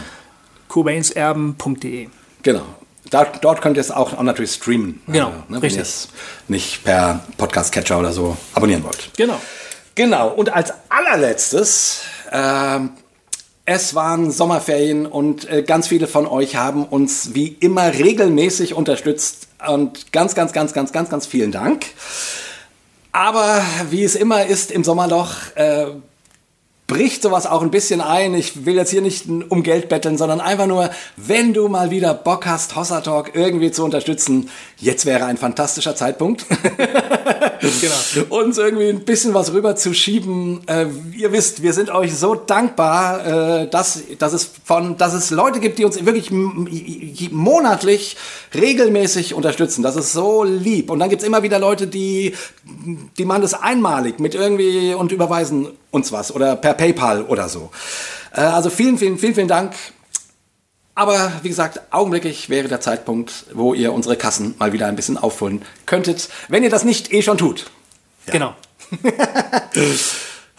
cobainserben.de. 0.68 2.08
Genau. 2.42 2.62
Da, 3.10 3.24
dort 3.24 3.60
könnt 3.60 3.76
ihr 3.76 3.80
es 3.80 3.90
auch, 3.90 4.14
auch 4.14 4.22
natürlich 4.22 4.52
streamen. 4.52 5.02
Genau, 5.06 5.26
Also, 5.26 5.38
ne, 5.38 5.44
wenn 5.48 5.58
richtig. 5.60 5.78
ihr 5.78 5.82
es 5.82 6.08
nicht 6.48 6.84
per 6.84 7.20
Podcast-Catcher 7.36 7.98
oder 7.98 8.12
so 8.12 8.36
abonnieren 8.54 8.84
wollt. 8.84 9.10
Genau. 9.16 9.38
Genau. 9.94 10.28
Und 10.28 10.52
als 10.52 10.72
allerletztes, 10.88 12.02
ähm, 12.30 12.90
es 13.64 13.94
waren 13.94 14.30
Sommerferien 14.30 15.06
und 15.06 15.48
äh, 15.48 15.62
ganz 15.62 15.88
viele 15.88 16.06
von 16.06 16.26
euch 16.26 16.56
haben 16.56 16.84
uns 16.84 17.34
wie 17.34 17.48
immer 17.48 17.92
regelmäßig 17.92 18.74
unterstützt. 18.74 19.48
Und 19.66 20.12
ganz, 20.12 20.34
ganz, 20.34 20.52
ganz, 20.52 20.72
ganz, 20.72 20.92
ganz, 20.92 21.10
ganz 21.10 21.26
vielen 21.26 21.52
Dank. 21.52 21.86
Aber 23.12 23.62
wie 23.90 24.04
es 24.04 24.16
immer 24.16 24.46
ist 24.46 24.70
im 24.70 24.84
Sommerloch, 24.84 25.34
äh, 25.54 25.86
spricht 26.92 27.22
sowas 27.22 27.46
auch 27.46 27.62
ein 27.62 27.70
bisschen 27.70 28.02
ein. 28.02 28.34
Ich 28.34 28.66
will 28.66 28.74
jetzt 28.74 28.90
hier 28.90 29.00
nicht 29.00 29.24
um 29.48 29.62
Geld 29.62 29.88
betteln, 29.88 30.18
sondern 30.18 30.42
einfach 30.42 30.66
nur, 30.66 30.90
wenn 31.16 31.54
du 31.54 31.68
mal 31.68 31.90
wieder 31.90 32.12
Bock 32.12 32.44
hast, 32.44 32.76
Hossa 32.76 33.00
Talk 33.00 33.30
irgendwie 33.34 33.70
zu 33.70 33.82
unterstützen, 33.82 34.50
jetzt 34.76 35.06
wäre 35.06 35.24
ein 35.24 35.38
fantastischer 35.38 35.96
Zeitpunkt. 35.96 36.44
genau. 37.60 38.26
Uns 38.28 38.58
irgendwie 38.58 38.90
ein 38.90 39.04
bisschen 39.04 39.32
was 39.32 39.54
rüber 39.54 39.74
zu 39.74 39.94
schieben. 39.94 40.60
Äh, 40.66 40.86
ihr 41.16 41.32
wisst, 41.32 41.62
wir 41.62 41.72
sind 41.72 41.88
euch 41.88 42.14
so 42.14 42.34
dankbar, 42.34 43.62
äh, 43.62 43.68
dass, 43.68 44.02
dass, 44.18 44.34
es 44.34 44.50
von, 44.62 44.98
dass 44.98 45.14
es 45.14 45.30
Leute 45.30 45.60
gibt, 45.60 45.78
die 45.78 45.86
uns 45.86 46.04
wirklich 46.04 46.30
monatlich 47.30 48.18
regelmäßig 48.54 49.32
unterstützen. 49.32 49.82
Das 49.82 49.96
ist 49.96 50.12
so 50.12 50.44
lieb. 50.44 50.90
Und 50.90 50.98
dann 50.98 51.08
gibt 51.08 51.22
es 51.22 51.28
immer 51.28 51.42
wieder 51.42 51.58
Leute, 51.58 51.86
die, 51.86 52.34
die 53.16 53.24
machen 53.24 53.40
das 53.40 53.54
einmalig 53.54 54.20
mit 54.20 54.34
irgendwie 54.34 54.92
und 54.92 55.10
überweisen 55.10 55.68
uns 55.92 56.10
was 56.10 56.34
oder 56.34 56.56
per 56.56 56.74
PayPal 56.82 57.22
oder 57.22 57.48
so. 57.48 57.70
Äh, 58.32 58.40
also 58.40 58.68
vielen, 58.68 58.98
vielen, 58.98 59.16
vielen, 59.16 59.34
vielen 59.34 59.48
Dank. 59.48 59.74
Aber 60.96 61.32
wie 61.42 61.48
gesagt, 61.48 61.80
augenblicklich 61.90 62.50
wäre 62.50 62.66
der 62.66 62.80
Zeitpunkt, 62.80 63.46
wo 63.54 63.72
ihr 63.72 63.92
unsere 63.92 64.16
Kassen 64.16 64.56
mal 64.58 64.72
wieder 64.72 64.86
ein 64.88 64.96
bisschen 64.96 65.16
auffüllen 65.16 65.64
könntet, 65.86 66.28
wenn 66.48 66.64
ihr 66.64 66.70
das 66.70 66.84
nicht 66.84 67.12
eh 67.12 67.22
schon 67.22 67.38
tut. 67.38 67.70
Ja. 68.26 68.32
Genau. 68.32 68.54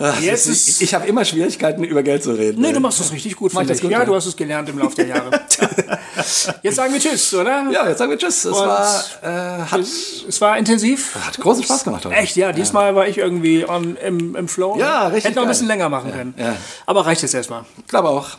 Ach, 0.05 0.19
Jetzt 0.19 0.47
ist, 0.47 0.67
ich, 0.67 0.81
ich 0.81 0.93
habe 0.93 1.07
immer 1.07 1.23
Schwierigkeiten, 1.23 1.81
über 1.85 2.03
Geld 2.03 2.23
zu 2.23 2.31
reden. 2.31 2.61
Nee, 2.61 2.73
du 2.73 2.81
machst 2.81 2.99
das 2.99 3.13
richtig 3.13 3.37
gut, 3.37 3.53
finde 3.53 3.71
ich. 3.71 3.79
Gut, 3.79 3.89
ja, 3.89 3.99
ja, 3.99 4.05
du 4.05 4.13
hast 4.13 4.25
es 4.25 4.35
gelernt 4.35 4.67
im 4.67 4.77
Laufe 4.77 4.97
der 4.97 5.07
Jahre. 5.07 5.29
jetzt 6.61 6.75
sagen 6.75 6.91
wir 6.91 6.99
Tschüss, 6.99 7.33
oder? 7.33 7.69
Ja, 7.71 7.87
jetzt 7.87 7.99
sagen 7.99 8.11
wir 8.11 8.17
Tschüss. 8.17 8.43
Es, 8.43 8.51
war, 8.51 9.01
äh, 9.21 9.27
hat, 9.61 9.79
es, 9.79 10.41
war 10.41 10.57
intensiv. 10.57 11.15
Hat 11.15 11.39
großen 11.39 11.63
Spaß 11.63 11.85
gemacht 11.85 12.03
heute. 12.03 12.15
Echt, 12.15 12.35
ja. 12.35 12.51
Diesmal 12.51 12.89
ja. 12.89 12.95
war 12.95 13.07
ich 13.07 13.17
irgendwie 13.17 13.65
on, 13.65 13.95
im, 13.95 14.35
im 14.35 14.47
Flow. 14.49 14.77
Ja, 14.77 15.07
richtig. 15.07 15.23
Hätte 15.23 15.35
noch 15.35 15.43
ein 15.43 15.47
bisschen 15.47 15.67
länger 15.67 15.87
machen 15.87 16.11
können. 16.11 16.33
Ja. 16.37 16.57
Aber 16.85 17.05
reicht 17.05 17.21
jetzt 17.21 17.33
erstmal. 17.33 17.63
Ich 17.77 17.87
glaube 17.87 18.09
auch. 18.09 18.31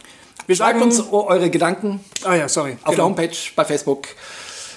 Wir 0.47 0.57
Schreibt 0.57 0.83
uns 0.83 1.01
eure 1.11 1.49
Gedanken. 1.49 2.01
Ah 2.25 2.35
ja, 2.35 2.47
sorry. 2.47 2.73
Auf 2.83 2.91
genau. 2.91 2.97
der 2.97 3.05
Homepage, 3.05 3.37
bei 3.57 3.65
Facebook. 3.65 4.09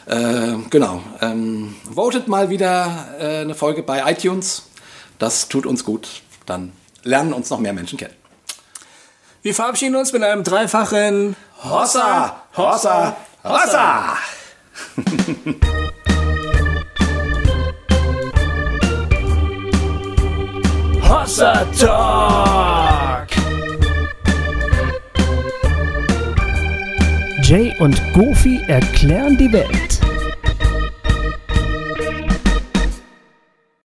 Äh, 0.06 0.54
genau. 0.70 1.02
Ähm, 1.20 1.76
votet 1.94 2.30
mal 2.30 2.50
wieder 2.50 3.10
äh, 3.20 3.42
eine 3.42 3.56
Folge 3.56 3.84
bei 3.84 4.10
iTunes. 4.10 4.64
Das 5.20 5.50
tut 5.50 5.66
uns 5.66 5.84
gut. 5.84 6.22
Dann 6.46 6.72
lernen 7.08 7.34
uns 7.34 7.50
noch 7.50 7.60
mehr 7.60 7.74
Menschen 7.74 7.98
kennen. 7.98 8.14
Wir 9.42 9.56
verabschieden 9.56 9.96
uns 9.96 10.14
mit 10.14 10.22
einem 10.24 10.44
dreifachen 10.44 11.36
Hossa, 11.64 12.44
Hossa, 12.56 13.16
Hossa. 13.44 14.18
Hossa 21.10 21.66
Talk. 21.80 23.28
Jay 27.42 27.74
und 27.80 28.02
Goofy 28.14 28.62
erklären 28.68 29.38
die 29.38 29.54
Welt. 29.54 29.87